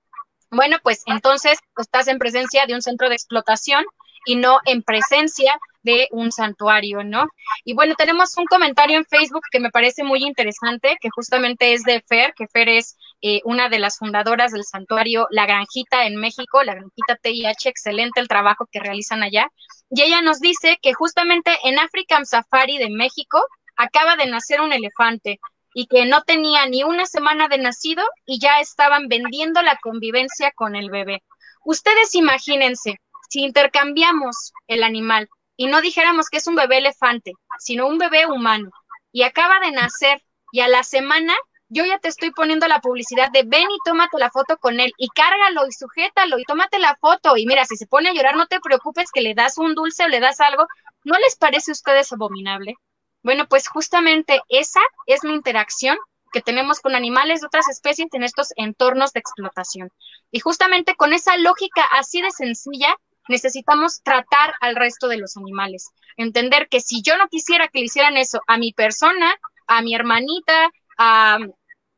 bueno, 0.50 0.78
pues 0.82 1.02
entonces 1.06 1.58
estás 1.76 2.08
en 2.08 2.18
presencia 2.18 2.64
de 2.66 2.74
un 2.74 2.82
centro 2.82 3.08
de 3.08 3.14
explotación 3.14 3.84
y 4.28 4.36
no 4.36 4.60
en 4.66 4.82
presencia 4.82 5.58
de 5.82 6.06
un 6.10 6.30
santuario, 6.32 7.02
¿no? 7.02 7.28
Y 7.64 7.72
bueno, 7.72 7.94
tenemos 7.94 8.36
un 8.36 8.44
comentario 8.44 8.98
en 8.98 9.06
Facebook 9.06 9.40
que 9.50 9.58
me 9.58 9.70
parece 9.70 10.04
muy 10.04 10.22
interesante, 10.22 10.98
que 11.00 11.08
justamente 11.08 11.72
es 11.72 11.82
de 11.82 12.02
Fer, 12.06 12.34
que 12.36 12.46
Fer 12.46 12.68
es 12.68 12.98
eh, 13.22 13.40
una 13.44 13.70
de 13.70 13.78
las 13.78 13.96
fundadoras 13.96 14.52
del 14.52 14.64
santuario 14.64 15.26
La 15.30 15.46
Granjita 15.46 16.04
en 16.04 16.16
México, 16.16 16.62
La 16.62 16.74
Granjita 16.74 17.16
TIH, 17.22 17.70
excelente 17.70 18.20
el 18.20 18.28
trabajo 18.28 18.66
que 18.70 18.80
realizan 18.80 19.22
allá. 19.22 19.48
Y 19.88 20.02
ella 20.02 20.20
nos 20.20 20.40
dice 20.40 20.76
que 20.82 20.92
justamente 20.92 21.56
en 21.64 21.78
African 21.78 22.26
Safari 22.26 22.76
de 22.76 22.90
México 22.90 23.42
acaba 23.76 24.16
de 24.16 24.26
nacer 24.26 24.60
un 24.60 24.74
elefante 24.74 25.40
y 25.72 25.86
que 25.86 26.04
no 26.04 26.20
tenía 26.20 26.66
ni 26.66 26.82
una 26.82 27.06
semana 27.06 27.48
de 27.48 27.56
nacido 27.56 28.04
y 28.26 28.38
ya 28.40 28.60
estaban 28.60 29.08
vendiendo 29.08 29.62
la 29.62 29.78
convivencia 29.82 30.52
con 30.54 30.76
el 30.76 30.90
bebé. 30.90 31.22
Ustedes 31.64 32.14
imagínense, 32.14 33.00
si 33.28 33.42
intercambiamos 33.42 34.52
el 34.66 34.82
animal 34.82 35.28
y 35.56 35.66
no 35.66 35.80
dijéramos 35.80 36.28
que 36.28 36.38
es 36.38 36.46
un 36.46 36.54
bebé 36.54 36.78
elefante, 36.78 37.32
sino 37.58 37.86
un 37.86 37.98
bebé 37.98 38.26
humano, 38.26 38.70
y 39.12 39.22
acaba 39.22 39.58
de 39.60 39.72
nacer, 39.72 40.22
y 40.52 40.60
a 40.60 40.68
la 40.68 40.82
semana 40.82 41.34
yo 41.68 41.84
ya 41.84 41.98
te 41.98 42.08
estoy 42.08 42.30
poniendo 42.30 42.66
la 42.68 42.80
publicidad 42.80 43.30
de 43.30 43.42
ven 43.44 43.68
y 43.70 43.78
tómate 43.84 44.18
la 44.18 44.30
foto 44.30 44.56
con 44.56 44.80
él, 44.80 44.92
y 44.96 45.08
cárgalo 45.08 45.66
y 45.66 45.72
sujétalo 45.72 46.38
y 46.38 46.44
tómate 46.44 46.78
la 46.78 46.96
foto, 46.96 47.36
y 47.36 47.44
mira, 47.46 47.64
si 47.64 47.76
se 47.76 47.86
pone 47.86 48.08
a 48.08 48.14
llorar, 48.14 48.36
no 48.36 48.46
te 48.46 48.60
preocupes 48.60 49.10
que 49.12 49.20
le 49.20 49.34
das 49.34 49.58
un 49.58 49.74
dulce 49.74 50.04
o 50.04 50.08
le 50.08 50.20
das 50.20 50.40
algo, 50.40 50.66
¿no 51.04 51.18
les 51.18 51.36
parece 51.36 51.70
a 51.70 51.72
ustedes 51.72 52.12
abominable? 52.12 52.74
Bueno, 53.22 53.46
pues 53.48 53.68
justamente 53.68 54.40
esa 54.48 54.80
es 55.06 55.24
la 55.24 55.32
interacción 55.32 55.98
que 56.32 56.40
tenemos 56.40 56.80
con 56.80 56.94
animales 56.94 57.40
de 57.40 57.46
otras 57.46 57.68
especies 57.68 58.08
en 58.12 58.22
estos 58.22 58.48
entornos 58.56 59.12
de 59.12 59.20
explotación. 59.20 59.90
Y 60.30 60.40
justamente 60.40 60.94
con 60.94 61.12
esa 61.12 61.36
lógica 61.36 61.82
así 61.92 62.20
de 62.20 62.30
sencilla, 62.30 62.94
necesitamos 63.28 64.02
tratar 64.02 64.54
al 64.60 64.76
resto 64.76 65.08
de 65.08 65.18
los 65.18 65.36
animales. 65.36 65.90
Entender 66.16 66.68
que 66.68 66.80
si 66.80 67.02
yo 67.02 67.16
no 67.16 67.28
quisiera 67.28 67.68
que 67.68 67.80
le 67.80 67.86
hicieran 67.86 68.16
eso 68.16 68.40
a 68.46 68.58
mi 68.58 68.72
persona, 68.72 69.34
a 69.66 69.82
mi 69.82 69.94
hermanita, 69.94 70.70
a 70.98 71.38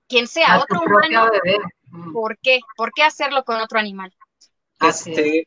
quien 0.09 0.27
sea, 0.27 0.55
a 0.55 0.61
otro 0.61 0.81
humano. 0.83 1.31
¿por 2.13 2.39
qué? 2.39 2.61
¿Por 2.77 2.93
qué 2.93 3.03
hacerlo 3.03 3.45
con 3.45 3.61
otro 3.61 3.79
animal? 3.79 4.15
Este, 4.81 5.47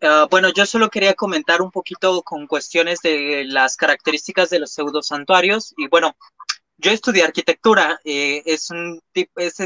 ah, 0.00 0.26
bueno, 0.30 0.50
yo 0.52 0.66
solo 0.66 0.88
quería 0.88 1.14
comentar 1.14 1.62
un 1.62 1.70
poquito 1.70 2.22
con 2.22 2.46
cuestiones 2.46 3.00
de 3.00 3.44
las 3.46 3.76
características 3.76 4.50
de 4.50 4.60
los 4.60 4.72
pseudosantuarios 4.72 5.74
y 5.76 5.88
bueno, 5.88 6.16
yo 6.78 6.90
estudié 6.90 7.22
arquitectura, 7.22 8.00
eh, 8.04 8.42
es 8.44 8.70
un 8.70 9.00
es, 9.14 9.56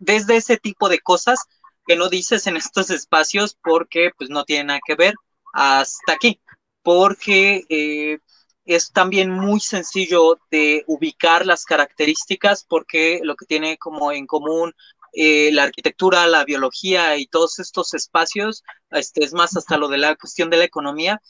desde 0.00 0.36
ese 0.36 0.56
tipo 0.56 0.88
de 0.88 0.98
cosas 1.00 1.38
que 1.86 1.96
no 1.96 2.08
dices 2.08 2.46
en 2.46 2.56
estos 2.56 2.90
espacios 2.90 3.56
porque 3.62 4.10
pues 4.16 4.30
no 4.30 4.44
tiene 4.44 4.64
nada 4.64 4.80
que 4.84 4.94
ver 4.94 5.14
hasta 5.52 6.12
aquí, 6.12 6.40
porque 6.82 7.64
eh, 7.68 8.18
es 8.64 8.92
también 8.92 9.30
muy 9.30 9.60
sencillo 9.60 10.38
de 10.50 10.84
ubicar 10.86 11.46
las 11.46 11.64
características 11.64 12.64
porque 12.68 13.20
lo 13.22 13.36
que 13.36 13.46
tiene 13.46 13.78
como 13.78 14.12
en 14.12 14.26
común 14.26 14.74
eh, 15.12 15.50
la 15.52 15.62
arquitectura, 15.62 16.26
la 16.26 16.44
biología 16.44 17.16
y 17.16 17.26
todos 17.26 17.58
estos 17.58 17.94
espacios, 17.94 18.62
este, 18.90 19.24
es 19.24 19.32
más 19.32 19.56
hasta 19.56 19.78
lo 19.78 19.88
de 19.88 19.98
la 19.98 20.16
cuestión 20.16 20.50
de 20.50 20.58
la 20.58 20.64
economía, 20.64 21.22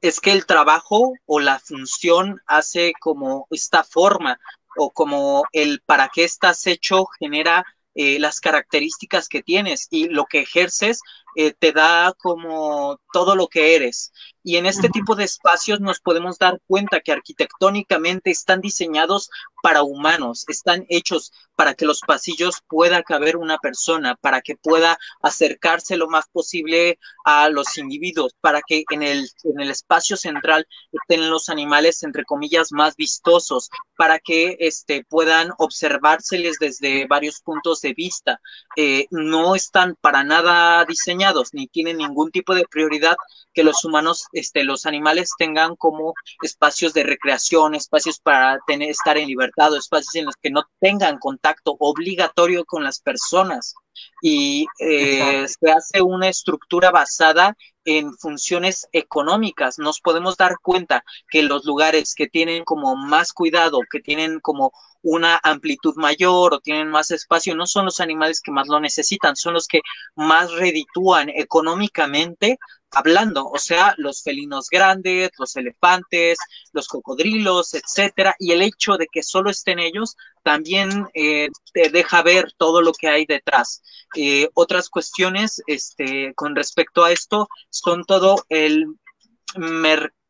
es 0.00 0.20
que 0.20 0.32
el 0.32 0.46
trabajo 0.46 1.14
o 1.24 1.40
la 1.40 1.58
función 1.58 2.40
hace 2.46 2.92
como 3.00 3.46
esta 3.50 3.82
forma 3.82 4.38
o 4.76 4.90
como 4.90 5.44
el 5.52 5.80
para 5.86 6.10
qué 6.12 6.24
estás 6.24 6.66
hecho 6.66 7.06
genera 7.18 7.64
eh, 8.00 8.20
las 8.20 8.38
características 8.38 9.28
que 9.28 9.42
tienes 9.42 9.88
y 9.90 10.08
lo 10.08 10.26
que 10.26 10.38
ejerces 10.38 11.00
eh, 11.36 11.52
te 11.52 11.72
da 11.72 12.14
como 12.18 13.00
todo 13.12 13.36
lo 13.36 13.48
que 13.48 13.76
eres. 13.76 14.12
Y 14.42 14.56
en 14.56 14.66
este 14.66 14.88
tipo 14.88 15.14
de 15.14 15.24
espacios 15.24 15.80
nos 15.80 16.00
podemos 16.00 16.38
dar 16.38 16.58
cuenta 16.66 17.00
que 17.00 17.12
arquitectónicamente 17.12 18.30
están 18.30 18.60
diseñados 18.60 19.28
para 19.62 19.82
humanos, 19.82 20.44
están 20.48 20.86
hechos 20.88 21.32
para 21.54 21.74
que 21.74 21.84
los 21.84 22.00
pasillos 22.00 22.62
pueda 22.66 23.02
caber 23.02 23.36
una 23.36 23.58
persona, 23.58 24.14
para 24.14 24.40
que 24.40 24.56
pueda 24.56 24.96
acercarse 25.20 25.96
lo 25.96 26.08
más 26.08 26.26
posible 26.32 26.98
a 27.24 27.50
los 27.50 27.76
individuos, 27.76 28.34
para 28.40 28.62
que 28.66 28.84
en 28.90 29.02
el, 29.02 29.28
en 29.42 29.60
el 29.60 29.70
espacio 29.70 30.16
central 30.16 30.66
estén 30.92 31.28
los 31.28 31.48
animales, 31.48 32.02
entre 32.04 32.24
comillas, 32.24 32.68
más 32.70 32.96
vistosos, 32.96 33.68
para 33.96 34.18
que 34.18 34.56
este, 34.60 35.04
puedan 35.04 35.50
observárseles 35.58 36.58
desde 36.58 37.06
varios 37.06 37.40
puntos 37.40 37.80
de 37.80 37.92
vista. 37.92 38.40
Eh, 38.76 39.06
no 39.10 39.54
están 39.56 39.96
para 40.00 40.22
nada 40.24 40.84
diseñados 40.86 41.17
ni 41.52 41.66
tienen 41.66 41.98
ningún 41.98 42.30
tipo 42.30 42.54
de 42.54 42.64
prioridad 42.70 43.16
que 43.52 43.64
los 43.64 43.84
humanos, 43.84 44.26
este, 44.32 44.64
los 44.64 44.86
animales 44.86 45.30
tengan 45.38 45.76
como 45.76 46.14
espacios 46.42 46.92
de 46.92 47.02
recreación, 47.02 47.74
espacios 47.74 48.20
para 48.20 48.58
tener, 48.66 48.90
estar 48.90 49.18
en 49.18 49.28
libertad, 49.28 49.76
espacios 49.76 50.14
en 50.14 50.26
los 50.26 50.36
que 50.36 50.50
no 50.50 50.62
tengan 50.80 51.18
contacto 51.18 51.76
obligatorio 51.78 52.64
con 52.64 52.84
las 52.84 53.00
personas. 53.00 53.74
Y 54.22 54.66
eh, 54.78 55.46
se 55.48 55.70
hace 55.70 56.02
una 56.02 56.28
estructura 56.28 56.90
basada 56.90 57.56
en 57.88 58.12
funciones 58.18 58.86
económicas. 58.92 59.78
Nos 59.78 60.00
podemos 60.00 60.36
dar 60.36 60.56
cuenta 60.62 61.04
que 61.30 61.42
los 61.42 61.64
lugares 61.64 62.14
que 62.14 62.26
tienen 62.26 62.64
como 62.64 62.96
más 62.96 63.32
cuidado, 63.32 63.80
que 63.90 64.00
tienen 64.00 64.40
como 64.40 64.72
una 65.00 65.40
amplitud 65.42 65.94
mayor 65.96 66.52
o 66.52 66.60
tienen 66.60 66.88
más 66.88 67.10
espacio, 67.10 67.54
no 67.54 67.66
son 67.66 67.86
los 67.86 68.00
animales 68.00 68.42
que 68.42 68.50
más 68.50 68.68
lo 68.68 68.78
necesitan, 68.78 69.36
son 69.36 69.54
los 69.54 69.66
que 69.66 69.80
más 70.16 70.52
reditúan 70.52 71.30
económicamente 71.30 72.58
hablando, 72.90 73.46
o 73.46 73.58
sea, 73.58 73.94
los 73.98 74.22
felinos 74.22 74.68
grandes, 74.70 75.30
los 75.38 75.56
elefantes, 75.56 76.38
los 76.72 76.88
cocodrilos, 76.88 77.74
etcétera, 77.74 78.34
y 78.38 78.52
el 78.52 78.62
hecho 78.62 78.96
de 78.96 79.06
que 79.10 79.22
solo 79.22 79.50
estén 79.50 79.78
ellos 79.78 80.16
también 80.42 81.06
eh, 81.14 81.48
te 81.72 81.90
deja 81.90 82.22
ver 82.22 82.52
todo 82.56 82.80
lo 82.80 82.92
que 82.92 83.08
hay 83.08 83.26
detrás. 83.26 83.82
Eh, 84.16 84.48
otras 84.54 84.88
cuestiones 84.88 85.62
este, 85.66 86.32
con 86.34 86.56
respecto 86.56 87.04
a 87.04 87.12
esto 87.12 87.48
son 87.70 88.04
todo 88.04 88.44
el, 88.48 88.86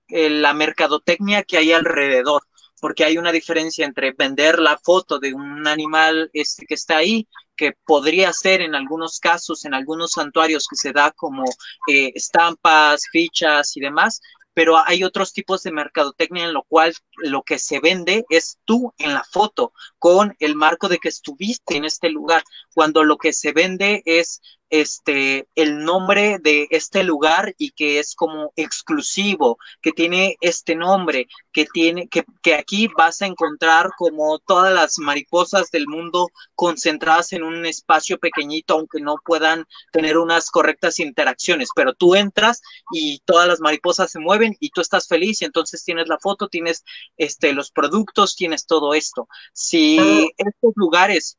la 0.09 0.55
mercadotecnia 0.55 1.43
que 1.45 1.59
hay 1.59 1.73
alrededor. 1.73 2.43
porque 2.81 3.05
hay 3.05 3.19
una 3.19 3.33
diferencia 3.33 3.85
entre 3.85 4.13
vender 4.13 4.61
la 4.61 4.79
foto 4.79 5.19
de 5.19 5.35
un 5.35 5.67
animal 5.67 6.31
este 6.33 6.65
que 6.65 6.75
está 6.75 6.99
ahí, 6.99 7.27
que 7.59 7.75
podría 7.85 8.33
ser 8.33 8.63
en 8.63 8.75
algunos 8.75 9.19
casos, 9.19 9.67
en 9.67 9.75
algunos 9.75 10.13
santuarios 10.13 10.67
que 10.69 10.77
se 10.77 10.93
da 10.93 11.11
como 11.11 11.45
eh, 11.89 12.13
estampas, 12.15 13.03
fichas 13.13 13.77
y 13.77 13.81
demás, 13.81 14.23
pero 14.55 14.77
hay 14.85 15.05
otros 15.05 15.33
tipos 15.33 15.63
de 15.63 15.71
mercadotecnia 15.71 16.47
en 16.47 16.53
lo 16.53 16.65
cual 16.65 16.93
lo 17.19 17.43
que 17.43 17.59
se 17.59 17.79
vende 17.81 18.25
es 18.29 18.59
tú 18.65 18.93
en 18.99 19.15
la 19.15 19.23
foto, 19.23 19.73
con 19.99 20.35
el 20.41 20.57
marco 20.57 20.89
de 20.89 20.99
que 20.99 21.09
estuviste 21.09 21.77
en 21.77 21.85
este 21.85 22.11
lugar, 22.11 22.43
cuando 22.75 23.05
lo 23.05 23.19
que 23.19 23.33
se 23.33 23.53
vende 23.53 24.03
es 24.05 24.41
este 24.71 25.47
el 25.55 25.85
nombre 25.85 26.39
de 26.41 26.69
este 26.71 27.03
lugar 27.05 27.55
y 27.59 27.71
que 27.71 27.99
es 27.99 28.15
como 28.15 28.53
exclusivo, 28.57 29.59
que 29.81 29.93
tiene 29.93 30.37
este 30.41 30.75
nombre, 30.75 31.27
que 31.53 31.67
tiene, 31.67 32.09
que, 32.09 32.25
que 32.43 32.55
aquí 32.55 32.89
vas 32.97 33.23
a 33.23 33.27
encontrar 33.27 33.91
como 33.97 34.39
todas 34.39 34.73
las 34.73 34.99
mariposas 34.99 35.71
del 35.71 35.87
mundo 35.87 36.29
concentradas 36.55 37.33
en 37.33 37.43
un 37.43 37.67
espacio 37.67 38.19
pequeñito, 38.19 38.75
aunque 38.75 39.01
no 39.01 39.17
puedan 39.25 39.67
tener 39.93 40.19
unas 40.19 40.51
correctas 40.51 41.01
interacciones, 41.01 41.71
pero 41.75 41.95
tú 41.95 42.15
entras 42.15 42.63
y 42.93 43.21
todas 43.25 43.49
las 43.49 43.61
mariposas 43.61 44.11
se 44.11 44.19
mueven 44.19 44.57
y 44.61 44.71
tú 44.71 44.81
estás 44.81 45.09
feliz 45.09 45.43
y 45.43 45.45
entonces 45.45 45.85
tienes 45.85 46.09
la 46.09 46.19
foto, 46.19 46.49
tienes 46.49 46.85
este 47.17 47.53
los 47.53 47.71
productos, 47.71 48.37
tienes 48.37 48.67
todo 48.67 48.95
esto. 48.95 49.29
Si 49.53 49.99
estos 50.37 50.73
lugares 50.77 51.39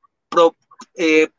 eh, 0.96 1.30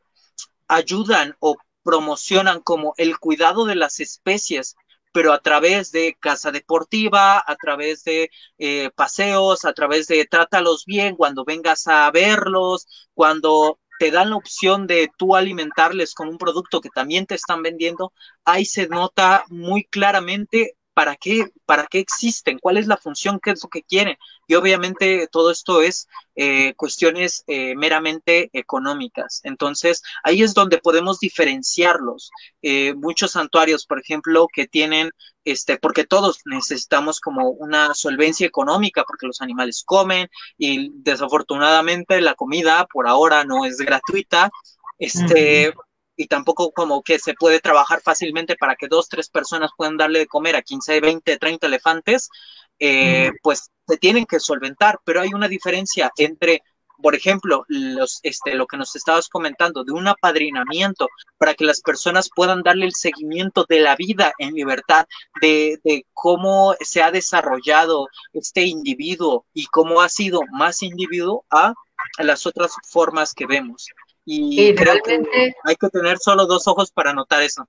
ayudan 0.67 1.35
o 1.39 1.55
promocionan 1.83 2.61
como 2.61 2.93
el 2.97 3.17
cuidado 3.19 3.65
de 3.65 3.75
las 3.75 3.99
especies, 3.99 4.75
pero 5.13 5.33
a 5.33 5.39
través 5.41 5.91
de 5.91 6.15
casa 6.19 6.51
deportiva, 6.51 7.43
a 7.45 7.55
través 7.55 8.03
de 8.03 8.29
eh, 8.57 8.89
paseos, 8.95 9.65
a 9.65 9.73
través 9.73 10.07
de 10.07 10.25
trátalos 10.25 10.85
bien 10.85 11.15
cuando 11.15 11.43
vengas 11.45 11.87
a 11.87 12.09
verlos, 12.11 12.87
cuando 13.13 13.79
te 13.99 14.09
dan 14.09 14.31
la 14.31 14.37
opción 14.37 14.87
de 14.87 15.11
tú 15.17 15.35
alimentarles 15.35 16.13
con 16.15 16.27
un 16.27 16.37
producto 16.37 16.81
que 16.81 16.89
también 16.89 17.25
te 17.27 17.35
están 17.35 17.61
vendiendo, 17.61 18.13
ahí 18.45 18.65
se 18.65 18.87
nota 18.87 19.43
muy 19.49 19.83
claramente 19.85 20.75
para 20.93 21.15
qué, 21.15 21.51
para 21.65 21.87
qué 21.87 21.99
existen, 21.99 22.59
cuál 22.59 22.77
es 22.77 22.87
la 22.87 22.97
función, 22.97 23.39
qué 23.41 23.51
es 23.51 23.63
lo 23.63 23.69
que 23.69 23.83
quieren. 23.83 24.17
Y 24.47 24.55
obviamente 24.55 25.27
todo 25.31 25.51
esto 25.51 25.81
es 25.81 26.07
eh, 26.35 26.73
cuestiones 26.75 27.43
eh, 27.47 27.75
meramente 27.75 28.49
económicas. 28.53 29.41
Entonces, 29.43 30.01
ahí 30.23 30.43
es 30.43 30.53
donde 30.53 30.79
podemos 30.79 31.19
diferenciarlos. 31.19 32.31
Eh, 32.61 32.93
muchos 32.95 33.31
santuarios, 33.31 33.85
por 33.85 33.99
ejemplo, 33.99 34.47
que 34.53 34.67
tienen, 34.67 35.11
este, 35.45 35.77
porque 35.77 36.05
todos 36.05 36.41
necesitamos 36.45 37.19
como 37.19 37.49
una 37.49 37.93
solvencia 37.93 38.45
económica, 38.45 39.03
porque 39.07 39.27
los 39.27 39.41
animales 39.41 39.83
comen 39.85 40.27
y 40.57 40.91
desafortunadamente 40.95 42.19
la 42.21 42.35
comida 42.35 42.85
por 42.91 43.07
ahora 43.07 43.45
no 43.45 43.65
es 43.65 43.77
gratuita. 43.77 44.51
Este, 44.99 45.73
y 46.21 46.27
tampoco 46.27 46.71
como 46.71 47.01
que 47.01 47.17
se 47.17 47.33
puede 47.33 47.59
trabajar 47.59 47.99
fácilmente 48.01 48.55
para 48.55 48.75
que 48.75 48.87
dos, 48.87 49.09
tres 49.09 49.27
personas 49.27 49.71
puedan 49.75 49.97
darle 49.97 50.19
de 50.19 50.27
comer 50.27 50.55
a 50.55 50.61
15, 50.61 50.99
20, 51.01 51.37
30 51.37 51.65
elefantes, 51.65 52.29
eh, 52.77 53.31
pues 53.41 53.71
se 53.87 53.97
tienen 53.97 54.27
que 54.27 54.39
solventar, 54.39 54.99
pero 55.03 55.21
hay 55.21 55.33
una 55.33 55.47
diferencia 55.47 56.11
entre, 56.17 56.61
por 57.01 57.15
ejemplo, 57.15 57.65
los, 57.69 58.19
este, 58.21 58.53
lo 58.53 58.67
que 58.67 58.77
nos 58.77 58.95
estabas 58.95 59.29
comentando, 59.29 59.83
de 59.83 59.93
un 59.93 60.07
apadrinamiento 60.07 61.07
para 61.39 61.55
que 61.55 61.65
las 61.65 61.81
personas 61.81 62.29
puedan 62.35 62.61
darle 62.61 62.85
el 62.85 62.93
seguimiento 62.93 63.65
de 63.67 63.79
la 63.79 63.95
vida 63.95 64.31
en 64.37 64.53
libertad, 64.53 65.07
de, 65.41 65.79
de 65.83 66.05
cómo 66.13 66.75
se 66.81 67.01
ha 67.01 67.09
desarrollado 67.09 68.05
este 68.31 68.61
individuo 68.61 69.47
y 69.55 69.65
cómo 69.65 70.01
ha 70.01 70.09
sido 70.09 70.41
más 70.51 70.83
individuo 70.83 71.45
a 71.49 71.73
las 72.19 72.45
otras 72.45 72.73
formas 72.87 73.33
que 73.33 73.47
vemos. 73.47 73.87
Y, 74.33 74.73
realmente 74.75 75.55
hay 75.63 75.75
que 75.75 75.89
tener 75.89 76.17
solo 76.17 76.45
dos 76.45 76.67
ojos 76.67 76.91
para 76.91 77.13
notar 77.13 77.41
eso. 77.43 77.67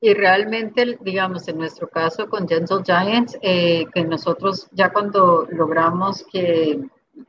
Y 0.00 0.14
realmente, 0.14 0.96
digamos, 1.00 1.48
en 1.48 1.58
nuestro 1.58 1.88
caso 1.88 2.28
con 2.28 2.46
Gentle 2.46 2.84
Giants, 2.84 3.36
eh, 3.42 3.84
que 3.92 4.04
nosotros 4.04 4.68
ya 4.70 4.92
cuando 4.92 5.48
logramos 5.50 6.24
que 6.32 6.80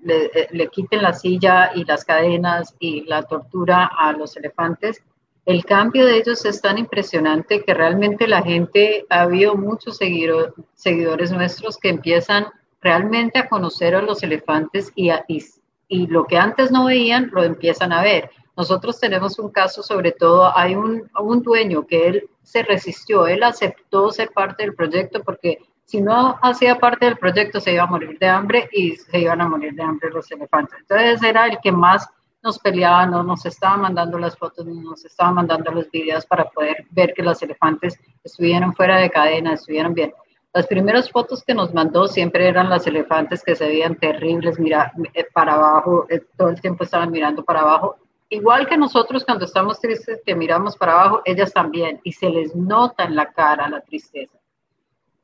le, 0.03 0.25
eh, 0.25 0.47
le, 0.51 0.67
quiten 0.67 1.01
la 1.01 1.13
silla 1.13 1.71
y 1.73 1.83
las 1.83 2.05
cadenas 2.05 2.75
y 2.79 3.05
la 3.05 3.23
tortura 3.23 3.89
a 3.97 4.13
los 4.13 4.37
elefantes, 4.37 5.01
el 5.45 5.65
cambio 5.65 6.05
de 6.05 6.17
ellos 6.17 6.45
es 6.45 6.61
tan 6.61 6.77
impresionante 6.77 7.63
que 7.63 7.73
realmente 7.73 8.27
la 8.27 8.43
gente, 8.43 9.07
ha 9.09 9.21
habido 9.21 9.55
muchos 9.55 9.97
seguidores 9.97 11.31
nuestros 11.31 11.79
que 11.79 11.89
empiezan 11.89 12.45
realmente 12.81 13.39
a 13.39 13.49
conocer 13.49 13.95
a 13.95 14.03
los 14.03 14.21
elefantes 14.21 14.91
y, 14.93 15.09
y, 15.27 15.43
y 15.87 16.05
lo 16.05 16.25
que 16.25 16.37
antes 16.37 16.71
no 16.71 16.85
veían, 16.85 17.31
lo 17.33 17.43
empiezan 17.43 17.91
a 17.91 18.03
ver. 18.03 18.29
Nosotros 18.59 18.99
tenemos 18.99 19.39
un 19.39 19.51
caso, 19.51 19.81
sobre 19.81 20.11
todo, 20.11 20.51
hay 20.53 20.75
un, 20.75 21.09
un 21.17 21.41
dueño 21.41 21.87
que 21.87 22.07
él 22.07 22.29
se 22.43 22.61
resistió, 22.61 23.25
él 23.25 23.41
aceptó 23.41 24.11
ser 24.11 24.31
parte 24.31 24.63
del 24.63 24.75
proyecto 24.75 25.23
porque 25.23 25.59
si 25.85 26.01
no 26.01 26.37
hacía 26.41 26.77
parte 26.77 27.05
del 27.05 27.17
proyecto 27.17 27.61
se 27.61 27.71
iba 27.71 27.83
a 27.83 27.87
morir 27.87 28.19
de 28.19 28.27
hambre 28.27 28.67
y 28.73 28.97
se 28.97 29.17
iban 29.17 29.39
a 29.39 29.47
morir 29.47 29.75
de 29.75 29.83
hambre 29.83 30.09
los 30.09 30.29
elefantes. 30.29 30.77
Entonces 30.77 31.23
era 31.23 31.45
el 31.45 31.59
que 31.63 31.71
más 31.71 32.09
nos 32.43 32.59
peleaba, 32.59 33.05
no 33.05 33.23
nos 33.23 33.45
estaba 33.45 33.77
mandando 33.77 34.19
las 34.19 34.37
fotos, 34.37 34.65
nos 34.65 35.05
estaba 35.05 35.31
mandando 35.31 35.71
los 35.71 35.89
videos 35.89 36.25
para 36.25 36.43
poder 36.49 36.85
ver 36.89 37.13
que 37.13 37.23
los 37.23 37.41
elefantes 37.41 37.97
estuvieran 38.25 38.75
fuera 38.75 38.97
de 38.97 39.09
cadena, 39.09 39.53
estuvieran 39.53 39.93
bien. 39.93 40.13
Las 40.53 40.67
primeras 40.67 41.09
fotos 41.09 41.45
que 41.45 41.53
nos 41.53 41.73
mandó 41.73 42.09
siempre 42.09 42.49
eran 42.49 42.69
las 42.69 42.85
elefantes 42.85 43.41
que 43.41 43.55
se 43.55 43.67
veían 43.67 43.95
terribles, 43.95 44.59
mira, 44.59 44.91
eh, 45.13 45.25
para 45.33 45.53
abajo, 45.53 46.07
eh, 46.09 46.25
todo 46.35 46.49
el 46.49 46.59
tiempo 46.59 46.83
estaban 46.83 47.09
mirando 47.09 47.41
para 47.45 47.61
abajo 47.61 47.95
igual 48.29 48.67
que 48.67 48.77
nosotros 48.77 49.25
cuando 49.25 49.45
estamos 49.45 49.79
tristes 49.79 50.21
que 50.25 50.35
miramos 50.35 50.77
para 50.77 50.93
abajo, 50.93 51.21
ellas 51.25 51.51
también, 51.51 51.99
y 52.03 52.11
se 52.11 52.29
les 52.29 52.55
nota 52.55 53.03
en 53.03 53.15
la 53.15 53.31
cara 53.31 53.69
la 53.69 53.81
tristeza. 53.81 54.37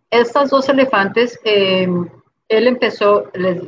Estas 0.10 0.50
dos 0.50 0.68
elefantes, 0.70 1.40
eh, 1.44 1.88
él 2.48 2.68
empezó, 2.68 3.26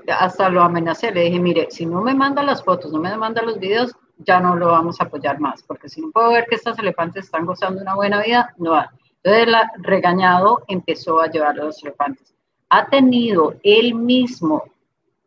hasta 0.08 0.50
lo 0.50 0.62
amenacé, 0.62 1.12
le 1.12 1.24
dije, 1.24 1.40
mire, 1.40 1.68
si 1.70 1.86
no 1.86 2.02
me 2.02 2.14
manda 2.14 2.44
las 2.44 2.64
fotos, 2.64 2.92
no 2.92 3.00
me 3.00 3.16
manda 3.18 3.42
los 3.42 3.60
videos, 3.60 3.96
ya 4.20 4.40
no 4.40 4.56
lo 4.56 4.68
vamos 4.68 5.00
a 5.00 5.06
apoyar 5.06 5.40
más, 5.40 5.64
porque 5.64 5.90
si 5.90 6.02
no 6.02 6.12
puedo 6.12 6.32
ver 6.32 6.46
que 6.48 6.56
estas 6.56 6.78
elefantes 6.80 7.26
están 7.26 7.46
gozando 7.46 7.82
una 7.82 7.96
buena 7.96 8.22
vida, 8.22 8.54
no 8.58 8.72
va. 8.72 8.92
Entonces, 9.24 9.48
la, 9.48 9.72
regañado, 9.78 10.64
empezó 10.68 11.22
a 11.22 11.28
llevar 11.28 11.60
a 11.60 11.66
los 11.66 11.84
elefantes. 11.84 12.34
Ha 12.70 12.88
tenido 12.88 13.56
él 13.64 13.94
mismo 13.94 14.64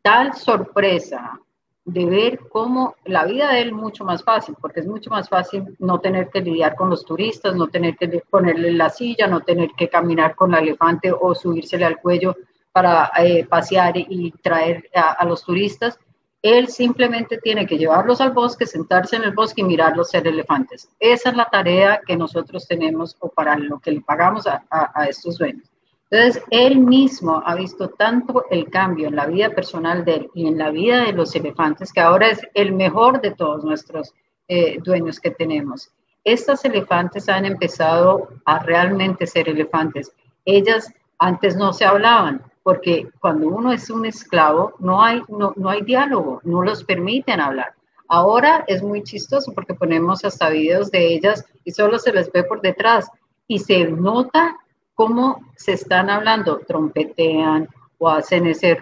tal 0.02 0.34
sorpresa 0.34 1.38
de 1.84 2.04
ver 2.04 2.40
cómo 2.48 2.94
la 3.04 3.24
vida 3.24 3.52
de 3.52 3.62
él 3.62 3.72
mucho 3.72 4.04
más 4.04 4.22
fácil, 4.22 4.54
porque 4.60 4.80
es 4.80 4.86
mucho 4.86 5.10
más 5.10 5.28
fácil 5.28 5.76
no 5.78 5.98
tener 6.00 6.28
que 6.28 6.40
lidiar 6.40 6.76
con 6.76 6.90
los 6.90 7.04
turistas, 7.04 7.54
no 7.56 7.68
tener 7.68 7.96
que 7.96 8.22
ponerle 8.28 8.72
la 8.72 8.90
silla, 8.90 9.26
no 9.26 9.40
tener 9.40 9.70
que 9.76 9.88
caminar 9.88 10.34
con 10.34 10.54
el 10.54 10.68
elefante 10.68 11.12
o 11.12 11.34
subírsele 11.34 11.84
al 11.84 11.98
cuello 11.98 12.36
para 12.72 13.10
eh, 13.18 13.44
pasear 13.46 13.94
y 13.96 14.30
traer 14.42 14.88
a, 14.94 15.24
los 15.24 15.42
turistas. 15.42 15.98
Él 16.42 16.68
simplemente 16.68 17.38
tiene 17.38 17.66
que 17.66 17.76
llevarlos 17.76 18.20
al 18.20 18.32
bosque, 18.32 18.66
sentarse 18.66 19.16
en 19.16 19.24
el 19.24 19.32
bosque 19.32 19.60
y 19.62 19.64
mirarlos 19.64 20.10
ser 20.10 20.26
elefantes. 20.26 20.88
Esa 20.98 21.30
es 21.30 21.36
la 21.36 21.46
tarea 21.46 22.00
que 22.06 22.16
nosotros 22.16 22.66
tenemos 22.66 23.16
o 23.20 23.28
para 23.28 23.56
lo 23.56 23.78
que 23.78 23.90
le 23.90 24.00
pagamos 24.00 24.46
a, 24.46 24.64
a 24.70 25.06
estos 25.06 25.38
dueños. 25.38 25.69
Entonces, 26.10 26.42
él 26.50 26.78
mismo 26.78 27.40
ha 27.46 27.54
visto 27.54 27.90
tanto 27.90 28.44
el 28.50 28.68
cambio 28.68 29.06
en 29.06 29.16
la 29.16 29.26
vida 29.26 29.50
personal 29.50 30.04
de 30.04 30.14
él 30.14 30.30
y 30.34 30.48
en 30.48 30.58
la 30.58 30.70
vida 30.70 31.04
de 31.04 31.12
los 31.12 31.34
elefantes, 31.36 31.92
que 31.92 32.00
ahora 32.00 32.30
es 32.30 32.40
el 32.54 32.72
mejor 32.72 33.20
de 33.20 33.30
todos 33.30 33.64
nuestros 33.64 34.12
eh, 34.48 34.80
dueños 34.82 35.20
que 35.20 35.30
tenemos. 35.30 35.90
Estas 36.24 36.64
elefantes 36.64 37.28
han 37.28 37.44
empezado 37.44 38.28
a 38.44 38.58
realmente 38.58 39.26
ser 39.26 39.48
elefantes. 39.48 40.12
Ellas 40.44 40.92
antes 41.18 41.54
no 41.56 41.72
se 41.72 41.84
hablaban, 41.84 42.42
porque 42.64 43.08
cuando 43.20 43.46
uno 43.48 43.72
es 43.72 43.88
un 43.88 44.04
esclavo 44.04 44.74
no 44.80 45.02
hay, 45.02 45.22
no, 45.28 45.52
no 45.56 45.70
hay 45.70 45.82
diálogo, 45.82 46.40
no 46.42 46.62
los 46.62 46.82
permiten 46.82 47.40
hablar. 47.40 47.74
Ahora 48.08 48.64
es 48.66 48.82
muy 48.82 49.04
chistoso 49.04 49.52
porque 49.54 49.74
ponemos 49.74 50.24
hasta 50.24 50.50
videos 50.50 50.90
de 50.90 51.14
ellas 51.14 51.44
y 51.64 51.70
solo 51.70 51.98
se 51.98 52.12
les 52.12 52.30
ve 52.32 52.42
por 52.42 52.60
detrás 52.60 53.08
y 53.46 53.60
se 53.60 53.84
nota 53.84 54.58
cómo 55.00 55.40
se 55.56 55.72
están 55.72 56.10
hablando, 56.10 56.58
trompetean 56.58 57.66
o 57.96 58.10
hacen 58.10 58.46
ese, 58.46 58.76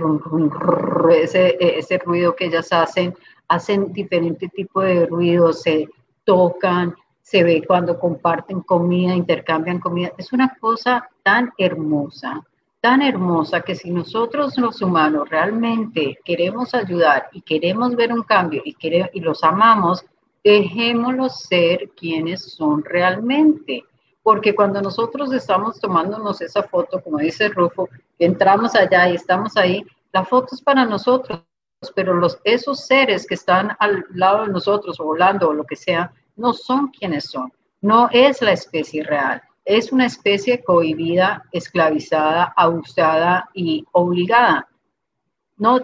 ese, 1.10 1.56
ese 1.60 1.98
ruido 1.98 2.34
que 2.34 2.46
ellas 2.46 2.72
hacen, 2.72 3.14
hacen 3.46 3.92
diferente 3.92 4.48
tipo 4.48 4.80
de 4.80 5.06
ruidos, 5.06 5.62
se 5.62 5.88
tocan, 6.24 6.92
se 7.22 7.44
ve 7.44 7.62
cuando 7.64 8.00
comparten 8.00 8.62
comida, 8.62 9.14
intercambian 9.14 9.78
comida. 9.78 10.10
Es 10.18 10.32
una 10.32 10.56
cosa 10.58 11.08
tan 11.22 11.52
hermosa, 11.56 12.44
tan 12.80 13.00
hermosa 13.00 13.60
que 13.60 13.76
si 13.76 13.92
nosotros 13.92 14.58
los 14.58 14.82
humanos 14.82 15.28
realmente 15.28 16.18
queremos 16.24 16.74
ayudar 16.74 17.28
y 17.30 17.42
queremos 17.42 17.94
ver 17.94 18.12
un 18.12 18.24
cambio 18.24 18.60
y, 18.64 18.74
queremos, 18.74 19.10
y 19.12 19.20
los 19.20 19.44
amamos, 19.44 20.04
dejémoslos 20.42 21.42
ser 21.42 21.90
quienes 21.96 22.42
son 22.42 22.82
realmente 22.82 23.84
porque 24.28 24.54
cuando 24.54 24.82
nosotros 24.82 25.32
estamos 25.32 25.80
tomándonos 25.80 26.42
esa 26.42 26.62
foto, 26.62 27.00
como 27.02 27.16
dice 27.16 27.48
Rufo, 27.48 27.88
entramos 28.18 28.74
allá 28.74 29.08
y 29.08 29.14
estamos 29.14 29.56
ahí, 29.56 29.82
La 30.12 30.22
foto 30.22 30.54
es 30.54 30.60
para 30.60 30.84
nosotros, 30.84 31.40
pero 31.94 32.12
los, 32.12 32.38
esos 32.44 32.86
seres 32.86 33.26
que 33.26 33.36
están 33.36 33.74
al 33.78 34.04
lado 34.10 34.44
de 34.44 34.52
nosotros, 34.52 34.98
volando 34.98 35.48
o 35.48 35.54
lo 35.54 35.64
que 35.64 35.76
sea, 35.76 36.12
no 36.36 36.52
son 36.52 36.88
quienes 36.88 37.30
son. 37.30 37.50
No 37.80 38.10
es 38.12 38.42
la 38.42 38.52
especie 38.52 39.02
real. 39.02 39.40
Es 39.64 39.92
una 39.92 40.04
especie 40.04 40.62
cohibida, 40.62 41.42
esclavizada, 41.50 42.52
abusada 42.54 43.48
y 43.54 43.86
obligada. 43.92 44.68
No, 45.56 45.80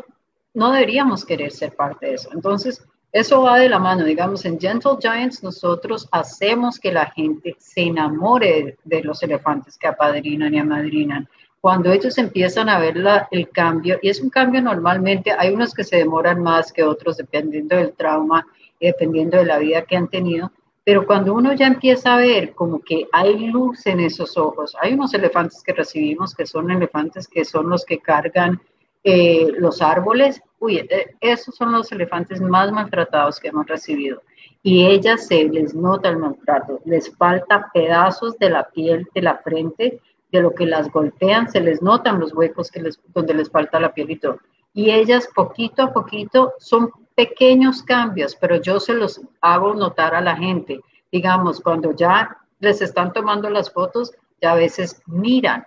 no 0.53 0.71
deberíamos 0.71 1.25
querer 1.25 1.51
ser 1.51 1.75
parte 1.75 2.09
de 2.09 2.15
eso. 2.17 2.29
Entonces, 2.35 2.87
eso 3.15 3.43
va 3.43 3.61
de 3.61 3.69
la 3.69 3.79
mano. 3.79 4.05
Digamos, 4.05 4.45
en 4.45 4.59
Gentle 4.59 4.97
Giants 5.01 5.45
nosotros 5.45 6.09
hacemos 6.11 6.81
que 6.81 6.91
la 6.91 7.07
gente 7.07 7.55
se 7.61 7.83
enamore 7.83 8.77
de, 8.83 9.03
los 9.05 9.23
elefantes 9.23 9.79
que 9.79 9.87
apadrinan 9.87 10.53
y 10.53 10.59
amadrinan. 10.59 11.29
Cuando 11.61 11.93
ellos 11.93 12.19
empiezan 12.19 12.69
a 12.69 12.81
ver 12.81 12.97
el 13.31 13.51
cambio, 13.51 14.01
y 14.03 14.09
es 14.09 14.21
un 14.21 14.31
cambio 14.31 14.61
normalmente, 14.61 15.31
hay 15.31 15.55
unos 15.55 15.73
que 15.75 15.85
se 15.85 15.99
demoran 15.99 16.43
más 16.43 16.73
que 16.73 16.83
otros 16.83 17.17
dependiendo 17.17 17.77
del 17.77 17.93
trauma 17.93 18.45
y 18.81 18.87
dependiendo 18.89 19.39
de 19.39 19.45
la 19.45 19.59
vida 19.59 19.83
que 19.83 19.97
han 19.97 20.09
tenido, 20.09 20.51
pero 20.83 21.07
cuando 21.07 21.35
uno 21.35 21.53
ya 21.53 21.69
empieza 21.69 22.15
a 22.15 22.19
ver 22.19 22.53
como 22.53 22.81
que 22.81 23.07
hay 23.13 23.47
luz 23.47 23.87
en 23.87 24.01
esos 24.01 24.37
ojos, 24.37 24.77
hay 24.83 24.95
unos 24.95 25.15
elefantes 25.15 25.63
que 25.63 25.73
recibimos 25.73 26.35
que 26.35 26.47
son 26.47 26.69
elefantes 26.73 27.29
que 27.29 27.45
son 27.45 27.71
los 27.71 27.85
que 27.85 28.01
cargan 28.01 28.61
eh, 29.07 29.53
los 29.59 29.83
árboles, 29.83 30.41
uy, 30.59 30.79
eh, 30.79 31.15
esos 31.21 31.55
son 31.55 31.73
los 31.73 31.93
elefantes 31.93 32.41
más 32.41 32.73
maltratados 32.73 33.39
que 33.39 33.49
hemos 33.49 33.67
recibido. 33.67 34.23
Y 34.63 34.87
ellas 34.87 35.27
se 35.27 35.45
les 35.45 35.75
nota 35.75 36.09
el 36.09 36.17
maltrato, 36.17 36.81
les 36.87 37.15
falta 37.15 37.71
pedazos 37.75 38.39
de 38.39 38.49
la 38.49 38.65
piel 38.71 39.07
de 39.15 39.21
la 39.21 39.37
frente, 39.37 40.01
de 40.33 40.41
lo 40.41 40.55
que 40.55 40.65
las 40.65 40.91
golpean, 40.91 41.51
se 41.51 41.61
les 41.61 41.83
notan 41.83 42.19
los 42.19 42.33
huecos 42.33 42.71
que 42.71 42.81
les, 42.81 42.99
donde 43.13 43.35
les 43.35 43.51
falta 43.51 43.79
la 43.79 43.93
piel 43.93 44.11
y 44.11 44.17
todo. 44.17 44.39
Y 44.73 44.91
ellas 44.91 45.29
poquito 45.35 45.83
a 45.83 45.93
poquito 45.93 46.55
son 46.59 46.91
pequeños 47.15 47.83
cambios, 47.83 48.35
pero 48.35 48.57
yo 48.57 48.81
se 48.81 48.95
los 48.95 49.21
hago 49.43 49.75
notar 49.75 50.15
a 50.15 50.23
la 50.23 50.35
gente. 50.35 50.81
Digamos, 51.13 51.61
cuando 51.61 51.95
ya 51.95 52.39
les 52.59 52.81
están 52.81 53.13
tomando 53.13 53.51
las 53.51 53.71
fotos, 53.71 54.13
ya 54.41 54.53
a 54.53 54.57
veces 54.57 55.03
miran 55.07 55.67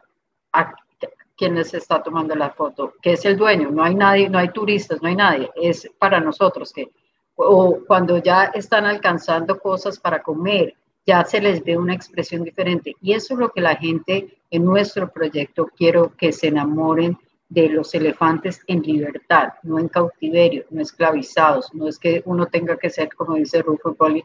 quien 1.37 1.55
les 1.55 1.73
está 1.73 2.01
tomando 2.01 2.35
la 2.35 2.49
foto, 2.49 2.93
que 3.01 3.13
es 3.13 3.23
el 3.25 3.37
dueño, 3.37 3.69
no 3.69 3.83
hay 3.83 3.93
nadie, 3.93 4.29
no 4.29 4.39
hay 4.39 4.49
turistas, 4.49 5.01
no 5.01 5.07
hay 5.07 5.15
nadie, 5.15 5.49
es 5.55 5.89
para 5.99 6.19
nosotros 6.19 6.73
que, 6.73 6.89
o 7.35 7.79
cuando 7.85 8.17
ya 8.17 8.45
están 8.45 8.85
alcanzando 8.85 9.59
cosas 9.59 9.99
para 9.99 10.23
comer, 10.23 10.75
ya 11.05 11.23
se 11.23 11.39
les 11.39 11.63
ve 11.63 11.77
una 11.77 11.93
expresión 11.93 12.43
diferente. 12.43 12.95
Y 13.01 13.13
eso 13.13 13.35
es 13.35 13.39
lo 13.39 13.49
que 13.49 13.61
la 13.61 13.75
gente 13.75 14.39
en 14.51 14.65
nuestro 14.65 15.09
proyecto 15.09 15.69
quiero 15.77 16.11
que 16.17 16.33
se 16.33 16.47
enamoren 16.47 17.17
de 17.47 17.69
los 17.69 17.93
elefantes 17.95 18.59
en 18.67 18.81
libertad, 18.81 19.53
no 19.63 19.79
en 19.79 19.87
cautiverio, 19.87 20.65
no 20.69 20.81
esclavizados, 20.81 21.73
no 21.73 21.87
es 21.87 21.97
que 21.97 22.21
uno 22.25 22.47
tenga 22.47 22.75
que 22.77 22.89
ser, 22.89 23.13
como 23.15 23.35
dice 23.35 23.61
Rufo 23.61 23.93
Poli, 23.93 24.23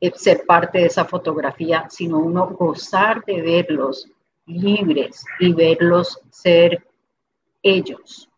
eh, 0.00 0.10
ser 0.16 0.44
parte 0.44 0.78
de 0.78 0.86
esa 0.86 1.04
fotografía, 1.04 1.86
sino 1.88 2.18
uno 2.18 2.48
gozar 2.48 3.24
de 3.24 3.40
verlos 3.40 4.08
libres 4.46 5.24
y 5.40 5.52
verlos 5.52 6.20
ser 6.30 6.84
ellos. 7.62 8.28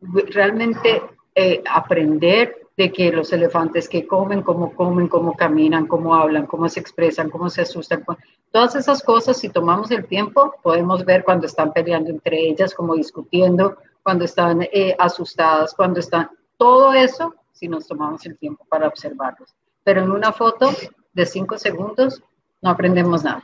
Realmente 0.00 1.02
eh, 1.34 1.62
aprender 1.68 2.68
de 2.76 2.92
que 2.92 3.10
los 3.10 3.32
elefantes 3.32 3.88
que 3.88 4.06
comen, 4.06 4.42
cómo 4.42 4.72
comen, 4.74 5.08
cómo 5.08 5.34
caminan, 5.34 5.86
cómo 5.86 6.14
hablan, 6.14 6.46
cómo 6.46 6.68
se 6.68 6.80
expresan, 6.80 7.28
cómo 7.28 7.50
se 7.50 7.62
asustan, 7.62 8.04
todas 8.52 8.76
esas 8.76 9.02
cosas, 9.02 9.36
si 9.36 9.48
tomamos 9.48 9.90
el 9.90 10.06
tiempo, 10.06 10.54
podemos 10.62 11.04
ver 11.04 11.24
cuando 11.24 11.46
están 11.46 11.72
peleando 11.72 12.10
entre 12.10 12.38
ellas, 12.48 12.74
como 12.74 12.94
discutiendo, 12.94 13.76
cuando 14.02 14.24
están 14.24 14.62
eh, 14.62 14.94
asustadas, 14.98 15.74
cuando 15.74 15.98
están, 15.98 16.30
todo 16.56 16.92
eso, 16.92 17.34
si 17.52 17.66
nos 17.66 17.86
tomamos 17.86 18.24
el 18.26 18.38
tiempo 18.38 18.64
para 18.68 18.86
observarlos. 18.86 19.54
Pero 19.82 20.02
en 20.02 20.10
una 20.12 20.32
foto 20.32 20.70
de 21.12 21.26
cinco 21.26 21.58
segundos 21.58 22.22
no 22.62 22.70
aprendemos 22.70 23.24
nada 23.24 23.42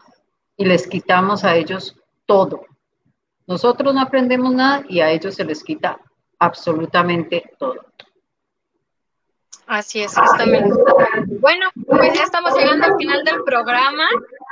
y 0.57 0.65
les 0.65 0.87
quitamos 0.87 1.43
a 1.43 1.57
ellos 1.57 1.97
todo. 2.27 2.67
Nosotros 3.47 3.95
no 3.95 4.01
aprendemos 4.01 4.53
nada 4.53 4.85
y 4.89 5.01
a 5.01 5.11
ellos 5.11 5.35
se 5.35 5.45
les 5.45 5.63
quita 5.63 5.99
absolutamente 6.39 7.53
todo. 7.59 7.87
Así 9.67 10.03
es, 10.03 10.17
justamente. 10.17 10.71
Bueno, 11.41 11.71
pues 11.87 12.13
ya 12.15 12.25
estamos 12.25 12.55
llegando 12.55 12.87
al 12.87 12.97
final 12.97 13.25
del 13.25 13.43
programa, 13.45 14.07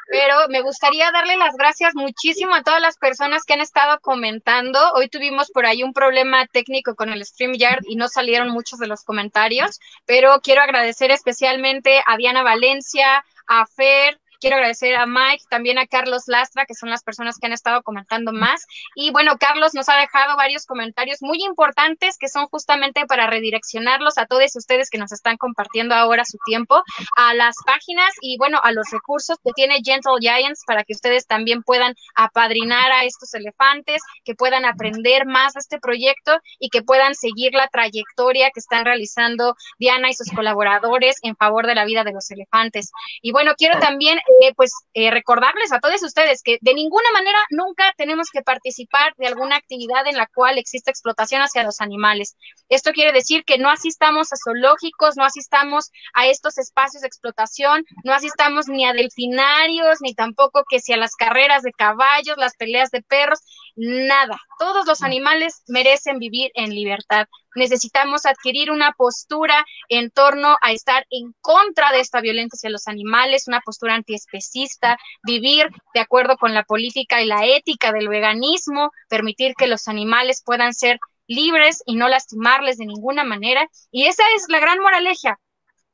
pero 0.09 0.49
me 0.49 0.63
gustaría 0.63 1.11
darle 1.11 1.37
las 1.37 1.55
gracias 1.57 1.95
muchísimo 1.95 2.55
a 2.55 2.63
todas 2.63 2.81
las 2.81 2.97
personas 2.97 3.45
que 3.45 3.53
han 3.53 3.61
estado 3.61 3.99
comentando. 4.01 4.79
Hoy 4.95 5.09
tuvimos 5.09 5.51
por 5.51 5.67
ahí 5.67 5.83
un 5.83 5.93
problema 5.93 6.47
técnico 6.47 6.95
con 6.95 7.11
el 7.11 7.25
StreamYard 7.25 7.85
y 7.87 7.97
no 7.97 8.09
salieron 8.09 8.49
muchos 8.49 8.79
de 8.79 8.87
los 8.87 9.05
comentarios, 9.05 9.81
pero 10.07 10.41
quiero 10.43 10.63
agradecer 10.63 11.11
especialmente 11.11 12.03
a 12.07 12.17
Diana 12.17 12.43
Valencia, 12.43 13.23
a 13.47 13.67
Fer, 13.67 14.19
Quiero 14.43 14.57
agradecer 14.57 14.97
a 14.97 15.07
Mike, 15.07 15.45
también 15.49 15.79
a 15.79 15.87
Carlos 15.87 16.25
Lastra, 16.27 16.67
que 16.67 16.75
son 16.75 16.91
las 16.91 17.05
personas 17.05 17.39
que 17.39 17.47
han 17.47 17.53
estado 17.53 17.83
comentando 17.85 18.33
más. 18.33 18.67
Y 18.97 19.13
bueno, 19.13 19.39
Carlos 19.39 19.73
nos 19.73 19.89
ha 19.89 19.97
dejado 19.97 20.37
varios 20.37 20.67
comentarios 20.67 21.23
muy 21.23 21.45
importantes 21.45 22.19
que 22.19 22.27
son 22.27 22.49
justamente 22.49 23.07
para 23.07 23.29
redireccionarlos 23.29 24.19
a 24.19 24.27
todos 24.27 24.57
ustedes 24.57 24.91
que 24.91 24.99
nos 24.99 25.13
están 25.13 25.37
compartiendo 25.37 25.95
ahora 25.95 26.25
su 26.25 26.39
tiempo 26.45 26.83
a 27.17 27.35
las 27.35 27.55
páginas 27.65 28.13
y 28.21 28.37
bueno, 28.37 28.59
a 28.65 28.73
los 28.73 28.91
recursos 28.91 29.39
que 29.45 29.53
tiene 29.53 29.81
Gentle 29.85 30.19
Giants 30.19 30.65
para 30.67 30.83
que 30.83 30.95
ustedes 30.95 31.29
también 31.29 31.63
puedan 31.63 31.95
apadrinar 32.17 32.91
a 32.91 33.05
estos 33.05 33.35
elefantes, 33.35 34.03
que 34.25 34.35
puedan 34.35 34.65
aprender 34.65 35.25
más 35.25 35.53
de 35.53 35.61
este 35.61 35.79
proyecto 35.79 36.37
y 36.59 36.69
que 36.71 36.83
puedan 36.83 37.15
seguir 37.15 37.55
la 37.55 37.69
trayectoria 37.69 38.51
que 38.51 38.59
están 38.59 38.85
realizando 38.85 39.55
Diana 39.79 40.11
y 40.11 40.15
sus 40.15 40.33
colaboradores 40.33 41.19
en 41.23 41.37
favor 41.37 41.69
de 41.69 41.77
la 41.77 41.85
vida 41.85 42.03
de 42.03 42.13
los 42.13 42.29
elefantes. 42.33 42.91
Y 43.21 43.31
bueno, 43.31 43.55
quiero 43.57 43.79
también 43.79 44.19
eh, 44.41 44.53
pues 44.57 44.73
eh, 44.95 45.11
recordarles 45.11 45.73
a 45.73 45.81
todos 45.81 46.03
ustedes 46.03 46.43
que 46.43 46.59
de 46.61 46.75
ninguna 46.75 47.11
manera 47.13 47.39
nunca 47.51 47.93
tenemos 47.97 48.31
que 48.31 48.43
participar 48.43 49.15
de 49.17 49.27
alguna 49.27 49.57
actividad 49.57 50.07
en 50.07 50.17
la 50.17 50.27
cual 50.27 50.59
exista 50.59 50.91
explotación 50.91 51.43
hacia 51.43 51.63
los 51.65 51.81
animales. 51.81 52.37
Esto 52.69 52.93
quiere 52.93 53.13
decir 53.13 53.45
que 53.45 53.59
no 53.59 53.71
asistamos 53.71 54.33
a 54.33 54.37
zoológicos, 54.43 55.17
no 55.17 55.25
asistamos 55.25 55.91
a 56.15 56.27
estos 56.27 56.59
espacios 56.59 57.03
de 57.03 57.09
explotación, 57.09 57.85
no 58.05 58.13
asistamos 58.13 58.69
ni 58.69 58.87
a 58.87 58.93
delfinarios, 58.93 59.99
ni 60.01 60.15
tampoco 60.15 60.65
que 60.69 60.81
si 60.81 60.93
a 60.93 60.97
las 60.97 61.15
carreras 61.15 61.63
de 61.63 61.73
caballos, 61.73 62.37
las 62.37 62.57
peleas 62.57 62.91
de 62.91 63.03
perros, 63.03 63.41
nada. 63.77 64.39
Todos 64.59 64.87
los 64.87 65.03
animales 65.03 65.63
merecen 65.67 66.19
vivir 66.19 66.51
en 66.55 66.71
libertad 66.71 67.27
necesitamos 67.55 68.27
adquirir 68.27 68.71
una 68.71 68.93
postura 68.93 69.65
en 69.89 70.11
torno 70.11 70.57
a 70.61 70.73
estar 70.73 71.07
en 71.11 71.35
contra 71.41 71.93
de 71.93 72.01
esta 72.01 72.21
violencia 72.21 72.57
hacia 72.57 72.71
los 72.71 72.89
animales, 72.89 73.49
una 73.49 73.61
postura 73.61 73.95
antiespecista, 73.95 74.99
vivir 75.23 75.69
de 75.95 76.01
acuerdo 76.01 76.37
con 76.37 76.55
la 76.55 76.65
política 76.65 77.23
y 77.23 77.27
la 77.27 77.47
ética 77.47 77.93
del 77.93 78.09
veganismo, 78.09 78.91
permitir 79.09 79.55
que 79.55 79.67
los 79.67 79.89
animales 79.89 80.43
puedan 80.45 80.75
ser 80.75 80.99
libres 81.27 81.83
y 81.87 81.97
no 81.97 82.09
lastimarles 82.09 82.79
de 82.79 82.87
ninguna 82.87 83.25
manera. 83.25 83.69
Y 83.91 84.07
esa 84.07 84.25
es 84.37 84.47
la 84.49 84.61
gran 84.61 84.79
moraleja, 84.81 85.39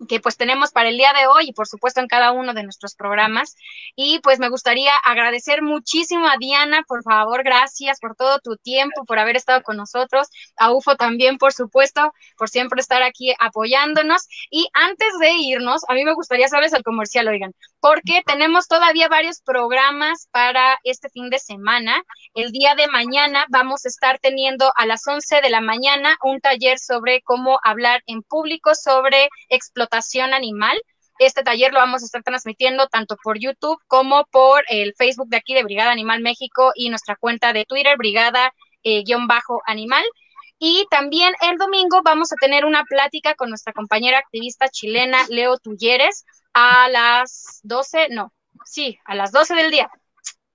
que 0.06 0.20
pues 0.20 0.36
tenemos 0.36 0.70
para 0.70 0.88
el 0.88 0.96
día 0.96 1.12
de 1.12 1.26
hoy 1.26 1.48
y 1.48 1.52
por 1.52 1.66
supuesto 1.66 2.00
en 2.00 2.06
cada 2.06 2.32
uno 2.32 2.54
de 2.54 2.62
nuestros 2.62 2.94
programas. 2.94 3.56
Y 3.96 4.20
pues 4.20 4.38
me 4.38 4.48
gustaría 4.48 4.94
agradecer 4.96 5.62
muchísimo 5.62 6.26
a 6.28 6.36
Diana, 6.38 6.82
por 6.86 7.02
favor, 7.02 7.42
gracias 7.42 7.98
por 8.00 8.14
todo 8.14 8.38
tu 8.38 8.56
tiempo, 8.56 9.04
por 9.04 9.18
haber 9.18 9.36
estado 9.36 9.62
con 9.62 9.76
nosotros, 9.76 10.28
a 10.56 10.72
UFO 10.72 10.96
también, 10.96 11.38
por 11.38 11.52
supuesto, 11.52 12.12
por 12.36 12.48
siempre 12.48 12.80
estar 12.80 13.02
aquí 13.02 13.34
apoyándonos. 13.38 14.28
Y 14.50 14.68
antes 14.74 15.18
de 15.20 15.32
irnos, 15.32 15.82
a 15.88 15.94
mí 15.94 16.04
me 16.04 16.14
gustaría 16.14 16.48
saberles 16.48 16.74
el 16.74 16.84
comercial, 16.84 17.28
oigan, 17.28 17.54
porque 17.80 18.22
tenemos 18.26 18.66
todavía 18.66 19.08
varios 19.08 19.40
programas 19.40 20.28
para 20.32 20.78
este 20.84 21.08
fin 21.10 21.30
de 21.30 21.38
semana. 21.38 22.02
El 22.34 22.50
día 22.50 22.74
de 22.74 22.88
mañana 22.88 23.46
vamos 23.50 23.84
a 23.84 23.88
estar 23.88 24.18
teniendo 24.18 24.72
a 24.76 24.86
las 24.86 25.06
11 25.06 25.40
de 25.40 25.50
la 25.50 25.60
mañana 25.60 26.16
un 26.22 26.40
taller 26.40 26.78
sobre 26.78 27.22
cómo 27.22 27.58
hablar 27.62 28.02
en 28.06 28.22
público 28.22 28.74
sobre 28.74 29.28
explotación 29.48 30.34
animal. 30.34 30.80
Este 31.18 31.42
taller 31.42 31.72
lo 31.72 31.80
vamos 31.80 32.02
a 32.02 32.06
estar 32.06 32.22
transmitiendo 32.22 32.86
tanto 32.86 33.16
por 33.22 33.38
YouTube 33.38 33.78
como 33.86 34.24
por 34.26 34.64
el 34.68 34.94
Facebook 34.96 35.28
de 35.28 35.36
aquí 35.36 35.54
de 35.54 35.64
Brigada 35.64 35.90
Animal 35.90 36.20
México 36.20 36.72
y 36.74 36.90
nuestra 36.90 37.16
cuenta 37.16 37.52
de 37.52 37.64
Twitter, 37.64 37.96
Brigada-Animal. 37.96 40.04
y 40.60 40.86
también 40.90 41.34
el 41.40 41.56
domingo 41.56 42.02
vamos 42.02 42.32
a 42.32 42.36
tener 42.36 42.64
una 42.64 42.84
plática 42.84 43.34
con 43.34 43.48
nuestra 43.48 43.72
compañera 43.72 44.18
activista 44.18 44.68
chilena, 44.68 45.24
Leo 45.28 45.56
Tulleres, 45.58 46.24
a 46.58 46.88
las 46.88 47.60
12, 47.62 48.08
no, 48.10 48.32
sí, 48.64 48.98
a 49.04 49.14
las 49.14 49.30
12 49.30 49.54
del 49.54 49.70
día. 49.70 49.90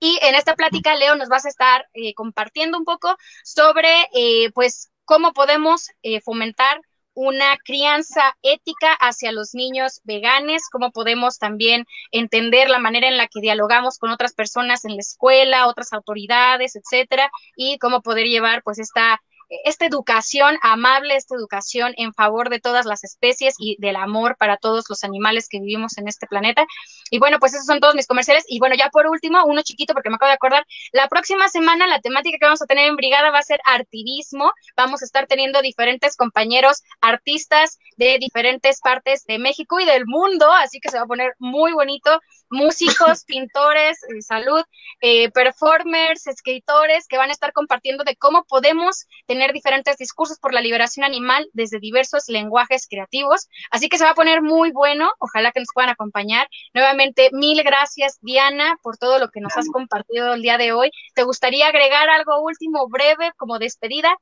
Y 0.00 0.18
en 0.22 0.34
esta 0.34 0.54
plática, 0.54 0.94
Leo, 0.94 1.16
nos 1.16 1.30
vas 1.30 1.46
a 1.46 1.48
estar 1.48 1.86
eh, 1.94 2.12
compartiendo 2.12 2.76
un 2.76 2.84
poco 2.84 3.16
sobre, 3.42 3.88
eh, 4.14 4.50
pues, 4.52 4.90
cómo 5.06 5.32
podemos 5.32 5.88
eh, 6.02 6.20
fomentar 6.20 6.80
una 7.14 7.56
crianza 7.64 8.36
ética 8.42 8.92
hacia 9.00 9.32
los 9.32 9.54
niños 9.54 10.00
veganes, 10.04 10.68
cómo 10.70 10.90
podemos 10.90 11.38
también 11.38 11.86
entender 12.10 12.68
la 12.68 12.80
manera 12.80 13.08
en 13.08 13.16
la 13.16 13.28
que 13.28 13.40
dialogamos 13.40 13.98
con 13.98 14.10
otras 14.10 14.34
personas 14.34 14.84
en 14.84 14.96
la 14.96 15.00
escuela, 15.00 15.68
otras 15.68 15.92
autoridades, 15.94 16.76
etcétera, 16.76 17.30
y 17.56 17.78
cómo 17.78 18.02
poder 18.02 18.26
llevar 18.26 18.62
pues 18.62 18.78
esta 18.78 19.22
esta 19.64 19.86
educación 19.86 20.58
amable, 20.62 21.16
esta 21.16 21.34
educación 21.36 21.92
en 21.96 22.12
favor 22.12 22.50
de 22.50 22.60
todas 22.60 22.86
las 22.86 23.04
especies 23.04 23.54
y 23.58 23.76
del 23.78 23.96
amor 23.96 24.36
para 24.38 24.56
todos 24.56 24.84
los 24.88 25.04
animales 25.04 25.48
que 25.48 25.60
vivimos 25.60 25.98
en 25.98 26.08
este 26.08 26.26
planeta. 26.26 26.66
Y 27.10 27.18
bueno, 27.18 27.38
pues 27.38 27.54
esos 27.54 27.66
son 27.66 27.80
todos 27.80 27.94
mis 27.94 28.06
comerciales. 28.06 28.44
Y 28.48 28.58
bueno, 28.58 28.74
ya 28.76 28.88
por 28.90 29.06
último, 29.06 29.44
uno 29.44 29.62
chiquito 29.62 29.94
porque 29.94 30.10
me 30.10 30.16
acabo 30.16 30.28
de 30.28 30.34
acordar, 30.34 30.66
la 30.92 31.08
próxima 31.08 31.48
semana 31.48 31.86
la 31.86 32.00
temática 32.00 32.38
que 32.38 32.46
vamos 32.46 32.62
a 32.62 32.66
tener 32.66 32.88
en 32.88 32.96
Brigada 32.96 33.30
va 33.30 33.38
a 33.38 33.42
ser 33.42 33.60
artivismo. 33.64 34.52
Vamos 34.76 35.02
a 35.02 35.04
estar 35.04 35.26
teniendo 35.26 35.62
diferentes 35.62 36.16
compañeros 36.16 36.82
artistas 37.00 37.78
de 37.96 38.18
diferentes 38.18 38.80
partes 38.80 39.24
de 39.26 39.38
México 39.38 39.80
y 39.80 39.84
del 39.84 40.06
mundo, 40.06 40.50
así 40.52 40.80
que 40.80 40.90
se 40.90 40.96
va 40.96 41.04
a 41.04 41.06
poner 41.06 41.34
muy 41.38 41.72
bonito. 41.72 42.20
Músicos, 42.50 43.24
pintores, 43.26 43.98
eh, 44.04 44.22
salud, 44.22 44.62
eh, 45.00 45.30
performers, 45.30 46.26
escritores 46.26 47.06
que 47.08 47.18
van 47.18 47.30
a 47.30 47.32
estar 47.32 47.52
compartiendo 47.52 48.04
de 48.04 48.16
cómo 48.16 48.44
podemos 48.44 49.06
tener 49.26 49.43
diferentes 49.52 49.96
discursos 49.96 50.38
por 50.38 50.52
la 50.54 50.60
liberación 50.60 51.04
animal 51.04 51.48
desde 51.52 51.78
diversos 51.78 52.28
lenguajes 52.28 52.86
creativos. 52.88 53.48
Así 53.70 53.88
que 53.88 53.98
se 53.98 54.04
va 54.04 54.10
a 54.10 54.14
poner 54.14 54.42
muy 54.42 54.72
bueno. 54.72 55.10
Ojalá 55.18 55.52
que 55.52 55.60
nos 55.60 55.68
puedan 55.74 55.90
acompañar. 55.90 56.48
Nuevamente, 56.72 57.30
mil 57.32 57.62
gracias, 57.62 58.18
Diana, 58.20 58.76
por 58.82 58.96
todo 58.96 59.18
lo 59.18 59.28
que 59.28 59.40
nos 59.40 59.56
has 59.56 59.68
compartido 59.68 60.34
el 60.34 60.42
día 60.42 60.58
de 60.58 60.72
hoy. 60.72 60.90
¿Te 61.14 61.24
gustaría 61.24 61.68
agregar 61.68 62.08
algo 62.08 62.42
último, 62.42 62.88
breve, 62.88 63.32
como 63.36 63.58
despedida? 63.58 64.16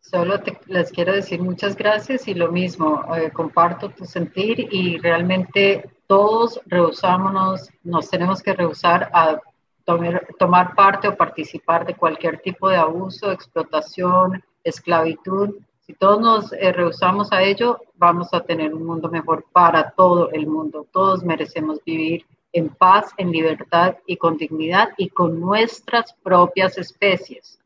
Solo 0.00 0.40
les 0.66 0.92
quiero 0.92 1.12
decir 1.12 1.42
muchas 1.42 1.74
gracias 1.74 2.28
y 2.28 2.34
lo 2.34 2.52
mismo, 2.52 3.04
eh, 3.16 3.32
comparto 3.32 3.90
tu 3.90 4.04
sentir 4.04 4.68
y 4.72 4.98
realmente 4.98 5.90
todos 6.06 6.60
rehusámonos, 6.66 7.68
nos 7.82 8.08
tenemos 8.08 8.40
que 8.40 8.52
rehusar 8.52 9.10
a 9.12 9.40
tomar 9.86 10.74
parte 10.74 11.08
o 11.08 11.16
participar 11.16 11.86
de 11.86 11.94
cualquier 11.94 12.40
tipo 12.40 12.68
de 12.68 12.76
abuso, 12.76 13.30
explotación, 13.30 14.42
esclavitud. 14.64 15.54
Si 15.80 15.94
todos 15.94 16.20
nos 16.20 16.52
eh, 16.52 16.72
rehusamos 16.72 17.32
a 17.32 17.42
ello, 17.42 17.80
vamos 17.94 18.34
a 18.34 18.40
tener 18.40 18.74
un 18.74 18.84
mundo 18.84 19.08
mejor 19.08 19.46
para 19.52 19.90
todo 19.92 20.30
el 20.32 20.46
mundo. 20.48 20.86
Todos 20.92 21.22
merecemos 21.22 21.82
vivir 21.84 22.26
en 22.52 22.68
paz, 22.70 23.12
en 23.16 23.30
libertad 23.30 23.96
y 24.06 24.16
con 24.16 24.36
dignidad 24.36 24.90
y 24.96 25.08
con 25.10 25.38
nuestras 25.40 26.12
propias 26.22 26.76
especies. 26.78 27.60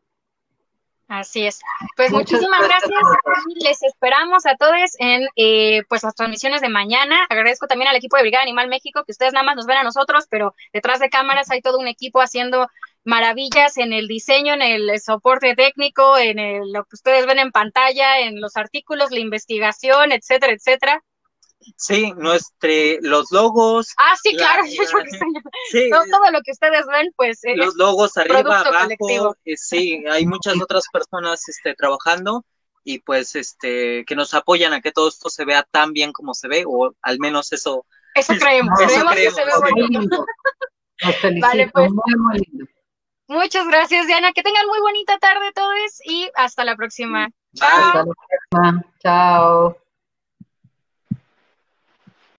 Así 1.10 1.44
es. 1.44 1.58
Pues 1.96 2.12
muchísimas 2.12 2.62
gracias. 2.62 3.00
Les 3.56 3.82
esperamos 3.82 4.46
a 4.46 4.54
todos 4.54 4.94
en 5.00 5.26
eh, 5.34 5.82
pues 5.88 6.04
las 6.04 6.14
transmisiones 6.14 6.60
de 6.60 6.68
mañana. 6.68 7.26
Agradezco 7.28 7.66
también 7.66 7.88
al 7.88 7.96
equipo 7.96 8.16
de 8.16 8.22
Brigada 8.22 8.44
Animal 8.44 8.68
México, 8.68 9.02
que 9.04 9.10
ustedes 9.10 9.32
nada 9.32 9.44
más 9.44 9.56
nos 9.56 9.66
ven 9.66 9.78
a 9.78 9.82
nosotros, 9.82 10.26
pero 10.30 10.54
detrás 10.72 11.00
de 11.00 11.10
cámaras 11.10 11.50
hay 11.50 11.62
todo 11.62 11.78
un 11.80 11.88
equipo 11.88 12.20
haciendo 12.20 12.68
maravillas 13.02 13.76
en 13.76 13.92
el 13.92 14.06
diseño, 14.06 14.54
en 14.54 14.62
el 14.62 15.00
soporte 15.00 15.56
técnico, 15.56 16.16
en 16.16 16.72
lo 16.72 16.84
que 16.84 16.94
ustedes 16.94 17.26
ven 17.26 17.40
en 17.40 17.50
pantalla, 17.50 18.20
en 18.20 18.40
los 18.40 18.56
artículos, 18.56 19.10
la 19.10 19.18
investigación, 19.18 20.12
etcétera, 20.12 20.52
etcétera. 20.52 21.02
Sí, 21.76 22.12
nuestro, 22.16 22.70
los 23.02 23.30
logos. 23.30 23.92
Ah, 23.98 24.14
sí, 24.22 24.34
claro, 24.34 24.62
todo, 26.10 26.30
lo 26.30 26.40
que 26.42 26.52
ustedes 26.52 26.86
ven, 26.86 27.12
pues. 27.16 27.40
Los 27.54 27.74
logos 27.76 28.16
arriba, 28.16 28.60
abajo, 28.60 29.36
eh, 29.44 29.56
sí, 29.56 30.02
hay 30.10 30.26
muchas 30.26 30.60
otras 30.60 30.84
personas 30.92 31.48
este, 31.48 31.74
trabajando 31.74 32.44
y 32.82 33.00
pues 33.00 33.36
este 33.36 34.04
que 34.06 34.16
nos 34.16 34.32
apoyan 34.32 34.72
a 34.72 34.80
que 34.80 34.90
todo 34.90 35.08
esto 35.08 35.28
se 35.28 35.44
vea 35.44 35.66
tan 35.70 35.92
bien 35.92 36.12
como 36.12 36.34
se 36.34 36.48
ve, 36.48 36.64
o 36.66 36.94
al 37.02 37.18
menos 37.18 37.52
eso. 37.52 37.84
Eso 38.14 38.34
creemos, 38.38 38.78
creemos, 38.78 39.14
que 39.14 39.30
se 39.30 39.44
ve 39.44 39.52
bonito. 39.60 40.26
vale, 41.40 41.70
pues. 41.72 41.90
Muy, 41.90 42.14
muy 42.16 42.38
lindo. 42.38 42.66
Muchas 43.28 43.66
gracias, 43.68 44.06
Diana. 44.08 44.32
Que 44.32 44.42
tengan 44.42 44.66
muy 44.66 44.80
bonita 44.80 45.16
tarde 45.18 45.52
todos 45.54 46.00
y 46.04 46.28
hasta 46.34 46.64
la 46.64 46.74
próxima. 46.74 47.28
Chao. 47.54 47.68
Hasta 47.68 47.98
la 47.98 48.14
próxima. 48.50 48.84
Chao. 49.00 49.89